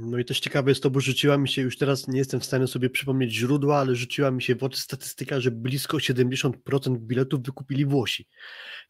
No 0.00 0.18
i 0.18 0.24
też 0.24 0.40
ciekawe 0.40 0.70
jest 0.70 0.82
to, 0.82 0.90
bo 0.90 1.00
rzuciła 1.00 1.38
mi 1.38 1.48
się, 1.48 1.62
już 1.62 1.78
teraz 1.78 2.08
nie 2.08 2.18
jestem 2.18 2.40
w 2.40 2.44
stanie 2.44 2.66
sobie 2.66 2.90
przypomnieć 2.90 3.32
źródła, 3.32 3.78
ale 3.78 3.94
rzuciła 3.94 4.30
mi 4.30 4.42
się 4.42 4.54
w 4.54 4.62
oczy 4.62 4.80
statystyka, 4.80 5.40
że 5.40 5.50
blisko 5.50 5.96
70% 5.96 6.52
biletów 6.98 7.42
wykupili 7.42 7.86
Włosi. 7.86 8.28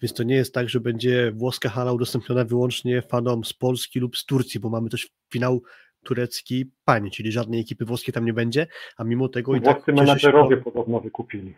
Więc 0.02 0.12
to 0.12 0.22
nie 0.22 0.34
jest 0.34 0.54
tak, 0.54 0.68
że 0.68 0.80
będzie 0.80 1.32
włoska 1.32 1.68
hala 1.68 1.92
udostępniona 1.92 2.44
wyłącznie 2.44 3.02
fanom 3.02 3.44
z 3.44 3.52
Polski 3.52 4.00
lub 4.00 4.16
z 4.16 4.24
Turcji, 4.24 4.60
bo 4.60 4.70
mamy 4.70 4.88
też 4.88 5.08
finał 5.32 5.62
turecki 6.04 6.70
pań, 6.84 7.10
czyli 7.10 7.32
żadnej 7.32 7.60
ekipy 7.60 7.84
włoskiej 7.84 8.14
tam 8.14 8.24
nie 8.24 8.32
będzie, 8.32 8.66
a 8.96 9.04
mimo 9.04 9.28
tego 9.28 9.52
Włoscy 9.52 9.70
i 9.70 9.74
tak 9.74 9.86
menadżerowie 9.86 10.56
to... 10.56 10.62
podobno 10.62 11.00
wykupili. 11.00 11.54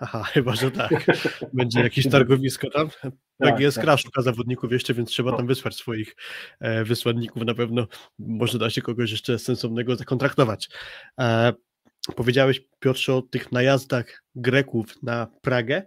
Aha, 0.00 0.22
chyba, 0.34 0.54
że 0.54 0.70
tak. 0.70 1.06
Będzie 1.52 1.80
jakieś 1.80 2.08
targowisko 2.08 2.70
tam. 2.70 2.90
Tak, 2.90 3.12
tak 3.38 3.60
jest 3.60 3.76
tak. 3.76 3.84
Crash 3.84 4.02
szuka 4.02 4.22
zawodników 4.22 4.72
jeszcze, 4.72 4.94
więc 4.94 5.10
trzeba 5.10 5.36
tam 5.36 5.46
wysłać 5.46 5.76
swoich 5.76 6.16
e, 6.60 6.84
wysłanników. 6.84 7.44
Na 7.44 7.54
pewno 7.54 7.86
może 8.18 8.58
da 8.58 8.70
się 8.70 8.82
kogoś 8.82 9.10
jeszcze 9.10 9.38
sensownego 9.38 9.96
zakontraktować. 9.96 10.68
E, 11.20 11.52
powiedziałeś, 12.16 12.60
Piotrze, 12.78 13.14
o 13.14 13.22
tych 13.22 13.52
najazdach 13.52 14.24
Greków 14.34 15.02
na 15.02 15.26
Pragę. 15.42 15.82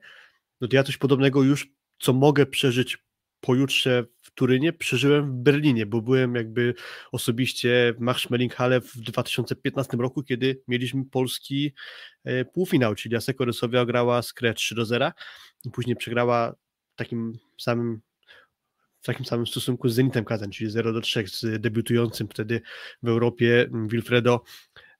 No 0.61 0.67
to 0.67 0.75
ja 0.75 0.83
coś 0.83 0.97
podobnego 0.97 1.43
już, 1.43 1.67
co 1.99 2.13
mogę 2.13 2.45
przeżyć 2.45 2.97
pojutrze 3.43 4.05
w 4.21 4.31
Turynie 4.31 4.73
przeżyłem 4.73 5.31
w 5.31 5.43
Berlinie, 5.43 5.85
bo 5.85 6.01
byłem 6.01 6.35
jakby 6.35 6.73
osobiście 7.11 7.93
w 7.97 7.99
Marszmelinghalle 7.99 8.81
w 8.81 8.95
2015 8.97 9.97
roku, 9.97 10.23
kiedy 10.23 10.61
mieliśmy 10.67 11.05
polski 11.05 11.73
e, 12.23 12.45
półfinał, 12.45 12.95
czyli 12.95 13.15
Aseko 13.15 13.45
Rysowia 13.45 13.85
grała 13.85 14.21
Skrę 14.21 14.53
3 14.53 14.75
do 14.75 14.85
0, 14.85 15.11
później 15.73 15.95
przegrała 15.95 16.55
takim 16.95 17.33
samym 17.57 18.01
w 19.01 19.05
takim 19.05 19.25
samym 19.25 19.47
stosunku 19.47 19.89
z 19.89 19.95
Zenitem 19.95 20.25
Kazan, 20.25 20.51
czyli 20.51 20.69
0 20.69 20.93
do 20.93 21.01
3 21.01 21.23
z 21.27 21.61
debiutującym 21.61 22.27
wtedy 22.27 22.61
w 23.03 23.07
Europie 23.07 23.69
Wilfredo 23.87 24.43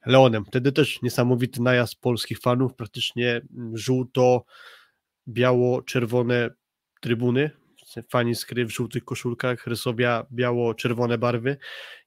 Leonem. 0.06 0.45
Wtedy 0.45 0.72
też 0.72 1.02
niesamowity 1.02 1.61
najazd 1.61 1.95
polskich 1.95 2.40
fanów, 2.40 2.76
praktycznie 2.76 3.41
żółto, 3.74 4.45
biało-czerwone 5.28 6.49
trybuny, 7.02 7.62
fani 8.10 8.36
skry 8.36 8.65
w 8.65 8.74
żółtych 8.74 9.06
koszulkach, 9.06 9.68
rysowia 9.68 10.26
biało-czerwone 10.32 11.18
barwy 11.18 11.57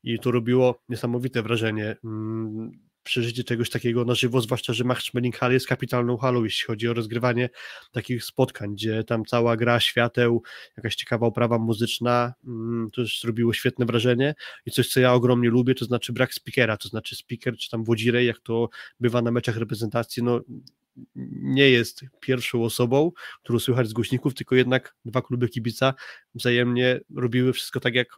i 0.02 0.18
to 0.18 0.30
robiło 0.30 0.82
niesamowite 0.88 1.42
wrażenie. 1.42 1.96
Mm, 2.04 2.86
przeżycie 3.06 3.44
czegoś 3.44 3.70
takiego 3.70 4.04
na 4.04 4.14
żywo, 4.14 4.40
zwłaszcza, 4.40 4.72
że 4.72 4.84
Max 4.84 5.10
Hall 5.34 5.52
jest 5.52 5.66
kapitalną 5.66 6.16
halą, 6.16 6.44
jeśli 6.44 6.66
chodzi 6.66 6.88
o 6.88 6.94
rozgrywanie 6.94 7.50
takich 7.92 8.24
spotkań, 8.24 8.72
gdzie 8.72 9.04
tam 9.04 9.24
cała 9.24 9.56
gra 9.56 9.80
świateł, 9.80 10.42
jakaś 10.76 10.94
ciekawa 10.94 11.26
oprawa 11.26 11.58
muzyczna, 11.58 12.34
mm, 12.46 12.90
to 12.92 13.00
już 13.00 13.20
zrobiło 13.20 13.52
świetne 13.52 13.86
wrażenie 13.86 14.34
i 14.66 14.70
coś, 14.70 14.88
co 14.88 15.00
ja 15.00 15.12
ogromnie 15.14 15.48
lubię, 15.48 15.74
to 15.74 15.84
znaczy 15.84 16.12
brak 16.12 16.34
speakera, 16.34 16.76
to 16.76 16.88
znaczy 16.88 17.16
speaker 17.16 17.56
czy 17.56 17.70
tam 17.70 17.84
wodzirej, 17.84 18.26
jak 18.26 18.38
to 18.38 18.68
bywa 19.00 19.22
na 19.22 19.30
meczach 19.30 19.56
reprezentacji, 19.56 20.22
no 20.22 20.40
nie 21.42 21.70
jest 21.70 22.00
pierwszą 22.20 22.64
osobą, 22.64 23.12
którą 23.42 23.58
słychać 23.58 23.88
z 23.88 23.92
głośników, 23.92 24.34
tylko 24.34 24.54
jednak 24.54 24.96
dwa 25.04 25.22
kluby 25.22 25.48
kibica 25.48 25.94
wzajemnie 26.34 27.00
robiły 27.16 27.52
wszystko 27.52 27.80
tak, 27.80 27.94
jak 27.94 28.08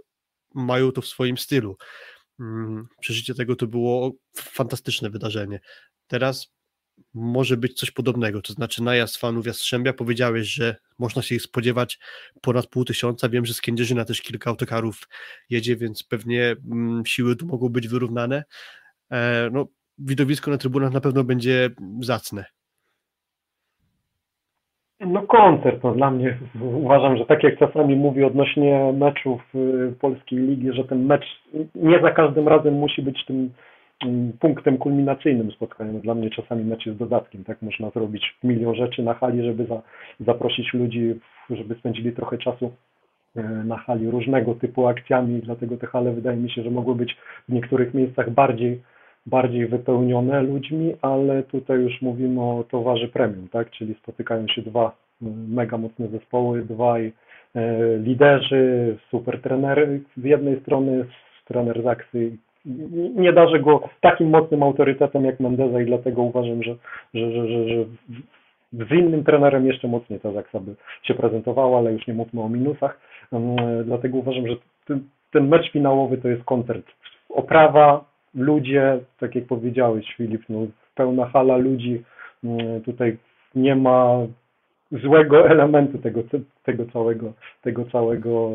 mają 0.54 0.92
to 0.92 1.00
w 1.00 1.06
swoim 1.06 1.38
stylu. 1.38 1.76
Mm, 2.40 2.88
przeżycie 3.00 3.34
tego 3.34 3.56
to 3.56 3.66
było 3.66 4.12
fantastyczne 4.36 5.10
wydarzenie. 5.10 5.60
Teraz 6.06 6.52
może 7.14 7.56
być 7.56 7.78
coś 7.78 7.90
podobnego, 7.90 8.42
to 8.42 8.52
znaczy 8.52 8.82
najazd 8.82 9.16
fanów 9.16 9.46
Jastrzębia, 9.46 9.92
powiedziałeś, 9.92 10.48
że 10.48 10.76
można 10.98 11.22
się 11.22 11.34
ich 11.34 11.42
spodziewać 11.42 11.98
ponad 12.40 12.66
pół 12.66 12.84
tysiąca, 12.84 13.28
wiem, 13.28 13.46
że 13.46 13.54
z 13.54 13.60
Kędzierzyna 13.60 14.04
też 14.04 14.22
kilka 14.22 14.50
autokarów 14.50 15.08
jedzie, 15.50 15.76
więc 15.76 16.02
pewnie 16.02 16.56
mm, 16.70 17.06
siły 17.06 17.36
tu 17.36 17.46
mogą 17.46 17.68
być 17.68 17.88
wyrównane. 17.88 18.44
E, 19.10 19.50
no, 19.52 19.68
widowisko 19.98 20.50
na 20.50 20.58
trybunach 20.58 20.92
na 20.92 21.00
pewno 21.00 21.24
będzie 21.24 21.70
zacne. 22.02 22.44
No 25.00 25.22
koncert, 25.22 25.84
no 25.84 25.94
dla 25.94 26.10
mnie 26.10 26.38
uważam, 26.84 27.16
że 27.16 27.26
tak 27.26 27.42
jak 27.42 27.58
czasami 27.58 27.96
mówię 27.96 28.26
odnośnie 28.26 28.92
meczów 28.92 29.42
y, 29.54 29.92
polskiej 30.00 30.38
ligi, 30.38 30.72
że 30.72 30.84
ten 30.84 31.06
mecz 31.06 31.24
nie 31.74 32.00
za 32.00 32.10
każdym 32.10 32.48
razem 32.48 32.74
musi 32.74 33.02
być 33.02 33.24
tym 33.24 33.50
mm, 34.02 34.32
punktem 34.40 34.78
kulminacyjnym 34.78 35.52
spotkania. 35.52 35.92
No 35.92 35.98
dla 35.98 36.14
mnie 36.14 36.30
czasami 36.30 36.64
mecz 36.64 36.86
jest 36.86 36.98
dodatkiem, 36.98 37.44
tak 37.44 37.62
można 37.62 37.90
zrobić 37.90 38.36
milion 38.44 38.74
rzeczy 38.74 39.02
na 39.02 39.14
hali, 39.14 39.44
żeby 39.44 39.66
za, 39.66 39.82
zaprosić 40.20 40.74
ludzi, 40.74 41.14
żeby 41.50 41.74
spędzili 41.74 42.12
trochę 42.12 42.38
czasu 42.38 42.72
y, 43.36 43.42
na 43.42 43.76
hali 43.76 44.10
różnego 44.10 44.54
typu 44.54 44.86
akcjami, 44.86 45.40
dlatego 45.40 45.76
te 45.76 45.86
hale 45.86 46.12
wydaje 46.12 46.36
mi 46.36 46.50
się, 46.50 46.62
że 46.62 46.70
mogły 46.70 46.94
być 46.94 47.16
w 47.48 47.52
niektórych 47.52 47.94
miejscach 47.94 48.30
bardziej 48.30 48.80
bardziej 49.28 49.66
wypełnione 49.66 50.42
ludźmi, 50.42 50.94
ale 51.02 51.42
tutaj 51.42 51.80
już 51.80 52.02
mówimy 52.02 52.40
o 52.40 52.64
towarze 52.70 53.08
premium, 53.08 53.48
tak? 53.48 53.70
czyli 53.70 53.94
spotykają 53.94 54.48
się 54.48 54.62
dwa 54.62 54.96
mm, 55.22 55.54
mega 55.54 55.78
mocne 55.78 56.08
zespoły, 56.08 56.62
dwaj 56.62 57.12
e, 57.54 57.96
liderzy, 57.98 58.96
super 59.10 59.42
trenery 59.42 60.00
z 60.16 60.24
jednej 60.24 60.60
strony, 60.60 61.04
trener 61.44 61.82
Zaksy 61.82 62.36
nie 63.16 63.32
darzę 63.32 63.60
go 63.60 63.88
takim 64.00 64.30
mocnym 64.30 64.62
autorytetem 64.62 65.24
jak 65.24 65.40
Mendeza 65.40 65.80
i 65.80 65.86
dlatego 65.86 66.22
uważam, 66.22 66.62
że, 66.62 66.74
że, 67.14 67.32
że, 67.32 67.48
że, 67.48 67.68
że 67.68 67.84
z 68.72 68.92
innym 68.92 69.24
trenerem 69.24 69.66
jeszcze 69.66 69.88
mocniej 69.88 70.20
ta 70.20 70.32
Zaksa 70.32 70.60
by 70.60 70.74
się 71.02 71.14
prezentowała, 71.14 71.78
ale 71.78 71.92
już 71.92 72.06
nie 72.06 72.14
mówmy 72.14 72.42
o 72.42 72.48
minusach. 72.48 73.00
Mm, 73.32 73.84
dlatego 73.84 74.18
uważam, 74.18 74.46
że 74.46 74.56
ten, 74.86 75.00
ten 75.32 75.48
mecz 75.48 75.72
finałowy 75.72 76.18
to 76.18 76.28
jest 76.28 76.44
koncert. 76.44 76.86
Oprawa, 77.28 78.04
ludzie, 78.34 78.98
tak 79.20 79.34
jak 79.34 79.44
powiedziałeś 79.44 80.14
Filip, 80.16 80.42
no, 80.48 80.66
pełna 80.94 81.26
hala 81.26 81.56
ludzi, 81.56 82.02
mm, 82.44 82.80
tutaj 82.80 83.16
nie 83.54 83.76
ma 83.76 84.18
złego 84.92 85.46
elementu 85.52 85.98
tego, 85.98 86.20
tego 86.64 86.86
całego, 86.92 87.32
tego 87.62 87.84
całego 87.84 88.50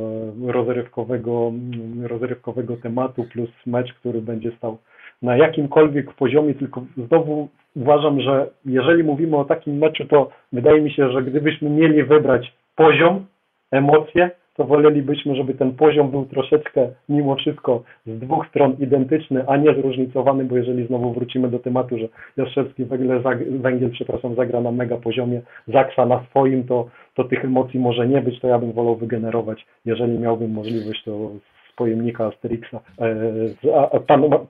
rozrywkowego, 0.48 1.48
mm, 1.48 2.06
rozrywkowego 2.06 2.78
tematu 2.78 3.24
plus 3.24 3.50
mecz, 3.66 3.94
który 3.94 4.22
będzie 4.22 4.52
stał 4.52 4.78
na 5.22 5.38
jakimkolwiek 5.38 6.14
poziomie, 6.14 6.54
tylko 6.56 6.86
znowu 7.08 7.50
uważam, 7.76 8.22
że 8.22 8.50
jeżeli 8.66 9.04
mówimy 9.04 9.38
o 9.38 9.46
takim 9.46 9.78
meczu, 9.78 10.06
to 10.06 10.30
wydaje 10.54 10.82
mi 10.82 10.92
się, 10.92 11.12
że 11.12 11.24
gdybyśmy 11.24 11.70
mieli 11.70 12.04
wybrać 12.04 12.54
poziom, 12.76 13.26
emocje, 13.72 14.32
to 14.56 14.64
wolelibyśmy, 14.64 15.36
żeby 15.36 15.54
ten 15.54 15.72
poziom 15.72 16.12
był 16.12 16.26
troszeczkę 16.26 16.88
mimo 17.10 17.36
wszystko 17.36 17.84
z 18.06 18.20
dwóch 18.20 18.48
stron 18.48 18.76
identyczny, 18.80 19.48
a 19.48 19.58
nie 19.58 19.74
zróżnicowany, 19.74 20.46
bo 20.46 20.58
jeżeli 20.58 20.88
znowu 20.88 21.14
wrócimy 21.14 21.50
do 21.50 21.60
tematu, 21.60 21.98
że 21.98 22.08
Jastrzębski 22.38 22.86
Węgiel, 22.86 23.22
Węgiel 23.50 23.92
przepraszam, 23.92 24.36
zagra 24.36 24.62
na 24.62 24.72
mega 24.72 24.98
poziomie, 24.98 25.42
Zaksa 25.68 26.06
na 26.06 26.26
swoim, 26.30 26.64
to, 26.64 26.86
to 27.16 27.24
tych 27.24 27.46
emocji 27.46 27.80
może 27.80 28.08
nie 28.08 28.22
być, 28.22 28.40
to 28.40 28.48
ja 28.48 28.60
bym 28.60 28.72
wolał 28.72 28.96
wygenerować, 28.96 29.66
jeżeli 29.86 30.20
miałbym 30.20 30.52
możliwość, 30.52 31.04
to 31.04 31.30
z 31.72 31.76
pojemnika 31.76 32.26
Asterixa, 32.26 32.80
e, 33.00 33.16
z 33.48 33.68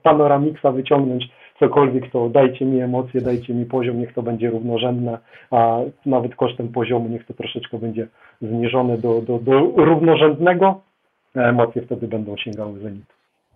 Panoramixa 0.02 0.72
wyciągnąć 0.72 1.28
cokolwiek, 1.58 2.10
to 2.10 2.28
dajcie 2.28 2.64
mi 2.64 2.80
emocje, 2.80 3.20
dajcie 3.20 3.54
mi 3.54 3.64
poziom, 3.64 3.98
niech 3.98 4.14
to 4.14 4.22
będzie 4.22 4.50
równorzędne, 4.50 5.18
a 5.50 5.78
nawet 6.06 6.34
kosztem 6.36 6.68
poziomu 6.68 7.08
niech 7.08 7.26
to 7.26 7.34
troszeczkę 7.34 7.78
będzie 7.78 8.08
zniżone 8.42 8.98
do, 8.98 9.22
do, 9.22 9.38
do 9.38 9.60
równorzędnego, 9.76 10.80
emocje 11.34 11.82
wtedy 11.82 12.08
będą 12.08 12.36
sięgały 12.36 12.80
zenit. 12.80 13.04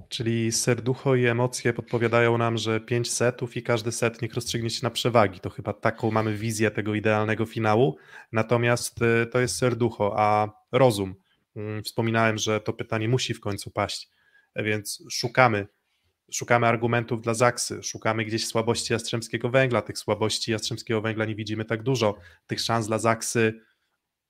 Czyli 0.08 0.52
serducho 0.52 1.14
i 1.14 1.26
emocje 1.26 1.72
podpowiadają 1.72 2.38
nam, 2.38 2.58
że 2.58 2.80
pięć 2.80 3.10
setów 3.10 3.56
i 3.56 3.62
każdy 3.62 3.92
set 3.92 4.22
niech 4.22 4.34
rozstrzygnie 4.34 4.70
się 4.70 4.80
na 4.82 4.90
przewagi. 4.90 5.40
To 5.40 5.50
chyba 5.50 5.72
taką 5.72 6.10
mamy 6.10 6.32
wizję 6.32 6.70
tego 6.70 6.94
idealnego 6.94 7.46
finału. 7.46 7.96
Natomiast 8.32 9.02
y, 9.02 9.26
to 9.26 9.40
jest 9.40 9.56
serducho, 9.56 10.14
a 10.16 10.48
rozum. 10.72 11.14
Mm, 11.56 11.82
wspominałem, 11.82 12.38
że 12.38 12.60
to 12.60 12.72
pytanie 12.72 13.08
musi 13.08 13.34
w 13.34 13.40
końcu 13.40 13.70
paść, 13.70 14.10
więc 14.56 15.04
szukamy 15.10 15.66
Szukamy 16.32 16.66
argumentów 16.66 17.22
dla 17.22 17.34
Zaksy, 17.34 17.82
szukamy 17.82 18.24
gdzieś 18.24 18.46
słabości 18.46 18.92
Jastrzębskiego 18.92 19.50
Węgla. 19.50 19.82
Tych 19.82 19.98
słabości 19.98 20.52
Jastrzębskiego 20.52 21.00
Węgla 21.00 21.24
nie 21.24 21.34
widzimy 21.34 21.64
tak 21.64 21.82
dużo. 21.82 22.18
Tych 22.46 22.60
szans 22.60 22.86
dla 22.86 22.98
Zaksy 22.98 23.60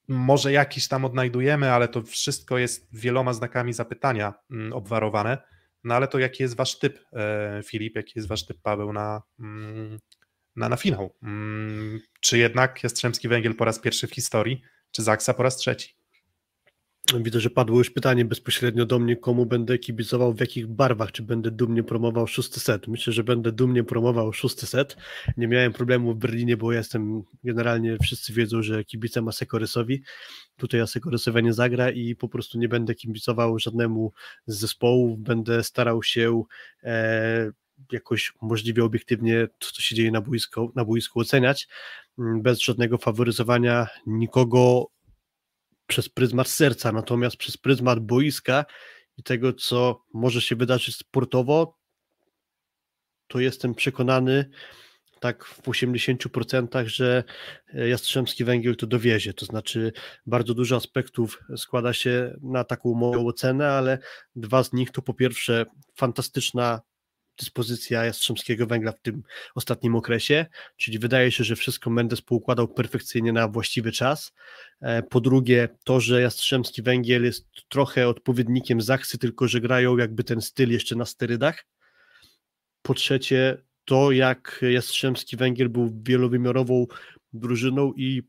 może 0.09 0.53
jakiś 0.53 0.89
tam 0.89 1.05
odnajdujemy, 1.05 1.73
ale 1.73 1.89
to 1.89 2.03
wszystko 2.03 2.59
jest 2.59 2.89
wieloma 2.93 3.33
znakami 3.33 3.73
zapytania 3.73 4.35
mm, 4.51 4.73
obwarowane. 4.73 5.39
No 5.85 5.95
ale 5.95 6.09
to 6.09 6.19
jaki 6.19 6.43
jest 6.43 6.57
wasz 6.57 6.79
typ, 6.79 7.05
e, 7.13 7.63
Filip, 7.67 7.97
jaki 7.97 8.13
jest 8.17 8.29
wasz 8.29 8.47
typ, 8.47 8.59
Paweł, 8.63 8.93
na, 8.93 9.23
mm, 9.41 9.99
na, 10.57 10.69
na 10.69 10.77
finał? 10.77 11.17
Mm, 11.23 12.01
czy 12.21 12.39
jednak 12.39 12.83
Jastrzębski 12.83 13.29
Węgiel 13.29 13.55
po 13.55 13.65
raz 13.65 13.79
pierwszy 13.79 14.07
w 14.07 14.15
historii, 14.15 14.63
czy 14.91 15.03
Zaksa 15.03 15.35
po 15.35 15.43
raz 15.43 15.57
trzeci? 15.57 15.98
Widzę, 17.17 17.41
że 17.41 17.51
padło 17.51 17.79
już 17.79 17.91
pytanie 17.91 18.25
bezpośrednio 18.25 18.87
do 18.87 18.99
mnie, 18.99 19.17
komu 19.17 19.47
będę 19.47 19.79
kibicował, 19.79 20.35
w 20.35 20.41
jakich 20.41 20.67
barwach, 20.67 21.13
czy 21.13 21.23
będę 21.23 21.51
dumnie 21.51 21.83
promował 21.83 22.27
szósty 22.27 22.61
set. 22.61 22.89
Myślę, 22.89 23.13
że 23.13 23.25
będę 23.25 23.53
dumnie 23.53 23.85
promował 23.85 24.33
szósty 24.33 24.67
set. 24.67 24.97
Nie 25.37 25.49
miałem 25.49 25.73
problemu 25.73 26.15
w 26.15 26.19
Berlinie, 26.19 26.57
bo 26.57 26.73
jestem 26.73 27.23
generalnie, 27.45 27.97
wszyscy 28.03 28.33
wiedzą, 28.33 28.63
że 28.63 28.85
kibicem 28.85 29.29
Asekorysowi. 29.29 30.03
Tutaj 30.57 30.81
Asekorysowi 30.81 31.43
nie 31.43 31.53
zagra 31.53 31.91
i 31.91 32.15
po 32.15 32.29
prostu 32.29 32.59
nie 32.59 32.69
będę 32.69 32.95
kibicował 32.95 33.59
żadnemu 33.59 34.13
z 34.47 34.59
zespołów. 34.59 35.19
Będę 35.19 35.65
starał 35.65 36.03
się 36.03 36.43
e, 36.83 37.51
jakoś 37.93 38.33
możliwie 38.43 38.85
obiektywnie 38.85 39.49
to, 39.59 39.69
co 39.73 39.83
się 39.83 39.95
dzieje 39.95 40.11
na 40.11 40.21
boisku, 40.21 40.73
na 40.75 40.85
boisku 40.85 41.21
oceniać, 41.21 41.69
mm, 42.19 42.43
bez 42.43 42.61
żadnego 42.61 42.99
faworyzowania 42.99 43.87
nikogo 44.07 44.91
przez 45.89 46.09
pryzmat 46.09 46.49
serca, 46.49 46.93
natomiast 46.93 47.37
przez 47.37 47.57
pryzmat 47.57 48.01
boiska 48.01 48.65
i 49.17 49.23
tego, 49.23 49.53
co 49.53 50.05
może 50.15 50.41
się 50.41 50.57
wydarzyć 50.57 50.97
sportowo, 50.97 51.79
to 53.27 53.41
jestem 53.41 53.75
przekonany 53.75 54.51
tak 55.21 55.45
w 55.45 55.63
80%, 55.63 56.87
że 56.87 57.25
Jastrzębski 57.75 58.45
Węgiel 58.45 58.77
to 58.77 58.87
dowiezie. 58.87 59.35
To 59.35 59.47
znaczy, 59.47 59.93
bardzo 60.27 60.55
dużo 60.55 60.77
aspektów 60.77 61.43
składa 61.57 61.93
się 61.93 62.39
na 62.43 62.65
taką 62.65 62.95
moją 62.95 63.27
ocenę, 63.27 63.71
ale 63.71 63.99
dwa 64.37 64.63
z 64.65 64.73
nich 64.73 64.91
to 64.91 65.03
po 65.03 65.15
pierwsze 65.15 65.67
fantastyczna 65.97 66.81
dyspozycja 67.39 68.05
Jastrzębskiego 68.05 68.67
Węgla 68.67 68.93
w 68.93 69.01
tym 69.01 69.23
ostatnim 69.55 69.97
okresie, 69.97 70.47
czyli 70.77 70.99
wydaje 70.99 71.33
się, 71.33 71.45
że 71.45 71.57
wszystko 71.57 71.91
Mendes 71.91 72.21
poukładał 72.21 72.69
perfekcyjnie 72.69 73.33
na 73.33 73.49
właściwy 73.49 73.93
czas. 73.93 74.33
E, 74.81 75.03
po 75.03 75.21
drugie, 75.21 75.69
to, 75.85 76.01
że 76.01 76.21
Jastrzębski 76.21 76.83
Węgiel 76.83 77.25
jest 77.25 77.47
trochę 77.69 78.09
odpowiednikiem 78.09 78.81
Zachsy, 78.81 79.19
tylko 79.19 79.49
że 79.49 79.61
grają 79.61 79.97
jakby 79.97 80.25
ten 80.25 80.41
styl 80.41 80.71
jeszcze 80.71 80.97
na 80.97 81.05
sterydach. 81.05 81.65
Po 82.83 82.95
trzecie, 82.95 83.63
to 83.85 84.13
jak 84.13 84.65
Jastrzębski 84.71 85.37
Węgiel 85.37 85.69
był 85.69 86.03
wielowymiarową 86.03 86.87
drużyną 87.33 87.93
i 87.97 88.23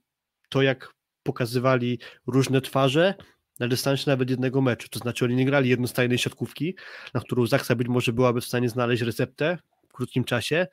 to 0.50 0.62
jak 0.62 0.94
pokazywali 1.24 2.00
różne 2.28 2.62
twarze, 2.62 3.14
na 3.60 3.68
dystansie 3.68 4.04
nawet 4.08 4.30
jednego 4.30 4.62
meczu. 4.62 4.90
To 4.90 5.00
znaczy 5.00 5.26
oni 5.26 5.36
nie 5.36 5.46
grali 5.46 5.70
jednostajnej 5.70 6.18
siatkówki, 6.18 6.76
na 7.14 7.22
którą 7.22 7.48
Zaksa 7.48 7.76
być 7.76 7.88
może 7.88 8.14
byłaby 8.14 8.42
w 8.42 8.46
stanie 8.46 8.70
znaleźć 8.70 9.02
receptę 9.02 9.58
w 9.90 9.94
krótkim 9.94 10.24
czasie, 10.24 10.68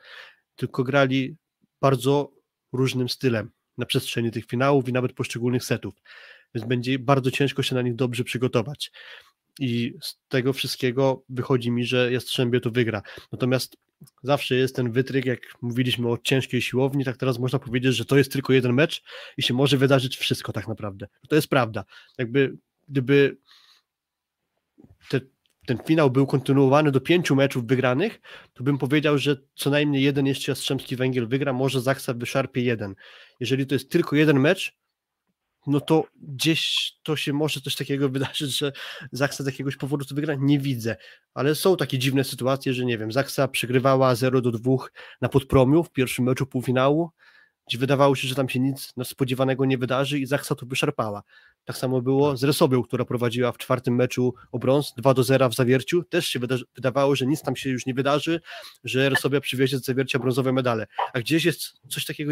tylko 0.55 0.83
grali 0.83 1.35
bardzo 1.81 2.31
różnym 2.73 3.09
stylem 3.09 3.51
na 3.77 3.85
przestrzeni 3.85 4.31
tych 4.31 4.45
finałów 4.45 4.89
i 4.89 4.93
nawet 4.93 5.13
poszczególnych 5.13 5.63
setów. 5.63 5.93
Więc 6.55 6.67
będzie 6.67 6.99
bardzo 6.99 7.31
ciężko 7.31 7.63
się 7.63 7.75
na 7.75 7.81
nich 7.81 7.95
dobrze 7.95 8.23
przygotować. 8.23 8.91
I 9.59 9.93
z 10.01 10.17
tego 10.27 10.53
wszystkiego 10.53 11.23
wychodzi 11.29 11.71
mi, 11.71 11.85
że 11.85 12.11
Jastrzębie 12.11 12.59
to 12.59 12.71
wygra. 12.71 13.01
Natomiast 13.31 13.77
zawsze 14.23 14.55
jest 14.55 14.75
ten 14.75 14.91
wytryk, 14.91 15.25
jak 15.25 15.39
mówiliśmy 15.61 16.09
o 16.09 16.17
ciężkiej 16.17 16.61
siłowni, 16.61 17.05
tak 17.05 17.17
teraz 17.17 17.39
można 17.39 17.59
powiedzieć, 17.59 17.95
że 17.95 18.05
to 18.05 18.17
jest 18.17 18.31
tylko 18.31 18.53
jeden 18.53 18.73
mecz 18.73 19.03
i 19.37 19.43
się 19.43 19.53
może 19.53 19.77
wydarzyć 19.77 20.17
wszystko 20.17 20.53
tak 20.53 20.67
naprawdę. 20.67 21.07
To 21.29 21.35
jest 21.35 21.47
prawda. 21.47 21.83
Jakby 22.17 22.57
gdyby 22.87 23.37
te, 25.09 25.21
ten 25.65 25.77
finał 25.85 26.11
był 26.11 26.27
kontynuowany 26.27 26.91
do 26.91 27.01
pięciu 27.01 27.35
meczów 27.35 27.67
wygranych, 27.67 28.21
to 28.53 28.63
bym 28.63 28.77
powiedział, 28.77 29.17
że 29.17 29.37
co 29.55 29.69
najmniej 29.69 30.03
jeden 30.03 30.25
jeszcze 30.25 30.51
Jastrzębski 30.51 30.95
Węgiel 30.95 31.27
wygra, 31.27 31.53
może 31.53 31.81
Zaksa 31.81 32.13
wyszarpie 32.13 32.61
jeden. 32.61 32.95
Jeżeli 33.39 33.67
to 33.67 33.75
jest 33.75 33.91
tylko 33.91 34.15
jeden 34.15 34.39
mecz, 34.39 34.77
no 35.67 35.81
to 35.81 36.03
gdzieś 36.15 36.91
to 37.03 37.15
się 37.15 37.33
może 37.33 37.61
coś 37.61 37.75
takiego 37.75 38.09
wydarzyć, 38.09 38.57
że 38.57 38.71
Zaksa 39.11 39.43
z 39.43 39.47
jakiegoś 39.47 39.75
powodu 39.75 40.05
to 40.05 40.15
wygra, 40.15 40.35
nie 40.39 40.59
widzę, 40.59 40.95
ale 41.33 41.55
są 41.55 41.77
takie 41.77 41.97
dziwne 41.99 42.23
sytuacje, 42.23 42.73
że 42.73 42.85
nie 42.85 42.97
wiem, 42.97 43.11
Zaksa 43.11 43.47
przegrywała 43.47 44.15
0 44.15 44.41
do 44.41 44.51
2 44.51 44.71
na 45.21 45.29
Podpromiu 45.29 45.83
w 45.83 45.91
pierwszym 45.91 46.25
meczu 46.25 46.45
półfinału, 46.45 47.11
gdzie 47.67 47.77
wydawało 47.77 48.15
się, 48.15 48.27
że 48.27 48.35
tam 48.35 48.49
się 48.49 48.59
nic 48.59 48.93
spodziewanego 49.03 49.65
nie 49.65 49.77
wydarzy 49.77 50.19
i 50.19 50.25
Zaksa 50.25 50.55
to 50.55 50.65
wyszarpała. 50.65 51.23
Tak 51.67 51.77
samo 51.77 52.01
było 52.01 52.37
z 52.37 52.43
Resobią, 52.43 52.83
która 52.83 53.05
prowadziła 53.05 53.51
w 53.51 53.57
czwartym 53.57 53.95
meczu 53.95 54.33
o 54.51 54.59
brąz 54.59 54.93
2 54.97 55.13
do 55.13 55.23
0 55.23 55.49
w 55.49 55.55
zawierciu. 55.55 56.03
Też 56.03 56.27
się 56.27 56.39
wydawało, 56.75 57.15
że 57.15 57.25
nic 57.25 57.41
tam 57.41 57.55
się 57.55 57.69
już 57.69 57.85
nie 57.85 57.93
wydarzy, 57.93 58.41
że 58.83 59.09
Resobia 59.09 59.41
przywiezie 59.41 59.77
z 59.77 59.85
zawiercia 59.85 60.19
brązowe 60.19 60.53
medale. 60.53 60.87
A 61.13 61.19
gdzieś 61.19 61.45
jest 61.45 61.81
coś 61.89 62.05
takiego 62.05 62.31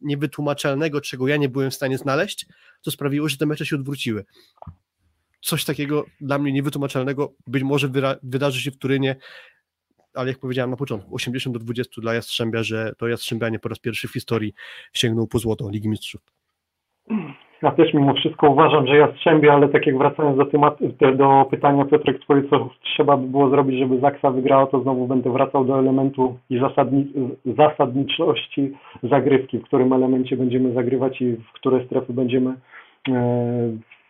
niewytłumaczalnego, 0.00 1.00
czego 1.00 1.28
ja 1.28 1.36
nie 1.36 1.48
byłem 1.48 1.70
w 1.70 1.74
stanie 1.74 1.98
znaleźć, 1.98 2.46
co 2.80 2.90
sprawiło, 2.90 3.28
że 3.28 3.36
te 3.36 3.46
mecze 3.46 3.66
się 3.66 3.76
odwróciły. 3.76 4.24
Coś 5.40 5.64
takiego 5.64 6.04
dla 6.20 6.38
mnie 6.38 6.52
niewytłumaczalnego 6.52 7.34
być 7.46 7.62
może 7.62 7.90
wydarzy 8.22 8.60
się 8.60 8.70
w 8.70 8.76
Turynie, 8.76 9.16
ale 10.14 10.30
jak 10.30 10.38
powiedziałem 10.38 10.70
na 10.70 10.76
początku, 10.76 11.14
80 11.14 11.56
do 11.56 11.64
20 11.64 12.00
dla 12.00 12.14
Jastrzębia, 12.14 12.62
że 12.62 12.92
to 12.98 13.08
Jastrzębianie 13.08 13.58
po 13.58 13.68
raz 13.68 13.78
pierwszy 13.78 14.08
w 14.08 14.12
historii 14.12 14.54
sięgnął 14.92 15.26
po 15.26 15.38
złoto 15.38 15.70
Ligi 15.70 15.88
Mistrzów. 15.88 16.20
Ja 17.62 17.70
też 17.70 17.94
mimo 17.94 18.14
wszystko 18.14 18.50
uważam, 18.50 18.86
że 18.86 18.96
Jastrzębie, 18.96 19.52
ale 19.52 19.68
tak 19.68 19.86
jak 19.86 19.98
wracając 19.98 20.38
do, 20.38 21.12
do 21.12 21.46
pytania 21.50 21.84
Piotrek 21.84 22.20
twoje, 22.20 22.42
co 22.42 22.68
trzeba 22.82 23.16
by 23.16 23.26
było 23.26 23.50
zrobić, 23.50 23.78
żeby 23.78 24.00
Zaksa 24.00 24.30
wygrała, 24.30 24.66
to 24.66 24.80
znowu 24.80 25.06
będę 25.06 25.32
wracał 25.32 25.64
do 25.64 25.78
elementu 25.78 26.36
i 26.50 26.58
zasadni, 26.58 27.06
zasadniczości 27.56 28.72
zagrywki, 29.02 29.58
w 29.58 29.64
którym 29.64 29.92
elemencie 29.92 30.36
będziemy 30.36 30.72
zagrywać 30.72 31.20
i 31.20 31.32
w 31.32 31.52
które 31.52 31.84
strefy 31.86 32.12
będziemy 32.12 32.54
e, 33.08 33.12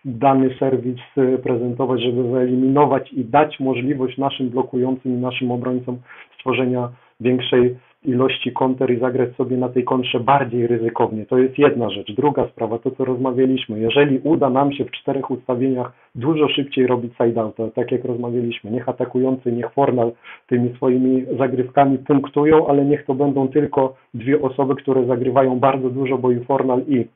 dany 0.04 0.54
serwis 0.58 1.00
prezentować, 1.42 2.02
żeby 2.02 2.22
wyeliminować 2.22 3.12
i 3.12 3.24
dać 3.24 3.60
możliwość 3.60 4.18
naszym 4.18 4.48
blokującym 4.48 5.12
i 5.12 5.20
naszym 5.20 5.50
obrońcom 5.50 5.98
stworzenia 6.38 6.88
większej 7.20 7.76
ilości 8.04 8.52
konter 8.52 8.90
i 8.90 9.00
zagrać 9.00 9.36
sobie 9.36 9.56
na 9.56 9.68
tej 9.68 9.84
kontrze 9.84 10.20
bardziej 10.20 10.66
ryzykownie. 10.66 11.26
To 11.26 11.38
jest 11.38 11.58
jedna 11.58 11.90
rzecz. 11.90 12.12
Druga 12.12 12.48
sprawa, 12.48 12.78
to 12.78 12.90
co 12.90 13.04
rozmawialiśmy. 13.04 13.80
Jeżeli 13.80 14.18
uda 14.24 14.50
nam 14.50 14.72
się 14.72 14.84
w 14.84 14.90
czterech 14.90 15.30
ustawieniach 15.30 15.92
dużo 16.14 16.48
szybciej 16.48 16.86
robić 16.86 17.12
side 17.16 17.50
to 17.56 17.68
tak 17.68 17.92
jak 17.92 18.04
rozmawialiśmy, 18.04 18.70
niech 18.70 18.88
atakujący, 18.88 19.52
niech 19.52 19.72
Fornal 19.72 20.12
tymi 20.46 20.74
swoimi 20.76 21.24
zagrywkami 21.38 21.98
punktują, 21.98 22.66
ale 22.66 22.84
niech 22.84 23.04
to 23.04 23.14
będą 23.14 23.48
tylko 23.48 23.94
dwie 24.14 24.42
osoby, 24.42 24.74
które 24.74 25.06
zagrywają 25.06 25.58
bardzo 25.58 25.90
dużo, 25.90 26.18
bo 26.18 26.30
i 26.30 26.40
Fornal 26.40 26.82
i 26.88 27.06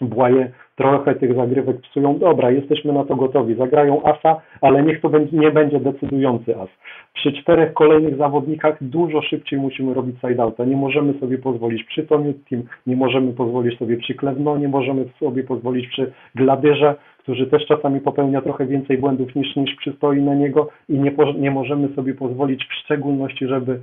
Błaje 0.00 0.50
trochę 0.76 1.14
tych 1.14 1.34
zagrywek 1.34 1.80
psują. 1.80 2.18
Dobra, 2.18 2.50
jesteśmy 2.50 2.92
na 2.92 3.04
to 3.04 3.16
gotowi. 3.16 3.54
Zagrają 3.54 4.02
asa, 4.02 4.40
ale 4.60 4.82
niech 4.82 5.00
to 5.00 5.10
nie 5.32 5.50
będzie 5.50 5.80
decydujący 5.80 6.56
as. 6.56 6.68
Przy 7.14 7.32
czterech 7.32 7.72
kolejnych 7.72 8.16
zawodnikach 8.16 8.76
dużo 8.80 9.22
szybciej 9.22 9.58
musimy 9.58 9.94
robić 9.94 10.16
side-outa. 10.20 10.64
Nie 10.64 10.76
możemy 10.76 11.14
sobie 11.20 11.38
pozwolić 11.38 11.84
przy 11.84 12.06
Toniu 12.06 12.34
Team, 12.50 12.62
nie 12.86 12.96
możemy 12.96 13.32
pozwolić 13.32 13.78
sobie 13.78 13.96
przy 13.96 14.14
Klewno, 14.14 14.58
nie 14.58 14.68
możemy 14.68 15.04
sobie 15.20 15.44
pozwolić 15.44 15.88
przy 15.88 16.12
Gladyrze, 16.34 16.94
którzy 17.18 17.46
też 17.46 17.66
czasami 17.66 18.00
popełnia 18.00 18.40
trochę 18.40 18.66
więcej 18.66 18.98
błędów 18.98 19.34
niż, 19.34 19.56
niż 19.56 19.76
przystoi 19.76 20.22
na 20.22 20.34
niego 20.34 20.68
i 20.88 20.98
nie, 20.98 21.12
nie 21.38 21.50
możemy 21.50 21.88
sobie 21.88 22.14
pozwolić 22.14 22.64
w 22.64 22.74
szczególności, 22.74 23.46
żeby 23.46 23.80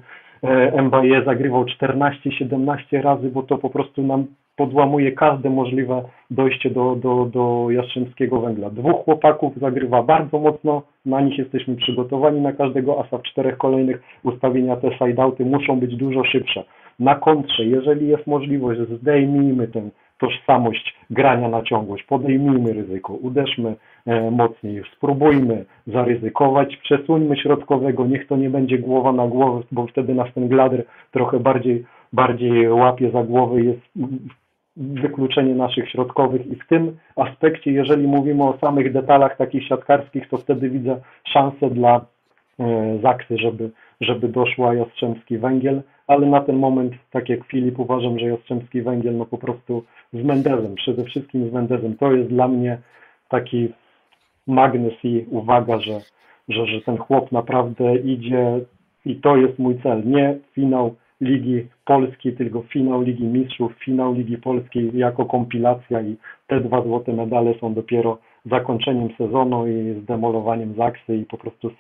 Mbaye 0.84 1.24
zagrywał 1.24 1.64
14-17 1.64 3.02
razy, 3.02 3.30
bo 3.30 3.44
to 3.44 3.58
po 3.58 3.70
prostu 3.70 4.04
nam 4.04 4.26
podłamuje 4.56 5.12
każde 5.12 5.50
możliwe 5.50 6.04
dojście 6.32 6.70
do, 6.70 6.96
do, 6.96 7.26
do 7.26 7.68
Jastrzębskiego 7.70 8.42
Węgla. 8.42 8.70
Dwóch 8.70 9.04
chłopaków 9.06 9.58
zagrywa 9.58 10.04
bardzo 10.04 10.40
mocno, 10.40 10.82
na 11.06 11.22
nich 11.22 11.38
jesteśmy 11.38 11.76
przygotowani, 11.76 12.42
na 12.42 12.52
każdego 12.52 13.00
asa 13.06 13.18
w 13.18 13.24
czterech 13.24 13.58
kolejnych 13.58 14.02
ustawienia 14.24 14.76
te 14.76 14.92
side-outy 14.98 15.46
muszą 15.46 15.80
być 15.80 15.96
dużo 15.96 16.24
szybsze. 16.24 16.64
Na 17.00 17.16
kontrze, 17.16 17.66
jeżeli 17.66 18.08
jest 18.08 18.28
możliwość, 18.28 18.80
zdejmijmy 18.80 19.68
tę 19.68 19.90
tożsamość 20.20 20.96
grania 21.10 21.50
na 21.50 21.62
ciągłość, 21.62 22.04
podejmijmy 22.04 22.74
ryzyko, 22.74 23.14
uderzmy 23.14 23.76
e, 24.06 24.32
mocniej, 24.32 24.84
spróbujmy 24.98 25.66
zaryzykować, 25.88 26.78
przesuńmy 26.78 27.38
środkowego, 27.38 28.06
niech 28.06 28.28
to 28.28 28.38
nie 28.38 28.50
będzie 28.50 28.78
głowa 28.78 29.12
na 29.12 29.28
głowę, 29.28 29.62
bo 29.72 29.88
wtedy 29.88 30.14
nas 30.14 30.34
ten 30.34 30.48
glader 30.48 30.86
trochę 31.12 31.40
bardziej, 31.40 31.86
bardziej 32.14 32.70
łapie 32.70 33.12
za 33.12 33.24
głowę, 33.24 33.62
jest 33.62 33.82
wykluczenie 34.78 35.56
naszych 35.56 35.90
środkowych 35.90 36.48
i 36.48 36.56
w 36.56 36.68
tym 36.68 36.98
aspekcie, 37.16 37.72
jeżeli 37.72 38.08
mówimy 38.08 38.44
o 38.44 38.58
samych 38.62 38.94
detalach 38.94 39.38
takich 39.38 39.68
siatkarskich, 39.68 40.30
to 40.30 40.38
wtedy 40.38 40.70
widzę 40.70 41.02
szansę 41.24 41.70
dla 41.70 42.06
e, 42.60 43.00
Zaksy, 43.04 43.38
żeby, 43.38 43.72
żeby 44.02 44.28
doszła 44.28 44.74
Jastrzębski 44.74 45.38
Węgiel, 45.38 45.82
ale 46.08 46.28
na 46.28 46.42
ten 46.42 46.56
moment, 46.56 46.94
tak 47.12 47.30
jak 47.30 47.46
Filip, 47.46 47.80
uważam, 47.80 48.20
że 48.20 48.26
Jastrzębski 48.26 48.82
Węgiel 48.82 49.18
no 49.18 49.26
po 49.26 49.38
prostu 49.38 49.84
z 50.22 50.24
Mendezem, 50.24 50.76
przede 50.76 51.04
wszystkim 51.04 51.50
z 51.50 51.54
Mendezem, 51.54 51.98
to 51.98 52.12
jest 52.12 52.30
dla 52.30 52.48
mnie 52.48 52.78
taki 53.30 53.70
magnes 54.48 54.94
i 55.04 55.26
uwaga, 55.30 55.80
że, 55.80 56.00
że, 56.50 56.66
że 56.66 56.82
ten 56.82 56.98
chłop 56.98 57.32
naprawdę 57.32 57.96
idzie 57.96 58.60
i 59.06 59.16
to 59.16 59.38
jest 59.38 59.60
mój 59.60 59.82
cel, 59.84 60.02
nie 60.06 60.38
finał 60.54 60.96
Ligi 61.22 61.68
Polskiej, 61.86 62.34
tylko 62.34 62.62
finał 62.62 63.02
Ligi 63.02 63.24
Mistrzów, 63.24 63.74
finał 63.86 64.14
Ligi 64.14 64.38
Polskiej 64.38 64.92
jako 64.94 65.26
kompilacja 65.26 66.02
i 66.02 66.16
te 66.48 66.60
dwa 66.60 66.82
złote 66.84 67.14
medale 67.14 67.54
są 67.60 67.74
dopiero 67.74 68.18
zakończeniem 68.46 69.10
sezonu 69.18 69.68
i 69.68 70.02
zdemolowaniem 70.02 70.76
Zaksy 70.76 71.18
i 71.18 71.26
po 71.26 71.38
prostu 71.38 71.72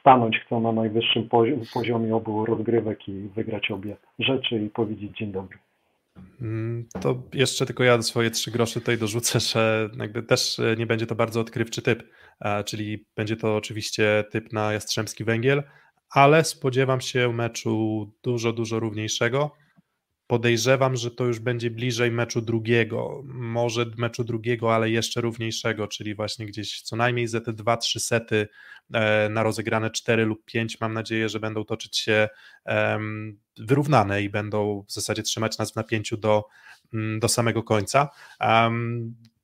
stanąć 0.00 0.38
chcą 0.38 0.60
na 0.60 0.72
najwyższym 0.72 1.28
poziomie 1.74 2.16
obu 2.16 2.46
rozgrywek 2.46 3.08
i 3.08 3.12
wygrać 3.12 3.70
obie 3.70 3.96
rzeczy 4.18 4.58
i 4.58 4.70
powiedzieć 4.70 5.16
dzień 5.18 5.32
dobry. 5.32 5.58
Mm, 6.40 6.88
to 7.00 7.22
jeszcze 7.32 7.66
tylko 7.66 7.84
ja 7.84 8.02
swoje 8.02 8.30
trzy 8.30 8.50
grosze 8.50 8.80
tutaj 8.80 8.98
dorzucę, 8.98 9.40
że 9.40 9.90
jakby 9.98 10.22
też 10.22 10.58
e, 10.58 10.76
nie 10.78 10.86
będzie 10.86 11.06
to 11.06 11.14
bardzo 11.14 11.40
odkrywczy 11.40 11.82
typ, 11.82 12.02
e, 12.40 12.64
czyli 12.64 13.06
będzie 13.16 13.36
to 13.36 13.56
oczywiście 13.56 14.24
typ 14.30 14.52
na 14.52 14.72
Jastrzębski 14.72 15.24
Węgiel, 15.24 15.62
ale 16.10 16.44
spodziewam 16.44 17.00
się 17.00 17.32
meczu 17.32 18.06
dużo, 18.22 18.52
dużo 18.52 18.80
równiejszego. 18.80 19.63
Podejrzewam, 20.26 20.96
że 20.96 21.10
to 21.10 21.24
już 21.24 21.38
będzie 21.38 21.70
bliżej 21.70 22.10
meczu 22.10 22.42
drugiego, 22.42 23.22
może 23.24 23.86
meczu 23.98 24.24
drugiego, 24.24 24.74
ale 24.74 24.90
jeszcze 24.90 25.20
równiejszego, 25.20 25.88
czyli 25.88 26.14
właśnie 26.14 26.46
gdzieś 26.46 26.82
co 26.82 26.96
najmniej 26.96 27.28
za 27.28 27.40
te 27.40 27.52
2-3 27.52 27.98
sety 27.98 28.48
e, 28.94 29.28
na 29.28 29.42
rozegrane 29.42 29.90
4 29.90 30.24
lub 30.24 30.44
5. 30.44 30.80
Mam 30.80 30.94
nadzieję, 30.94 31.28
że 31.28 31.40
będą 31.40 31.64
toczyć 31.64 31.98
się 31.98 32.28
wyrównane 33.58 34.22
i 34.22 34.30
będą 34.30 34.84
w 34.88 34.92
zasadzie 34.92 35.22
trzymać 35.22 35.58
nas 35.58 35.72
w 35.72 35.76
napięciu 35.76 36.16
do, 36.16 36.44
mm, 36.94 37.20
do 37.20 37.28
samego 37.28 37.62
końca. 37.62 38.08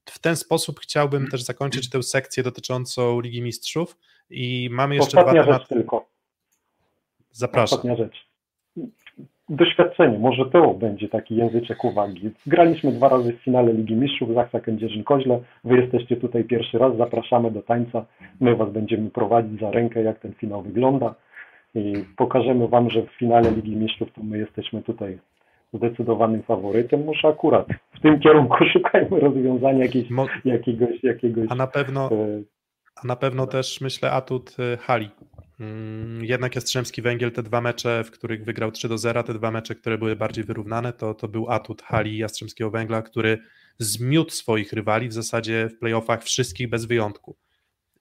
W 0.04 0.18
ten 0.18 0.36
sposób 0.36 0.80
chciałbym 0.80 1.28
też 1.28 1.42
zakończyć 1.42 1.90
tę 1.90 2.02
sekcję 2.02 2.42
dotyczącą 2.42 3.20
Ligi 3.20 3.42
Mistrzów 3.42 3.96
i 4.30 4.68
mamy 4.72 4.94
jeszcze 4.94 5.18
Ostatnia 5.18 5.42
dwa 5.42 5.58
rzecz 5.58 5.68
tylko. 5.68 6.10
Zapraszam. 7.30 7.78
Ostatnia 7.78 7.96
rzecz 7.96 8.29
doświadczenie, 9.50 10.18
może 10.18 10.46
to 10.46 10.74
będzie 10.74 11.08
taki 11.08 11.36
języczek 11.36 11.84
uwagi. 11.84 12.30
Graliśmy 12.46 12.92
dwa 12.92 13.08
razy 13.08 13.32
w 13.32 13.44
finale 13.44 13.72
Ligi 13.72 13.94
Mistrzów, 13.94 14.34
Zachsa 14.34 14.58
Kędzierzyn-Koźle, 14.58 15.40
wy 15.64 15.76
jesteście 15.76 16.16
tutaj 16.16 16.44
pierwszy 16.44 16.78
raz, 16.78 16.96
zapraszamy 16.96 17.50
do 17.50 17.62
tańca, 17.62 18.04
my 18.40 18.56
was 18.56 18.70
będziemy 18.70 19.10
prowadzić 19.10 19.60
za 19.60 19.70
rękę, 19.70 20.02
jak 20.02 20.18
ten 20.18 20.32
finał 20.32 20.62
wygląda. 20.62 21.14
I 21.74 21.92
pokażemy 22.16 22.68
wam, 22.68 22.90
że 22.90 23.02
w 23.02 23.10
finale 23.10 23.50
Ligi 23.50 23.76
Mistrzów 23.76 24.12
to 24.12 24.22
my 24.22 24.38
jesteśmy 24.38 24.82
tutaj 24.82 25.18
zdecydowanym 25.72 26.42
faworytem, 26.42 27.04
może 27.04 27.28
akurat 27.28 27.66
w 27.92 28.00
tym 28.00 28.20
kierunku 28.20 28.56
szukajmy 28.72 29.20
rozwiązania 29.20 29.84
jakiegoś, 29.84 30.30
jakiegoś, 30.44 31.02
jakiegoś 31.02 31.46
a 31.50 31.54
na 31.54 31.66
pewno, 31.66 32.10
e, 32.12 32.42
a 33.04 33.06
na 33.06 33.16
pewno 33.16 33.46
też 33.46 33.80
myślę 33.80 34.10
atut 34.10 34.56
e, 34.58 34.76
hali 34.76 35.10
jednak 36.20 36.54
Jastrzębski 36.54 37.02
Węgiel, 37.02 37.32
te 37.32 37.42
dwa 37.42 37.60
mecze, 37.60 38.04
w 38.04 38.10
których 38.10 38.44
wygrał 38.44 38.72
3 38.72 38.88
do 38.88 38.98
0, 38.98 39.22
te 39.22 39.34
dwa 39.34 39.50
mecze, 39.50 39.74
które 39.74 39.98
były 39.98 40.16
bardziej 40.16 40.44
wyrównane, 40.44 40.92
to, 40.92 41.14
to 41.14 41.28
był 41.28 41.50
atut 41.50 41.82
hali 41.82 42.18
Jastrzębskiego 42.18 42.70
Węgla, 42.70 43.02
który 43.02 43.38
zmiótł 43.78 44.30
swoich 44.30 44.72
rywali 44.72 45.08
w 45.08 45.12
zasadzie 45.12 45.68
w 45.68 45.78
playoffach 45.78 46.24
wszystkich 46.24 46.68
bez 46.68 46.84
wyjątku. 46.84 47.36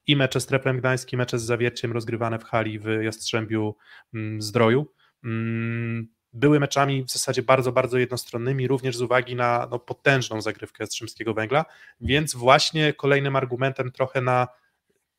I 0.07 0.15
mecze 0.15 0.41
z 0.41 0.45
Treplem 0.45 0.77
Gdańskim, 0.77 1.17
mecze 1.17 1.39
z 1.39 1.43
Zawierciem 1.43 1.91
rozgrywane 1.91 2.39
w 2.39 2.43
hali 2.43 2.79
w 2.79 2.85
Jastrzębiu 3.01 3.75
mm, 4.13 4.41
Zdroju. 4.41 4.85
Mm, 5.23 6.07
były 6.33 6.59
meczami 6.59 7.03
w 7.03 7.11
zasadzie 7.11 7.43
bardzo, 7.43 7.71
bardzo 7.71 7.97
jednostronnymi, 7.97 8.67
również 8.67 8.97
z 8.97 9.01
uwagi 9.01 9.35
na 9.35 9.67
no, 9.71 9.79
potężną 9.79 10.41
zagrywkę 10.41 10.83
Jastrzębskiego 10.83 11.33
Węgla, 11.33 11.65
więc 12.01 12.35
właśnie 12.35 12.93
kolejnym 12.93 13.35
argumentem 13.35 13.91
trochę 13.91 14.21
na 14.21 14.47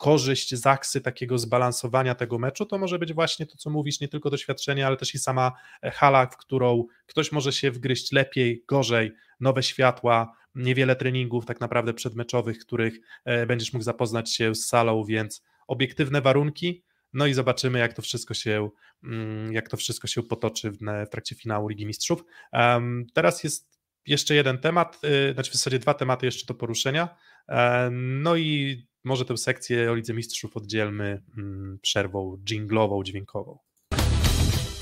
korzyść 0.01 0.55
Zaksy, 0.55 1.01
takiego 1.01 1.39
zbalansowania 1.39 2.15
tego 2.15 2.39
meczu, 2.39 2.67
to 2.67 2.79
może 2.79 2.99
być 2.99 3.13
właśnie 3.13 3.47
to, 3.47 3.57
co 3.57 3.71
mówisz, 3.71 4.01
nie 4.01 4.09
tylko 4.09 4.31
doświadczenie, 4.31 4.87
ale 4.87 4.97
też 4.97 5.15
i 5.15 5.19
sama 5.19 5.53
e, 5.83 5.91
hala, 5.91 6.27
w 6.27 6.37
którą 6.37 6.85
ktoś 7.07 7.33
może 7.33 7.53
się 7.53 7.71
wgryźć 7.71 8.13
lepiej, 8.13 8.65
gorzej, 8.69 9.13
nowe 9.41 9.63
światła, 9.63 10.33
niewiele 10.55 10.97
treningów 10.97 11.47
tak 11.47 11.61
naprawdę 11.61 11.95
przedmeczowych, 11.95 12.59
których 12.59 13.01
e, 13.25 13.47
będziesz 13.47 13.73
mógł 13.73 13.85
zapoznać 13.85 14.35
się 14.35 14.55
z 14.55 14.67
salą, 14.67 15.05
więc 15.05 15.43
obiektywne 15.67 16.21
warunki, 16.21 16.83
no 17.13 17.27
i 17.27 17.35
zobaczymy, 17.35 17.79
jak 17.79 17.93
to 17.93 18.03
wszystko 18.03 18.35
się, 18.35 18.71
mm, 19.05 19.53
jak 19.53 19.69
to 19.69 19.77
wszystko 19.77 20.07
się 20.09 20.23
potoczy 20.23 20.71
w, 20.71 20.79
trakcie 21.11 21.35
finału 21.35 21.69
Ligi 21.69 21.87
Mistrzów. 21.87 22.25
Teraz 23.15 23.45
jest 23.45 23.80
jeszcze 24.07 24.35
jeden 24.35 24.59
temat, 24.59 25.01
y, 25.05 25.35
znaczy 25.35 25.51
w 25.51 25.55
zasadzie 25.55 25.79
dwa 25.79 25.95
tematy 25.95 26.27
jeszcze 26.27 26.47
do 26.47 26.55
poruszenia. 26.55 27.09
No 27.91 28.37
i 28.37 28.83
może 29.05 29.25
tę 29.25 29.37
sekcję 29.37 29.91
o 29.91 29.95
Lidze 29.95 30.15
Mistrzów 30.15 30.57
oddzielmy 30.57 31.23
mm, 31.37 31.79
przerwą 31.83 32.37
dżinglową, 32.45 33.03
dźwiękową. 33.05 33.59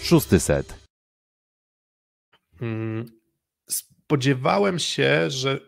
Szósty 0.03 0.41
set. 0.41 0.89
Mm, 2.61 3.07
spodziewałem 3.69 4.79
się, 4.79 5.31
że 5.31 5.61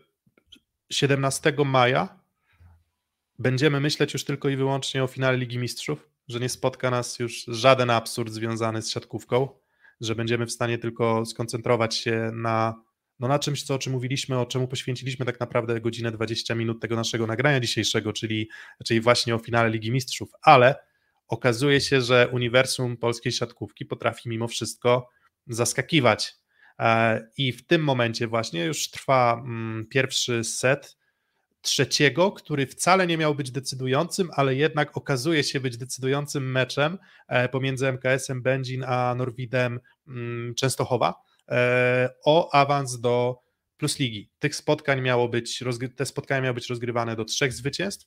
17 0.92 1.54
maja 1.66 2.20
będziemy 3.38 3.80
myśleć 3.80 4.12
już 4.12 4.24
tylko 4.24 4.48
i 4.48 4.56
wyłącznie 4.56 5.04
o 5.04 5.06
finale 5.06 5.36
Ligi 5.38 5.58
Mistrzów, 5.58 6.08
że 6.28 6.40
nie 6.40 6.48
spotka 6.48 6.90
nas 6.90 7.18
już 7.18 7.44
żaden 7.48 7.90
absurd 7.90 8.32
związany 8.32 8.82
z 8.82 8.90
siatkówką, 8.90 9.48
że 10.00 10.14
będziemy 10.14 10.46
w 10.46 10.52
stanie 10.52 10.78
tylko 10.78 11.26
skoncentrować 11.26 11.96
się 11.96 12.30
na 12.34 12.82
no 13.20 13.28
na 13.28 13.38
czymś, 13.38 13.62
co, 13.62 13.74
o 13.74 13.78
czym 13.78 13.92
mówiliśmy, 13.92 14.38
o 14.38 14.46
czemu 14.46 14.68
poświęciliśmy 14.68 15.26
tak 15.26 15.40
naprawdę 15.40 15.80
godzinę 15.80 16.12
20 16.12 16.54
minut 16.54 16.80
tego 16.80 16.96
naszego 16.96 17.26
nagrania 17.26 17.60
dzisiejszego, 17.60 18.12
czyli, 18.12 18.48
czyli 18.84 19.00
właśnie 19.00 19.34
o 19.34 19.38
finale 19.38 19.70
Ligi 19.70 19.92
Mistrzów, 19.92 20.30
ale 20.42 20.74
okazuje 21.28 21.80
się, 21.80 22.00
że 22.00 22.28
uniwersum 22.32 22.96
polskiej 22.96 23.32
siatkówki 23.32 23.86
potrafi 23.86 24.28
mimo 24.28 24.48
wszystko 24.48 25.08
zaskakiwać. 25.46 26.34
E, 26.78 27.26
I 27.36 27.52
w 27.52 27.66
tym 27.66 27.84
momencie 27.84 28.26
właśnie 28.26 28.64
już 28.64 28.90
trwa 28.90 29.42
mm, 29.44 29.86
pierwszy 29.90 30.44
set 30.44 30.96
trzeciego, 31.62 32.32
który 32.32 32.66
wcale 32.66 33.06
nie 33.06 33.18
miał 33.18 33.34
być 33.34 33.50
decydującym, 33.50 34.28
ale 34.32 34.54
jednak 34.54 34.96
okazuje 34.96 35.44
się 35.44 35.60
być 35.60 35.76
decydującym 35.76 36.50
meczem 36.50 36.98
e, 37.28 37.48
pomiędzy 37.48 37.86
MKS-em 37.86 38.42
Będzin 38.42 38.84
a 38.86 39.14
Norwidem 39.14 39.80
mm, 40.08 40.54
Częstochowa. 40.54 41.29
E, 41.50 42.10
o 42.24 42.54
awans 42.54 43.00
do 43.00 43.40
Plus 43.76 43.98
Ligi. 43.98 44.30
Tych 44.38 44.56
spotkań 44.56 45.00
miało 45.00 45.28
być, 45.28 45.64
te 45.96 46.06
spotkania 46.06 46.40
miały 46.40 46.54
być 46.54 46.68
rozgrywane 46.68 47.16
do 47.16 47.24
trzech 47.24 47.52
zwycięstw. 47.52 48.06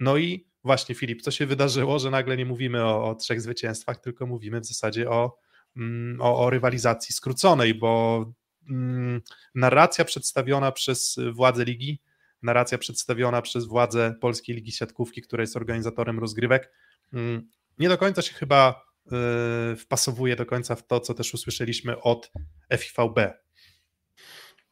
No 0.00 0.16
i 0.16 0.46
właśnie 0.64 0.94
Filip, 0.94 1.22
co 1.22 1.30
się 1.30 1.46
wydarzyło, 1.46 1.98
że 1.98 2.10
nagle 2.10 2.36
nie 2.36 2.46
mówimy 2.46 2.84
o, 2.84 3.04
o 3.04 3.14
trzech 3.14 3.40
zwycięstwach, 3.40 4.00
tylko 4.00 4.26
mówimy 4.26 4.60
w 4.60 4.66
zasadzie 4.66 5.10
o, 5.10 5.38
mm, 5.76 6.20
o, 6.20 6.38
o 6.38 6.50
rywalizacji 6.50 7.14
skróconej, 7.14 7.74
bo 7.74 8.24
mm, 8.70 9.22
narracja 9.54 10.04
przedstawiona 10.04 10.72
przez 10.72 11.16
władze 11.32 11.64
ligi, 11.64 12.00
narracja 12.42 12.78
przedstawiona 12.78 13.42
przez 13.42 13.64
władze 13.64 14.14
Polskiej 14.20 14.56
Ligi 14.56 14.72
Siatkówki, 14.72 15.22
która 15.22 15.40
jest 15.40 15.56
organizatorem 15.56 16.18
rozgrywek, 16.18 16.72
mm, 17.12 17.48
nie 17.78 17.88
do 17.88 17.98
końca 17.98 18.22
się 18.22 18.32
chyba 18.32 18.89
wpasowuje 19.78 20.36
do 20.36 20.46
końca 20.46 20.76
w 20.76 20.86
to, 20.86 21.00
co 21.00 21.14
też 21.14 21.34
usłyszeliśmy 21.34 22.00
od 22.00 22.32
FIVB. 22.78 23.18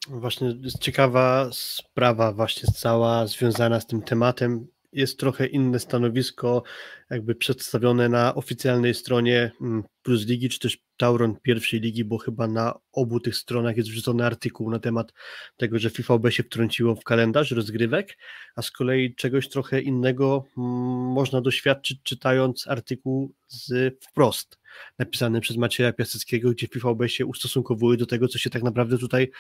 Właśnie 0.09 0.55
ciekawa 0.81 1.49
sprawa, 1.53 2.33
właśnie 2.33 2.73
cała 2.73 3.27
związana 3.27 3.81
z 3.81 3.87
tym 3.87 4.03
tematem. 4.03 4.67
Jest 4.93 5.19
trochę 5.19 5.47
inne 5.47 5.79
stanowisko, 5.79 6.63
jakby 7.11 7.35
przedstawione 7.35 8.09
na 8.09 8.35
oficjalnej 8.35 8.95
stronie 8.95 9.51
mm, 9.61 9.85
Plus 10.03 10.27
Ligi, 10.27 10.49
czy 10.49 10.59
też 10.59 10.79
Tauron 10.97 11.37
pierwszej 11.43 11.81
ligi, 11.81 12.05
bo 12.05 12.19
chyba 12.19 12.49
na 12.49 12.79
obu 12.93 13.21
tych 13.21 13.37
stronach 13.37 13.77
jest 13.77 13.89
wrzucony 13.89 14.25
artykuł 14.27 14.71
na 14.71 14.79
temat 14.79 15.13
tego, 15.57 15.79
że 15.79 15.91
FIVB 15.91 16.31
się 16.31 16.43
wtrąciło 16.43 16.95
w 16.95 17.05
kalendarz 17.05 17.51
rozgrywek, 17.51 18.19
a 18.57 18.63
z 18.63 18.71
kolei 18.71 19.15
czegoś 19.15 19.49
trochę 19.49 19.81
innego 19.81 20.45
mm, 20.59 20.69
można 21.13 21.41
doświadczyć 21.41 22.01
czytając 22.03 22.67
artykuł 22.69 23.35
z 23.47 23.95
wprost, 24.11 24.59
napisany 24.99 25.41
przez 25.41 25.57
Macieja 25.57 25.93
Piaseckiego, 25.93 26.51
gdzie 26.51 26.67
FIVB 26.67 27.09
się 27.09 27.27
ustosunkowuje 27.27 27.99
do 27.99 28.07
tego, 28.07 28.29
co 28.29 28.39
się 28.39 28.51
tak 28.51 28.63
naprawdę 28.63 28.99
tutaj 28.99 29.31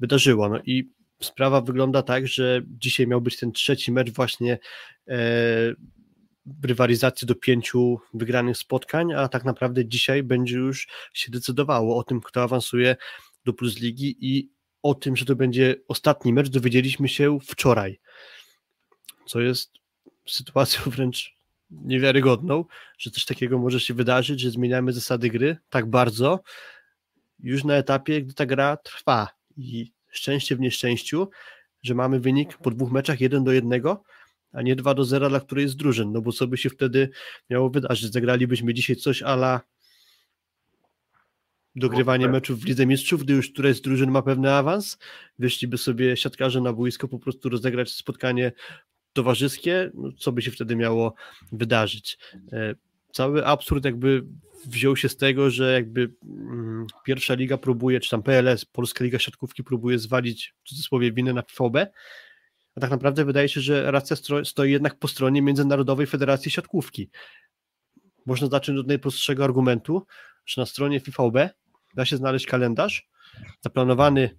wydarzyło. 0.00 0.48
No 0.48 0.60
i 0.64 0.90
sprawa 1.22 1.60
wygląda 1.60 2.02
tak, 2.02 2.26
że 2.26 2.62
dzisiaj 2.66 3.06
miał 3.06 3.20
być 3.20 3.36
ten 3.38 3.52
trzeci 3.52 3.92
mecz 3.92 4.10
właśnie 4.10 4.58
e, 5.08 5.16
rywalizacji 6.62 7.26
do 7.26 7.34
pięciu 7.34 8.00
wygranych 8.14 8.56
spotkań, 8.56 9.12
a 9.12 9.28
tak 9.28 9.44
naprawdę 9.44 9.86
dzisiaj 9.86 10.22
będzie 10.22 10.56
już 10.56 10.88
się 11.12 11.30
decydowało 11.30 11.96
o 11.96 12.04
tym, 12.04 12.20
kto 12.20 12.42
awansuje 12.42 12.96
do 13.44 13.52
Plus 13.52 13.80
Ligi 13.80 14.16
i 14.20 14.50
o 14.82 14.94
tym, 14.94 15.16
że 15.16 15.24
to 15.24 15.36
będzie 15.36 15.74
ostatni 15.88 16.32
mecz, 16.32 16.48
dowiedzieliśmy 16.48 17.08
się 17.08 17.38
wczoraj, 17.40 18.00
co 19.26 19.40
jest 19.40 19.72
sytuacją 20.28 20.80
wręcz 20.90 21.36
niewiarygodną, 21.70 22.64
że 22.98 23.10
coś 23.10 23.24
takiego 23.24 23.58
może 23.58 23.80
się 23.80 23.94
wydarzyć, 23.94 24.40
że 24.40 24.50
zmieniamy 24.50 24.92
zasady 24.92 25.30
gry 25.30 25.56
tak 25.70 25.90
bardzo 25.90 26.40
już 27.38 27.64
na 27.64 27.74
etapie, 27.74 28.22
gdy 28.22 28.34
ta 28.34 28.46
gra 28.46 28.76
trwa. 28.76 29.28
I 29.56 29.92
szczęście 30.16 30.56
w 30.56 30.60
nieszczęściu, 30.60 31.28
że 31.82 31.94
mamy 31.94 32.20
wynik 32.20 32.56
po 32.56 32.70
dwóch 32.70 32.92
meczach 32.92 33.20
1 33.20 33.44
do 33.44 33.52
1, 33.52 33.82
a 34.52 34.62
nie 34.62 34.76
2 34.76 34.94
do 34.94 35.04
0 35.04 35.28
dla 35.28 35.40
której 35.40 35.62
jest 35.62 35.76
drużyn, 35.76 36.12
no 36.12 36.20
bo 36.22 36.32
co 36.32 36.46
by 36.46 36.56
się 36.56 36.70
wtedy 36.70 37.10
miało 37.50 37.70
wydarzyć? 37.70 38.12
Zagralibyśmy 38.12 38.74
dzisiaj 38.74 38.96
coś 38.96 39.22
ala 39.22 39.60
dogrywanie 41.76 42.28
meczów 42.28 42.60
w 42.60 42.64
Lidze 42.64 42.86
Mistrzów, 42.86 43.24
gdy 43.24 43.32
już 43.32 43.50
któraś 43.50 43.76
z 43.76 43.80
drużyn 43.80 44.10
ma 44.10 44.22
pewny 44.22 44.52
awans, 44.52 44.98
wyszliby 45.38 45.78
sobie 45.78 46.16
siatkarze 46.16 46.60
na 46.60 46.72
boisko 46.72 47.08
po 47.08 47.18
prostu 47.18 47.48
rozegrać 47.48 47.90
spotkanie 47.90 48.52
towarzyskie, 49.12 49.90
no, 49.94 50.12
co 50.18 50.32
by 50.32 50.42
się 50.42 50.50
wtedy 50.50 50.76
miało 50.76 51.14
wydarzyć. 51.52 52.18
E, 52.52 52.74
cały 53.12 53.46
absurd 53.46 53.84
jakby 53.84 54.24
wziął 54.68 54.96
się 54.96 55.08
z 55.08 55.16
tego, 55.16 55.50
że 55.50 55.72
jakby 55.72 56.12
mm, 56.24 56.86
pierwsza 57.04 57.34
liga 57.34 57.58
próbuje, 57.58 58.00
czy 58.00 58.10
tam 58.10 58.22
PLS, 58.22 58.64
Polska 58.64 59.04
Liga 59.04 59.18
Siatkówki 59.18 59.64
próbuje 59.64 59.98
zwalić 59.98 60.54
w 60.64 60.68
cudzysłowie 60.68 61.12
winę 61.12 61.32
na 61.32 61.42
FVB, 61.42 61.76
a 62.76 62.80
tak 62.80 62.90
naprawdę 62.90 63.24
wydaje 63.24 63.48
się, 63.48 63.60
że 63.60 63.90
racja 63.90 64.16
stoi 64.44 64.70
jednak 64.70 64.98
po 64.98 65.08
stronie 65.08 65.42
Międzynarodowej 65.42 66.06
Federacji 66.06 66.50
Siatkówki. 66.50 67.10
Można 68.26 68.48
zacząć 68.48 68.78
od 68.78 68.86
najprostszego 68.86 69.44
argumentu, 69.44 70.06
że 70.46 70.60
na 70.60 70.66
stronie 70.66 71.00
FIVB 71.00 71.36
da 71.94 72.04
się 72.04 72.16
znaleźć 72.16 72.46
kalendarz 72.46 73.08
zaplanowany 73.60 74.30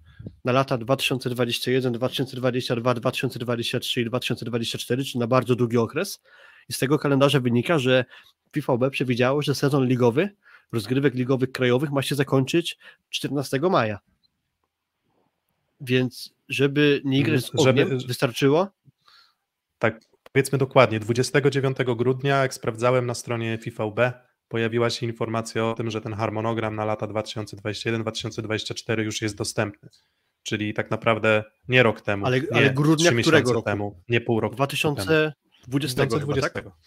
na 0.44 0.52
lata 0.52 0.78
2021, 0.78 1.92
2022, 1.92 2.94
2023 2.94 4.00
i 4.00 4.04
2024, 4.04 5.04
czyli 5.04 5.20
na 5.20 5.26
bardzo 5.26 5.56
długi 5.56 5.76
okres. 5.76 6.22
I 6.68 6.72
z 6.72 6.78
tego 6.78 6.98
kalendarza 6.98 7.40
wynika, 7.40 7.78
że 7.78 8.04
FIVB 8.52 8.90
przewidziało, 8.90 9.42
że 9.42 9.54
sezon 9.54 9.86
ligowy, 9.86 10.30
rozgrywek 10.72 11.14
ligowych 11.14 11.52
krajowych 11.52 11.90
ma 11.90 12.02
się 12.02 12.14
zakończyć 12.14 12.78
14 13.10 13.60
maja. 13.60 13.98
Więc 15.80 16.34
żeby 16.48 17.00
nie 17.04 17.22
grać 17.22 17.44
z 17.44 17.50
ogniem, 17.54 17.88
żeby, 17.88 18.06
wystarczyło? 18.06 18.68
Tak, 19.78 20.00
powiedzmy 20.32 20.58
dokładnie, 20.58 21.00
29 21.00 21.76
grudnia, 21.96 22.36
jak 22.42 22.54
sprawdzałem 22.54 23.06
na 23.06 23.14
stronie 23.14 23.58
FIVB, 23.58 24.00
pojawiła 24.48 24.90
się 24.90 25.06
informacja 25.06 25.66
o 25.66 25.74
tym, 25.74 25.90
że 25.90 26.00
ten 26.00 26.14
harmonogram 26.14 26.76
na 26.76 26.84
lata 26.84 27.06
2021-2024 27.06 28.98
już 28.98 29.22
jest 29.22 29.36
dostępny. 29.36 29.88
Czyli 30.42 30.74
tak 30.74 30.90
naprawdę 30.90 31.44
nie 31.68 31.82
rok 31.82 32.00
temu, 32.00 32.26
ale, 32.26 32.40
nie 32.40 32.46
ale 32.52 32.70
grudnia 32.70 33.12
którego 33.22 33.52
roku? 33.52 33.64
temu, 33.64 34.02
nie 34.08 34.20
pół 34.20 34.40
roku 34.40 34.54
2020 34.54 35.12
temu. 35.12 35.32
2020. 35.68 36.48
Chyba, 36.48 36.70
tak? 36.70 36.78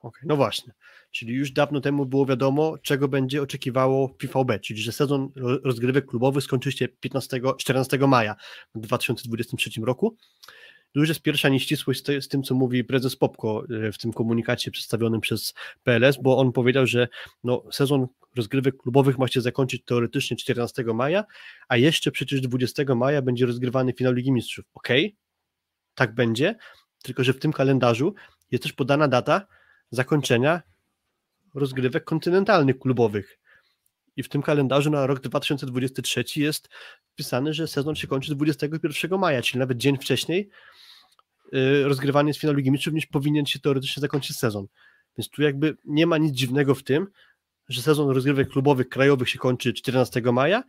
Okay, 0.00 0.22
no 0.26 0.36
właśnie. 0.36 0.72
Czyli 1.10 1.34
już 1.34 1.50
dawno 1.50 1.80
temu 1.80 2.06
było 2.06 2.26
wiadomo, 2.26 2.78
czego 2.82 3.08
będzie 3.08 3.42
oczekiwało 3.42 4.08
PVB, 4.08 4.60
czyli 4.60 4.80
że 4.80 4.92
sezon 4.92 5.28
rozgrywek 5.64 6.06
klubowych 6.06 6.44
skończy 6.44 6.72
się 6.72 6.88
15, 6.88 7.40
14 7.58 7.98
maja 7.98 8.36
w 8.74 8.80
2023 8.80 9.70
roku. 9.80 10.16
Tu 10.94 11.04
jest 11.04 11.22
pierwsza 11.22 11.48
nieścisłość 11.48 12.06
z, 12.06 12.24
z 12.24 12.28
tym, 12.28 12.42
co 12.42 12.54
mówi 12.54 12.84
prezes 12.84 13.16
Popko 13.16 13.64
e, 13.86 13.92
w 13.92 13.98
tym 13.98 14.12
komunikacie 14.12 14.70
przedstawionym 14.70 15.20
przez 15.20 15.54
PLS, 15.84 16.18
bo 16.22 16.38
on 16.38 16.52
powiedział, 16.52 16.86
że 16.86 17.08
no, 17.44 17.62
sezon 17.72 18.06
rozgrywek 18.36 18.76
klubowych 18.76 19.18
ma 19.18 19.28
się 19.28 19.40
zakończyć 19.40 19.84
teoretycznie 19.84 20.36
14 20.36 20.84
maja, 20.84 21.24
a 21.68 21.76
jeszcze 21.76 22.10
przecież 22.10 22.40
20 22.40 22.94
maja 22.94 23.22
będzie 23.22 23.46
rozgrywany 23.46 23.92
finał 23.92 24.12
Ligi 24.12 24.32
Mistrzów. 24.32 24.64
Okej, 24.74 25.06
okay, 25.06 25.16
tak 25.94 26.14
będzie, 26.14 26.54
tylko 27.02 27.24
że 27.24 27.32
w 27.32 27.38
tym 27.38 27.52
kalendarzu 27.52 28.14
jest 28.50 28.62
też 28.62 28.72
podana 28.72 29.08
data 29.08 29.46
zakończenia 29.90 30.62
rozgrywek 31.54 32.04
kontynentalnych 32.04 32.78
klubowych. 32.78 33.38
I 34.16 34.22
w 34.22 34.28
tym 34.28 34.42
kalendarzu 34.42 34.90
na 34.90 35.06
rok 35.06 35.20
2023 35.20 36.24
jest 36.36 36.68
wpisane, 37.12 37.54
że 37.54 37.68
sezon 37.68 37.94
się 37.94 38.06
kończy 38.06 38.34
21 38.34 39.18
maja, 39.18 39.42
czyli 39.42 39.58
nawet 39.58 39.78
dzień 39.78 39.96
wcześniej 39.96 40.48
y, 41.54 41.84
rozgrywanie 41.84 42.34
z 42.34 42.38
finału 42.38 42.56
Ligi 42.56 42.70
Mistrzów 42.70 42.94
niż 42.94 43.06
powinien 43.06 43.46
się 43.46 43.58
teoretycznie 43.58 44.00
zakończyć 44.00 44.36
sezon. 44.36 44.66
Więc 45.18 45.30
tu 45.30 45.42
jakby 45.42 45.76
nie 45.84 46.06
ma 46.06 46.18
nic 46.18 46.34
dziwnego 46.34 46.74
w 46.74 46.82
tym, 46.82 47.06
że 47.68 47.82
sezon 47.82 48.10
rozgrywek 48.10 48.48
klubowych 48.48 48.88
krajowych 48.88 49.28
się 49.28 49.38
kończy 49.38 49.72
14 49.72 50.22
maja, 50.22 50.62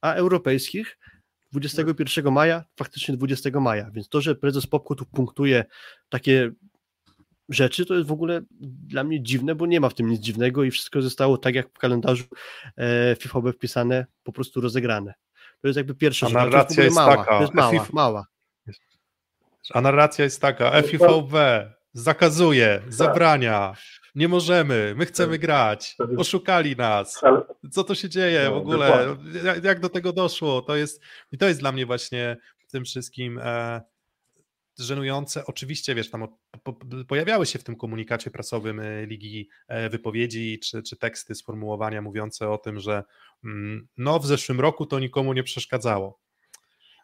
a 0.00 0.12
europejskich 0.12 0.98
21 1.52 2.32
maja, 2.32 2.64
faktycznie 2.76 3.16
20 3.16 3.60
maja. 3.60 3.90
Więc 3.90 4.08
to, 4.08 4.20
że 4.20 4.34
prezes 4.34 4.66
Popko 4.66 4.94
tu 4.94 5.06
punktuje 5.06 5.64
takie 6.08 6.50
rzeczy, 7.48 7.86
to 7.86 7.94
jest 7.94 8.08
w 8.08 8.12
ogóle 8.12 8.40
dla 8.60 9.04
mnie 9.04 9.22
dziwne, 9.22 9.54
bo 9.54 9.66
nie 9.66 9.80
ma 9.80 9.88
w 9.88 9.94
tym 9.94 10.10
nic 10.10 10.20
dziwnego 10.20 10.64
i 10.64 10.70
wszystko 10.70 11.02
zostało 11.02 11.38
tak 11.38 11.54
jak 11.54 11.68
w 11.68 11.78
kalendarzu 11.78 12.24
e, 12.76 13.16
FIFOB 13.20 13.52
wpisane, 13.54 14.06
po 14.22 14.32
prostu 14.32 14.60
rozegrane. 14.60 15.14
To 15.60 15.68
jest 15.68 15.76
jakby 15.76 15.94
pierwsza 15.94 16.26
rzecz. 16.26 16.36
A 16.36 16.44
narracja 16.44 16.84
jest, 16.84 16.96
mała, 16.96 17.16
taka. 17.16 17.36
To 17.36 17.40
jest 17.40 17.54
mała, 17.54 17.70
FIF... 17.70 17.92
mała. 17.92 18.26
A 19.70 19.80
narracja 19.80 20.24
jest 20.24 20.40
taka, 20.40 20.82
FIVB 20.82 21.34
zakazuje, 21.92 22.80
tak. 22.84 22.92
zabrania, 22.92 23.74
nie 24.16 24.28
możemy, 24.28 24.94
my 24.96 25.06
chcemy 25.06 25.32
tak. 25.32 25.40
grać, 25.40 25.96
oszukali 26.16 26.76
nas. 26.76 27.20
Co 27.70 27.84
to 27.84 27.94
się 27.94 28.08
dzieje 28.08 28.46
w 28.46 28.50
no, 28.50 28.56
ogóle? 28.56 29.16
Jak 29.62 29.80
do 29.80 29.88
tego 29.88 30.12
doszło? 30.12 30.62
To 30.62 30.76
jest, 30.76 31.02
i 31.32 31.38
to 31.38 31.48
jest 31.48 31.60
dla 31.60 31.72
mnie 31.72 31.86
właśnie 31.86 32.36
w 32.68 32.72
tym 32.72 32.84
wszystkim 32.84 33.38
e, 33.42 33.80
żenujące. 34.78 35.46
Oczywiście, 35.46 35.94
wiesz, 35.94 36.10
tam 36.10 36.28
po, 36.62 36.72
pojawiały 37.08 37.46
się 37.46 37.58
w 37.58 37.64
tym 37.64 37.76
komunikacie 37.76 38.30
prasowym 38.30 38.80
e, 38.80 39.06
Ligi 39.06 39.48
e, 39.68 39.90
wypowiedzi 39.90 40.58
czy, 40.58 40.82
czy 40.82 40.96
teksty, 40.96 41.34
sformułowania 41.34 42.02
mówiące 42.02 42.50
o 42.50 42.58
tym, 42.58 42.80
że 42.80 43.04
mm, 43.44 43.88
no 43.96 44.18
w 44.18 44.26
zeszłym 44.26 44.60
roku 44.60 44.86
to 44.86 44.98
nikomu 44.98 45.32
nie 45.32 45.42
przeszkadzało. 45.42 46.18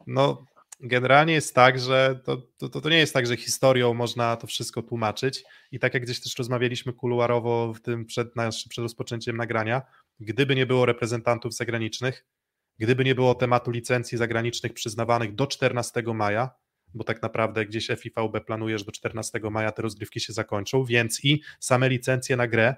No 0.06 0.44
generalnie 0.82 1.32
jest 1.32 1.54
tak, 1.54 1.78
że 1.78 2.20
to, 2.24 2.36
to, 2.58 2.80
to 2.80 2.90
nie 2.90 2.98
jest 2.98 3.14
tak, 3.14 3.26
że 3.26 3.36
historią 3.36 3.94
można 3.94 4.36
to 4.36 4.46
wszystko 4.46 4.82
tłumaczyć 4.82 5.44
i 5.72 5.78
tak 5.78 5.94
jak 5.94 6.02
gdzieś 6.02 6.20
też 6.20 6.38
rozmawialiśmy 6.38 6.92
kuluarowo 6.92 7.72
w 7.74 7.80
tym 7.80 8.06
przed, 8.06 8.36
nasz, 8.36 8.68
przed 8.68 8.82
rozpoczęciem 8.82 9.36
nagrania, 9.36 9.82
gdyby 10.20 10.56
nie 10.56 10.66
było 10.66 10.86
reprezentantów 10.86 11.54
zagranicznych, 11.54 12.26
gdyby 12.78 13.04
nie 13.04 13.14
było 13.14 13.34
tematu 13.34 13.70
licencji 13.70 14.18
zagranicznych 14.18 14.72
przyznawanych 14.72 15.34
do 15.34 15.46
14 15.46 16.02
maja, 16.14 16.50
bo 16.94 17.04
tak 17.04 17.22
naprawdę 17.22 17.66
gdzieś 17.66 17.86
FIVB 17.86 18.44
planuje, 18.46 18.78
że 18.78 18.84
do 18.84 18.92
14 18.92 19.40
maja 19.50 19.72
te 19.72 19.82
rozgrywki 19.82 20.20
się 20.20 20.32
zakończą, 20.32 20.84
więc 20.84 21.24
i 21.24 21.42
same 21.60 21.88
licencje 21.88 22.36
na 22.36 22.46
grę 22.46 22.74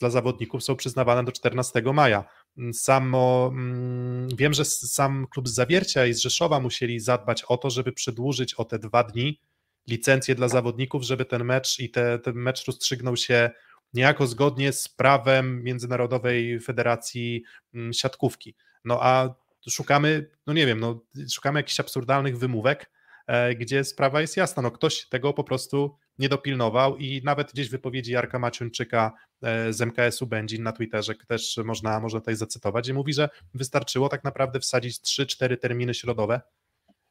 dla 0.00 0.10
zawodników 0.10 0.64
są 0.64 0.76
przyznawane 0.76 1.24
do 1.24 1.32
14 1.32 1.82
maja. 1.82 2.24
Samo, 2.72 3.50
mm, 3.52 4.28
wiem, 4.36 4.52
że 4.52 4.64
sam 4.64 5.26
klub 5.30 5.48
z 5.48 5.54
Zawiercia 5.54 6.06
i 6.06 6.14
z 6.14 6.20
Rzeszowa 6.20 6.60
musieli 6.60 7.00
zadbać 7.00 7.44
o 7.44 7.56
to, 7.56 7.70
żeby 7.70 7.92
przedłużyć 7.92 8.54
o 8.54 8.64
te 8.64 8.78
dwa 8.78 9.04
dni 9.04 9.40
licencje 9.88 10.34
dla 10.34 10.48
zawodników, 10.48 11.02
żeby 11.02 11.24
ten 11.24 11.44
mecz 11.44 11.80
i 11.80 11.90
te, 11.90 12.18
ten 12.18 12.34
mecz 12.34 12.66
rozstrzygnął 12.66 13.16
się 13.16 13.50
niejako 13.94 14.26
zgodnie 14.26 14.72
z 14.72 14.88
prawem 14.88 15.64
Międzynarodowej 15.64 16.60
Federacji 16.60 17.42
mm, 17.74 17.92
Siatkówki. 17.92 18.54
No 18.84 18.98
a 19.02 19.34
szukamy, 19.70 20.30
no 20.46 20.52
nie 20.52 20.66
wiem, 20.66 20.80
no, 20.80 21.00
szukamy 21.30 21.58
jakichś 21.58 21.80
absurdalnych 21.80 22.38
wymówek, 22.38 22.90
E, 23.26 23.54
gdzie 23.54 23.84
sprawa 23.84 24.20
jest 24.20 24.36
jasna. 24.36 24.62
No 24.62 24.70
ktoś 24.70 25.08
tego 25.08 25.32
po 25.32 25.44
prostu 25.44 25.96
nie 26.18 26.28
dopilnował 26.28 26.96
i 26.96 27.22
nawet 27.24 27.52
gdzieś 27.52 27.68
wypowiedzi 27.68 28.12
Jarka 28.12 28.38
Maciuńczyka 28.38 29.12
z 29.70 29.80
MKS-u 29.80 30.26
Będzin 30.26 30.62
na 30.62 30.72
Twitterze 30.72 31.14
też 31.14 31.56
można, 31.64 32.00
można 32.00 32.20
tutaj 32.20 32.36
zacytować, 32.36 32.84
gdzie 32.84 32.94
mówi, 32.94 33.12
że 33.12 33.28
wystarczyło 33.54 34.08
tak 34.08 34.24
naprawdę 34.24 34.60
wsadzić 34.60 35.00
3-4 35.00 35.56
terminy 35.56 35.94
środowe. 35.94 36.40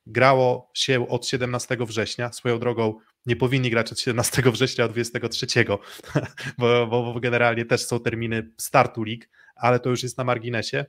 Grało 0.06 0.72
się 0.74 1.08
od 1.08 1.28
17 1.28 1.78
września, 1.80 2.34
swoją 2.34 2.60
drogą 2.60 3.00
nie 3.26 3.36
powinni 3.36 3.70
grać 3.70 3.92
od 3.92 4.00
17 4.00 4.42
września, 4.52 4.86
od 4.86 4.92
23, 4.92 5.66
bo, 6.58 6.88
bo 6.88 7.20
generalnie 7.20 7.66
też 7.66 7.86
są 7.86 8.00
terminy 8.00 8.52
startu 8.58 9.04
lig, 9.04 9.30
ale 9.56 9.80
to 9.80 9.90
już 9.90 10.04
jest 10.04 10.18
na 10.18 10.24
marginesie. 10.24 10.86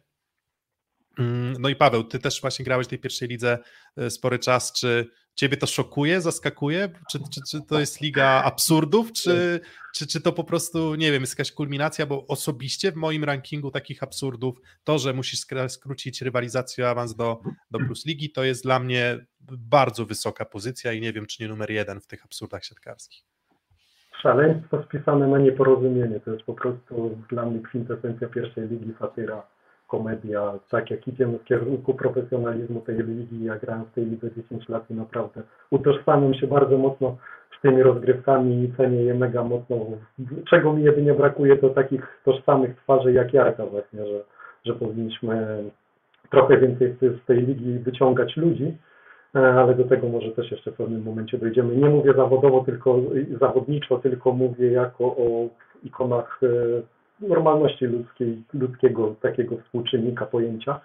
Mm, 1.18 1.56
no 1.58 1.68
i 1.68 1.76
Paweł, 1.76 2.04
ty 2.04 2.18
też 2.18 2.40
właśnie 2.40 2.64
grałeś 2.64 2.86
w 2.86 2.90
tej 2.90 2.98
pierwszej 2.98 3.28
lidze 3.28 3.58
e, 3.96 4.10
spory 4.10 4.38
czas. 4.38 4.72
Czy 4.72 5.10
ciebie 5.34 5.56
to 5.56 5.66
szokuje, 5.66 6.20
zaskakuje? 6.20 6.88
Czy, 7.12 7.18
czy, 7.18 7.40
czy 7.50 7.66
to 7.68 7.80
jest 7.80 8.00
liga 8.00 8.42
absurdów, 8.44 9.12
czy, 9.12 9.60
czy, 9.94 10.06
czy 10.06 10.20
to 10.20 10.32
po 10.32 10.44
prostu, 10.44 10.94
nie 10.94 11.12
wiem, 11.12 11.22
jest 11.22 11.32
jakaś 11.32 11.52
kulminacja? 11.52 12.06
Bo 12.06 12.26
osobiście 12.26 12.92
w 12.92 12.96
moim 12.96 13.24
rankingu 13.24 13.70
takich 13.70 14.02
absurdów, 14.02 14.60
to, 14.84 14.98
że 14.98 15.12
musisz 15.12 15.40
skrócić 15.68 16.22
rywalizację 16.22 16.88
awans 16.88 17.14
do, 17.14 17.40
do 17.70 17.78
Plus 17.78 18.06
Ligi, 18.06 18.30
to 18.30 18.44
jest 18.44 18.62
dla 18.62 18.78
mnie 18.78 19.26
bardzo 19.58 20.06
wysoka 20.06 20.44
pozycja 20.44 20.92
i 20.92 21.00
nie 21.00 21.12
wiem, 21.12 21.26
czy 21.26 21.42
nie 21.42 21.48
numer 21.48 21.70
jeden 21.70 22.00
w 22.00 22.06
tych 22.06 22.24
absurdach 22.24 22.64
siatkarskich. 22.64 23.24
Szaleństwo 24.22 24.84
spisane 24.88 25.28
na 25.28 25.38
nieporozumienie. 25.38 26.20
To 26.20 26.30
jest 26.32 26.44
po 26.44 26.54
prostu 26.54 27.18
dla 27.30 27.46
mnie 27.46 27.60
kwintesencja 27.60 28.28
pierwszej 28.28 28.68
ligi 28.68 28.92
satyra 28.98 29.42
komedia, 29.92 30.58
tak 30.70 30.90
jak 30.90 31.08
idziemy 31.08 31.38
w 31.38 31.44
kierunku 31.44 31.94
profesjonalizmu 31.94 32.80
tej 32.80 32.96
ligi, 32.96 33.44
ja 33.44 33.56
grałem 33.58 33.84
w 33.84 33.94
tej 33.94 34.04
lidze 34.06 34.30
10 34.36 34.68
lat 34.68 34.90
i 34.90 34.94
naprawdę 34.94 35.42
utożsamiam 35.70 36.34
się 36.34 36.46
bardzo 36.46 36.78
mocno 36.78 37.16
z 37.58 37.60
tymi 37.62 37.82
rozgrywkami 37.82 38.64
i 38.64 38.72
cenię 38.76 39.02
je 39.02 39.14
mega 39.14 39.44
mocno. 39.44 39.76
Czego 40.50 40.72
mi 40.72 40.82
jedynie 40.82 41.14
brakuje, 41.14 41.56
to 41.56 41.68
takich 41.68 42.20
tożsamych 42.24 42.76
twarzy 42.76 43.12
jak 43.12 43.34
Jarka 43.34 43.66
właśnie, 43.66 44.06
że, 44.06 44.20
że 44.64 44.74
powinniśmy 44.74 45.64
trochę 46.30 46.58
więcej 46.58 46.96
z 47.00 47.26
tej 47.26 47.46
ligi 47.46 47.78
wyciągać 47.78 48.36
ludzi, 48.36 48.76
e, 49.34 49.38
ale 49.38 49.74
do 49.74 49.84
tego 49.84 50.08
może 50.08 50.30
też 50.30 50.50
jeszcze 50.50 50.70
w 50.70 50.74
pewnym 50.74 51.02
momencie 51.02 51.38
dojdziemy. 51.38 51.76
Nie 51.76 51.90
mówię 51.90 52.12
zawodowo, 52.16 52.64
tylko 52.64 53.00
zawodniczo, 53.40 53.98
tylko 53.98 54.32
mówię 54.32 54.70
jako 54.70 55.04
o 55.04 55.48
ikonach 55.84 56.40
e, 56.42 56.48
normalności 57.22 57.86
ludzkiej, 57.86 58.42
ludzkiego 58.54 59.14
takiego 59.20 59.56
współczynnika 59.56 60.26
pojęcia. 60.26 60.80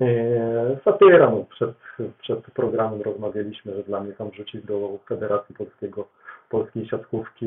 E, 0.00 0.76
satyra, 0.84 1.30
no, 1.30 1.44
przed, 1.50 1.74
przed 2.18 2.40
programem 2.54 3.02
rozmawialiśmy, 3.02 3.74
że 3.74 3.82
dla 3.82 4.00
mnie 4.00 4.12
tam 4.12 4.30
wrzucić 4.30 4.66
do 4.66 4.98
Federacji 5.08 5.54
Polskiego, 5.54 6.08
Polskiej 6.50 6.86
Siatkówki 6.88 7.46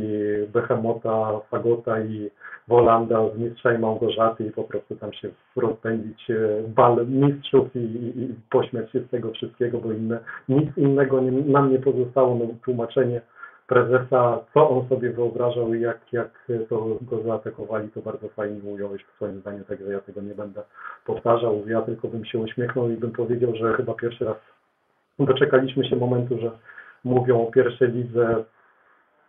Behemota, 0.53 1.40
Fagota 1.49 2.02
i 2.02 2.30
Wolanda 2.68 3.20
z 3.36 3.40
Mistrza 3.40 3.74
i 3.74 3.80
Małgorzaty 3.80 4.45
i 4.45 4.52
po 4.52 4.64
prostu 4.64 4.95
tam 4.95 5.14
się 5.14 5.30
rozpędzić 5.56 6.32
e, 6.32 6.36
bal 6.68 7.07
mistrzów 7.07 7.76
i, 7.76 7.80
i, 7.80 8.22
i 8.22 8.36
pośmiać 8.49 8.91
się 8.91 8.99
z 8.99 9.10
tego 9.10 9.32
wszystkiego, 9.32 9.78
bo 9.78 9.91
inne, 9.91 10.20
nic 10.49 10.78
innego 10.78 11.22
nie, 11.22 11.32
nam 11.32 11.72
nie 11.72 11.80
pozostało, 11.80 12.36
no, 12.36 12.45
tłumaczenie 12.64 13.22
prezesa, 13.70 14.40
co 14.54 14.70
on 14.70 14.90
sobie 14.90 15.12
wyobrażał 15.12 15.74
i 15.74 15.82
jak, 15.82 16.00
jak 16.12 16.48
to 16.70 16.98
go 17.02 17.24
zaatakowali, 17.24 17.90
to 17.90 18.02
bardzo 18.02 18.30
fajnie 18.30 18.62
ująłeś 18.64 19.04
w 19.04 19.16
swoim 19.16 19.40
zdaniu, 19.40 19.64
także 19.64 19.94
ja 19.94 20.00
tego 20.00 20.22
nie 20.22 20.36
będę 20.36 20.62
powtarzał. 21.06 21.64
Ja 21.68 21.82
tylko 21.82 22.08
bym 22.08 22.26
się 22.26 22.40
uśmiechnął 22.40 22.90
i 22.90 22.98
bym 22.98 23.12
powiedział, 23.12 23.56
że 23.56 23.74
chyba 23.74 23.94
pierwszy 23.94 24.26
raz 24.26 24.38
doczekaliśmy 25.20 25.86
się 25.86 25.96
momentu, 25.96 26.40
że 26.41 26.52
mówią 27.04 27.48
o 27.48 27.52
pierwszej 27.52 27.91
lidze 27.91 28.44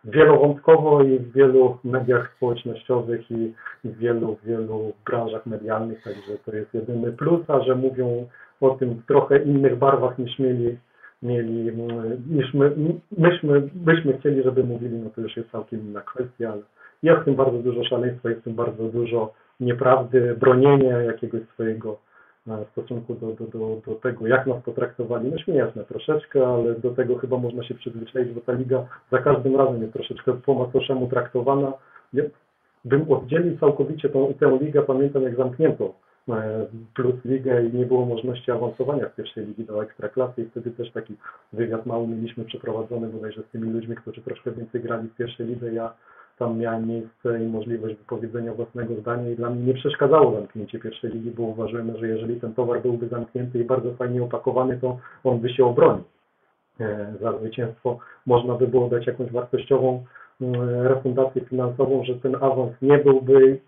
wielowątkowo 0.03 1.03
i 1.03 1.19
w 1.19 1.33
wielu 1.33 1.77
mediach 1.83 2.33
społecznościowych 2.37 3.31
i 3.31 3.53
w 3.83 3.97
wielu, 3.97 4.37
wielu 4.43 4.93
branżach 5.05 5.45
medialnych, 5.45 6.03
także 6.03 6.37
to 6.45 6.55
jest 6.55 6.73
jedyny 6.73 7.11
plus, 7.11 7.49
a 7.49 7.61
że 7.61 7.75
mówią 7.75 8.27
o 8.61 8.69
tym 8.69 8.89
w 8.89 9.05
trochę 9.05 9.37
innych 9.37 9.77
barwach 9.77 10.19
niż 10.19 10.39
mieli 10.39 10.77
mieli, 11.23 11.71
niż 12.29 12.53
my, 12.53 12.71
myśmy, 13.85 14.17
chcieli, 14.19 14.43
żeby 14.43 14.63
mówili, 14.63 14.97
no 14.97 15.09
to 15.09 15.21
już 15.21 15.37
jest 15.37 15.51
całkiem 15.51 15.79
inna 15.79 16.01
kwestia, 16.01 16.51
ale 16.51 16.61
jest 17.03 17.21
w 17.21 17.25
tym 17.25 17.35
bardzo 17.35 17.57
dużo 17.57 17.83
szaleństwa, 17.83 18.29
jest 18.29 18.41
w 18.41 18.43
tym 18.43 18.55
bardzo 18.55 18.83
dużo 18.83 19.33
nieprawdy, 19.59 20.35
bronienia 20.39 21.01
jakiegoś 21.01 21.41
swojego 21.53 21.97
e, 22.47 22.65
w 22.65 22.69
stosunku 22.71 23.15
do, 23.15 23.27
do, 23.27 23.45
do, 23.45 23.81
do 23.87 23.95
tego, 23.95 24.27
jak 24.27 24.47
nas 24.47 24.63
potraktowali. 24.63 25.31
No 25.31 25.37
śmieszne 25.37 25.83
troszeczkę, 25.83 26.47
ale 26.47 26.75
do 26.75 26.91
tego 26.91 27.15
chyba 27.15 27.37
można 27.37 27.63
się 27.63 27.75
przyzwyczaić, 27.75 28.33
bo 28.33 28.41
ta 28.41 28.53
liga 28.53 28.85
za 29.11 29.17
każdym 29.17 29.55
razem 29.55 29.81
jest 29.81 29.93
troszeczkę 29.93 30.33
po 30.33 30.53
macoszemu 30.53 31.07
traktowana. 31.07 31.73
Bym 32.85 33.11
oddzielił 33.11 33.57
całkowicie 33.57 34.09
tą, 34.09 34.33
tę 34.39 34.57
ligę, 34.61 34.81
pamiętam 34.81 35.23
jak 35.23 35.35
zamknięto 35.35 35.93
plus 36.93 37.15
ligę 37.25 37.63
i 37.63 37.77
nie 37.77 37.85
było 37.85 38.05
możliwości 38.05 38.51
awansowania 38.51 39.09
z 39.09 39.15
pierwszej 39.15 39.45
ligi 39.45 39.65
do 39.65 39.83
ekstraklasy 39.83 40.41
i 40.41 40.45
wtedy 40.45 40.71
też 40.71 40.91
taki 40.91 41.15
wywiad 41.53 41.85
mały 41.85 42.07
mieliśmy 42.07 42.45
przeprowadzony 42.45 43.07
bodajże 43.07 43.41
z 43.41 43.51
tymi 43.51 43.71
ludźmi, 43.71 43.95
którzy 43.95 44.21
troszkę 44.21 44.51
więcej 44.51 44.81
grali 44.81 45.07
w 45.07 45.15
pierwszej 45.15 45.47
lidze. 45.47 45.73
Ja 45.73 45.93
tam 46.39 46.57
miałem 46.57 46.87
miejsce 46.87 47.43
i 47.43 47.47
możliwość 47.47 47.95
wypowiedzenia 47.95 48.53
własnego 48.53 48.95
zdania 48.95 49.29
i 49.29 49.35
dla 49.35 49.49
mnie 49.49 49.65
nie 49.65 49.73
przeszkadzało 49.73 50.31
zamknięcie 50.31 50.79
pierwszej 50.79 51.11
ligi, 51.11 51.31
bo 51.31 51.43
uważamy, 51.43 51.97
że 51.97 52.07
jeżeli 52.07 52.39
ten 52.39 52.53
towar 52.53 52.81
byłby 52.81 53.07
zamknięty 53.07 53.59
i 53.59 53.63
bardzo 53.63 53.93
fajnie 53.93 54.23
opakowany, 54.23 54.77
to 54.77 54.97
on 55.23 55.39
by 55.39 55.49
się 55.49 55.65
obronił. 55.65 56.03
E, 56.79 57.13
za 57.21 57.37
zwycięstwo 57.37 57.99
można 58.25 58.55
by 58.55 58.67
było 58.67 58.89
dać 58.89 59.07
jakąś 59.07 59.31
wartościową 59.31 60.03
mm, 60.41 60.87
refundację 60.87 61.41
finansową, 61.41 62.03
że 62.03 62.15
ten 62.15 62.35
awans 62.35 62.71
nie 62.81 62.97
byłby 62.97 63.59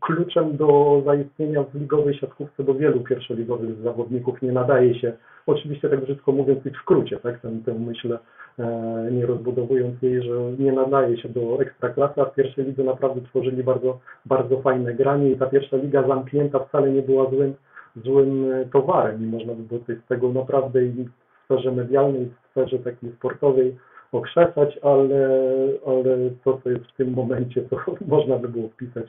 kluczem 0.00 0.56
do 0.56 1.02
zaistnienia 1.04 1.62
w 1.62 1.74
ligowej 1.74 2.14
siatkówce, 2.14 2.64
bo 2.64 2.74
wielu 2.74 3.00
pierwszoligowych 3.00 3.82
zawodników 3.82 4.42
nie 4.42 4.52
nadaje 4.52 5.00
się, 5.00 5.12
oczywiście 5.46 5.88
tak 5.88 6.04
brzydko 6.04 6.32
mówiąc 6.32 6.66
i 6.66 6.70
w 6.70 6.76
skrócie, 6.76 7.16
tak, 7.16 7.40
tę, 7.40 7.50
tę 7.66 7.74
myślę 7.74 8.18
e, 8.58 9.08
nie 9.12 9.26
rozbudowując 9.26 10.02
jej, 10.02 10.22
że 10.22 10.32
nie 10.58 10.72
nadaje 10.72 11.18
się 11.18 11.28
do 11.28 11.62
ekstraklasy, 11.62 12.20
a 12.20 12.24
w 12.24 12.34
pierwszej 12.34 12.64
lidze 12.64 12.84
naprawdę 12.84 13.20
tworzyli 13.20 13.62
bardzo, 13.64 13.98
bardzo 14.26 14.60
fajne 14.60 14.94
granie 14.94 15.30
i 15.30 15.36
ta 15.36 15.46
pierwsza 15.46 15.76
liga 15.76 16.08
zamknięta 16.08 16.58
wcale 16.58 16.90
nie 16.90 17.02
była 17.02 17.30
złym, 17.30 17.54
złym 18.04 18.52
e, 18.52 18.64
towarem. 18.64 19.22
I 19.22 19.26
można 19.26 19.54
by 19.54 19.62
było 19.62 19.80
z 20.04 20.08
tego 20.08 20.32
naprawdę 20.32 20.84
i 20.84 21.04
w 21.04 21.44
sferze 21.44 21.72
medialnej, 21.72 22.26
w 22.26 22.50
sferze 22.50 22.78
takiej 22.78 23.12
sportowej 23.12 23.76
okrzesać, 24.12 24.78
ale, 24.82 25.28
ale 25.86 26.30
to, 26.44 26.60
co 26.64 26.70
jest 26.70 26.84
w 26.84 26.96
tym 26.96 27.14
momencie, 27.14 27.62
to 27.62 27.76
można 28.16 28.36
by 28.38 28.48
było 28.48 28.68
wpisać 28.68 29.08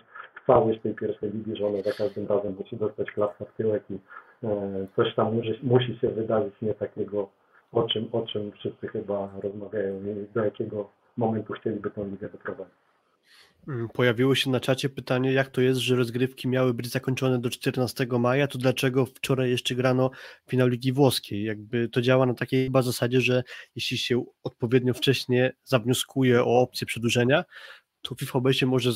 całość 0.50 0.82
tej 0.82 0.96
pierwszej 0.96 1.32
ligi, 1.32 1.56
że 1.56 1.68
ona 1.68 1.82
za 1.82 1.92
każdym 1.92 2.28
razem 2.28 2.56
musi 2.60 2.78
dostać 2.78 3.12
klapsa 3.12 3.46
w 3.46 3.58
tyłek 3.58 3.84
i 3.90 4.00
e, 4.44 4.88
coś 4.96 5.16
tam 5.16 5.36
musi, 5.36 5.60
musi 5.64 6.00
się 6.02 6.10
wydarzyć 6.10 6.54
nie 6.62 6.74
takiego, 6.74 7.30
o 7.72 7.84
czym, 7.84 8.10
o 8.12 8.22
czym 8.22 8.52
wszyscy 8.52 8.88
chyba 8.88 9.30
rozmawiają 9.44 10.00
i 10.02 10.34
do 10.34 10.46
jakiego 10.46 10.90
momentu 11.18 11.54
chcieliby 11.54 11.92
tę 11.92 12.06
ligę 12.06 12.30
doprowadzić. 12.30 12.76
Mm, 13.68 13.90
pojawiło 13.90 14.36
się 14.36 14.50
na 14.50 14.60
czacie 14.60 14.90
pytanie, 14.90 15.34
jak 15.34 15.50
to 15.50 15.62
jest, 15.62 15.80
że 15.80 15.96
rozgrywki 15.96 16.48
miały 16.48 16.74
być 16.74 16.88
zakończone 16.88 17.40
do 17.40 17.50
14 17.50 18.08
maja, 18.20 18.48
to 18.48 18.58
dlaczego 18.58 19.06
wczoraj 19.06 19.50
jeszcze 19.50 19.76
grano 19.76 20.12
finał 20.50 20.68
Ligi 20.68 20.94
Włoskiej? 20.94 21.44
Jakby 21.44 21.90
to 21.90 22.02
działa 22.02 22.26
na 22.26 22.34
takiej 22.34 22.66
chyba 22.66 22.82
zasadzie, 22.82 23.22
że 23.22 23.44
jeśli 23.76 23.98
się 23.98 24.24
odpowiednio 24.44 24.94
wcześnie 24.94 25.52
zawnioskuje 25.64 26.44
o 26.44 26.62
opcję 26.62 26.88
przedłużenia, 26.88 27.44
to 28.02 28.16
FIFAB 28.16 28.54
się 28.54 28.66
może 28.66 28.92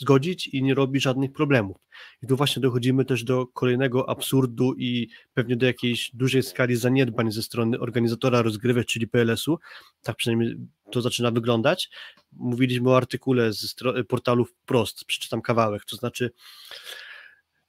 zgodzić 0.00 0.48
i 0.48 0.62
nie 0.62 0.74
robi 0.74 1.00
żadnych 1.00 1.32
problemów. 1.32 1.76
I 2.22 2.26
tu 2.26 2.36
właśnie 2.36 2.62
dochodzimy 2.62 3.04
też 3.04 3.24
do 3.24 3.46
kolejnego 3.46 4.08
absurdu 4.08 4.74
i 4.74 5.08
pewnie 5.34 5.56
do 5.56 5.66
jakiejś 5.66 6.10
dużej 6.14 6.42
skali 6.42 6.76
zaniedbań 6.76 7.32
ze 7.32 7.42
strony 7.42 7.78
organizatora 7.78 8.42
rozgrywek, 8.42 8.86
czyli 8.86 9.08
PLS-u. 9.08 9.58
Tak 10.02 10.16
przynajmniej 10.16 10.56
to 10.92 11.00
zaczyna 11.00 11.30
wyglądać. 11.30 11.90
Mówiliśmy 12.32 12.90
o 12.90 12.96
artykule 12.96 13.52
z 13.52 13.74
portalu 14.08 14.44
Wprost, 14.44 15.04
przeczytam 15.04 15.42
kawałek, 15.42 15.84
to 15.84 15.96
znaczy 15.96 16.30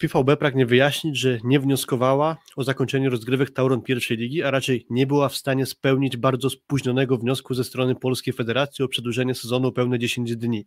FIVB 0.02 0.38
pragnie 0.40 0.66
wyjaśnić, 0.66 1.18
że 1.18 1.40
nie 1.44 1.60
wnioskowała 1.60 2.38
o 2.56 2.64
zakończenie 2.64 3.10
rozgrywek 3.10 3.52
Tauron 3.52 3.82
pierwszej 3.82 4.18
ligi, 4.18 4.44
a 4.44 4.52
raczej 4.52 4.86
nie 4.90 5.08
była 5.08 5.30
w 5.30 5.36
stanie 5.36 5.66
spełnić 5.66 6.18
bardzo 6.18 6.50
spóźnionego 6.50 7.18
wniosku 7.18 7.54
ze 7.54 7.64
strony 7.64 7.96
Polskiej 7.96 8.34
Federacji 8.34 8.86
o 8.86 8.88
przedłużenie 8.88 9.36
sezonu 9.36 9.68
o 9.68 9.72
pełne 9.72 10.00
10 10.00 10.36
dni. 10.36 10.66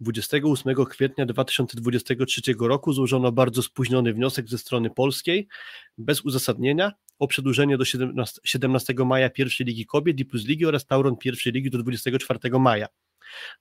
28 0.00 0.74
kwietnia 0.84 1.26
2023 1.26 2.40
roku 2.60 2.92
złożono 2.92 3.32
bardzo 3.32 3.62
spóźniony 3.62 4.12
wniosek 4.12 4.48
ze 4.48 4.58
strony 4.58 4.90
polskiej, 4.90 5.48
bez 5.98 6.20
uzasadnienia, 6.20 6.92
o 7.18 7.28
przedłużenie 7.28 7.78
do 7.78 7.84
17, 7.84 8.40
17 8.44 8.94
maja 8.94 9.30
pierwszej 9.30 9.66
Ligi 9.66 9.86
Kobiet 9.86 10.20
i 10.20 10.24
Plus 10.24 10.46
Ligi 10.46 10.66
oraz 10.66 10.86
Tauron 10.86 11.16
pierwszej 11.16 11.52
Ligi 11.52 11.70
do 11.70 11.78
24 11.78 12.58
maja. 12.60 12.86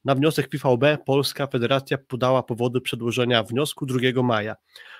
Na 0.06 0.15
wniosek 0.15 0.52
FIVB 0.52 1.03
Polska 1.06 1.48
Federacja 1.48 1.98
podała 1.98 2.44
powody 2.44 2.81
przedłożenia 2.81 3.44
wniosku 3.44 3.85
2 3.85 4.23
maja. 4.23 4.56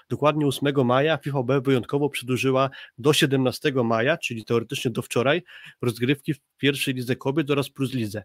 Dokładnie 0.10 0.48
8 0.48 0.85
maja 0.85 1.18
FIVB 1.18 1.52
wyjątkowo 1.64 2.10
przedłużyła 2.10 2.69
do 2.98 3.14
17 3.14 3.72
maja, 3.72 4.18
czyli 4.18 4.45
teoretycznie 4.45 4.91
do 4.91 5.02
wczoraj, 5.02 5.44
rozgrywki 5.81 6.34
w 6.34 6.40
pierwszej 6.57 6.94
lidze 6.94 7.15
kobiet 7.15 7.52
oraz 7.52 7.69
plus 7.69 7.94
lidze. 7.94 8.23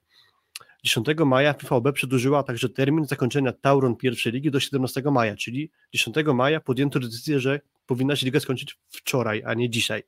10 0.85 1.07
maja 1.27 1.53
FIVB 1.53 1.93
przedłużyła 1.93 2.43
także 2.43 2.69
termin 2.69 3.07
zakończenia 3.07 3.53
Tauron 3.53 3.97
pierwszej 3.97 4.33
ligi 4.33 4.51
do 4.51 4.61
17 4.61 5.03
maja, 5.03 5.37
czyli 5.37 5.71
10 5.95 6.17
maja 6.35 6.61
podjęto 6.61 7.01
decyzję, 7.01 7.41
że 7.41 7.61
powinna 7.87 8.17
się 8.17 8.27
liga 8.27 8.41
skończyć 8.41 8.79
wczoraj, 8.89 9.43
a 9.47 9.55
nie 9.55 9.71
dzisiaj. 9.71 10.03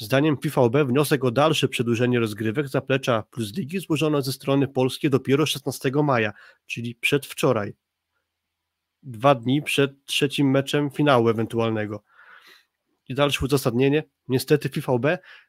Zdaniem 0.00 0.36
FIVB 0.42 0.76
wniosek 0.86 1.24
o 1.24 1.30
dalsze 1.30 1.68
przedłużenie 1.68 2.20
rozgrywek 2.20 2.68
zaplecza 2.68 3.22
Plus 3.30 3.56
Ligi 3.56 3.78
złożono 3.78 4.22
ze 4.22 4.32
strony 4.32 4.68
polskiej 4.68 5.10
dopiero 5.10 5.46
16 5.46 5.90
maja, 6.04 6.32
czyli 6.66 6.94
przedwczoraj. 6.94 7.74
Dwa 9.02 9.34
dni 9.34 9.62
przed 9.62 10.04
trzecim 10.04 10.50
meczem 10.50 10.90
finału 10.90 11.28
ewentualnego. 11.28 12.02
I 13.08 13.14
dalsze 13.14 13.44
uzasadnienie. 13.44 14.02
Niestety 14.28 14.68
FIVB 14.68 15.06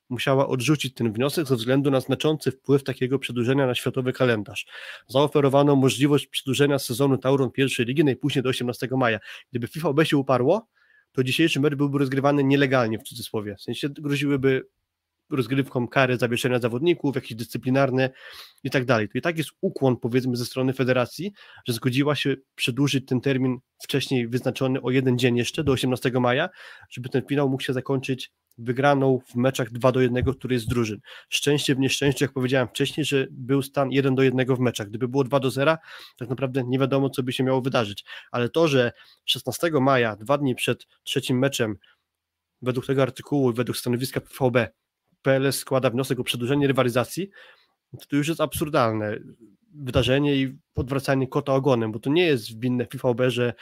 musiała 0.10 0.48
odrzucić 0.48 0.94
ten 0.94 1.14
wniosek 1.14 1.48
ze 1.48 1.56
względu 1.56 1.92
na 1.92 2.00
znaczący 2.00 2.52
wpływ 2.52 2.84
takiego 2.84 3.20
przedłużenia 3.20 3.68
na 3.68 3.76
światowy 3.76 4.14
kalendarz. 4.14 4.66
Zaoferowano 5.08 5.76
możliwość 5.76 6.28
przedłużenia 6.28 6.80
sezonu 6.80 7.18
Tauron 7.18 7.52
pierwszej 7.52 7.86
ligi 7.86 8.04
najpóźniej 8.04 8.44
do 8.44 8.50
18 8.50 8.88
maja. 8.92 9.20
Gdyby 9.50 9.68
FIVB 9.68 10.04
się 10.04 10.18
uparło, 10.18 10.68
to 11.12 11.24
dzisiejszy 11.24 11.60
mecz 11.60 11.76
byłby 11.76 12.00
rozgrywany 12.00 12.44
nielegalnie 12.44 13.00
w 13.00 13.04
cudzysłowie. 13.04 13.56
W 13.56 13.62
sensie 13.62 13.90
groziłyby 13.90 14.62
rozgrywką 15.30 15.88
kary 15.88 16.18
zawieszenia 16.18 16.60
zawodników, 16.60 17.16
jakieś 17.16 17.36
dyscyplinarne 17.36 18.10
i 18.64 18.70
tak 18.70 18.86
dalej. 18.86 19.10
To 19.10 19.18
i 19.18 19.22
tak 19.22 19.38
jest 19.38 19.50
ukłon 19.62 19.98
powiedzmy 19.98 20.38
ze 20.38 20.46
strony 20.46 20.74
federacji, 20.74 21.32
że 21.68 21.74
zgodziła 21.74 22.16
się 22.16 22.36
przedłużyć 22.56 23.06
ten 23.06 23.22
termin 23.22 23.58
wcześniej 23.84 24.28
wyznaczony 24.28 24.82
o 24.82 24.92
jeden 24.92 25.18
dzień 25.18 25.38
jeszcze 25.38 25.64
do 25.64 25.72
18 25.72 26.12
maja, 26.12 26.50
żeby 26.90 27.10
ten 27.10 27.22
finał 27.30 27.50
mógł 27.50 27.64
się 27.64 27.74
zakończyć 27.74 28.32
wygraną 28.60 29.20
w 29.28 29.36
meczach 29.36 29.72
2 29.72 29.92
do 29.92 30.02
1 30.02 30.24
który 30.24 30.60
z 30.60 30.68
drużyn. 30.68 31.00
Szczęście 31.30 31.76
w 31.76 31.80
nieszczęściu, 31.80 32.24
jak 32.24 32.34
powiedziałem 32.34 32.68
wcześniej, 32.68 33.06
że 33.06 33.28
był 33.32 33.62
stan 33.62 33.92
1 33.92 34.16
do 34.16 34.24
1 34.24 34.56
w 34.56 34.60
meczach. 34.60 34.90
Gdyby 34.90 35.08
było 35.08 35.24
2 35.24 35.40
do 35.40 35.52
0, 35.52 35.78
tak 36.18 36.30
naprawdę 36.30 36.64
nie 36.64 36.80
wiadomo, 36.80 37.10
co 37.10 37.24
by 37.24 37.34
się 37.34 37.44
miało 37.44 37.62
wydarzyć. 37.62 38.06
Ale 38.32 38.50
to, 38.50 38.68
że 38.68 38.92
16 39.26 39.72
maja, 39.72 40.16
dwa 40.16 40.38
dni 40.38 40.56
przed 40.56 40.88
trzecim 41.04 41.40
meczem, 41.40 41.78
według 42.62 42.86
tego 42.86 43.02
artykułu, 43.02 43.54
według 43.54 43.78
stanowiska 43.78 44.22
PVB, 44.22 44.68
PLS 45.22 45.60
składa 45.60 45.90
wniosek 45.90 46.20
o 46.20 46.24
przedłużenie 46.24 46.68
rywalizacji, 46.68 47.30
to 48.10 48.16
już 48.16 48.28
jest 48.28 48.42
absurdalne. 48.42 49.18
Wydarzenie 49.74 50.36
i 50.36 50.58
odwracanie 50.76 51.28
kota 51.28 51.54
ogonem, 51.54 51.92
bo 51.92 52.00
to 52.00 52.10
nie 52.10 52.26
jest 52.26 52.60
winne 52.60 52.86
FIFAB, 52.86 53.22
że 53.28 53.54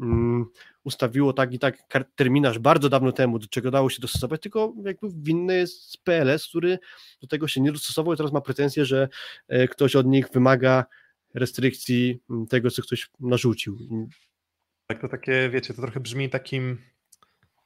mm, 0.00 0.44
ustawiło 0.84 1.32
tak 1.32 1.54
i 1.54 1.58
tak 1.58 1.78
terminarz 2.14 2.58
bardzo 2.58 2.88
dawno 2.88 3.12
temu, 3.12 3.38
do 3.38 3.46
czego 3.46 3.70
dało 3.70 3.90
się 3.90 4.00
dostosować, 4.00 4.40
tylko 4.40 4.74
jakby 4.84 5.08
winny 5.16 5.56
jest 5.56 6.04
PLS, 6.04 6.48
który 6.48 6.78
do 7.20 7.26
tego 7.26 7.48
się 7.48 7.60
nie 7.60 7.72
dostosował 7.72 8.14
i 8.14 8.16
teraz 8.16 8.32
ma 8.32 8.40
pretensje, 8.40 8.84
że 8.84 9.08
e, 9.48 9.68
ktoś 9.68 9.96
od 9.96 10.06
nich 10.06 10.28
wymaga 10.32 10.84
restrykcji 11.34 12.20
mm, 12.30 12.46
tego, 12.46 12.70
co 12.70 12.82
ktoś 12.82 13.10
narzucił. 13.20 13.78
Tak, 14.86 15.00
to 15.00 15.08
takie, 15.08 15.50
wiecie, 15.50 15.74
to 15.74 15.82
trochę 15.82 16.00
brzmi 16.00 16.30
takim 16.30 16.78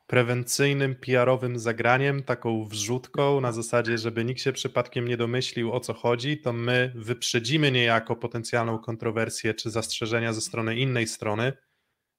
prewencyjnym, 0.09 0.94
PR-owym 0.94 1.59
zagraniem, 1.59 2.22
taką 2.22 2.64
wrzutką 2.64 3.40
na 3.40 3.52
zasadzie, 3.52 3.98
żeby 3.98 4.24
nikt 4.24 4.40
się 4.40 4.52
przypadkiem 4.52 5.09
nie 5.09 5.16
domyślił 5.16 5.72
o 5.72 5.80
co 5.80 5.94
chodzi, 5.94 6.39
to 6.39 6.52
my 6.52 6.93
wyprzedzimy 6.94 7.72
niejako 7.72 8.16
potencjalną 8.16 8.78
kontrowersję 8.78 9.55
czy 9.55 9.70
zastrzeżenia 9.70 10.32
ze 10.32 10.40
strony 10.40 10.76
innej 10.76 11.06
strony, 11.06 11.52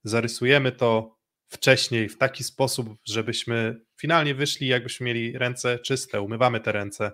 zarysujemy 0.04 0.72
to 0.72 1.18
wcześniej 1.48 2.10
w 2.10 2.18
taki 2.18 2.44
sposób, 2.44 2.90
żebyśmy 3.06 3.82
finalnie 4.02 4.36
wyszli, 4.36 4.68
jakbyśmy 4.68 5.06
mieli 5.06 5.38
ręce 5.38 5.80
czyste, 5.80 6.22
umywamy 6.22 6.60
te 6.60 6.72
ręce 6.72 7.12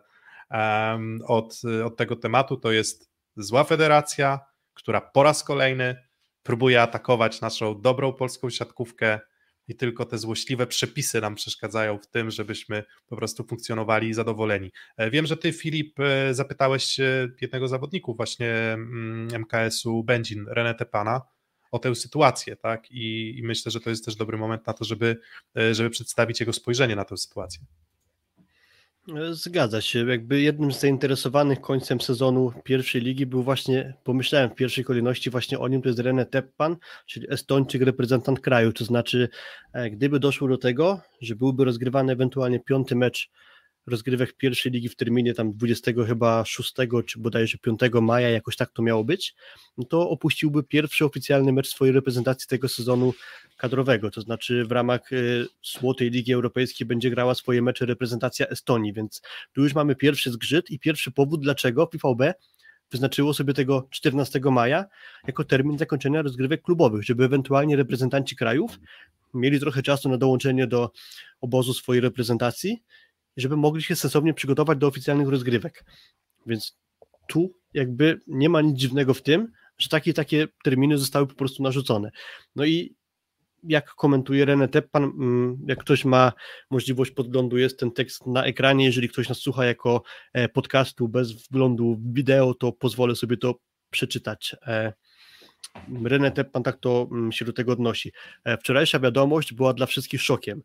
um, 0.52 1.20
od, 1.28 1.62
od 1.86 1.98
tego 1.98 2.16
tematu. 2.16 2.58
To 2.58 2.72
jest 2.72 3.10
zła 3.38 3.64
federacja, 3.64 4.40
która 4.74 5.02
po 5.02 5.24
raz 5.24 5.44
kolejny 5.44 6.04
próbuje 6.44 6.82
atakować 6.82 7.42
naszą 7.42 7.82
dobrą 7.82 8.14
polską 8.14 8.50
siatkówkę 8.50 9.20
i 9.68 9.76
tylko 9.76 10.06
te 10.06 10.18
złośliwe 10.18 10.68
przepisy 10.68 11.22
nam 11.22 11.36
przeszkadzają 11.36 12.00
w 12.00 12.08
tym, 12.08 12.32
żebyśmy 12.32 12.84
po 13.08 13.16
prostu 13.16 13.44
funkcjonowali 13.44 14.14
zadowoleni. 14.14 14.72
E, 14.98 15.12
wiem, 15.12 15.26
że 15.26 15.38
ty, 15.38 15.54
Filip, 15.54 16.00
e, 16.00 16.34
zapytałeś 16.34 16.98
jednego 17.42 17.68
z 17.68 17.70
zawodników 17.70 18.18
właśnie 18.18 18.78
MKS-u 19.40 19.92
mm, 19.92 20.06
Będzin, 20.06 20.46
René 20.46 20.76
Tepana, 20.76 21.22
o 21.72 21.80
tę 21.80 21.96
sytuację, 21.96 22.56
tak? 22.56 22.92
I, 22.92 23.38
I, 23.38 23.44
myślę, 23.44 23.72
że 23.72 23.80
to 23.80 23.90
jest 23.90 24.06
też 24.06 24.16
dobry 24.16 24.38
moment 24.38 24.68
na 24.68 24.74
to, 24.74 24.86
żeby, 24.86 25.18
e, 25.58 25.74
żeby 25.74 25.90
przedstawić 25.90 26.40
jego 26.40 26.54
spojrzenie 26.54 26.96
na 26.96 27.06
tę 27.06 27.18
sytuację. 27.18 27.62
Zgadza 29.32 29.82
się. 29.82 30.08
Jakby 30.08 30.42
jednym 30.42 30.72
z 30.72 30.80
zainteresowanych 30.80 31.62
końcem 31.62 32.02
sezonu 32.02 32.52
pierwszej 32.64 33.02
ligi 33.02 33.26
był 33.26 33.44
właśnie, 33.44 33.94
pomyślałem 34.04 34.50
w 34.50 34.56
pierwszej 34.56 34.84
kolejności 34.84 35.30
właśnie 35.30 35.60
o 35.60 35.68
nim, 35.68 35.82
to 35.82 35.90
jest 35.90 36.00
René 36.00 36.26
Teppan, 36.26 36.78
czyli 37.06 37.34
Estończyk, 37.34 37.82
reprezentant 37.82 38.40
kraju. 38.40 38.74
To 38.74 38.86
znaczy, 38.86 39.30
e, 39.74 39.90
gdyby 39.90 40.20
doszło 40.20 40.48
do 40.48 40.58
tego, 40.58 41.02
że 41.22 41.36
byłby 41.36 41.66
rozgrywany 41.66 42.14
ewentualnie 42.14 42.60
piąty 42.60 42.96
mecz 42.96 43.30
rozgrywek 43.88 44.34
pierwszej 44.34 44.72
ligi 44.72 44.90
w 44.90 44.96
terminie 44.96 45.34
tam 45.34 45.54
20 45.54 45.92
chyba 46.08 46.46
6 46.46 46.74
czy 47.06 47.20
bodajże 47.20 47.58
5 47.58 47.80
maja, 48.02 48.30
jakoś 48.30 48.56
tak 48.56 48.72
to 48.72 48.84
miało 48.84 49.04
być, 49.04 49.36
no 49.78 49.86
to 49.86 50.10
opuściłby 50.10 50.64
pierwszy 50.64 51.06
oficjalny 51.06 51.54
mecz 51.54 51.68
swojej 51.68 51.94
reprezentacji 51.94 52.48
tego 52.48 52.70
sezonu 52.70 53.14
kadrowego, 53.58 54.12
to 54.12 54.22
znaczy 54.22 54.66
w 54.66 54.72
ramach 54.72 55.12
y, 55.12 55.48
Złotej 55.64 56.10
Ligi 56.10 56.34
Europejskiej 56.34 56.88
będzie 56.88 57.10
grała 57.10 57.36
swoje 57.36 57.62
mecze 57.62 57.86
reprezentacja 57.86 58.48
Estonii, 58.48 58.94
więc 58.94 59.22
tu 59.54 59.64
już 59.64 59.76
mamy 59.76 59.96
pierwszy 59.96 60.32
zgrzyt 60.32 60.72
i 60.72 60.80
pierwszy 60.80 61.12
powód, 61.12 61.42
dlaczego 61.42 61.90
FIVB 61.92 62.34
wyznaczyło 62.92 63.34
sobie 63.34 63.54
tego 63.54 63.88
14 63.92 64.40
maja 64.40 64.86
jako 65.28 65.44
termin 65.44 65.78
zakończenia 65.78 66.22
rozgrywek 66.22 66.62
klubowych, 66.62 67.04
żeby 67.04 67.26
ewentualnie 67.26 67.76
reprezentanci 67.76 68.36
krajów 68.36 68.80
mieli 69.34 69.60
trochę 69.60 69.82
czasu 69.82 70.10
na 70.10 70.18
dołączenie 70.18 70.68
do 70.68 70.92
obozu 71.42 71.74
swojej 71.74 72.02
reprezentacji 72.02 72.84
żeby 73.38 73.58
mogli 73.58 73.84
się 73.84 73.96
sensownie 73.96 74.34
przygotować 74.34 74.78
do 74.78 74.88
oficjalnych 74.88 75.28
rozgrywek. 75.28 75.86
Więc 76.46 76.78
tu 77.28 77.54
jakby 77.74 78.22
nie 78.28 78.50
ma 78.50 78.62
nic 78.62 78.78
dziwnego 78.78 79.14
w 79.14 79.22
tym, 79.22 79.52
że 79.78 79.90
takie 79.90 80.14
takie 80.14 80.48
terminy 80.64 80.98
zostały 80.98 81.28
po 81.28 81.36
prostu 81.36 81.64
narzucone. 81.64 82.12
No 82.56 82.66
i 82.66 82.96
jak 83.64 83.96
komentuje 83.96 84.46
René 84.46 84.68
Teppan, 84.68 85.04
mm, 85.04 85.58
jak 85.68 85.80
ktoś 85.80 86.06
ma 86.06 86.32
możliwość 86.70 87.12
podglądu, 87.12 87.58
jest 87.58 87.80
ten 87.80 87.92
tekst 87.92 88.28
na 88.28 88.44
ekranie, 88.46 88.86
jeżeli 88.86 89.10
ktoś 89.10 89.30
nas 89.30 89.38
słucha 89.38 89.66
jako 89.66 90.04
e, 90.34 90.50
podcastu 90.50 91.08
bez 91.08 91.32
wglądu 91.32 91.96
w 91.96 92.14
wideo, 92.14 92.54
to 92.54 92.72
pozwolę 92.72 93.16
sobie 93.16 93.38
to 93.38 93.56
przeczytać. 93.90 94.56
E, 94.68 94.94
René 95.90 96.32
Teppan 96.32 96.64
tak 96.64 96.78
to 96.80 97.08
mm, 97.12 97.32
się 97.32 97.46
do 97.46 97.54
tego 97.54 97.72
odnosi. 97.72 98.12
E, 98.44 98.58
wczorajsza 98.58 99.00
wiadomość 99.00 99.54
była 99.54 99.74
dla 99.74 99.86
wszystkich 99.86 100.22
szokiem. 100.22 100.62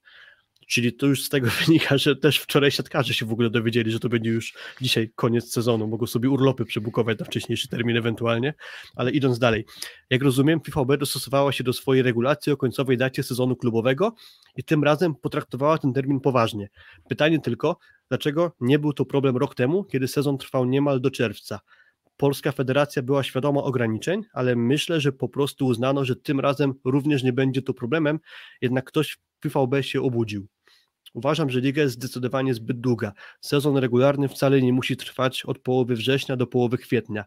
Czyli 0.70 0.92
to 0.92 1.06
już 1.06 1.24
z 1.24 1.28
tego 1.28 1.48
wynika, 1.66 1.98
że 1.98 2.16
też 2.16 2.38
wczoraj 2.38 2.70
siatkarze 2.70 3.14
się 3.14 3.26
w 3.26 3.32
ogóle 3.32 3.50
dowiedzieli, 3.50 3.90
że 3.90 4.00
to 4.00 4.08
będzie 4.08 4.30
już 4.30 4.54
dzisiaj 4.80 5.10
koniec 5.14 5.52
sezonu. 5.52 5.86
Mogą 5.86 6.06
sobie 6.06 6.30
urlopy 6.30 6.64
przebukować 6.64 7.18
na 7.18 7.24
wcześniejszy 7.24 7.68
termin 7.68 7.96
ewentualnie, 7.96 8.54
ale 8.96 9.10
idąc 9.10 9.38
dalej. 9.38 9.64
Jak 10.10 10.22
rozumiem, 10.22 10.60
FIFAB 10.60 10.96
dostosowała 10.96 11.52
się 11.52 11.64
do 11.64 11.72
swojej 11.72 12.02
regulacji 12.02 12.52
o 12.52 12.56
końcowej 12.56 12.96
dacie 12.96 13.22
sezonu 13.22 13.56
klubowego 13.56 14.14
i 14.56 14.64
tym 14.64 14.84
razem 14.84 15.14
potraktowała 15.14 15.78
ten 15.78 15.92
termin 15.92 16.20
poważnie. 16.20 16.68
Pytanie 17.08 17.40
tylko, 17.40 17.78
dlaczego 18.08 18.52
nie 18.60 18.78
był 18.78 18.92
to 18.92 19.04
problem 19.04 19.36
rok 19.36 19.54
temu, 19.54 19.84
kiedy 19.84 20.08
sezon 20.08 20.38
trwał 20.38 20.64
niemal 20.64 21.00
do 21.00 21.10
czerwca? 21.10 21.60
Polska 22.16 22.52
Federacja 22.52 23.02
była 23.02 23.22
świadoma 23.22 23.62
ograniczeń, 23.62 24.22
ale 24.32 24.56
myślę, 24.56 25.00
że 25.00 25.12
po 25.12 25.28
prostu 25.28 25.66
uznano, 25.66 26.04
że 26.04 26.16
tym 26.16 26.40
razem 26.40 26.74
również 26.84 27.22
nie 27.22 27.32
będzie 27.32 27.62
to 27.62 27.74
problemem, 27.74 28.18
jednak 28.60 28.84
ktoś 28.84 29.12
w 29.12 29.18
PVB 29.40 29.82
się 29.82 30.02
obudził. 30.02 30.46
Uważam, 31.14 31.50
że 31.50 31.60
liga 31.60 31.82
jest 31.82 31.94
zdecydowanie 31.94 32.54
zbyt 32.54 32.80
długa. 32.80 33.12
Sezon 33.40 33.76
regularny 33.76 34.28
wcale 34.28 34.62
nie 34.62 34.72
musi 34.72 34.96
trwać 34.96 35.44
od 35.44 35.58
połowy 35.58 35.94
września 35.94 36.36
do 36.36 36.46
połowy 36.46 36.78
kwietnia. 36.78 37.24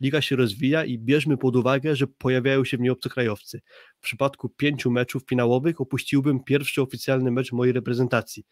Liga 0.00 0.20
się 0.20 0.36
rozwija 0.36 0.84
i 0.84 0.98
bierzmy 0.98 1.36
pod 1.36 1.56
uwagę, 1.56 1.96
że 1.96 2.06
pojawiają 2.06 2.64
się 2.64 2.76
w 2.76 2.80
niej 2.80 2.90
obcokrajowcy. 2.90 3.60
W 3.98 4.02
przypadku 4.02 4.48
pięciu 4.48 4.90
meczów 4.90 5.22
finałowych 5.28 5.80
opuściłbym 5.80 6.44
pierwszy 6.44 6.82
oficjalny 6.82 7.30
mecz 7.30 7.52
mojej 7.52 7.72
reprezentacji. 7.72 8.44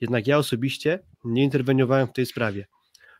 Jednak 0.00 0.26
ja 0.26 0.38
osobiście 0.38 0.98
nie 1.24 1.44
interweniowałem 1.44 2.08
w 2.08 2.12
tej 2.12 2.26
sprawie. 2.26 2.66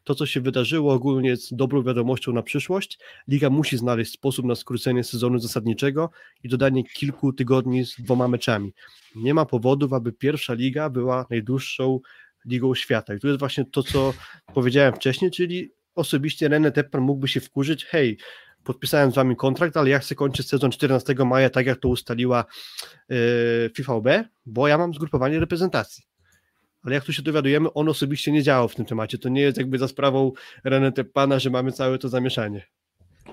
To, 0.05 0.15
co 0.15 0.27
się 0.27 0.41
wydarzyło, 0.41 0.93
ogólnie 0.93 1.29
jest 1.29 1.57
dobrą 1.57 1.83
wiadomością 1.83 2.33
na 2.33 2.43
przyszłość. 2.43 2.99
Liga 3.29 3.51
musi 3.51 3.77
znaleźć 3.77 4.13
sposób 4.13 4.47
na 4.47 4.55
skrócenie 4.55 5.05
sezonu 5.05 5.39
zasadniczego 5.39 6.11
i 6.45 6.49
dodanie 6.49 6.85
kilku 6.85 7.33
tygodni 7.33 7.87
z 7.87 7.97
dwoma 7.97 8.29
meczami. 8.29 8.73
Nie 9.15 9.35
ma 9.35 9.47
powodów, 9.47 9.93
aby 9.93 10.13
pierwsza 10.13 10.55
liga 10.55 10.91
była 10.91 11.27
najdłuższą 11.31 12.01
ligą 12.47 12.75
świata. 12.75 13.15
I 13.15 13.19
tu 13.19 13.27
jest 13.27 13.39
właśnie 13.39 13.65
to, 13.65 13.83
co 13.83 14.15
powiedziałem 14.55 14.95
wcześniej, 14.95 15.31
czyli 15.31 15.73
osobiście 15.95 16.49
René 16.49 16.73
Tepper 16.73 17.01
mógłby 17.01 17.29
się 17.29 17.41
wkurzyć, 17.41 17.85
hej, 17.85 18.19
podpisałem 18.65 19.13
z 19.13 19.15
wami 19.15 19.37
kontrakt, 19.37 19.77
ale 19.77 19.91
ja 19.91 19.99
chcę 19.99 20.15
kończyć 20.15 20.49
sezon 20.49 20.71
14 20.71 21.15
maja, 21.15 21.51
tak 21.51 21.67
jak 21.67 21.79
to 21.79 21.89
ustaliła 21.89 22.45
yy, 23.09 23.17
FIVB, 23.77 24.09
bo 24.47 24.69
ja 24.69 24.79
mam 24.79 24.95
zgrupowanie 24.95 25.41
reprezentacji 25.41 26.10
ale 26.83 26.95
jak 26.95 27.05
tu 27.05 27.13
się 27.13 27.23
dowiadujemy, 27.23 27.73
on 27.73 27.89
osobiście 27.89 28.33
nie 28.33 28.43
działał 28.43 28.69
w 28.69 28.75
tym 28.75 28.85
temacie. 28.85 29.19
To 29.19 29.29
nie 29.29 29.41
jest 29.41 29.59
jakby 29.59 29.79
za 29.79 29.89
sprawą 29.89 30.33
Renete 30.65 31.05
Pana, 31.05 31.39
że 31.39 31.51
mamy 31.51 31.73
całe 31.73 31.99
to 31.99 32.09
zamieszanie. 32.09 32.67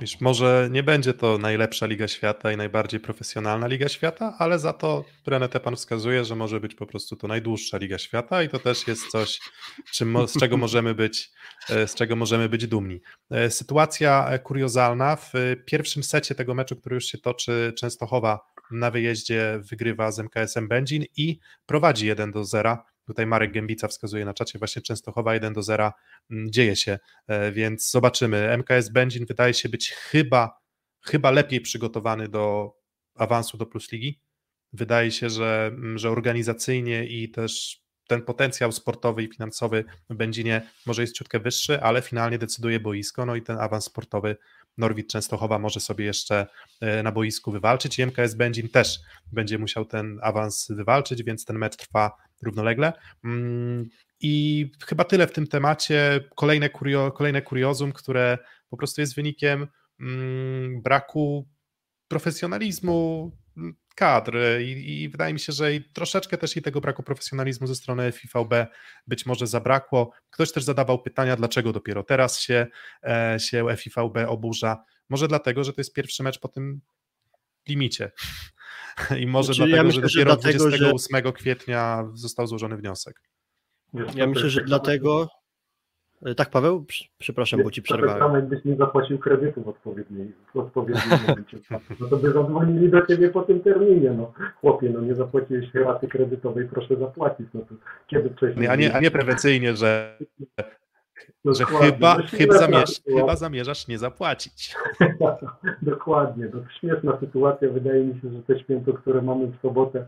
Wiesz, 0.02 0.22
może 0.22 0.69
nie 0.72 0.84
będzie 0.84 1.14
to 1.14 1.38
najlepsza 1.38 1.86
Liga 1.86 2.07
Świata 2.07 2.52
i 2.52 2.57
najbardziej 2.57 2.99
profesjonalna 2.99 3.68
Liga 3.68 3.90
Świata, 3.90 4.36
ale 4.40 4.60
za 4.60 4.74
to 4.74 5.06
René 5.28 5.49
Tepan 5.49 5.76
wskazuje, 5.76 6.26
że 6.26 6.36
może 6.36 6.60
być 6.60 6.76
po 6.76 6.86
prostu 6.86 7.15
to 7.15 7.28
najdłuższa 7.28 7.78
Liga 7.78 7.98
Świata 7.98 8.44
i 8.44 8.49
to 8.49 8.60
też 8.60 8.88
jest 8.88 9.07
coś, 9.07 9.40
czym, 9.94 10.28
z 10.28 10.40
czego 10.40 10.57
możemy 10.68 10.95
być, 10.95 11.32
e, 11.69 11.88
z 11.88 11.95
czego 11.95 12.15
możemy 12.15 12.49
być 12.49 12.68
dumni. 12.68 13.02
E, 13.32 13.52
sytuacja 13.52 14.40
kuriozalna 14.44 15.15
w 15.15 15.34
pierwszym 15.65 16.03
secie 16.03 16.36
tego 16.36 16.53
meczu, 16.53 16.76
który 16.76 16.95
już 16.95 17.06
się 17.06 17.18
toczy, 17.18 17.74
Częstochowa 17.78 18.40
na 18.72 18.91
wyjeździe 18.91 19.60
wygrywa 19.69 20.11
z 20.11 20.19
MKS-em 20.19 20.68
Będzin 20.68 21.03
i 21.18 21.40
prowadzi 21.65 22.07
1 22.07 22.32
do 22.32 22.44
0 22.44 22.78
Tutaj 23.08 23.26
Marek 23.28 23.52
Gębica 23.52 23.88
wskazuje 23.88 24.26
na 24.26 24.34
czacie, 24.34 24.60
właśnie 24.60 24.82
Częstochowa 24.82 25.34
1 25.34 25.54
do 25.54 25.64
0 25.64 25.92
mm, 26.32 26.52
dzieje 26.52 26.76
się, 26.76 27.00
e, 27.28 27.52
więc 27.52 27.92
zobaczymy. 27.92 28.58
MKS 28.58 28.90
Będzin 28.90 29.26
wydaje 29.26 29.54
się 29.54 29.70
być 29.70 29.92
chyba, 29.92 30.60
chyba 31.02 31.32
lepiej 31.32 31.62
przygotowany 31.62 32.28
do 32.28 32.74
awansu 33.16 33.58
do 33.58 33.66
Plus 33.66 33.92
Ligi. 33.92 34.22
Wydaje 34.74 35.12
się, 35.12 35.30
że, 35.30 35.72
mm, 35.74 35.98
że 35.98 36.10
organizacyjnie 36.10 37.06
i 37.06 37.32
też 37.32 37.82
ten 38.08 38.22
potencjał 38.22 38.72
sportowy 38.72 39.24
i 39.24 39.34
finansowy 39.34 39.84
w 40.10 40.16
Będzinie 40.16 40.62
może 40.86 41.02
jest 41.02 41.16
ciutkę 41.16 41.40
wyższy, 41.40 41.82
ale 41.82 42.02
finalnie 42.02 42.38
decyduje 42.38 42.80
boisko, 42.80 43.26
no 43.26 43.36
i 43.36 43.42
ten 43.42 43.58
awans 43.60 43.86
sportowy 43.86 44.38
Norwid 44.78 45.10
Częstochowa 45.10 45.60
może 45.60 45.80
sobie 45.80 46.06
jeszcze 46.06 46.48
e, 46.82 47.04
na 47.04 47.12
boisku 47.12 47.52
wywalczyć 47.52 48.00
i 48.00 48.04
MKS 48.04 48.36
Będzin 48.36 48.70
też 48.70 49.00
będzie 49.32 49.58
musiał 49.58 49.86
ten 49.86 50.20
awans 50.22 50.68
wywalczyć, 50.70 51.24
więc 51.24 51.46
ten 51.46 51.58
mecz 51.58 51.76
trwa 51.76 52.12
równolegle. 52.42 52.94
Mm, 53.24 53.90
I 54.20 54.66
chyba 54.86 55.04
tyle 55.04 55.28
w 55.28 55.32
tym 55.32 55.48
temacie. 55.48 56.20
Kolejne, 56.36 56.70
kurio, 56.70 57.12
kolejne 57.12 57.42
kuriozum, 57.42 57.92
które 57.92 58.38
po 58.70 58.78
prostu 58.78 59.02
jest 59.02 59.16
wynikiem 59.16 59.68
mm, 60.00 60.82
braku 60.82 61.48
profesjonalizmu 62.08 63.32
kadr 63.96 64.38
i, 64.62 65.02
i, 65.02 65.10
wydaje 65.10 65.34
mi 65.34 65.40
się, 65.40 65.54
że 65.54 65.74
i 65.74 65.84
troszeczkę 65.84 66.38
też 66.38 66.58
i 66.58 66.62
tego 66.62 66.82
braku 66.82 67.04
profesjonalizmu 67.04 67.68
ze 67.68 67.76
strony 67.76 68.12
FIVB 68.12 68.54
być 69.08 69.26
może 69.26 69.48
zabrakło. 69.48 70.12
Ktoś 70.30 70.52
też 70.52 70.64
zadawał 70.64 71.02
pytania, 71.02 71.36
dlaczego 71.36 71.74
dopiero 71.74 72.04
teraz 72.04 72.40
się, 72.40 72.68
e, 73.04 73.38
się 73.40 73.66
FIVB 73.78 74.18
oburza. 74.28 74.84
Może 75.10 75.28
dlatego, 75.28 75.64
że 75.64 75.74
to 75.74 75.82
jest 75.82 75.94
pierwszy 75.94 76.24
mecz 76.24 76.40
po 76.40 76.48
tym 76.48 76.82
limicie. 77.68 78.12
I 79.19 79.28
może 79.28 79.53
znaczy, 79.53 79.57
dlatego, 79.57 79.78
ja 79.78 79.84
myślę, 79.84 80.10
że 80.10 80.19
dopiero 80.19 80.32
że 80.32 80.38
dlatego, 80.38 80.69
28 80.69 81.26
że... 81.26 81.34
kwietnia 81.34 82.07
został 82.14 82.48
złożony 82.48 82.78
wniosek. 82.78 83.22
Ja 84.15 84.28
myślę, 84.28 84.49
że 84.49 84.61
dlatego, 84.61 85.28
E, 86.26 86.36
tak, 86.36 86.49
Paweł? 86.49 86.86
Przepraszam, 87.18 87.64
bo 87.64 87.72
ci 87.72 87.82
przerwałem. 87.82 88.19
Tak 88.19 88.28
samo 88.28 88.36
jakbyś 88.36 88.65
nie 88.65 88.76
zapłacił 88.76 89.19
kredytu 89.19 89.64
w 89.64 89.68
odpowiednim, 89.68 90.34
w 90.53 90.57
odpowiednim 90.57 91.19
momencie. 91.28 91.57
No 91.99 92.07
to 92.07 92.18
by 92.18 92.32
zadzwonili 92.32 92.90
do 92.90 93.06
ciebie 93.06 93.30
po 93.30 93.41
tym 93.41 93.60
terminie. 93.60 94.11
No 94.11 94.34
chłopie, 94.61 94.90
no 94.90 95.02
nie 95.02 95.15
zapłaciłeś 95.15 95.74
raty 95.74 96.07
kredytowej, 96.07 96.68
proszę 96.68 96.95
zapłacić. 96.95 97.48
No 97.53 97.61
to 97.61 97.76
kiedy 98.07 98.30
wcześniej... 98.30 98.68
A 98.68 98.76
nie, 98.76 98.94
a 98.94 98.99
nie 98.99 99.11
prewencyjnie, 99.11 99.76
że, 99.76 100.18
że 101.45 101.65
chyba, 101.65 102.18
no, 102.18 102.23
chyba, 102.27 102.57
zamierz, 102.57 103.02
chyba 103.18 103.35
zamierzasz 103.35 103.88
nie 103.88 103.98
zapłacić. 103.98 104.76
Dokładnie. 105.81 106.48
To 106.48 106.57
śmieszna 106.80 107.18
sytuacja. 107.19 107.69
Wydaje 107.69 108.03
mi 108.03 108.22
się, 108.22 108.30
że 108.30 108.44
te 108.44 108.60
święto, 108.60 108.94
które 108.94 109.22
mamy 109.22 109.48
w 109.48 109.61
sobotę, 109.61 110.06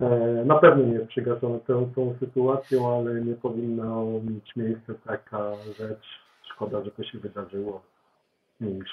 E, 0.00 0.44
na 0.44 0.58
pewno 0.58 0.84
nie 0.84 0.92
jest 0.92 1.08
przygaszone 1.08 1.60
tą, 1.60 1.92
tą 1.94 2.14
sytuacją, 2.20 2.98
ale 2.98 3.20
nie 3.20 3.34
powinno 3.34 4.04
mieć 4.04 4.56
miejsca 4.56 4.94
taka 5.06 5.52
rzecz. 5.78 6.06
Szkoda, 6.54 6.84
że 6.84 6.90
to 6.90 7.04
się 7.04 7.18
wydarzyło. 7.18 7.82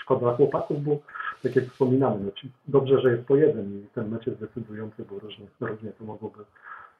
Szkoda 0.02 0.36
chłopaków, 0.36 0.84
bo 0.84 0.98
tak 1.44 1.56
jak 1.56 1.66
wspominamy, 1.66 2.20
no, 2.26 2.32
dobrze, 2.68 3.02
że 3.02 3.12
jest 3.12 3.28
po 3.28 3.36
jeden 3.36 3.80
i 3.80 3.88
ten 3.96 4.10
mecz 4.10 4.28
jest 4.28 4.40
decydujący, 4.40 5.06
bo 5.10 5.20
różnie, 5.20 5.48
różnie 5.60 5.92
to 5.92 6.04
mogłoby 6.04 6.40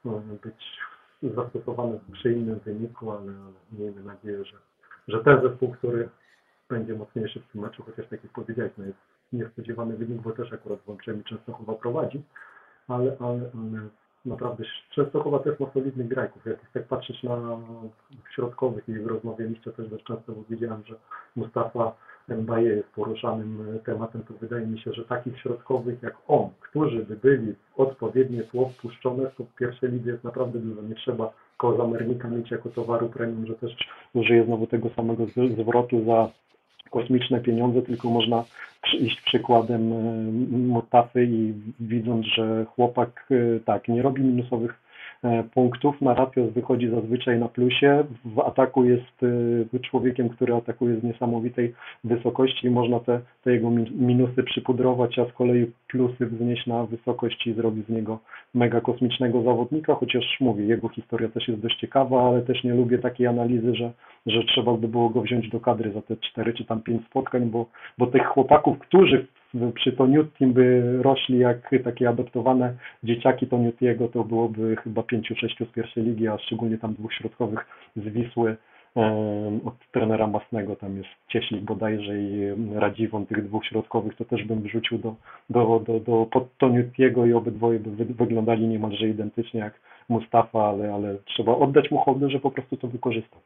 no, 0.04 0.22
być 0.42 0.80
zastosowane 1.22 1.98
przy 2.12 2.32
innym 2.32 2.58
wyniku, 2.58 3.10
ale, 3.10 3.20
ale 3.20 3.78
miejmy 3.78 4.02
nadzieję, 4.02 4.44
że, 4.44 4.56
że 5.08 5.24
ten 5.24 5.42
zespół, 5.42 5.72
który 5.72 6.08
będzie 6.68 6.94
mocniejszy 6.94 7.40
w 7.40 7.52
tym 7.52 7.60
meczu, 7.60 7.82
chociaż 7.82 8.08
tak 8.08 8.24
jak 8.24 8.32
powiedziałeś, 8.32 8.72
no 8.78 8.84
jest 8.84 8.98
niespodziewany 9.32 9.96
wynik, 9.96 10.22
bo 10.22 10.32
też 10.32 10.52
akurat 10.52 10.80
włączyłem 10.80 11.20
i 11.20 11.24
Częstochowa 11.24 11.74
prowadzi, 11.74 12.22
ale, 12.88 13.16
ale, 13.20 13.50
ale 13.54 13.88
naprawdę 14.24 14.64
Częstochowa 14.90 15.38
też 15.38 15.60
ma 15.60 15.70
solidnych 15.72 16.08
grajków. 16.08 16.46
Jak 16.46 16.70
tak 16.72 16.84
patrzeć 16.84 17.22
na 17.22 17.58
środkowych 18.34 18.88
i 18.88 18.98
rozmawialiście 18.98 19.72
też 19.72 19.88
dość 19.88 20.04
często, 20.04 20.32
bo 20.32 20.42
widziałem, 20.50 20.82
że 20.86 20.94
Mustafa 21.36 21.92
Mbaye 22.28 22.68
jest 22.68 22.88
poruszanym 22.88 23.78
tematem, 23.84 24.22
to 24.22 24.34
wydaje 24.34 24.66
mi 24.66 24.80
się, 24.80 24.92
że 24.92 25.04
takich 25.04 25.40
środkowych 25.40 26.02
jak 26.02 26.14
on, 26.28 26.48
którzy 26.60 27.04
by 27.04 27.16
byli 27.16 27.54
odpowiednie 27.76 28.42
tło 28.42 28.68
wpuszczone, 28.68 29.30
to 29.36 29.44
w 29.44 29.54
pierwszej 29.54 29.90
lidze 29.92 30.10
jest 30.10 30.24
naprawdę 30.24 30.58
dużo. 30.58 30.82
Nie 30.82 30.94
trzeba 30.94 31.32
koło 31.56 31.76
zamernika 31.76 32.28
mieć 32.28 32.50
jako 32.50 32.68
towaru 32.68 33.08
premium, 33.08 33.46
że 33.46 33.54
też 33.54 33.76
użyję 34.14 34.44
znowu 34.44 34.66
tego 34.66 34.90
samego 34.90 35.26
zwrotu 35.62 36.04
za 36.04 36.30
kosmiczne 36.90 37.40
pieniądze, 37.40 37.82
tylko 37.82 38.10
można 38.10 38.44
iść 39.00 39.20
przykładem 39.20 39.92
e, 39.92 39.96
Mutafy 40.58 41.24
i 41.24 41.54
widząc, 41.80 42.26
że 42.26 42.64
chłopak 42.64 43.28
e, 43.30 43.60
tak, 43.60 43.88
nie 43.88 44.02
robi 44.02 44.22
minusowych 44.22 44.70
e, 44.70 44.85
punktów, 45.54 46.00
Marapios 46.00 46.52
wychodzi 46.52 46.88
zazwyczaj 46.88 47.38
na 47.38 47.48
plusie, 47.48 48.04
w 48.24 48.40
ataku 48.40 48.84
jest 48.84 49.24
człowiekiem, 49.82 50.28
który 50.28 50.54
atakuje 50.54 51.00
z 51.00 51.02
niesamowitej 51.02 51.74
wysokości. 52.04 52.66
I 52.66 52.70
można 52.70 53.00
te, 53.00 53.20
te 53.44 53.52
jego 53.52 53.70
minusy 53.90 54.42
przypudrować, 54.42 55.18
a 55.18 55.24
z 55.24 55.32
kolei 55.32 55.72
plusy 55.88 56.26
wznieść 56.26 56.66
na 56.66 56.86
wysokość 56.86 57.46
i 57.46 57.52
zrobić 57.52 57.86
z 57.86 57.90
niego 57.90 58.18
mega 58.54 58.80
kosmicznego 58.80 59.42
zawodnika, 59.42 59.94
chociaż 59.94 60.36
mówię, 60.40 60.64
jego 60.64 60.88
historia 60.88 61.28
też 61.28 61.48
jest 61.48 61.60
dość 61.60 61.80
ciekawa, 61.80 62.28
ale 62.28 62.42
też 62.42 62.64
nie 62.64 62.74
lubię 62.74 62.98
takiej 62.98 63.26
analizy, 63.26 63.74
że, 63.74 63.92
że 64.26 64.44
trzeba 64.44 64.72
by 64.72 64.88
było 64.88 65.08
go 65.10 65.22
wziąć 65.22 65.48
do 65.48 65.60
kadry 65.60 65.92
za 65.92 66.02
te 66.02 66.16
cztery 66.16 66.54
czy 66.54 66.64
tam 66.64 66.82
pięć 66.82 67.06
spotkań, 67.06 67.46
bo, 67.50 67.66
bo 67.98 68.06
tych 68.06 68.26
chłopaków, 68.26 68.78
którzy 68.78 69.26
przy 69.74 69.92
Toniutim 69.92 70.52
by 70.52 70.98
rośli 71.02 71.38
jak 71.38 71.70
takie 71.84 72.08
adoptowane 72.08 72.74
dzieciaki 73.02 73.46
Toniutiego, 73.46 74.08
to 74.08 74.24
byłoby 74.24 74.76
chyba 74.76 75.02
pięciu, 75.02 75.34
sześciu 75.36 75.64
z 75.64 75.72
pierwszej 75.72 76.04
ligi, 76.04 76.28
a 76.28 76.38
szczególnie 76.38 76.78
tam 76.78 76.94
dwóch 76.94 77.14
środkowych 77.14 77.66
z 77.96 78.08
Wisły, 78.08 78.56
od 79.64 79.74
trenera 79.92 80.26
Masnego, 80.26 80.76
tam 80.76 80.96
jest 80.96 81.08
Cieślik 81.28 81.60
bodajże 81.60 82.18
i 82.18 82.54
Radziwon, 82.74 83.26
tych 83.26 83.44
dwóch 83.44 83.66
środkowych, 83.66 84.16
to 84.16 84.24
też 84.24 84.44
bym 84.44 84.62
wrzucił 84.62 84.98
do, 84.98 85.14
do, 85.50 85.80
do, 85.86 86.00
do 86.00 86.26
Podtoniutiego 86.26 87.26
i 87.26 87.32
obydwoje 87.32 87.78
by 87.78 88.04
wyglądali 88.04 88.68
niemalże 88.68 89.08
identycznie 89.08 89.60
jak 89.60 89.80
Mustafa, 90.08 90.68
ale, 90.68 90.94
ale 90.94 91.16
trzeba 91.24 91.56
oddać 91.56 91.90
mu 91.90 91.98
hołdę, 91.98 92.30
że 92.30 92.40
po 92.40 92.50
prostu 92.50 92.76
to 92.76 92.88
wykorzystał. 92.88 93.40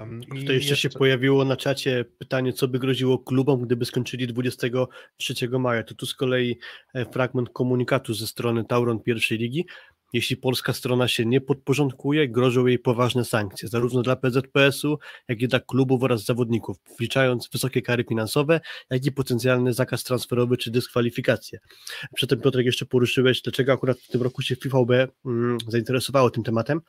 Um, 0.00 0.20
Tutaj 0.22 0.38
jeszcze, 0.38 0.54
jeszcze 0.54 0.76
się 0.76 0.90
pojawiło 0.90 1.44
na 1.44 1.56
czacie 1.56 2.04
pytanie, 2.18 2.52
co 2.52 2.68
by 2.68 2.78
groziło 2.78 3.18
klubom, 3.18 3.60
gdyby 3.60 3.84
skończyli 3.84 4.26
23 4.26 5.48
maja. 5.58 5.82
To 5.82 5.94
tu 5.94 6.06
z 6.06 6.14
kolei 6.14 6.58
e, 6.94 7.04
fragment 7.04 7.50
komunikatu 7.50 8.14
ze 8.14 8.26
strony 8.26 8.64
Tauron 8.64 9.00
pierwszej 9.00 9.38
ligi. 9.38 9.66
Jeśli 10.12 10.36
polska 10.36 10.72
strona 10.72 11.08
się 11.08 11.26
nie 11.26 11.40
podporządkuje, 11.40 12.28
grożą 12.28 12.66
jej 12.66 12.78
poważne 12.78 13.24
sankcje, 13.24 13.68
zarówno 13.68 14.02
dla 14.02 14.16
PZPS-u, 14.16 14.98
jak 15.28 15.42
i 15.42 15.48
dla 15.48 15.60
klubów 15.60 16.02
oraz 16.02 16.24
zawodników, 16.24 16.76
wliczając 16.98 17.48
wysokie 17.52 17.82
kary 17.82 18.04
finansowe, 18.04 18.60
jak 18.90 19.06
i 19.06 19.12
potencjalny 19.12 19.72
zakaz 19.72 20.04
transferowy 20.04 20.56
czy 20.56 20.70
dyskwalifikację. 20.70 21.58
Przedtem 22.14 22.40
Piotrek 22.40 22.66
jeszcze 22.66 22.86
poruszyłeś, 22.86 23.42
dlaczego 23.42 23.72
akurat 23.72 23.98
w 23.98 24.08
tym 24.08 24.22
roku 24.22 24.42
się 24.42 24.56
FIVB 24.56 24.90
mm, 25.26 25.58
zainteresowało 25.68 26.30
tym 26.30 26.42
tematem. 26.42 26.80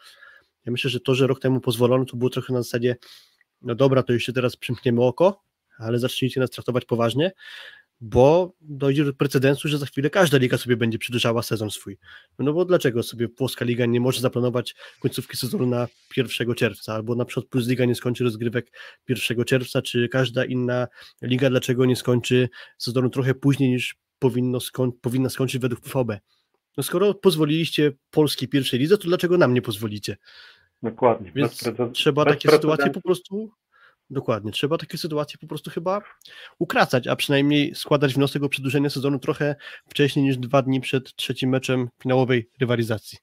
Ja 0.65 0.71
myślę, 0.71 0.89
że 0.89 0.99
to, 0.99 1.15
że 1.15 1.27
rok 1.27 1.39
temu 1.39 1.59
pozwolono, 1.59 2.05
to 2.05 2.17
było 2.17 2.29
trochę 2.29 2.53
na 2.53 2.61
zasadzie, 2.61 2.95
no 3.61 3.75
dobra, 3.75 4.03
to 4.03 4.13
jeszcze 4.13 4.33
teraz 4.33 4.55
przymkniemy 4.55 5.03
oko, 5.03 5.43
ale 5.77 5.99
zacznijcie 5.99 6.39
nas 6.39 6.49
traktować 6.49 6.85
poważnie, 6.85 7.31
bo 8.01 8.53
dojdzie 8.61 9.05
do 9.05 9.13
precedensu, 9.13 9.67
że 9.67 9.77
za 9.77 9.85
chwilę 9.85 10.09
każda 10.09 10.37
liga 10.37 10.57
sobie 10.57 10.77
będzie 10.77 10.97
przedłużała 10.97 11.43
sezon 11.43 11.71
swój. 11.71 11.97
No 12.39 12.53
bo 12.53 12.65
dlaczego 12.65 13.03
sobie 13.03 13.29
Polska 13.29 13.65
Liga 13.65 13.85
nie 13.85 13.99
może 13.99 14.21
zaplanować 14.21 14.75
końcówki 14.99 15.37
sezonu 15.37 15.65
na 15.65 15.87
1 16.17 16.55
czerwca, 16.55 16.93
albo 16.93 17.15
na 17.15 17.25
przykład 17.25 17.45
Plus 17.45 17.67
Liga 17.67 17.85
nie 17.85 17.95
skończy 17.95 18.23
rozgrywek 18.23 18.71
1 19.09 19.45
czerwca, 19.45 19.81
czy 19.81 20.09
każda 20.09 20.45
inna 20.45 20.87
liga 21.21 21.49
dlaczego 21.49 21.85
nie 21.85 21.95
skończy 21.95 22.49
sezonu 22.77 23.09
trochę 23.09 23.35
później 23.35 23.69
niż 23.69 23.95
powinno 24.19 24.59
skoń 24.59 24.91
powinna 25.01 25.29
skończyć 25.29 25.61
według 25.61 25.81
PVB. 25.81 26.19
No 26.77 26.83
skoro 26.83 27.13
pozwoliliście 27.13 27.91
polskiej 28.11 28.47
pierwszej 28.47 28.79
lidze, 28.79 28.97
to 28.97 29.07
dlaczego 29.07 29.37
nam 29.37 29.53
nie 29.53 29.61
pozwolicie? 29.61 30.17
Dokładnie. 30.83 31.31
Więc 31.35 31.63
trzeba 31.93 32.25
takie 32.25 32.51
sytuacje 32.51 32.89
po 32.89 33.01
prostu 33.01 33.51
Dokładnie. 34.09 34.51
Trzeba 34.51 34.77
takie 34.77 34.97
sytuacje 34.97 35.37
po 35.37 35.47
prostu 35.47 35.69
chyba 35.69 36.01
ukracać, 36.59 37.07
a 37.07 37.15
przynajmniej 37.15 37.75
składać 37.75 38.13
wniosek 38.13 38.43
o 38.43 38.49
przedłużenie 38.49 38.89
sezonu 38.89 39.19
trochę 39.19 39.55
wcześniej 39.89 40.25
niż 40.25 40.37
dwa 40.37 40.61
dni 40.61 40.81
przed 40.81 41.15
trzecim 41.15 41.49
meczem 41.49 41.89
finałowej 42.01 42.49
rywalizacji. 42.59 43.17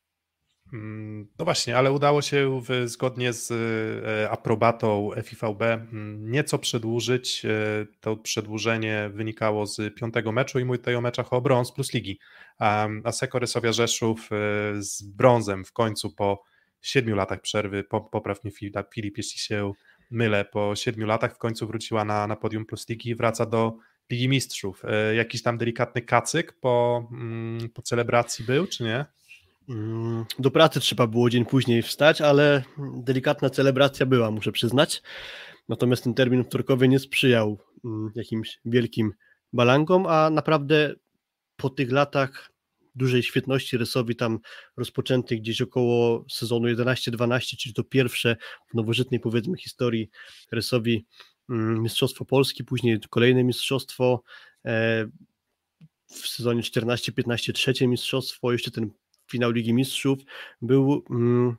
Mm, 0.72 1.26
no 1.38 1.44
właśnie, 1.44 1.76
ale 1.76 1.92
udało 1.92 2.22
się 2.22 2.60
w, 2.62 2.88
zgodnie 2.88 3.32
z 3.32 3.50
e, 3.50 4.30
aprobatą 4.30 5.10
FIVB 5.22 5.62
mm, 5.62 6.30
nieco 6.30 6.58
przedłużyć. 6.58 7.44
E, 7.44 7.50
to 8.00 8.16
przedłużenie 8.16 9.10
wynikało 9.14 9.66
z 9.66 9.94
piątego 9.94 10.32
meczu 10.32 10.58
i 10.58 10.64
mówię 10.64 10.78
tutaj 10.78 10.94
o 10.94 11.00
meczach 11.00 11.32
o 11.32 11.40
brąz 11.40 11.72
plus 11.72 11.94
ligi. 11.94 12.18
A, 12.58 12.88
a 13.04 13.72
Rzeszów 13.72 14.28
e, 14.32 14.36
z 14.82 15.02
brązem 15.02 15.64
w 15.64 15.72
końcu 15.72 16.10
po 16.10 16.42
siedmiu 16.82 17.16
latach 17.16 17.40
przerwy, 17.40 17.84
popraw 17.84 18.44
mnie 18.44 18.52
Filip, 18.52 19.16
jeśli 19.16 19.40
się 19.40 19.72
mylę, 20.10 20.44
po 20.44 20.76
siedmiu 20.76 21.06
latach 21.06 21.34
w 21.34 21.38
końcu 21.38 21.66
wróciła 21.66 22.04
na, 22.04 22.26
na 22.26 22.36
podium 22.36 22.66
plus 22.66 22.88
ligi 22.88 23.10
i 23.10 23.14
wraca 23.14 23.46
do 23.46 23.76
Ligi 24.10 24.28
Mistrzów. 24.28 24.82
Jakiś 25.16 25.42
tam 25.42 25.58
delikatny 25.58 26.02
kacyk 26.02 26.52
po, 26.60 27.08
mm, 27.12 27.68
po 27.68 27.82
celebracji 27.82 28.44
był, 28.44 28.66
czy 28.66 28.84
nie? 28.84 29.04
Do 30.38 30.50
pracy 30.50 30.80
trzeba 30.80 31.06
było 31.06 31.30
dzień 31.30 31.44
później 31.44 31.82
wstać, 31.82 32.20
ale 32.20 32.62
delikatna 32.96 33.50
celebracja 33.50 34.06
była, 34.06 34.30
muszę 34.30 34.52
przyznać. 34.52 35.02
Natomiast 35.68 36.04
ten 36.04 36.14
termin 36.14 36.44
wtorkowy 36.44 36.88
nie 36.88 36.98
sprzyjał 36.98 37.58
mm, 37.84 38.10
jakimś 38.14 38.60
wielkim 38.64 39.12
balangom, 39.52 40.06
a 40.06 40.30
naprawdę 40.30 40.94
po 41.56 41.70
tych 41.70 41.92
latach 41.92 42.52
dużej 42.94 43.22
świetności 43.22 43.76
rysowi 43.76 44.16
tam 44.16 44.38
rozpoczętych 44.76 45.40
gdzieś 45.40 45.62
około 45.62 46.24
sezonu 46.30 46.68
11-12, 46.68 47.56
czyli 47.56 47.74
to 47.74 47.84
pierwsze 47.84 48.36
w 48.70 48.74
nowożytnej 48.74 49.20
powiedzmy 49.20 49.58
historii 49.58 50.10
rysowi 50.52 51.06
mm, 51.50 51.82
Mistrzostwo 51.82 52.24
Polski, 52.24 52.64
później 52.64 52.98
kolejne 53.10 53.44
mistrzostwo 53.44 54.22
e, 54.64 55.06
w 56.06 56.28
sezonie 56.28 56.62
14-15 56.62 57.52
trzecie 57.52 57.88
mistrzostwo, 57.88 58.52
jeszcze 58.52 58.70
ten 58.70 58.90
finał 59.30 59.50
Ligi 59.50 59.74
Mistrzów 59.74 60.18
był 60.62 61.04
mm, 61.10 61.56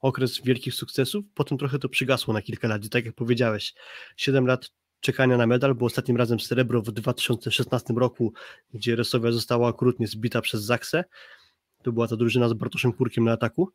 okres 0.00 0.40
wielkich 0.44 0.74
sukcesów, 0.74 1.24
potem 1.34 1.58
trochę 1.58 1.78
to 1.78 1.88
przygasło 1.88 2.34
na 2.34 2.42
kilka 2.42 2.68
lat 2.68 2.84
i 2.84 2.90
tak 2.90 3.06
jak 3.06 3.14
powiedziałeś, 3.14 3.74
7 4.16 4.46
lat 4.46 4.70
czekania 5.00 5.36
na 5.36 5.46
medal, 5.46 5.74
bo 5.74 5.86
ostatnim 5.86 6.16
razem 6.16 6.40
srebro 6.40 6.82
w 6.82 6.92
2016 6.92 7.94
roku, 7.96 8.32
gdzie 8.74 8.96
Resowia 8.96 9.32
została 9.32 9.68
okrutnie 9.68 10.06
zbita 10.06 10.40
przez 10.40 10.62
Zaksę. 10.62 11.04
To 11.82 11.92
była 11.92 12.08
ta 12.08 12.16
drużyna 12.16 12.48
z 12.48 12.52
Bartoszem 12.52 12.92
Kurkiem 12.92 13.24
na 13.24 13.32
ataku. 13.32 13.70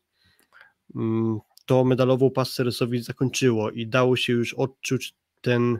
Mm, 0.96 1.38
to 1.66 1.84
medalową 1.84 2.30
pasę 2.30 2.64
Resowi 2.64 3.02
zakończyło 3.02 3.70
i 3.70 3.86
dało 3.86 4.16
się 4.16 4.32
już 4.32 4.54
odczuć 4.54 5.14
ten 5.40 5.78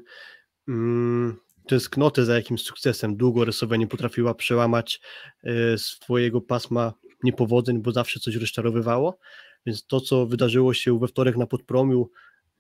mm, 0.69 1.37
tęsknotę 1.67 2.25
za 2.25 2.35
jakimś 2.35 2.63
sukcesem. 2.63 3.17
Długo 3.17 3.45
Resowia 3.45 3.77
nie 3.77 3.87
potrafiła 3.87 4.35
przełamać 4.35 5.01
e, 5.45 5.79
swojego 5.79 6.41
pasma 6.41 6.93
niepowodzeń, 7.27 7.83
bo 7.83 7.93
zawsze 7.93 8.21
coś 8.21 8.35
rozczarowywało. 8.35 9.19
Więc 9.67 9.87
to, 9.87 10.01
co 10.01 10.27
wydarzyło 10.27 10.75
się 10.75 10.99
we 10.99 11.09
wtorek 11.09 11.37
na 11.37 11.47
Podpromiu, 11.47 12.11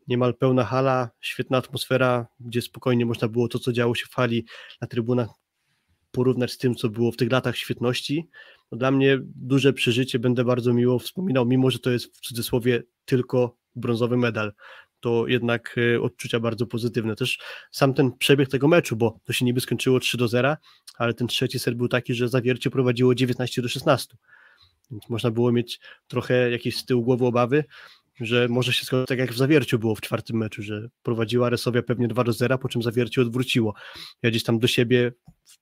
niemal 0.09 0.35
pełna 0.35 0.65
hala, 0.65 1.11
świetna 1.21 1.59
atmosfera, 1.59 2.27
gdzie 2.41 2.63
spokojnie 2.63 3.07
można 3.07 3.29
było 3.29 3.49
to, 3.49 3.59
co 3.59 3.73
działo 3.73 3.95
się 3.95 4.07
w 4.07 4.15
hali 4.15 4.47
na 4.81 4.89
trybunach, 4.89 5.29
porównać 6.11 6.53
z 6.53 6.59
tym, 6.59 6.75
co 6.75 6.89
było 6.89 7.13
w 7.13 7.17
tych 7.17 7.33
latach 7.33 7.57
świetności. 7.57 8.29
No 8.73 8.79
dla 8.79 8.91
mnie 8.91 9.19
duże 9.23 9.73
przeżycie, 9.73 10.19
będę 10.19 10.45
bardzo 10.45 10.73
miło 10.73 10.99
wspominał, 10.99 11.47
mimo 11.47 11.71
że 11.71 11.79
to 11.79 11.91
jest 11.91 12.17
w 12.17 12.21
cudzysłowie 12.21 12.83
tylko 13.05 13.57
brązowy 13.75 14.17
medal, 14.17 14.53
to 15.01 15.27
jednak 15.27 15.77
e, 15.95 16.01
odczucia 16.01 16.41
bardzo 16.41 16.67
pozytywne. 16.67 17.17
Też 17.17 17.39
sam 17.71 17.95
ten 17.95 18.13
przebieg 18.19 18.49
tego 18.49 18.69
meczu, 18.69 18.97
bo 18.97 19.21
to 19.25 19.33
się 19.33 19.45
niby 19.45 19.61
skończyło 19.61 20.01
3 20.01 20.17
do 20.17 20.29
0, 20.29 20.57
ale 20.99 21.15
ten 21.15 21.27
trzeci 21.27 21.59
set 21.59 21.75
był 21.75 21.89
taki, 21.89 22.15
że 22.15 22.29
zawiercie 22.29 22.71
prowadziło 22.71 23.15
19 23.15 23.63
do 23.63 23.69
16. 23.69 24.17
Więc 24.91 25.09
można 25.09 25.31
było 25.31 25.53
mieć 25.53 25.81
trochę 26.07 26.51
jakieś 26.51 26.77
z 26.77 26.85
tyłu 26.85 27.03
głowy 27.03 27.27
obawy, 27.27 27.65
że 28.21 28.49
może 28.49 28.73
się 28.73 28.85
skończyć 28.85 29.09
tak 29.09 29.19
jak 29.19 29.33
w 29.33 29.37
zawierciu 29.37 29.79
było 29.79 29.95
w 29.95 30.01
czwartym 30.01 30.37
meczu, 30.37 30.63
że 30.63 30.89
prowadziła 31.03 31.51
Resowia 31.51 31.83
pewnie 31.83 32.09
2 32.09 32.25
do 32.25 32.33
0, 32.33 32.59
po 32.59 32.69
czym 32.69 32.83
zawiercie 32.83 33.23
odwróciło. 33.23 33.75
Ja 34.23 34.31
gdzieś 34.31 34.43
tam 34.43 34.59
do 34.59 34.67
siebie 34.67 35.13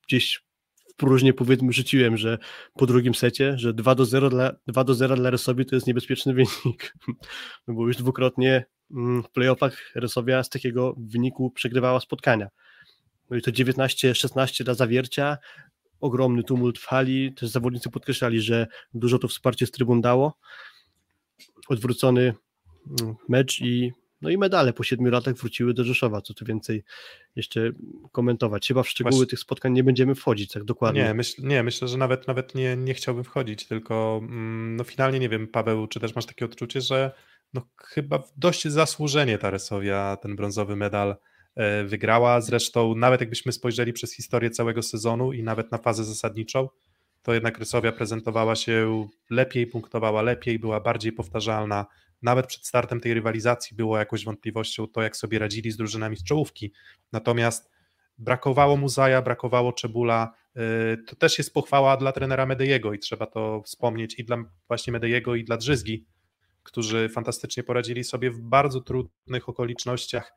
gdzieś 0.06 0.42
w 0.90 0.94
próżnię 0.94 1.32
powiedzmy 1.32 1.72
rzuciłem, 1.72 2.16
że 2.16 2.38
po 2.74 2.86
drugim 2.86 3.14
secie, 3.14 3.58
że 3.58 3.74
2 3.74 3.94
do 3.94 4.04
0 4.04 4.30
dla, 4.30 4.52
2 4.66 4.84
do 4.84 4.94
0 4.94 5.16
dla 5.16 5.30
to 5.68 5.74
jest 5.76 5.86
niebezpieczny 5.86 6.34
wynik, 6.64 6.94
no 7.68 7.74
bo 7.74 7.86
już 7.86 7.96
dwukrotnie 7.96 8.64
mm, 8.90 9.22
w 9.22 9.30
playoffach 9.30 9.92
Resowia 9.94 10.42
z 10.42 10.48
takiego 10.48 10.94
wyniku 10.98 11.50
przegrywała 11.50 12.00
spotkania. 12.00 12.48
No 13.30 13.36
i 13.36 13.42
to 13.42 13.50
19-16 13.50 14.64
dla 14.64 14.74
zawiercia, 14.74 15.38
ogromny 16.04 16.42
tumult 16.42 16.78
w 16.78 16.86
hali, 16.86 17.32
też 17.32 17.48
zawodnicy 17.48 17.90
podkreślali, 17.90 18.40
że 18.40 18.66
dużo 18.94 19.18
to 19.18 19.28
wsparcie 19.28 19.66
z 19.66 19.70
trybun 19.70 20.00
dało. 20.00 20.38
Odwrócony 21.68 22.34
mm, 23.00 23.14
mecz 23.28 23.60
i 23.60 23.92
no 24.22 24.30
i 24.30 24.38
medale 24.38 24.72
po 24.72 24.84
siedmiu 24.84 25.10
latach 25.10 25.34
wróciły 25.34 25.74
do 25.74 25.84
Rzeszowa, 25.84 26.20
co 26.20 26.34
tu 26.34 26.44
więcej 26.44 26.84
jeszcze 27.36 27.72
komentować. 28.12 28.68
Chyba 28.68 28.82
w 28.82 28.88
szczegóły 28.88 29.12
Właśnie... 29.12 29.26
tych 29.26 29.38
spotkań 29.38 29.72
nie 29.72 29.84
będziemy 29.84 30.14
wchodzić 30.14 30.52
tak 30.52 30.64
dokładnie. 30.64 31.02
Nie, 31.02 31.14
myśl, 31.14 31.46
nie 31.46 31.62
myślę, 31.62 31.88
że 31.88 31.98
nawet 31.98 32.26
nawet 32.26 32.54
nie, 32.54 32.76
nie 32.76 32.94
chciałbym 32.94 33.24
wchodzić, 33.24 33.66
tylko 33.66 34.20
mm, 34.22 34.76
no 34.76 34.84
finalnie 34.84 35.18
nie 35.18 35.28
wiem, 35.28 35.48
Paweł, 35.48 35.86
czy 35.86 36.00
też 36.00 36.14
masz 36.14 36.26
takie 36.26 36.44
odczucie, 36.44 36.80
że 36.80 37.12
no 37.54 37.62
chyba 37.78 38.22
dość 38.36 38.68
zasłużenie 38.68 39.38
ta 39.38 39.50
Resowia 39.50 40.16
ten 40.22 40.36
brązowy 40.36 40.76
medal 40.76 41.16
wygrała. 41.84 42.40
Zresztą 42.40 42.94
nawet 42.94 43.20
jakbyśmy 43.20 43.52
spojrzeli 43.52 43.92
przez 43.92 44.14
historię 44.16 44.50
całego 44.50 44.82
sezonu 44.82 45.32
i 45.32 45.42
nawet 45.42 45.72
na 45.72 45.78
fazę 45.78 46.04
zasadniczą, 46.04 46.68
to 47.24 47.34
jednak 47.34 47.58
Rysowia 47.58 47.92
prezentowała 47.92 48.56
się 48.56 49.06
lepiej, 49.30 49.66
punktowała 49.66 50.22
lepiej, 50.22 50.58
była 50.58 50.80
bardziej 50.80 51.12
powtarzalna. 51.12 51.86
Nawet 52.22 52.46
przed 52.46 52.66
startem 52.66 53.00
tej 53.00 53.14
rywalizacji 53.14 53.76
było 53.76 53.98
jakąś 53.98 54.24
wątpliwością 54.24 54.86
to, 54.86 55.02
jak 55.02 55.16
sobie 55.16 55.38
radzili 55.38 55.70
z 55.70 55.76
drużynami 55.76 56.16
z 56.16 56.24
czołówki. 56.24 56.72
Natomiast 57.12 57.70
brakowało 58.18 58.76
Muzaja, 58.76 59.22
brakowało 59.22 59.72
Czebula. 59.72 60.34
Y, 60.56 61.04
to 61.06 61.16
też 61.16 61.38
jest 61.38 61.54
pochwała 61.54 61.96
dla 61.96 62.12
trenera 62.12 62.46
Medejego 62.46 62.92
i 62.92 62.98
trzeba 62.98 63.26
to 63.26 63.62
wspomnieć 63.62 64.18
i 64.18 64.24
dla 64.24 64.36
właśnie 64.68 64.92
Medejego 64.92 65.34
i 65.34 65.44
dla 65.44 65.56
Drzyzgi, 65.56 66.06
którzy 66.62 67.08
fantastycznie 67.08 67.62
poradzili 67.62 68.04
sobie 68.04 68.30
w 68.30 68.40
bardzo 68.40 68.80
trudnych 68.80 69.48
okolicznościach 69.48 70.32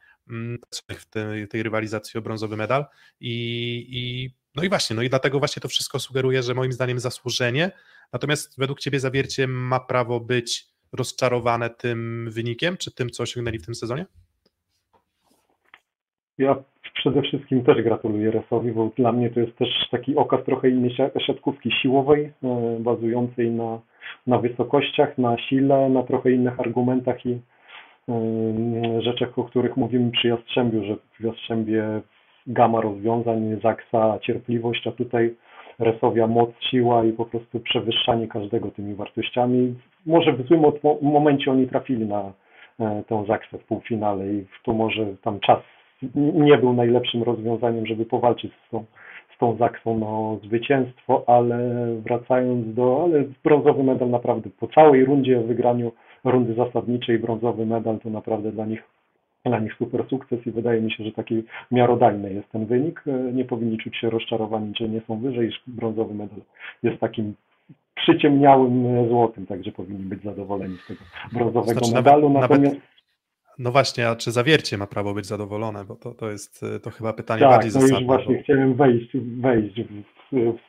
w 0.93 1.05
tej, 1.05 1.47
tej 1.47 1.63
rywalizacji 1.63 2.17
o 2.17 2.21
brązowy 2.21 2.57
medal 2.57 2.85
i, 3.19 3.85
i 3.89 4.29
no 4.55 4.63
i 4.63 4.69
właśnie, 4.69 4.95
no 4.95 5.01
i 5.01 5.09
dlatego 5.09 5.39
właśnie 5.39 5.61
to 5.61 5.67
wszystko 5.67 5.99
sugeruje, 5.99 6.43
że 6.43 6.53
moim 6.53 6.71
zdaniem 6.71 6.99
zasłużenie, 6.99 7.71
natomiast 8.13 8.59
według 8.59 8.79
Ciebie 8.79 8.99
Zawiercie 8.99 9.47
ma 9.47 9.79
prawo 9.79 10.19
być 10.19 10.65
rozczarowane 10.93 11.69
tym 11.69 12.29
wynikiem, 12.31 12.77
czy 12.77 12.95
tym, 12.95 13.09
co 13.09 13.23
osiągnęli 13.23 13.59
w 13.59 13.65
tym 13.65 13.75
sezonie? 13.75 14.05
Ja 16.37 16.55
przede 16.93 17.21
wszystkim 17.21 17.63
też 17.63 17.83
gratuluję 17.83 18.31
Resowi, 18.31 18.71
bo 18.71 18.91
dla 18.97 19.11
mnie 19.11 19.29
to 19.29 19.39
jest 19.39 19.57
też 19.57 19.69
taki 19.91 20.15
okaz 20.15 20.45
trochę 20.45 20.69
innej 20.69 20.95
siatkówki 21.27 21.71
siłowej, 21.81 22.33
e, 22.43 22.77
bazującej 22.79 23.51
na, 23.51 23.79
na 24.27 24.39
wysokościach, 24.39 25.17
na 25.17 25.37
sile, 25.37 25.89
na 25.89 26.03
trochę 26.03 26.31
innych 26.31 26.59
argumentach 26.59 27.25
i 27.25 27.39
rzeczach, 28.99 29.39
o 29.39 29.43
których 29.43 29.77
mówimy 29.77 30.11
przy 30.11 30.27
Jastrzębiu, 30.27 30.83
że 30.83 30.95
w 31.19 31.23
Jastrzębie 31.23 32.01
gama 32.47 32.81
rozwiązań, 32.81 33.59
zaksa 33.63 34.19
cierpliwość, 34.21 34.87
a 34.87 34.91
tutaj 34.91 35.35
Resowia 35.79 36.27
moc, 36.27 36.49
siła 36.59 37.05
i 37.05 37.13
po 37.13 37.25
prostu 37.25 37.59
przewyższanie 37.59 38.27
każdego 38.27 38.71
tymi 38.71 38.95
wartościami. 38.95 39.75
Może 40.05 40.33
w 40.33 40.47
złym 40.47 40.61
momencie 41.01 41.51
oni 41.51 41.67
trafili 41.67 42.05
na 42.05 42.33
e, 42.79 43.03
tę 43.07 43.25
zaksę 43.27 43.57
w 43.57 43.63
półfinale 43.63 44.27
i 44.27 44.45
tu 44.63 44.73
może 44.73 45.05
tam 45.23 45.39
czas 45.39 45.59
nie 46.15 46.57
był 46.57 46.73
najlepszym 46.73 47.23
rozwiązaniem, 47.23 47.85
żeby 47.85 48.05
powalczyć 48.05 48.51
z 48.67 48.69
tą, 48.71 48.85
z 49.35 49.37
tą 49.39 49.57
zaksą 49.57 49.97
no, 49.97 50.39
zwycięstwo, 50.43 51.23
ale 51.27 51.59
wracając 51.95 52.73
do, 52.73 53.03
ale 53.03 53.23
brązowy 53.43 53.83
medal 53.83 54.09
naprawdę 54.09 54.49
po 54.59 54.67
całej 54.67 55.05
rundzie 55.05 55.39
w 55.39 55.47
wygraniu 55.47 55.91
rundy 56.23 56.53
zasadniczej 56.53 57.19
brązowy 57.19 57.65
medal 57.65 57.99
to 57.99 58.09
naprawdę 58.09 58.51
dla 58.51 58.65
nich 58.65 58.83
dla 59.45 59.59
nich 59.59 59.73
super 59.77 60.05
sukces 60.09 60.47
i 60.47 60.51
wydaje 60.51 60.81
mi 60.81 60.91
się, 60.91 61.03
że 61.03 61.11
taki 61.11 61.43
miarodajny 61.71 62.33
jest 62.33 62.49
ten 62.51 62.65
wynik. 62.65 63.03
E, 63.07 63.33
nie 63.33 63.45
powinni 63.45 63.77
czuć 63.77 63.97
się 63.97 64.09
rozczarowani, 64.09 64.73
że 64.79 64.89
nie 64.89 65.01
są 65.07 65.19
wyżej. 65.19 65.51
Brązowy 65.67 66.13
medal 66.13 66.39
jest 66.83 66.99
takim 66.99 67.33
przyciemniałym 67.95 69.07
złotym, 69.09 69.45
także 69.45 69.71
powinni 69.71 70.03
być 70.03 70.23
zadowoleni 70.23 70.77
z 70.83 70.87
tego 70.87 70.99
brązowego 71.33 71.79
znaczy, 71.79 71.93
medalu. 71.93 72.29
Nawet, 72.29 72.49
Natomiast... 72.49 72.75
Nawet, 72.75 72.87
no 73.59 73.71
właśnie, 73.71 74.09
a 74.09 74.15
czy 74.15 74.31
zawiercie 74.31 74.77
ma 74.77 74.87
prawo 74.87 75.13
być 75.13 75.25
zadowolone? 75.25 75.85
Bo 75.85 75.95
to, 75.95 76.11
to 76.11 76.31
jest 76.31 76.65
to 76.83 76.89
chyba 76.89 77.13
pytanie 77.13 77.41
tak, 77.41 77.49
bardziej 77.49 77.71
no 77.73 77.79
zasadne. 77.79 77.97
już 77.97 78.07
właśnie 78.07 78.35
bo... 78.35 78.43
chciałem 78.43 78.73
wejść, 78.73 79.17
wejść 79.17 79.81
w, 79.81 80.16
w, 80.31 80.59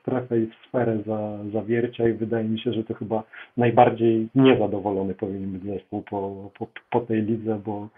strefę 0.00 0.38
i 0.38 0.46
w 0.46 0.54
sferę 0.68 0.98
za, 1.06 1.38
zawiercia 1.52 2.08
i 2.08 2.12
wydaje 2.12 2.48
mi 2.48 2.60
się, 2.60 2.72
że 2.72 2.84
to 2.84 2.94
chyba 2.94 3.22
najbardziej 3.56 4.28
niezadowolony 4.34 5.14
powinien 5.14 5.50
być 5.50 5.62
zespół 5.62 6.02
po, 6.02 6.50
po, 6.58 6.66
po 6.90 7.00
tej 7.00 7.22
lidze, 7.22 7.60
bo 7.64 7.88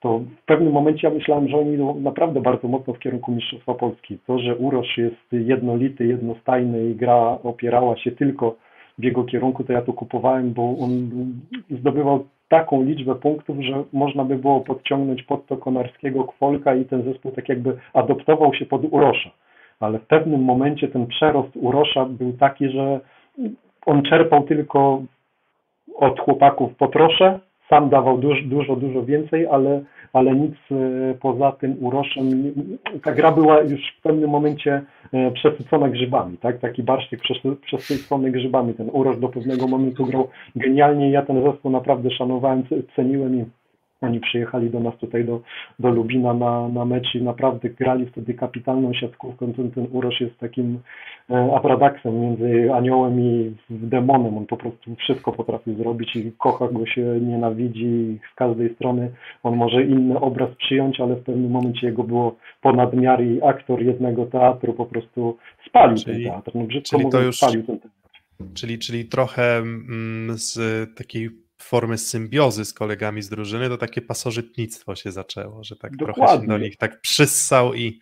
to 0.00 0.18
w 0.18 0.44
pewnym 0.46 0.72
momencie 0.72 1.08
ja 1.08 1.14
myślałem, 1.14 1.48
że 1.48 1.58
oni 1.58 1.72
idą 1.72 2.00
naprawdę 2.00 2.40
bardzo 2.40 2.68
mocno 2.68 2.94
w 2.94 2.98
kierunku 2.98 3.32
Mistrzostwa 3.32 3.74
Polski. 3.74 4.18
To, 4.26 4.38
że 4.38 4.56
Urosz 4.56 4.98
jest 4.98 5.32
jednolity, 5.32 6.06
jednostajny 6.06 6.90
i 6.90 6.94
gra 6.94 7.38
opierała 7.42 7.96
się 7.96 8.10
tylko 8.10 8.56
w 8.98 9.04
jego 9.04 9.24
kierunku, 9.24 9.64
to 9.64 9.72
ja 9.72 9.82
to 9.82 9.92
kupowałem, 9.92 10.52
bo 10.52 10.62
on 10.80 11.10
zdobywał 11.70 12.24
taką 12.48 12.82
liczbę 12.82 13.14
punktów, 13.14 13.56
że 13.60 13.84
można 13.92 14.24
by 14.24 14.36
było 14.36 14.60
podciągnąć 14.60 15.22
pod 15.22 15.46
to 15.46 15.56
Konarskiego 15.56 16.24
Kwolka 16.24 16.74
i 16.74 16.84
ten 16.84 17.02
zespół 17.02 17.32
tak 17.32 17.48
jakby 17.48 17.76
adoptował 17.92 18.54
się 18.54 18.66
pod 18.66 18.82
Urosza. 18.90 19.30
Ale 19.80 19.98
w 19.98 20.06
pewnym 20.06 20.42
momencie 20.42 20.88
ten 20.88 21.06
przerost 21.06 21.56
Urosza 21.56 22.04
był 22.04 22.32
taki, 22.32 22.70
że 22.70 23.00
on 23.86 24.02
czerpał 24.02 24.42
tylko 24.42 25.02
od 25.94 26.20
chłopaków 26.20 26.74
po 26.74 26.88
trosze, 26.88 27.40
sam 27.68 27.88
dawał 27.88 28.18
dużo, 28.18 28.42
dużo, 28.44 28.76
dużo 28.76 29.02
więcej, 29.02 29.46
ale, 29.46 29.82
ale 30.12 30.34
nic 30.34 30.54
e, 30.70 31.14
poza 31.14 31.52
tym 31.52 31.76
uroszem. 31.80 32.54
Ta 33.02 33.12
gra 33.12 33.32
była 33.32 33.60
już 33.60 33.80
w 33.98 34.02
pewnym 34.02 34.30
momencie 34.30 34.82
e, 35.12 35.30
przesycona 35.30 35.88
grzybami, 35.88 36.38
tak? 36.38 36.58
Taki 36.58 36.82
barszczyk 36.82 37.20
przesycony 37.66 38.30
grzybami. 38.30 38.74
Ten 38.74 38.90
urosz 38.92 39.18
do 39.18 39.28
pewnego 39.28 39.68
momentu 39.68 40.06
grał 40.06 40.28
genialnie. 40.56 41.10
Ja 41.10 41.22
ten 41.22 41.42
zespół 41.42 41.70
naprawdę 41.70 42.10
szanowałem, 42.10 42.62
ceniłem 42.96 43.36
i 43.36 43.44
oni 44.06 44.20
przyjechali 44.20 44.70
do 44.70 44.80
nas 44.80 44.96
tutaj 44.96 45.24
do, 45.24 45.40
do 45.78 45.90
Lubina 45.90 46.34
na, 46.34 46.68
na 46.68 46.84
mecz 46.84 47.14
i 47.14 47.22
naprawdę 47.22 47.70
grali 47.70 48.06
wtedy 48.06 48.34
kapitalną 48.34 48.94
siatkówką. 48.94 49.52
Ten, 49.52 49.70
ten 49.70 49.86
jest 50.20 50.38
takim 50.38 50.78
e, 51.30 51.54
abradaksem 51.56 52.20
między 52.20 52.74
aniołem 52.74 53.20
i 53.20 53.54
demonem. 53.70 54.38
On 54.38 54.46
po 54.46 54.56
prostu 54.56 54.94
wszystko 54.94 55.32
potrafi 55.32 55.74
zrobić 55.74 56.16
i 56.16 56.32
kocha 56.38 56.68
go 56.68 56.86
się, 56.86 57.20
nienawidzi 57.20 58.18
z 58.32 58.34
każdej 58.34 58.74
strony. 58.74 59.10
On 59.42 59.56
może 59.56 59.82
inny 59.82 60.20
obraz 60.20 60.50
przyjąć, 60.56 61.00
ale 61.00 61.14
w 61.14 61.22
pewnym 61.22 61.50
momencie 61.50 61.86
jego 61.86 62.04
było 62.04 62.36
ponad 62.62 62.94
miar 62.94 63.24
i 63.24 63.42
aktor 63.42 63.82
jednego 63.82 64.26
teatru 64.26 64.72
po 64.72 64.86
prostu 64.86 65.36
spalił 65.68 65.96
czyli, 65.96 66.24
ten 66.24 66.32
teatr. 66.32 66.50
No 66.54 66.64
brzydko 66.64 66.98
czyli 66.98 67.10
to 67.10 67.22
już... 67.22 67.36
spalił 67.36 67.62
ten 67.62 67.78
teatr. 67.78 67.96
Czyli, 68.54 68.78
czyli 68.78 69.04
trochę 69.04 69.56
mm, 69.56 70.38
z 70.38 70.58
takiej 70.94 71.30
formy 71.68 71.98
symbiozy 71.98 72.64
z 72.64 72.74
kolegami 72.74 73.22
z 73.22 73.28
drużyny, 73.28 73.68
to 73.68 73.76
takie 73.76 74.00
pasożytnictwo 74.02 74.94
się 74.94 75.10
zaczęło, 75.10 75.64
że 75.64 75.76
tak 75.76 75.96
Dokładnie. 75.96 76.24
trochę 76.24 76.42
się 76.42 76.48
do 76.48 76.58
nich 76.58 76.76
tak 76.76 77.00
przyssał 77.00 77.74
i, 77.74 77.98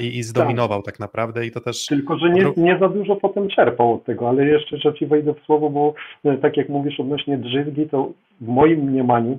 i, 0.00 0.18
i 0.18 0.22
zdominował 0.22 0.82
tak. 0.82 0.94
tak. 0.94 1.00
naprawdę 1.00 1.46
i 1.46 1.50
to 1.50 1.60
też... 1.60 1.86
Tylko, 1.86 2.18
że 2.18 2.30
nie, 2.30 2.52
nie 2.56 2.78
za 2.78 2.88
dużo 2.88 3.16
potem 3.16 3.48
czerpał 3.48 3.94
od 3.94 4.04
tego, 4.04 4.28
ale 4.28 4.46
jeszcze, 4.46 4.76
że 4.76 4.94
ci 4.94 5.06
wejdę 5.06 5.34
w 5.34 5.40
słowo, 5.46 5.70
bo 5.70 5.94
e, 6.24 6.38
tak 6.38 6.56
jak 6.56 6.68
mówisz 6.68 7.00
odnośnie 7.00 7.38
drzywgi, 7.38 7.88
to 7.88 8.12
w 8.40 8.48
moim 8.48 8.80
mniemaniu 8.80 9.38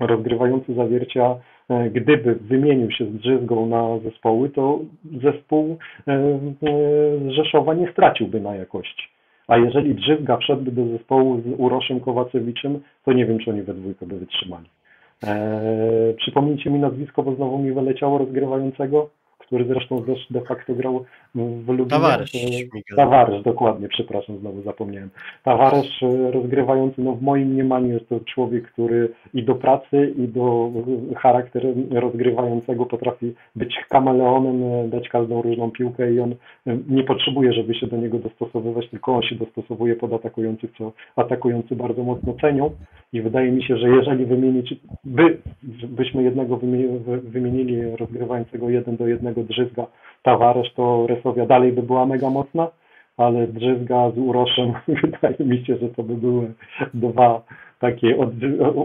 rozgrywający 0.00 0.74
zawiercia 0.74 1.36
e, 1.68 1.90
gdyby 1.90 2.34
wymienił 2.34 2.90
się 2.90 3.04
z 3.06 3.12
Drzyzgą 3.12 3.66
na 3.66 3.98
zespoły, 3.98 4.50
to 4.50 4.80
zespół 5.22 5.78
e, 6.08 6.38
Rzeszowa 7.30 7.74
nie 7.74 7.92
straciłby 7.92 8.40
na 8.40 8.56
jakości. 8.56 9.13
A 9.48 9.56
jeżeli 9.56 9.94
Drzyzga 9.94 10.36
wszedłby 10.36 10.72
do 10.72 10.86
zespołu 10.86 11.40
z 11.40 11.60
Uroszem 11.60 12.00
Kowacewiczem, 12.00 12.80
to 13.04 13.12
nie 13.12 13.26
wiem, 13.26 13.38
czy 13.38 13.50
oni 13.50 13.62
we 13.62 13.74
dwójkę 13.74 14.06
by 14.06 14.18
wytrzymali. 14.18 14.68
Eee, 15.22 16.14
przypomnijcie 16.14 16.70
mi 16.70 16.78
nazwisko, 16.78 17.22
bo 17.22 17.34
znowu 17.34 17.58
mi 17.58 17.72
wyleciało 17.72 18.18
rozgrywającego 18.18 19.10
który 19.46 19.64
zresztą 19.64 20.04
też 20.04 20.26
de 20.30 20.40
facto 20.40 20.74
grał 20.74 21.04
w 21.34 21.68
Lublinie. 21.68 21.90
Tawaresz. 21.90 22.32
Tawaresz, 22.96 23.42
dokładnie, 23.42 23.88
przepraszam, 23.88 24.38
znowu 24.38 24.62
zapomniałem. 24.62 25.10
Tawaresz 25.42 26.02
e, 26.02 26.30
rozgrywający, 26.30 27.02
no 27.02 27.12
w 27.12 27.22
moim 27.22 27.48
mniemaniu 27.48 27.94
jest 27.94 28.08
to 28.08 28.20
człowiek, 28.20 28.72
który 28.72 29.08
i 29.34 29.42
do 29.42 29.54
pracy, 29.54 30.14
i 30.18 30.28
do 30.28 30.70
charakteru 31.16 31.74
rozgrywającego 31.90 32.86
potrafi 32.86 33.34
być 33.56 33.76
kameleonem, 33.88 34.62
e, 34.62 34.88
dać 34.88 35.08
każdą 35.08 35.42
różną 35.42 35.70
piłkę 35.70 36.12
i 36.12 36.20
on 36.20 36.34
e, 36.66 36.78
nie 36.88 37.04
potrzebuje, 37.04 37.52
żeby 37.52 37.74
się 37.74 37.86
do 37.86 37.96
niego 37.96 38.18
dostosowywać, 38.18 38.90
tylko 38.90 39.14
on 39.14 39.22
się 39.22 39.34
dostosowuje 39.34 39.96
pod 39.96 40.12
atakujących, 40.12 40.70
co 40.78 40.92
atakujący 41.16 41.76
bardzo 41.76 42.02
mocno 42.02 42.34
cenią 42.40 42.70
i 43.12 43.22
wydaje 43.22 43.52
mi 43.52 43.64
się, 43.64 43.76
że 43.76 43.88
jeżeli 43.88 44.26
wymienić, 44.26 44.74
by, 45.04 45.38
byśmy 45.88 46.22
jednego 46.22 46.60
wymienili 47.22 47.82
rozgrywającego 47.96 48.70
jeden 48.70 48.96
do 48.96 49.08
jednego 49.08 49.42
drzyzga 49.42 49.86
Tawaresz, 50.24 50.72
to 50.74 51.06
Resowia 51.06 51.46
dalej 51.46 51.72
by 51.72 51.82
była 51.82 52.06
mega 52.06 52.30
mocna, 52.30 52.68
ale 53.16 53.46
drzyzga 53.46 54.10
z 54.10 54.18
Uroszem 54.18 54.72
wydaje 55.02 55.36
mi 55.40 55.64
się, 55.66 55.76
że 55.76 55.88
to 55.88 56.02
by 56.02 56.14
były 56.14 56.52
dwa 56.94 57.42
takie 57.78 58.18
od, 58.18 58.28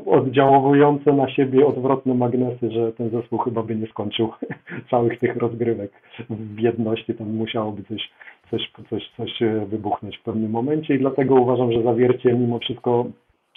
oddziałowujące 0.06 1.14
na 1.14 1.30
siebie 1.30 1.68
odwrotne 1.68 2.14
magnesy, 2.14 2.72
że 2.72 2.94
ten 2.94 3.10
zespół 3.10 3.40
chyba 3.40 3.64
by 3.64 3.76
nie 3.76 3.88
skończył 3.88 4.32
całych 4.92 5.20
tych 5.20 5.36
rozgrywek 5.38 5.92
w 6.30 6.60
jedności, 6.60 7.14
tam 7.14 7.36
musiałoby 7.36 7.84
coś, 7.84 8.10
coś, 8.52 8.72
coś, 8.90 9.12
coś 9.18 9.40
wybuchnąć 9.68 10.18
w 10.18 10.24
pewnym 10.24 10.52
momencie 10.52 10.96
i 10.96 11.00
dlatego 11.00 11.36
uważam, 11.36 11.72
że 11.72 11.84
zawiercie 11.84 12.34
mimo 12.34 12.60
wszystko 12.60 13.06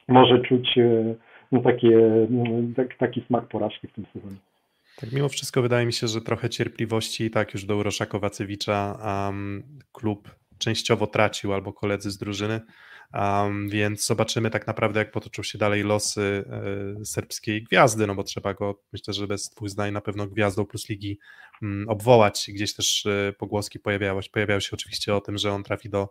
może 0.08 0.38
czuć 0.38 0.78
e, 0.78 1.14
no, 1.52 1.60
takie, 1.60 1.98
tak, 2.76 2.94
taki 2.94 3.20
smak 3.20 3.44
porażki 3.44 3.88
w 3.88 3.92
tym 3.92 4.04
sezonie. 4.12 4.36
Tak, 4.96 5.12
mimo 5.12 5.28
wszystko 5.28 5.62
wydaje 5.62 5.86
mi 5.86 5.92
się, 5.92 6.08
że 6.08 6.20
trochę 6.20 6.50
cierpliwości 6.50 7.30
tak 7.30 7.54
już 7.54 7.64
do 7.64 7.76
Urosza 7.76 8.06
Kowacewicza 8.06 8.98
um, 9.04 9.78
klub 9.92 10.36
częściowo 10.58 11.06
tracił 11.06 11.52
albo 11.52 11.72
koledzy 11.72 12.10
z 12.10 12.18
drużyny, 12.18 12.60
um, 13.14 13.68
więc 13.68 14.06
zobaczymy 14.06 14.50
tak 14.50 14.66
naprawdę 14.66 14.98
jak 14.98 15.10
potoczą 15.10 15.42
się 15.42 15.58
dalej 15.58 15.82
losy 15.82 16.44
e, 17.00 17.04
serbskiej 17.04 17.62
gwiazdy, 17.64 18.06
no 18.06 18.14
bo 18.14 18.22
trzeba 18.22 18.54
go, 18.54 18.82
myślę, 18.92 19.14
że 19.14 19.26
bez 19.26 19.48
dwóch 19.48 19.68
zdań 19.68 19.92
na 19.92 20.00
pewno 20.00 20.26
gwiazdą 20.26 20.66
plus 20.66 20.88
ligi 20.88 21.18
um, 21.62 21.84
obwołać. 21.88 22.50
Gdzieś 22.54 22.74
też 22.74 23.06
e, 23.06 23.32
pogłoski 23.38 23.78
pojawiały, 23.78 24.22
pojawiały 24.32 24.60
się 24.60 24.70
oczywiście 24.72 25.14
o 25.14 25.20
tym, 25.20 25.38
że 25.38 25.52
on 25.52 25.62
trafi 25.62 25.90
do 25.90 26.08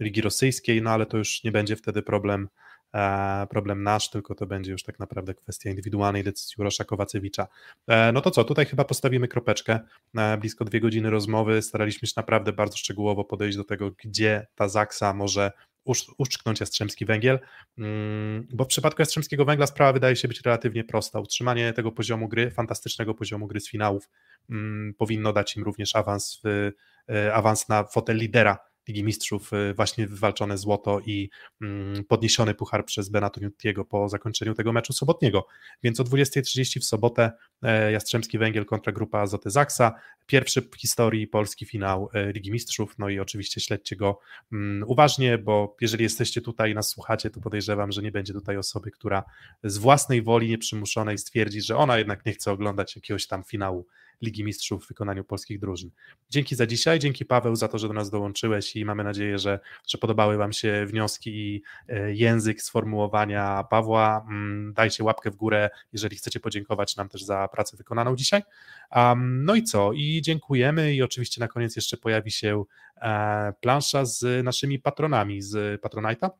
ligi 0.00 0.20
rosyjskiej, 0.20 0.82
no 0.82 0.90
ale 0.90 1.06
to 1.06 1.16
już 1.18 1.44
nie 1.44 1.52
będzie 1.52 1.76
wtedy 1.76 2.02
problem 2.02 2.48
problem 3.50 3.82
nasz, 3.82 4.10
tylko 4.10 4.34
to 4.34 4.46
będzie 4.46 4.72
już 4.72 4.82
tak 4.82 4.98
naprawdę 4.98 5.34
kwestia 5.34 5.70
indywidualnej 5.70 6.24
decyzji 6.24 6.54
Urosza 6.58 6.84
Kowacewicza. 6.84 7.46
E, 7.88 8.12
no 8.12 8.20
to 8.20 8.30
co, 8.30 8.44
tutaj 8.44 8.66
chyba 8.66 8.84
postawimy 8.84 9.28
kropeczkę. 9.28 9.80
E, 10.16 10.38
blisko 10.38 10.64
dwie 10.64 10.80
godziny 10.80 11.10
rozmowy, 11.10 11.62
staraliśmy 11.62 12.08
się 12.08 12.14
naprawdę 12.16 12.52
bardzo 12.52 12.76
szczegółowo 12.76 13.24
podejść 13.24 13.56
do 13.56 13.64
tego, 13.64 13.90
gdzie 14.04 14.46
ta 14.54 14.68
Zaksa 14.68 15.14
może 15.14 15.52
uszczknąć 16.18 16.60
Jastrzębski 16.60 17.04
Węgiel, 17.04 17.38
mm, 17.78 18.46
bo 18.52 18.64
w 18.64 18.68
przypadku 18.68 19.02
Jastrzębskiego 19.02 19.44
Węgla 19.44 19.66
sprawa 19.66 19.92
wydaje 19.92 20.16
się 20.16 20.28
być 20.28 20.40
relatywnie 20.40 20.84
prosta. 20.84 21.20
Utrzymanie 21.20 21.72
tego 21.72 21.92
poziomu 21.92 22.28
gry, 22.28 22.50
fantastycznego 22.50 23.14
poziomu 23.14 23.46
gry 23.46 23.60
z 23.60 23.68
finałów 23.68 24.08
mm, 24.50 24.94
powinno 24.94 25.32
dać 25.32 25.56
im 25.56 25.62
również 25.62 25.96
awans, 25.96 26.40
w, 26.44 26.70
awans 27.32 27.68
na 27.68 27.84
fotel 27.84 28.16
lidera 28.16 28.71
Ligi 28.88 29.04
Mistrzów 29.04 29.52
y, 29.52 29.74
właśnie 29.74 30.06
wywalczone 30.06 30.58
złoto 30.58 31.00
i 31.00 31.30
mm, 31.60 32.04
podniesiony 32.04 32.54
puchar 32.54 32.84
przez 32.84 33.08
Benato 33.08 33.40
Nutiego 33.40 33.84
po 33.84 34.08
zakończeniu 34.08 34.54
tego 34.54 34.72
meczu 34.72 34.92
sobotniego. 34.92 35.46
Więc 35.82 36.00
o 36.00 36.04
20.30 36.04 36.80
w 36.80 36.84
sobotę 36.84 37.32
e, 37.62 37.92
Jastrzębski 37.92 38.38
Węgiel 38.38 38.64
kontra 38.64 38.92
grupa 38.92 39.18
Azoty 39.18 39.50
Zaksa. 39.50 39.94
Pierwszy 40.26 40.62
w 40.62 40.76
historii 40.76 41.26
polski 41.26 41.66
finał 41.66 42.08
e, 42.14 42.32
Ligi 42.32 42.52
Mistrzów. 42.52 42.98
No 42.98 43.08
i 43.08 43.18
oczywiście 43.18 43.60
śledźcie 43.60 43.96
go 43.96 44.20
mm, 44.52 44.88
uważnie, 44.88 45.38
bo 45.38 45.76
jeżeli 45.80 46.02
jesteście 46.04 46.40
tutaj 46.40 46.70
i 46.70 46.74
nas 46.74 46.88
słuchacie, 46.88 47.30
to 47.30 47.40
podejrzewam, 47.40 47.92
że 47.92 48.02
nie 48.02 48.12
będzie 48.12 48.32
tutaj 48.32 48.56
osoby, 48.56 48.90
która 48.90 49.24
z 49.64 49.78
własnej 49.78 50.22
woli 50.22 50.48
nieprzymuszonej 50.48 51.18
stwierdzi, 51.18 51.62
że 51.62 51.76
ona 51.76 51.98
jednak 51.98 52.26
nie 52.26 52.32
chce 52.32 52.52
oglądać 52.52 52.96
jakiegoś 52.96 53.26
tam 53.26 53.44
finału 53.44 53.86
Ligi 54.22 54.44
Mistrzów 54.44 54.84
w 54.84 54.88
wykonaniu 54.88 55.24
polskich 55.24 55.58
drużyn. 55.58 55.90
Dzięki 56.30 56.54
za 56.54 56.66
dzisiaj, 56.66 56.98
dzięki 56.98 57.24
Paweł 57.24 57.56
za 57.56 57.68
to, 57.68 57.78
że 57.78 57.88
do 57.88 57.94
nas 57.94 58.10
dołączyłeś 58.10 58.76
i 58.76 58.84
mamy 58.84 59.04
nadzieję, 59.04 59.38
że, 59.38 59.60
że 59.86 59.98
podobały 59.98 60.36
Wam 60.36 60.52
się 60.52 60.86
wnioski 60.86 61.30
i 61.30 61.62
e, 61.88 62.14
język 62.14 62.62
sformułowania 62.62 63.64
Pawła. 63.70 64.26
Mm, 64.28 64.72
dajcie 64.72 65.04
łapkę 65.04 65.30
w 65.30 65.36
górę, 65.36 65.70
jeżeli 65.92 66.16
chcecie 66.16 66.40
podziękować 66.40 66.96
nam 66.96 67.08
też 67.08 67.24
za 67.24 67.48
pracę 67.48 67.76
wykonaną 67.76 68.16
dzisiaj. 68.16 68.42
No 69.16 69.54
i 69.54 69.62
co? 69.62 69.92
I 69.92 70.20
dziękujemy 70.22 70.94
i 70.94 71.02
oczywiście 71.02 71.40
na 71.40 71.48
koniec 71.48 71.76
jeszcze 71.76 71.96
pojawi 71.96 72.30
się 72.30 72.64
e, 72.96 73.52
plansza 73.60 74.04
z 74.04 74.44
naszymi 74.44 74.78
patronami 74.78 75.42
z 75.42 75.82
Patronite'a. 75.82 76.30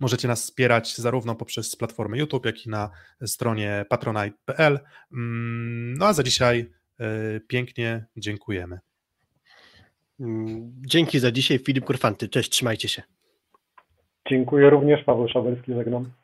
Możecie 0.00 0.28
nas 0.28 0.42
wspierać 0.42 0.96
zarówno 0.96 1.34
poprzez 1.34 1.76
platformę 1.76 2.18
YouTube, 2.18 2.46
jak 2.46 2.66
i 2.66 2.70
na 2.70 2.90
stronie 3.26 3.84
patronite.pl. 3.88 4.78
Mm, 5.12 5.94
no 5.98 6.06
a 6.06 6.12
za 6.12 6.22
dzisiaj 6.22 6.70
e, 7.00 7.40
pięknie 7.40 8.04
dziękujemy. 8.16 8.78
Mm, 10.20 10.72
dzięki 10.86 11.18
za 11.18 11.32
dzisiaj, 11.32 11.58
Filip 11.58 11.84
Kurfanty. 11.84 12.28
Cześć, 12.28 12.50
trzymajcie 12.50 12.88
się. 12.88 13.02
Dziękuję 14.28 14.70
również, 14.70 15.04
Paweł 15.04 15.28
Szabelski, 15.28 15.74
żegnam. 15.74 16.21